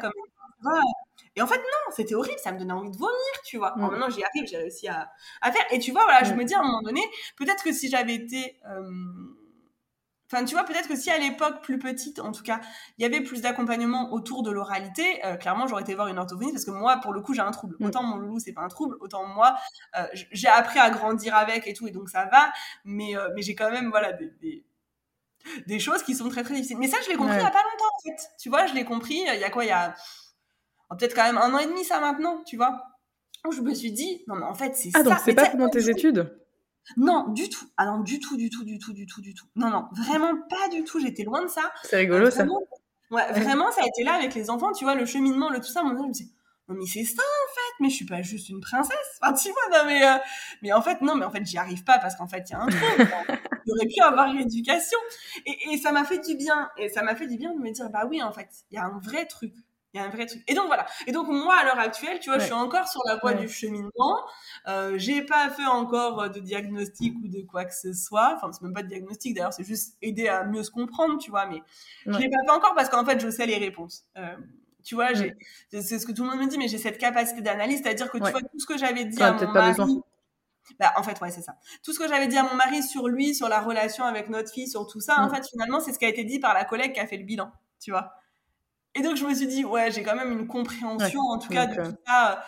Et 1.36 1.42
en 1.42 1.46
fait, 1.46 1.59
non, 1.59 1.92
c'était 1.94 2.16
horrible, 2.16 2.38
ça 2.42 2.50
me 2.50 2.59
donnait 2.59 2.72
envie 2.72 2.90
de 2.90 2.96
vomir, 2.96 3.14
tu 3.44 3.59
vois. 3.59 3.74
Mm. 3.76 3.80
maintenant, 3.82 4.11
j'y 4.11 4.24
arrive, 4.24 4.48
j'ai 4.48 4.56
réussi 4.56 4.88
à, 4.88 5.09
à, 5.40 5.52
faire. 5.52 5.64
Et 5.70 5.78
tu 5.78 5.92
vois, 5.92 6.02
voilà, 6.02 6.24
je 6.24 6.34
mm. 6.34 6.36
me 6.36 6.44
dis 6.44 6.54
à 6.54 6.59
un 6.59 6.64
moment 6.64 6.82
donné, 6.82 7.00
peut-être 7.36 7.62
que 7.62 7.72
si 7.72 7.88
j'avais 7.88 8.14
été 8.14 8.59
euh, 8.68 8.90
Enfin, 10.30 10.44
tu 10.44 10.54
vois, 10.54 10.64
peut-être 10.64 10.88
que 10.88 10.96
si 10.96 11.10
à 11.10 11.16
l'époque 11.16 11.62
plus 11.62 11.78
petite, 11.78 12.18
en 12.18 12.32
tout 12.32 12.42
cas, 12.42 12.60
il 12.98 13.02
y 13.02 13.06
avait 13.06 13.22
plus 13.22 13.40
d'accompagnement 13.40 14.12
autour 14.12 14.42
de 14.42 14.50
l'oralité, 14.50 15.24
euh, 15.24 15.36
clairement, 15.36 15.66
j'aurais 15.66 15.82
été 15.82 15.94
voir 15.94 16.08
une 16.08 16.18
orthophoniste 16.18 16.52
parce 16.52 16.64
que 16.66 16.70
moi, 16.70 16.98
pour 16.98 17.14
le 17.14 17.22
coup, 17.22 17.32
j'ai 17.32 17.40
un 17.40 17.50
trouble. 17.50 17.76
Mm. 17.78 17.86
Autant 17.86 18.02
mon 18.02 18.16
loulou, 18.16 18.38
c'est 18.38 18.52
pas 18.52 18.60
un 18.60 18.68
trouble, 18.68 18.96
autant 19.00 19.24
moi, 19.24 19.56
euh, 19.96 20.06
j'ai 20.12 20.48
appris 20.48 20.78
à 20.78 20.90
grandir 20.90 21.34
avec 21.34 21.66
et 21.66 21.72
tout, 21.72 21.88
et 21.88 21.92
donc 21.92 22.10
ça 22.10 22.26
va. 22.26 22.52
Mais, 22.84 23.16
euh, 23.16 23.30
mais 23.34 23.40
j'ai 23.40 23.54
quand 23.54 23.70
même, 23.70 23.88
voilà, 23.88 24.12
des, 24.12 24.64
des, 25.66 25.78
choses 25.78 26.02
qui 26.02 26.14
sont 26.14 26.28
très 26.28 26.42
très 26.42 26.54
difficiles. 26.54 26.76
Mais 26.78 26.88
ça, 26.88 26.98
je 27.04 27.08
l'ai 27.08 27.16
compris 27.16 27.36
il 27.36 27.42
y 27.42 27.46
a 27.46 27.50
pas 27.50 27.62
longtemps, 27.62 27.90
en 27.96 28.10
fait. 28.10 28.28
Tu 28.38 28.50
vois, 28.50 28.66
je 28.66 28.74
l'ai 28.74 28.84
compris. 28.84 29.24
Il 29.26 29.40
y 29.40 29.44
a 29.44 29.50
quoi 29.50 29.64
Il 29.64 29.68
y 29.68 29.70
a 29.70 29.94
oh, 30.90 30.94
peut-être 30.96 31.14
quand 31.14 31.24
même 31.24 31.38
un 31.38 31.54
an 31.54 31.58
et 31.58 31.66
demi, 31.66 31.84
ça 31.84 32.00
maintenant, 32.00 32.42
tu 32.44 32.58
vois. 32.58 32.84
Où 33.46 33.52
je 33.52 33.62
me 33.62 33.72
suis 33.72 33.92
dit, 33.92 34.24
non, 34.26 34.34
mais 34.34 34.44
en 34.44 34.54
fait, 34.54 34.76
c'est 34.76 34.90
ah, 34.92 34.98
ça. 34.98 35.00
Ah, 35.00 35.02
donc 35.04 35.18
c'est 35.24 35.32
pas 35.32 35.48
pendant 35.48 35.70
tes 35.70 35.88
études? 35.88 36.38
Non, 36.97 37.28
du 37.28 37.49
tout. 37.49 37.66
Ah 37.76 37.86
non, 37.86 38.01
du 38.01 38.18
tout, 38.20 38.36
du 38.36 38.51
tout, 38.51 38.64
du 38.64 38.78
tout, 38.78 38.93
du 38.93 39.07
tout, 39.07 39.20
du 39.20 39.34
tout. 39.34 39.47
Non, 39.57 39.70
non, 39.70 39.89
vraiment 39.93 40.34
pas 40.49 40.68
du 40.70 40.84
tout. 40.84 41.01
J'étais 41.01 41.24
loin 41.24 41.43
de 41.43 41.49
ça. 41.49 41.72
C'est 41.84 41.97
rigolo 41.97 42.30
ça. 42.30 42.47
Ouais, 43.11 43.32
vraiment, 43.32 43.70
ça 43.72 43.82
a 43.82 43.86
été 43.86 44.05
là 44.05 44.14
avec 44.14 44.34
les 44.34 44.51
enfants, 44.51 44.72
tu 44.72 44.84
vois, 44.84 44.95
le 44.95 45.07
cheminement, 45.07 45.51
le 45.51 45.61
tout 45.61 45.68
ça. 45.68 45.82
Mon 45.82 45.97
je 45.97 46.03
me 46.07 46.12
disais, 46.12 46.30
non 46.68 46.74
mais 46.74 46.86
c'est 46.86 47.05
ça 47.05 47.22
en 47.22 47.55
fait, 47.55 47.74
mais 47.80 47.89
je 47.89 47.95
suis 47.95 48.05
pas 48.05 48.20
juste 48.20 48.51
une 48.51 48.61
princesse. 48.61 49.18
Enfin, 49.22 49.32
tu 49.32 49.49
vois, 49.51 49.78
non 49.78 49.86
mais, 49.86 50.07
euh, 50.07 50.18
mais 50.62 50.72
en 50.72 50.82
fait, 50.82 51.01
non, 51.01 51.14
mais 51.14 51.24
en 51.24 51.30
fait, 51.30 51.45
j'y 51.47 51.57
arrive 51.57 51.84
pas 51.84 51.99
parce 51.99 52.16
qu'en 52.16 52.28
fait, 52.28 52.45
il 52.51 52.53
y 52.53 52.57
a 52.57 52.61
un 52.61 52.66
truc. 52.66 53.09
J'aurais 53.66 53.86
pu 53.95 54.01
avoir 54.03 54.28
une 54.28 54.41
éducation. 54.41 54.99
Et, 55.47 55.72
et 55.72 55.78
ça 55.78 55.93
m'a 55.93 56.05
fait 56.05 56.18
du 56.18 56.36
bien. 56.36 56.68
Et 56.76 56.91
ça 56.91 57.03
m'a 57.03 57.16
fait 57.16 57.26
du 57.26 57.39
bien 57.39 57.55
de 57.55 57.59
me 57.59 57.70
dire, 57.70 57.89
bah 57.89 58.07
oui, 58.11 58.22
en 58.22 58.32
fait, 58.32 58.49
il 58.70 58.74
y 58.74 58.78
a 58.78 58.84
un 58.84 58.99
vrai 58.99 59.24
truc. 59.24 59.55
Il 59.95 60.01
y 60.01 60.01
a 60.03 60.07
un 60.07 60.11
vrai 60.11 60.26
truc. 60.26 60.43
Et 60.47 60.55
donc 60.55 60.66
voilà. 60.66 60.84
Et 61.07 61.12
donc 61.12 61.28
moi 61.28 61.57
à 61.57 61.64
l'heure 61.64 61.78
actuelle, 61.78 62.18
tu 62.20 62.28
vois, 62.28 62.39
je 62.39 62.45
suis 62.45 62.53
encore 62.53 62.86
sur 62.86 63.01
la 63.07 63.16
voie 63.16 63.32
du 63.32 63.49
cheminement. 63.49 64.20
Euh, 64.66 64.99
j'ai 64.99 65.22
pas 65.22 65.49
fait 65.49 65.64
encore 65.64 66.20
euh, 66.20 66.28
de 66.28 66.41
diagnostic 66.41 67.14
ou 67.24 67.28
de 67.28 67.41
quoi 67.41 67.64
que 67.64 67.74
ce 67.74 67.95
soit. 67.95 68.34
Enfin, 68.36 68.53
c'est 68.53 68.62
même 68.62 68.74
pas 68.74 68.82
de 68.82 68.89
diagnostic 68.89 69.34
d'ailleurs, 69.34 69.55
c'est 69.55 69.64
juste 69.64 69.97
aider 70.03 70.28
à 70.28 70.45
mieux 70.45 70.62
se 70.62 70.70
comprendre, 70.70 71.18
tu 71.18 71.30
vois. 71.30 71.47
Mais 71.47 71.62
je 72.05 72.18
l'ai 72.18 72.28
pas 72.28 72.36
fait 72.45 72.51
encore 72.51 72.74
parce 72.74 72.91
qu'en 72.91 73.05
fait, 73.05 73.18
je 73.18 73.30
sais 73.30 73.47
les 73.47 73.57
réponses. 73.57 74.05
Euh, 74.18 74.36
tu 74.84 74.95
vois, 74.95 75.12
j'ai, 75.14 75.34
c'est 75.70 75.99
ce 75.99 76.07
que 76.07 76.12
tout 76.12 76.22
le 76.22 76.30
monde 76.30 76.41
me 76.41 76.47
dit, 76.47 76.59
mais 76.59 76.68
j'ai 76.68 76.78
cette 76.78 76.99
capacité 76.99 77.41
d'analyse, 77.41 77.80
c'est-à-dire 77.82 78.11
que 78.11 78.18
tu 78.18 78.30
vois 78.30 78.41
tout 78.41 78.59
ce 78.59 78.66
que 78.66 78.78
j'avais 78.78 79.05
dit 79.05 79.22
à 79.22 79.32
mon 79.32 79.53
mari. 79.53 80.01
Bah, 80.78 80.93
en 80.97 81.03
fait, 81.03 81.18
ouais, 81.20 81.30
c'est 81.30 81.43
ça. 81.43 81.57
Tout 81.82 81.93
ce 81.95 81.99
que 81.99 82.09
j'avais 82.09 82.26
dit 82.26 82.36
à 82.36 82.43
mon 82.43 82.55
mari 82.55 82.82
sur 82.82 83.09
lui, 83.09 83.34
sur 83.34 83.49
la 83.49 83.61
relation 83.61 84.05
avec 84.05 84.28
notre 84.28 84.53
fille, 84.53 84.68
sur 84.68 84.86
tout 84.86 85.01
ça, 85.01 85.22
en 85.22 85.30
fait, 85.30 85.47
finalement, 85.49 85.80
c'est 85.80 85.93
ce 85.93 85.99
qui 85.99 86.05
a 86.05 86.09
été 86.09 86.24
dit 86.24 86.39
par 86.41 86.53
la 86.55 86.64
collègue 86.64 86.93
qui 86.93 87.01
a 87.01 87.07
fait 87.07 87.16
le 87.16 87.24
bilan, 87.24 87.51
tu 87.80 87.91
vois. 87.91 88.12
Et 88.95 89.03
donc, 89.03 89.16
je 89.16 89.24
me 89.24 89.34
suis 89.34 89.47
dit, 89.47 89.64
ouais, 89.64 89.91
j'ai 89.91 90.03
quand 90.03 90.16
même 90.16 90.32
une 90.32 90.47
compréhension, 90.47 91.20
en 91.20 91.39
tout 91.39 91.49
cas, 91.49 91.66
de 91.66 91.74
tout 91.74 91.97
ça 92.07 92.43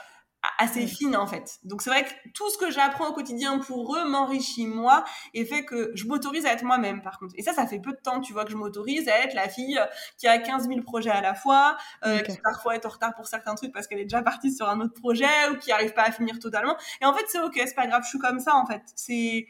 assez 0.59 0.87
fine 0.87 1.17
en 1.17 1.27
fait. 1.27 1.59
Donc 1.65 1.83
c'est 1.83 1.91
vrai 1.91 2.05
que 2.05 2.11
tout 2.35 2.49
ce 2.51 2.59
que 2.59 2.71
j'apprends 2.71 3.09
au 3.09 3.13
quotidien 3.13 3.59
pour 3.59 3.97
eux 3.97 4.09
m'enrichit 4.09 4.67
moi 4.67 5.05
et 5.35 5.45
fait 5.45 5.65
que 5.65 5.91
je 5.95 6.07
m'autorise 6.07 6.47
à 6.47 6.53
être 6.53 6.65
moi-même 6.65 7.03
par 7.03 7.19
contre. 7.19 7.35
Et 7.37 7.43
ça, 7.43 7.53
ça 7.53 7.67
fait 7.67 7.79
peu 7.79 7.93
de 7.93 7.99
temps, 8.03 8.21
tu 8.21 8.33
vois, 8.33 8.45
que 8.45 8.51
je 8.51 8.57
m'autorise 8.57 9.09
à 9.09 9.19
être 9.25 9.35
la 9.35 9.49
fille 9.49 9.79
euh, 9.79 9.87
qui 10.19 10.27
a 10.27 10.39
15 10.39 10.69
000 10.69 10.81
projets 10.83 11.11
à 11.11 11.21
la 11.21 11.35
fois, 11.35 11.77
euh, 12.07 12.21
qui 12.21 12.39
parfois 12.43 12.75
est 12.75 12.87
en 12.87 12.89
retard 12.89 13.15
pour 13.15 13.27
certains 13.27 13.55
trucs 13.55 13.73
parce 13.73 13.87
qu'elle 13.87 13.99
est 13.99 14.05
déjà 14.05 14.23
partie 14.23 14.53
sur 14.53 14.69
un 14.69 14.81
autre 14.81 14.95
projet 14.95 15.27
ou 15.53 15.59
qui 15.59 15.73
arrive 15.73 15.93
pas 15.93 16.05
à 16.05 16.11
finir 16.11 16.39
totalement. 16.39 16.77
Et 17.01 17.05
en 17.05 17.13
fait, 17.15 17.25
c'est 17.29 17.41
ok, 17.41 17.55
c'est 17.57 17.75
pas 17.75 17.87
grave, 17.87 18.03
je 18.05 18.09
suis 18.09 18.19
comme 18.19 18.41
ça 18.41 18.55
en 18.55 18.67
fait. 18.67 18.83
C'est 18.97 19.47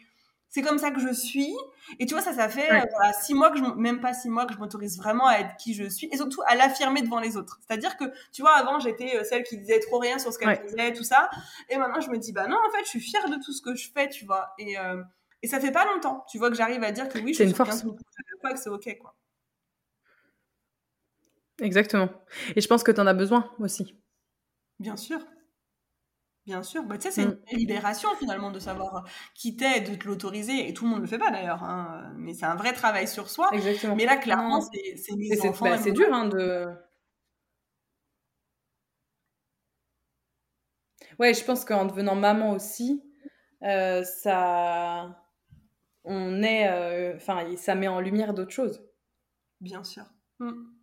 c'est 0.51 0.63
comme 0.63 0.79
ça 0.79 0.91
que 0.91 1.01
je 1.01 1.13
suis. 1.13 1.55
Et 2.01 2.07
tu 2.07 2.15
vois, 2.15 2.23
ça, 2.23 2.33
ça 2.33 2.49
fait 2.49 2.71
euh, 2.71 2.85
six 3.23 3.35
mois 3.35 3.51
que 3.51 3.59
je, 3.59 3.63
même 3.77 4.01
pas 4.01 4.13
six 4.13 4.29
mois 4.29 4.47
que 4.47 4.53
je 4.53 4.59
m'autorise 4.59 4.99
vraiment 4.99 5.29
à 5.29 5.37
être 5.37 5.57
qui 5.57 5.75
je 5.75 5.85
suis 5.89 6.09
et 6.11 6.17
surtout 6.17 6.43
à 6.47 6.57
l'affirmer 6.57 7.03
devant 7.03 7.21
les 7.21 7.37
autres. 7.37 7.61
C'est-à-dire 7.67 7.97
que, 7.97 8.05
tu 8.33 8.43
vois, 8.43 8.53
avant, 8.55 8.81
j'étais 8.81 9.17
euh, 9.17 9.25
celle 9.25 9.45
qui 9.45 9.57
disait 9.57 9.79
trop 9.79 9.99
rien 9.99 10.19
sur 10.19 10.33
ce 10.33 10.39
qu'elle 10.39 10.61
faisait, 10.61 10.93
tout 10.93 11.05
ça. 11.05 11.31
Et 11.69 11.77
maintenant, 11.79 12.01
je 12.01 12.11
me 12.11 12.19
dis, 12.19 12.33
bah 12.33 12.49
non, 12.49 12.57
en 12.57 12.71
fait, 12.73 12.83
je 12.83 12.89
suis 12.89 13.01
fière 13.01 13.29
de 13.31 13.37
tout 13.37 13.53
ce 13.53 13.63
que 13.63 13.77
je 13.77 13.91
fais, 13.95 14.09
tu 14.09 14.25
vois. 14.25 14.53
Et, 14.59 14.77
euh, 14.77 15.03
et 15.43 15.47
ça 15.47 15.61
fait 15.61 15.71
pas 15.71 15.85
longtemps, 15.87 16.25
tu 16.29 16.39
vois, 16.39 16.51
que 16.51 16.57
j'arrive 16.57 16.83
à 16.83 16.91
dire 16.91 17.09
que 17.09 17.19
oui, 17.19 17.29
je 17.33 17.43
suis 17.43 17.45
une 17.45 17.55
force. 17.55 17.83
que 17.83 18.59
c'est 18.59 18.71
ok, 18.71 18.99
quoi. 19.01 19.15
Exactement. 21.61 22.09
Et 22.57 22.61
je 22.61 22.67
pense 22.67 22.83
que 22.83 22.91
tu 22.91 23.01
en 23.01 23.07
as 23.07 23.15
besoin 23.15 23.49
aussi. 23.61 23.95
Bien 24.81 24.97
sûr. 24.97 25.21
Bien 26.47 26.63
sûr, 26.63 26.83
bah, 26.85 26.97
tu 26.97 27.03
sais, 27.03 27.11
c'est 27.11 27.23
une 27.23 27.31
mm. 27.31 27.57
libération 27.57 28.09
finalement 28.19 28.51
de 28.51 28.59
savoir 28.59 29.05
qui 29.35 29.57
t'aide, 29.57 29.91
de 29.91 29.95
te 29.95 30.07
l'autoriser, 30.07 30.69
et 30.69 30.75
tout 30.75 30.85
le 30.85 30.91
monde 30.91 31.01
ne 31.01 31.05
le 31.05 31.09
fait 31.09 31.19
pas 31.19 31.31
d'ailleurs, 31.31 31.63
hein, 31.63 32.13
mais 32.17 32.33
c'est 32.33 32.47
un 32.47 32.55
vrai 32.55 32.73
travail 32.73 33.07
sur 33.07 33.29
soi. 33.29 33.51
Exactement. 33.53 33.95
Mais 33.95 34.07
là, 34.07 34.17
clairement, 34.17 34.61
c'est 34.63 35.49
enfants. 35.49 35.67
Bah, 35.67 35.79
c'est 35.79 35.93
dur 35.93 36.13
hein, 36.13 36.29
de. 36.29 36.67
Ouais, 41.19 41.35
je 41.35 41.45
pense 41.45 41.65
qu'en 41.65 41.85
devenant 41.85 42.15
maman 42.15 42.53
aussi, 42.53 43.03
euh, 43.63 44.03
ça. 44.03 45.23
On 46.05 46.43
est. 46.43 46.69
Euh, 46.71 47.17
enfin, 47.17 47.45
ça 47.57 47.75
met 47.75 47.89
en 47.89 48.01
lumière 48.01 48.33
d'autres 48.33 48.53
choses. 48.53 48.83
Bien 49.61 49.85
sûr. 49.85 50.05
Mm. 50.39 50.80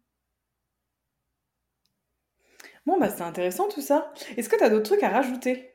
Bon, 2.88 2.98
bah 2.98 3.10
c'est 3.10 3.24
intéressant 3.24 3.68
tout 3.68 3.82
ça. 3.82 4.14
Est-ce 4.38 4.48
que 4.48 4.56
tu 4.56 4.64
as 4.64 4.70
d'autres 4.70 4.86
trucs 4.86 5.04
à 5.04 5.10
rajouter? 5.10 5.74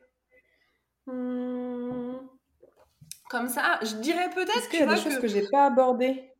Hmm. 1.04 2.14
Comme 3.28 3.50
ça, 3.50 3.78
je 3.82 3.96
dirais 3.96 4.30
peut-être 4.34 4.56
Est-ce 4.56 4.70
qu'il 4.70 4.80
y 4.80 4.82
a 4.82 4.86
des 4.86 4.98
choses 4.98 5.18
que, 5.18 5.28
j'ai 5.28 5.46
pas 5.50 5.66
abordées? 5.66 6.30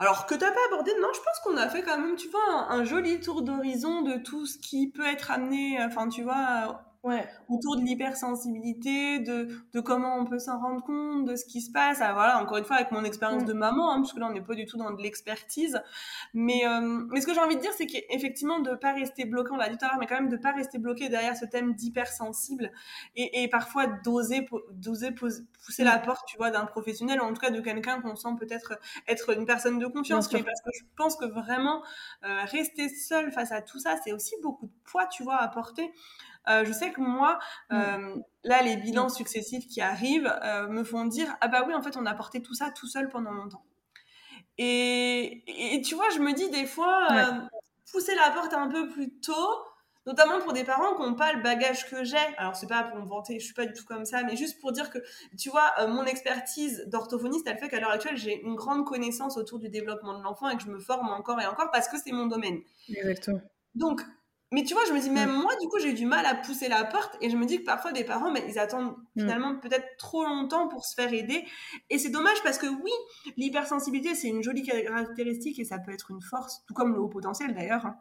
Alors 0.00 0.24
que 0.24 0.34
t'as 0.34 0.50
pas 0.50 0.60
abordé, 0.68 0.92
non, 0.98 1.08
je 1.14 1.20
pense 1.20 1.40
qu'on 1.44 1.58
a 1.58 1.68
fait 1.68 1.82
quand 1.82 1.98
même, 1.98 2.16
tu 2.16 2.28
vois, 2.28 2.72
un 2.72 2.84
joli 2.84 3.20
tour 3.20 3.42
d'horizon 3.42 4.00
de 4.00 4.16
tout 4.16 4.46
ce 4.46 4.56
qui 4.56 4.90
peut 4.90 5.06
être 5.06 5.30
amené, 5.30 5.78
enfin, 5.84 6.08
tu 6.08 6.22
vois, 6.22 6.85
ouais. 7.06 7.24
autour 7.48 7.76
de 7.76 7.82
l'hypersensibilité, 7.82 9.20
de, 9.20 9.48
de 9.72 9.80
comment 9.80 10.16
on 10.16 10.26
peut 10.26 10.38
s'en 10.38 10.58
rendre 10.58 10.82
compte, 10.82 11.24
de 11.24 11.36
ce 11.36 11.44
qui 11.44 11.60
se 11.60 11.70
passe. 11.70 11.98
Ah, 12.00 12.12
voilà, 12.12 12.42
encore 12.42 12.58
une 12.58 12.64
fois, 12.64 12.76
avec 12.76 12.90
mon 12.90 13.04
expérience 13.04 13.42
mm. 13.42 13.46
de 13.46 13.52
maman, 13.52 13.92
hein, 13.92 14.00
parce 14.00 14.12
que 14.12 14.20
là, 14.20 14.26
on 14.28 14.32
n'est 14.32 14.42
pas 14.42 14.54
du 14.54 14.66
tout 14.66 14.76
dans 14.76 14.90
de 14.90 15.00
l'expertise. 15.00 15.80
Mais, 16.34 16.66
euh, 16.66 16.80
mais 17.10 17.20
ce 17.20 17.26
que 17.26 17.34
j'ai 17.34 17.40
envie 17.40 17.56
de 17.56 17.60
dire, 17.60 17.72
c'est 17.76 17.86
qu'effectivement, 17.86 18.58
de 18.60 18.74
pas 18.74 18.92
rester 18.92 19.24
bloqué, 19.24 19.50
on 19.52 19.56
l'a 19.56 19.68
dit 19.68 19.78
tout 19.78 19.84
à 19.84 19.88
l'heure, 19.88 19.98
mais 19.98 20.06
quand 20.06 20.16
même 20.16 20.28
de 20.28 20.36
pas 20.36 20.52
rester 20.52 20.78
bloqué 20.78 21.08
derrière 21.08 21.36
ce 21.36 21.44
thème 21.44 21.74
d'hypersensible 21.74 22.72
et, 23.14 23.42
et 23.42 23.48
parfois 23.48 23.86
d'oser, 23.86 24.46
d'oser 24.72 25.12
pousser 25.12 25.84
la 25.84 25.98
mm. 25.98 26.02
porte, 26.02 26.26
tu 26.26 26.36
vois, 26.36 26.50
d'un 26.50 26.66
professionnel, 26.66 27.20
ou 27.20 27.24
en 27.24 27.32
tout 27.32 27.40
cas 27.40 27.50
de 27.50 27.60
quelqu'un 27.60 28.00
qu'on 28.00 28.16
sent 28.16 28.34
peut-être 28.38 28.78
être 29.06 29.36
une 29.36 29.46
personne 29.46 29.78
de 29.78 29.86
confiance. 29.86 30.32
Mais 30.32 30.42
parce 30.42 30.60
que 30.60 30.70
je 30.74 30.84
pense 30.96 31.16
que 31.16 31.24
vraiment, 31.24 31.82
euh, 32.24 32.42
rester 32.44 32.88
seul 32.88 33.30
face 33.30 33.52
à 33.52 33.62
tout 33.62 33.78
ça, 33.78 33.96
c'est 34.04 34.12
aussi 34.12 34.34
beaucoup 34.42 34.65
poids, 34.86 35.06
tu 35.06 35.22
vois, 35.22 35.36
à 35.36 35.48
porter. 35.48 35.92
Euh, 36.48 36.64
je 36.64 36.72
sais 36.72 36.92
que 36.92 37.00
moi, 37.00 37.38
mm. 37.70 37.74
euh, 37.74 38.16
là, 38.44 38.62
les 38.62 38.76
bilans 38.76 39.08
successifs 39.08 39.66
qui 39.66 39.80
arrivent 39.80 40.32
euh, 40.42 40.68
me 40.68 40.84
font 40.84 41.04
dire 41.04 41.36
ah 41.40 41.48
bah 41.48 41.64
oui, 41.66 41.74
en 41.74 41.82
fait, 41.82 41.96
on 41.96 42.06
a 42.06 42.14
porté 42.14 42.42
tout 42.42 42.54
ça 42.54 42.70
tout 42.70 42.86
seul 42.86 43.08
pendant 43.08 43.32
longtemps. 43.32 43.64
Et, 44.58 45.74
et 45.74 45.82
tu 45.82 45.94
vois, 45.94 46.08
je 46.10 46.18
me 46.18 46.32
dis 46.32 46.48
des 46.50 46.66
fois, 46.66 47.08
pousser 47.92 48.14
la 48.14 48.30
porte 48.30 48.54
un 48.54 48.68
peu 48.68 48.88
plus 48.88 49.10
tôt, 49.20 49.34
notamment 50.06 50.38
pour 50.38 50.54
des 50.54 50.64
parents 50.64 50.94
qui 50.94 51.02
n'ont 51.02 51.14
pas 51.14 51.34
le 51.34 51.42
bagage 51.42 51.90
que 51.90 52.04
j'ai. 52.04 52.16
Alors 52.38 52.56
c'est 52.56 52.66
pas 52.66 52.84
pour 52.84 52.98
me 52.98 53.06
vanter, 53.06 53.38
je 53.38 53.44
suis 53.44 53.54
pas 53.54 53.66
du 53.66 53.74
tout 53.74 53.84
comme 53.84 54.06
ça, 54.06 54.22
mais 54.22 54.34
juste 54.34 54.58
pour 54.60 54.72
dire 54.72 54.88
que, 54.88 54.98
tu 55.36 55.50
vois, 55.50 55.86
mon 55.88 56.04
expertise 56.04 56.84
d'orthophoniste, 56.86 57.46
elle 57.46 57.58
fait 57.58 57.68
qu'à 57.68 57.80
l'heure 57.80 57.90
actuelle, 57.90 58.16
j'ai 58.16 58.40
une 58.40 58.54
grande 58.54 58.86
connaissance 58.86 59.36
autour 59.36 59.58
du 59.58 59.68
développement 59.68 60.16
de 60.16 60.22
l'enfant 60.22 60.48
et 60.48 60.56
que 60.56 60.62
je 60.62 60.70
me 60.70 60.78
forme 60.78 61.10
encore 61.10 61.38
et 61.38 61.46
encore 61.46 61.70
parce 61.70 61.88
que 61.88 61.98
c'est 62.02 62.12
mon 62.12 62.26
domaine. 62.26 62.60
Exactement. 62.88 63.42
Donc, 63.74 64.00
mais 64.52 64.62
tu 64.62 64.74
vois, 64.74 64.84
je 64.86 64.92
me 64.92 65.00
dis, 65.00 65.10
même 65.10 65.32
moi, 65.32 65.52
du 65.60 65.66
coup, 65.68 65.78
j'ai 65.80 65.90
eu 65.90 65.94
du 65.94 66.06
mal 66.06 66.24
à 66.24 66.34
pousser 66.34 66.68
la 66.68 66.84
porte 66.84 67.16
et 67.20 67.30
je 67.30 67.36
me 67.36 67.46
dis 67.46 67.58
que 67.58 67.64
parfois, 67.64 67.92
des 67.92 68.04
parents, 68.04 68.30
mais 68.30 68.44
ils 68.48 68.58
attendent 68.58 68.94
mm. 69.16 69.20
finalement 69.20 69.56
peut-être 69.58 69.96
trop 69.98 70.24
longtemps 70.24 70.68
pour 70.68 70.84
se 70.84 70.94
faire 70.94 71.12
aider. 71.12 71.44
Et 71.90 71.98
c'est 71.98 72.10
dommage 72.10 72.40
parce 72.44 72.58
que 72.58 72.66
oui, 72.66 72.92
l'hypersensibilité, 73.36 74.14
c'est 74.14 74.28
une 74.28 74.42
jolie 74.42 74.62
caractéristique 74.62 75.58
et 75.58 75.64
ça 75.64 75.78
peut 75.78 75.92
être 75.92 76.10
une 76.12 76.22
force, 76.22 76.62
tout 76.66 76.74
comme 76.74 76.92
le 76.92 77.00
haut 77.00 77.08
potentiel 77.08 77.54
d'ailleurs. 77.54 77.86
Hein. 77.86 77.96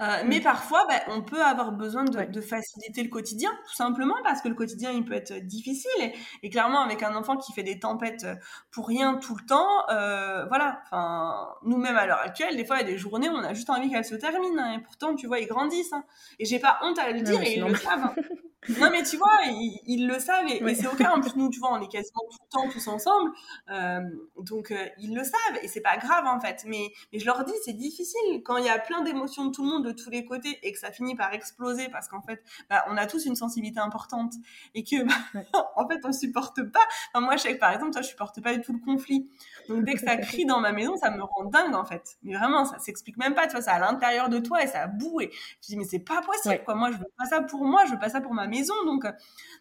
Euh, 0.00 0.22
mais 0.26 0.40
parfois, 0.40 0.86
bah, 0.88 1.00
on 1.08 1.22
peut 1.22 1.42
avoir 1.42 1.72
besoin 1.72 2.04
de, 2.04 2.40
faciliter 2.40 3.02
le 3.02 3.08
quotidien, 3.08 3.50
tout 3.66 3.74
simplement 3.74 4.14
parce 4.22 4.40
que 4.40 4.48
le 4.48 4.54
quotidien, 4.54 4.90
il 4.90 5.04
peut 5.04 5.14
être 5.14 5.34
difficile. 5.46 6.12
Et, 6.42 6.50
clairement, 6.50 6.82
avec 6.82 7.02
un 7.02 7.14
enfant 7.14 7.36
qui 7.36 7.52
fait 7.52 7.62
des 7.62 7.78
tempêtes 7.78 8.26
pour 8.70 8.86
rien 8.86 9.14
tout 9.16 9.36
le 9.36 9.44
temps, 9.46 9.68
euh, 9.90 10.46
voilà. 10.46 10.82
Enfin, 10.84 11.48
nous-mêmes 11.64 11.96
à 11.96 12.06
l'heure 12.06 12.20
actuelle, 12.20 12.56
des 12.56 12.64
fois, 12.64 12.76
il 12.76 12.82
y 12.82 12.84
a 12.84 12.92
des 12.92 12.98
journées 12.98 13.28
où 13.28 13.34
on 13.34 13.44
a 13.44 13.54
juste 13.54 13.70
envie 13.70 13.90
qu'elle 13.90 14.04
se 14.04 14.14
termine. 14.14 14.58
Hein, 14.58 14.78
et 14.78 14.82
pourtant, 14.82 15.14
tu 15.14 15.26
vois, 15.26 15.40
ils 15.40 15.48
grandissent. 15.48 15.92
Hein. 15.92 16.04
Et 16.38 16.44
j'ai 16.44 16.58
pas 16.58 16.78
honte 16.82 16.98
à 16.98 17.10
le 17.10 17.20
dire, 17.20 17.42
et 17.42 17.56
ils 17.56 17.64
le 17.64 17.74
savent. 17.74 18.04
Hein. 18.04 18.14
non, 18.80 18.90
mais 18.90 19.02
tu 19.02 19.16
vois, 19.16 19.38
ils, 19.86 20.06
le 20.06 20.18
savent 20.18 20.46
et, 20.48 20.74
c'est 20.74 20.86
ok. 20.86 21.00
En 21.00 21.20
plus, 21.20 21.36
nous, 21.36 21.48
tu 21.48 21.60
vois, 21.60 21.72
on 21.72 21.80
est 21.80 21.88
quasiment 21.88 22.22
tout 22.30 22.38
le 22.42 22.48
temps 22.50 22.68
tous 22.68 22.88
ensemble. 22.88 23.30
Euh, 23.70 24.00
donc, 24.40 24.74
ils 24.98 25.14
le 25.14 25.22
savent 25.22 25.58
et 25.62 25.68
c'est 25.68 25.80
pas 25.80 25.96
grave 25.96 26.26
en 26.26 26.40
fait. 26.40 26.64
Mais, 26.66 26.90
mais 27.12 27.20
je 27.20 27.24
leur 27.24 27.44
dis, 27.44 27.52
c'est 27.64 27.72
difficile 27.72 28.42
quand 28.44 28.56
il 28.56 28.64
y 28.64 28.68
a 28.68 28.78
plein 28.78 29.02
d'émotions 29.02 29.46
de 29.46 29.52
tout 29.52 29.62
le 29.62 29.70
monde 29.70 29.86
de 29.86 29.92
tous 29.92 30.10
les 30.10 30.24
côtés 30.24 30.58
et 30.62 30.72
que 30.72 30.78
ça 30.78 30.90
finit 30.90 31.14
par 31.14 31.32
exploser 31.32 31.88
parce 31.88 32.08
qu'en 32.08 32.20
fait, 32.20 32.42
bah, 32.68 32.84
on 32.88 32.96
a 32.96 33.06
tous 33.06 33.26
une 33.26 33.36
sensibilité 33.36 33.78
importante 33.78 34.34
et 34.74 34.82
que, 34.82 35.04
bah, 35.04 35.42
en 35.76 35.88
fait, 35.88 36.00
on 36.04 36.12
supporte 36.12 36.62
pas. 36.62 36.86
Enfin, 37.14 37.24
moi, 37.24 37.36
je 37.36 37.42
sais 37.42 37.54
que 37.54 37.60
par 37.60 37.72
exemple, 37.72 37.92
toi, 37.92 38.02
je 38.02 38.08
supporte 38.08 38.42
pas 38.42 38.54
du 38.54 38.60
tout 38.60 38.72
le 38.72 38.80
conflit. 38.80 39.30
Donc, 39.68 39.84
dès 39.84 39.94
que 39.94 40.00
ça 40.00 40.16
crie 40.16 40.46
dans 40.46 40.60
ma 40.60 40.72
maison, 40.72 40.96
ça 40.96 41.10
me 41.10 41.22
rend 41.22 41.44
dingue, 41.44 41.74
en 41.74 41.84
fait. 41.84 42.16
Mais 42.22 42.34
vraiment, 42.34 42.64
ça 42.64 42.78
s'explique 42.80 43.18
même 43.18 43.34
pas. 43.34 43.46
Tu 43.46 43.52
vois, 43.52 43.62
c'est 43.62 43.70
à 43.70 43.78
l'intérieur 43.78 44.28
de 44.28 44.40
toi 44.40 44.62
et 44.62 44.66
ça 44.66 44.88
boue. 44.88 45.20
Et 45.20 45.30
je 45.62 45.68
dis, 45.68 45.76
mais 45.76 45.84
c'est 45.84 46.00
pas 46.00 46.20
possible, 46.22 46.64
quoi. 46.64 46.74
Moi, 46.74 46.90
je 46.90 46.96
veux 46.96 47.10
pas 47.16 47.26
ça 47.26 47.40
pour 47.42 47.64
moi, 47.64 47.84
je 47.86 47.92
veux 47.92 47.98
pas 47.98 48.08
ça 48.08 48.20
pour 48.20 48.34
ma 48.34 48.47
maison. 48.48 48.74
Donc, 48.84 49.04
euh, 49.04 49.12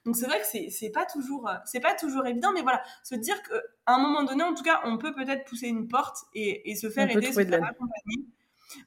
donc 0.06 0.16
c'est 0.16 0.26
vrai 0.26 0.40
que 0.40 0.70
c'est 0.70 0.90
pas 0.90 1.06
toujours, 1.06 1.48
euh, 1.48 1.56
c'est 1.66 1.80
pas 1.80 1.94
toujours 1.94 2.26
évident. 2.26 2.52
Mais 2.54 2.62
voilà, 2.62 2.82
se 3.04 3.16
dire 3.16 3.42
qu'à 3.44 3.62
un 3.86 4.00
moment 4.00 4.24
donné, 4.24 4.44
en 4.44 4.54
tout 4.54 4.64
cas, 4.64 4.82
on 4.86 4.98
peut 4.98 5.14
peut-être 5.14 5.46
pousser 5.46 5.68
une 5.68 5.88
porte 5.88 6.18
et, 6.34 6.72
et 6.72 6.76
se 6.76 6.90
faire 6.90 7.10
aider, 7.10 7.32
se 7.32 7.46
faire 7.46 7.64
accompagner. 7.64 8.26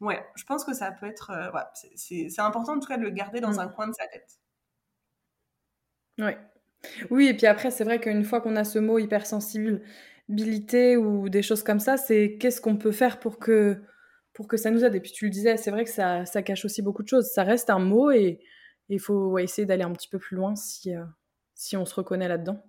Ouais, 0.00 0.24
je 0.36 0.44
pense 0.44 0.64
que 0.64 0.74
ça 0.74 0.92
peut 0.92 1.06
être. 1.06 1.30
Euh, 1.30 1.50
c'est 1.94 2.38
important 2.38 2.74
en 2.76 2.80
tout 2.80 2.88
cas 2.88 2.98
de 2.98 3.02
le 3.02 3.10
garder 3.10 3.40
dans 3.40 3.54
mm. 3.54 3.60
un 3.60 3.68
coin 3.68 3.88
de 3.88 3.94
sa 3.94 4.06
tête. 4.06 4.38
Ouais. 6.18 6.38
Oui, 7.10 7.28
et 7.28 7.34
puis 7.34 7.46
après, 7.46 7.70
c'est 7.70 7.84
vrai 7.84 8.00
qu'une 8.00 8.24
fois 8.24 8.40
qu'on 8.40 8.56
a 8.56 8.64
ce 8.64 8.78
mot 8.78 8.98
hypersensibilité 8.98 10.96
ou 10.96 11.28
des 11.28 11.42
choses 11.42 11.62
comme 11.62 11.80
ça, 11.80 11.96
c'est 11.96 12.36
qu'est-ce 12.38 12.60
qu'on 12.60 12.76
peut 12.76 12.92
faire 12.92 13.20
pour 13.20 13.38
que, 13.38 13.82
pour 14.32 14.48
que 14.48 14.56
ça 14.56 14.70
nous 14.70 14.84
aide? 14.84 14.94
Et 14.94 15.00
puis 15.00 15.12
tu 15.12 15.26
le 15.26 15.30
disais, 15.30 15.56
c'est 15.56 15.70
vrai 15.70 15.84
que 15.84 15.90
ça, 15.90 16.24
ça, 16.24 16.42
cache 16.42 16.64
aussi 16.64 16.82
beaucoup 16.82 17.02
de 17.02 17.08
choses. 17.08 17.30
Ça 17.30 17.42
reste 17.42 17.70
un 17.70 17.78
mot 17.78 18.10
et 18.10 18.40
il 18.90 19.00
faut 19.00 19.38
essayer 19.38 19.66
d'aller 19.66 19.84
un 19.84 19.92
petit 19.92 20.08
peu 20.08 20.18
plus 20.18 20.36
loin 20.36 20.56
si, 20.56 20.94
euh, 20.94 21.04
si 21.54 21.76
on 21.76 21.84
se 21.84 21.94
reconnaît 21.94 22.28
là-dedans. 22.28 22.62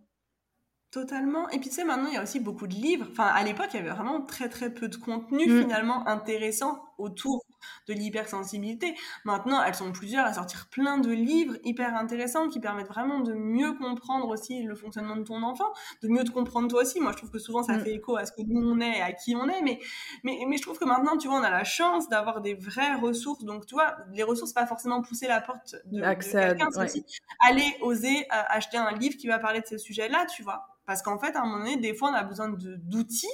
Totalement. 0.91 1.49
Et 1.49 1.59
puis 1.59 1.69
tu 1.69 1.75
sais, 1.75 1.85
maintenant, 1.85 2.09
il 2.09 2.15
y 2.15 2.17
a 2.17 2.23
aussi 2.23 2.39
beaucoup 2.39 2.67
de 2.67 2.73
livres. 2.73 3.07
Enfin, 3.09 3.27
à 3.27 3.43
l'époque, 3.43 3.69
il 3.73 3.77
y 3.77 3.79
avait 3.79 3.91
vraiment 3.91 4.21
très 4.21 4.49
très 4.49 4.73
peu 4.73 4.89
de 4.89 4.97
contenu 4.97 5.47
mm. 5.47 5.61
finalement 5.61 6.07
intéressant 6.07 6.83
autour 6.97 7.43
de 7.87 7.93
l'hypersensibilité. 7.93 8.95
Maintenant, 9.25 9.61
elles 9.63 9.75
sont 9.75 9.91
plusieurs 9.91 10.25
à 10.25 10.33
sortir 10.33 10.67
plein 10.69 10.97
de 10.97 11.11
livres 11.11 11.57
hyper 11.63 11.95
intéressants 11.95 12.47
qui 12.47 12.59
permettent 12.59 12.87
vraiment 12.87 13.19
de 13.19 13.33
mieux 13.33 13.73
comprendre 13.73 14.27
aussi 14.29 14.63
le 14.63 14.75
fonctionnement 14.75 15.15
de 15.15 15.23
ton 15.23 15.43
enfant, 15.43 15.71
de 16.01 16.07
mieux 16.07 16.23
te 16.23 16.31
comprendre 16.31 16.67
toi 16.67 16.81
aussi. 16.81 16.99
Moi, 16.99 17.11
je 17.11 17.17
trouve 17.17 17.31
que 17.31 17.39
souvent, 17.39 17.63
ça 17.63 17.73
mm. 17.73 17.81
fait 17.81 17.93
écho 17.95 18.15
à 18.15 18.25
ce 18.25 18.31
que 18.31 18.41
nous 18.41 18.61
on 18.61 18.79
est, 18.79 19.01
à 19.01 19.11
qui 19.11 19.35
on 19.35 19.47
est. 19.47 19.61
Mais, 19.61 19.79
mais, 20.23 20.39
mais 20.47 20.57
je 20.57 20.61
trouve 20.61 20.79
que 20.79 20.85
maintenant, 20.85 21.17
tu 21.17 21.27
vois, 21.27 21.39
on 21.39 21.43
a 21.43 21.49
la 21.49 21.63
chance 21.63 22.09
d'avoir 22.09 22.41
des 22.41 22.53
vraies 22.53 22.95
ressources. 22.95 23.43
Donc, 23.43 23.65
tu 23.65 23.75
vois, 23.75 23.97
les 24.13 24.23
ressources, 24.23 24.53
pas 24.53 24.65
forcément 24.65 25.01
pousser 25.01 25.27
la 25.27 25.41
porte 25.41 25.75
de, 25.85 26.01
quelqu'un, 26.01 26.67
c'est 26.71 26.83
aussi 26.83 27.05
aller 27.39 27.77
oser 27.81 28.25
euh, 28.31 28.43
acheter 28.47 28.77
un 28.77 28.91
livre 28.91 29.17
qui 29.17 29.27
va 29.27 29.39
parler 29.39 29.61
de 29.61 29.65
ces 29.65 29.77
sujets-là, 29.77 30.25
tu 30.25 30.43
vois. 30.43 30.67
Parce 30.85 31.01
qu'en 31.01 31.17
fait, 31.17 31.35
à 31.35 31.41
un 31.41 31.45
moment 31.45 31.59
donné, 31.59 31.77
des 31.77 31.93
fois, 31.93 32.09
on 32.11 32.13
a 32.13 32.23
besoin 32.23 32.49
d'outils. 32.49 33.27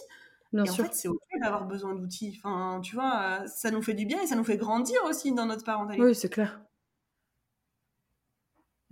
Et 0.54 0.62
en 0.62 0.66
fait, 0.66 0.93
c'est 0.93 1.08
ok 1.08 1.20
d'avoir 1.41 1.66
besoin 1.66 1.93
d'outils. 1.93 2.39
Enfin, 2.41 2.80
tu 2.82 2.95
vois, 2.95 3.41
euh, 3.41 3.48
ça 3.48 3.72
nous 3.72 3.82
fait 3.82 3.93
du 3.93 4.06
bien 4.06 4.22
et 4.22 4.28
ça 4.28 4.36
nous 4.36 4.43
fait 4.43 4.58
grandir 4.58 5.00
aussi 5.06 5.34
dans 5.34 5.45
notre 5.45 5.64
parentalité. 5.64 6.06
Oui, 6.06 6.16
c'est 6.16 6.30
clair. 6.30 6.62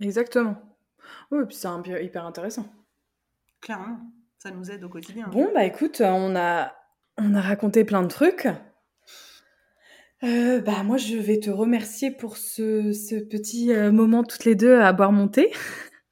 Exactement. 0.00 0.56
Oui, 1.30 1.44
puis 1.46 1.56
c'est 1.56 2.04
hyper 2.04 2.26
intéressant. 2.26 2.66
Clairement, 3.60 3.98
ça 4.38 4.50
nous 4.50 4.70
aide 4.70 4.84
au 4.84 4.88
quotidien. 4.88 5.28
Bon, 5.28 5.50
bah 5.54 5.64
écoute, 5.64 6.02
on 6.04 6.36
a, 6.36 6.74
on 7.16 7.34
a 7.34 7.40
raconté 7.40 7.84
plein 7.84 8.02
de 8.02 8.08
trucs. 8.08 8.48
Euh, 10.22 10.60
bah 10.60 10.82
moi, 10.82 10.96
je 10.96 11.16
vais 11.16 11.40
te 11.40 11.50
remercier 11.50 12.10
pour 12.10 12.36
ce, 12.36 12.92
ce 12.92 13.16
petit 13.16 13.72
euh, 13.72 13.92
moment 13.92 14.24
toutes 14.24 14.44
les 14.44 14.54
deux 14.54 14.78
à 14.78 14.92
boire 14.92 15.12
mon 15.12 15.28
thé. 15.28 15.52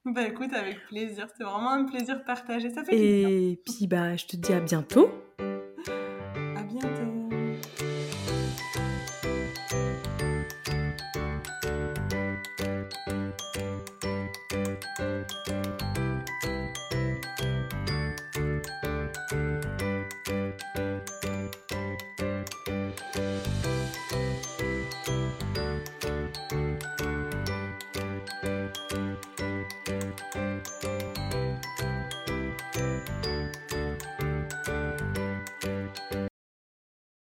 Bah 0.06 0.20
écoute, 0.26 0.52
avec 0.52 0.84
plaisir. 0.88 1.28
C'est 1.34 1.44
vraiment 1.44 1.70
un 1.70 1.86
plaisir 1.86 2.22
partagé. 2.24 2.68
Ça 2.68 2.84
fait 2.84 2.94
Et 2.94 3.62
puis 3.64 3.86
bah, 3.86 4.16
je 4.16 4.26
te 4.26 4.36
dis 4.36 4.52
à 4.52 4.60
bientôt. 4.60 5.08